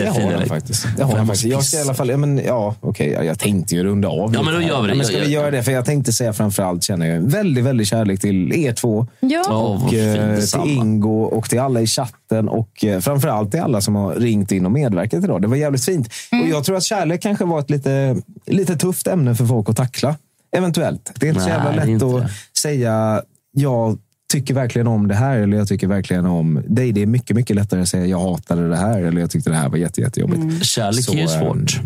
Det 0.03 0.09
har 0.09 0.19
de 0.19 0.27
dialekt. 0.27 0.49
faktiskt. 0.49 0.87
Det 0.97 1.03
har 1.03 1.25
faktiskt. 1.25 1.43
Jag 1.43 1.63
ska 1.63 1.77
i 1.77 1.81
alla 1.81 1.93
fall, 1.93 2.09
ja, 2.09 2.17
men, 2.17 2.41
ja, 2.45 2.75
okej, 2.79 3.11
ja, 3.11 3.23
jag 3.23 3.39
tänkte 3.39 3.75
ju 3.75 3.83
runda 3.83 4.07
av. 4.07 4.33
Ja, 4.33 4.41
men 4.41 4.53
då 4.53 4.61
gör 4.61 4.81
vi 4.81 4.87
det. 4.87 4.93
Ja, 4.93 4.97
men 4.97 5.05
ska 5.05 5.19
vi 5.19 5.29
göra 5.29 5.51
det? 5.51 5.63
För 5.63 5.71
jag 5.71 5.85
tänkte 5.85 6.13
säga 6.13 6.33
framförallt 6.33 6.83
känner 6.83 7.05
jag 7.05 7.15
en 7.15 7.29
väldigt, 7.29 7.63
väldigt 7.63 7.87
kärlek 7.87 8.21
till 8.21 8.53
er 8.53 8.73
två. 8.73 9.07
Ja. 9.19 9.53
Och 9.53 9.93
eh, 9.93 10.39
till. 10.39 10.71
Ingo 10.71 11.23
och 11.23 11.49
till 11.49 11.59
alla 11.59 11.81
i 11.81 11.87
chatten 11.87 12.49
och 12.49 12.85
eh, 12.85 12.99
framförallt 12.99 13.51
till 13.51 13.59
alla 13.59 13.81
som 13.81 13.95
har 13.95 14.15
ringt 14.15 14.51
in 14.51 14.65
och 14.65 14.71
medverkat 14.71 15.23
idag. 15.23 15.41
Det 15.41 15.47
var 15.47 15.55
jävligt 15.55 15.85
fint. 15.85 16.09
Mm. 16.31 16.43
Och 16.43 16.49
Jag 16.49 16.63
tror 16.63 16.77
att 16.77 16.83
kärlek 16.83 17.21
kanske 17.21 17.45
var 17.45 17.59
ett 17.59 17.69
lite, 17.69 18.15
lite 18.45 18.75
tufft 18.75 19.07
ämne 19.07 19.35
för 19.35 19.45
folk 19.45 19.69
att 19.69 19.77
tackla. 19.77 20.15
Eventuellt. 20.57 21.11
Det 21.19 21.25
är 21.25 21.29
inte 21.29 21.41
så 21.41 21.47
Nej, 21.47 21.57
jävla 21.57 21.71
det 21.71 21.75
är 21.75 21.79
lätt 21.79 21.89
inte 21.89 22.05
att 22.05 22.31
säga 22.57 23.21
jag 23.51 23.97
tycker 24.31 24.53
verkligen 24.53 24.87
om 24.87 25.07
det 25.07 25.15
här 25.15 25.37
eller 25.37 25.57
jag 25.57 25.67
tycker 25.67 25.87
verkligen 25.87 26.25
om 26.25 26.63
dig. 26.67 26.91
Det 26.91 27.01
är 27.01 27.05
mycket, 27.05 27.35
mycket 27.35 27.55
lättare 27.55 27.81
att 27.81 27.89
säga 27.89 28.05
jag 28.05 28.19
hatade 28.19 28.69
det 28.69 28.75
här 28.77 29.01
eller 29.01 29.21
jag 29.21 29.31
tyckte 29.31 29.49
det 29.49 29.55
här 29.55 29.69
var 29.69 29.77
jätte, 29.77 30.01
jättejobbigt. 30.01 30.65
Kärlek 30.65 31.05
Så, 31.05 31.13
är 31.13 31.17
ju 31.17 31.23
eh, 31.23 31.39
svårt. 31.39 31.79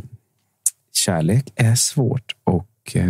Kärlek 0.94 1.54
är 1.56 1.76
svårt 1.76 2.36
och 2.44 2.68
eh, 2.94 3.06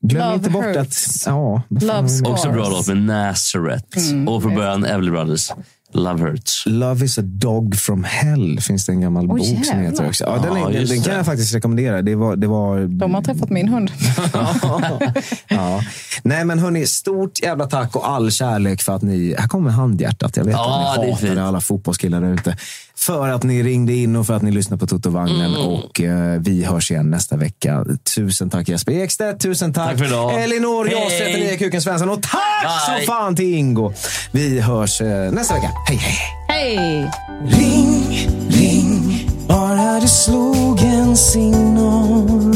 glöm 0.00 0.22
Love 0.22 0.34
inte 0.34 0.50
bort 0.50 0.64
hurts. 0.64 1.26
att... 1.26 1.32
Ja, 1.32 1.62
Love? 1.68 2.08
Också 2.24 2.52
bra 2.52 2.68
låt 2.68 2.88
med 2.88 2.96
Nazareth. 2.96 4.10
Mm. 4.10 4.28
Och 4.28 4.42
från 4.42 4.54
början 4.54 4.84
Everly 4.84 5.10
Brothers. 5.10 5.50
Love 5.94 6.22
Hurts. 6.22 6.66
Love 6.66 7.04
is 7.04 7.18
a 7.18 7.22
dog 7.24 7.76
from 7.76 8.04
hell 8.04 8.60
finns 8.60 8.86
det 8.86 8.92
en 8.92 9.00
gammal 9.00 9.30
Åh, 9.30 9.36
bok 9.36 9.46
som 9.46 9.56
jävlar. 9.56 9.82
heter 9.82 10.08
också. 10.08 10.24
Ja, 10.24 10.32
den, 10.42 10.56
Ja, 10.60 10.68
är, 10.68 10.72
den, 10.72 10.86
den 10.86 11.02
kan 11.02 11.14
jag 11.14 11.26
faktiskt 11.26 11.54
rekommendera. 11.54 12.02
Det 12.02 12.14
var, 12.14 12.36
det 12.36 12.46
var 12.46 12.80
De 12.80 13.14
har 13.14 13.22
träffat 13.22 13.50
min 13.50 13.68
hund. 13.68 13.90
ja. 15.48 15.82
Nej, 16.22 16.44
men 16.44 16.58
hörni, 16.58 16.86
stort 16.86 17.42
jävla 17.42 17.66
tack 17.66 17.96
och 17.96 18.08
all 18.08 18.30
kärlek 18.30 18.82
för 18.82 18.96
att 18.96 19.02
ni... 19.02 19.34
Här 19.38 19.48
kommer 19.48 19.70
handhjärtat. 19.70 20.36
Jag 20.36 20.44
vet 20.44 20.52
Ja, 20.52 20.90
att 20.94 21.00
det 21.00 21.06
ni 21.06 21.08
är 21.30 21.36
hatar 21.36 21.48
alla 21.48 21.60
fotbollskillar 21.60 22.20
där 22.20 22.32
ute. 22.34 22.56
För 22.96 23.28
att 23.28 23.42
ni 23.42 23.62
ringde 23.62 23.92
in 23.92 24.16
och 24.16 24.26
för 24.26 24.34
att 24.34 24.42
ni 24.42 24.50
lyssnade 24.50 24.80
på 24.80 24.86
Toto-vagnen. 24.86 25.54
Mm. 25.54 25.66
Och 25.66 26.00
eh, 26.00 26.40
vi 26.40 26.64
hörs 26.64 26.90
igen 26.90 27.10
nästa 27.10 27.36
vecka. 27.36 27.84
Tusen 28.14 28.50
tack 28.50 28.68
Jesper 28.68 28.92
Ekstedt. 28.92 29.40
Tusen 29.42 29.72
tack, 29.72 29.88
Tack 29.88 29.98
för 29.98 30.06
idag. 30.06 30.42
Elinor 30.42 30.84
Hej. 30.84 30.94
Jaas, 30.94 31.18
39 31.18 31.56
Kuken 31.58 31.82
Svensson. 31.82 32.10
Och 32.10 32.22
tack 32.22 32.62
Bye. 32.62 33.00
så 33.00 33.12
fan 33.12 33.36
till 33.36 33.54
Ingo. 33.54 33.92
Vi 34.32 34.60
hörs 34.60 35.00
eh, 35.00 35.32
nästa 35.32 35.54
vecka. 35.54 35.70
Hej, 35.88 35.96
hej. 35.96 36.16
Hej! 36.48 37.10
Ring, 37.48 38.28
ring, 38.48 39.28
bara 39.48 40.00
det 40.00 40.08
slog 40.08 40.80
en 40.80 41.16
signal. 41.16 42.54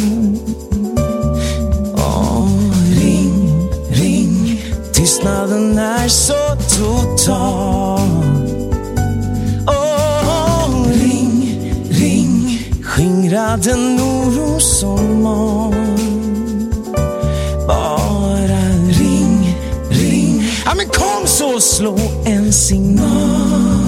Åh, 1.97 2.49
ring, 3.01 3.69
ring, 3.91 4.63
tystnaden 4.93 5.79
är 5.79 6.09
så 6.09 6.57
total. 6.79 7.98
Skingra 13.29 13.57
den 13.57 14.01
oro 14.01 14.61
som 14.61 15.23
mal. 15.23 15.75
Bara 17.67 18.63
ring, 18.99 19.57
ring, 19.91 20.43
ja 20.65 20.75
men 20.75 20.89
kom 20.89 21.27
så 21.27 21.61
slå 21.61 21.99
en 22.25 22.53
signal. 22.53 23.88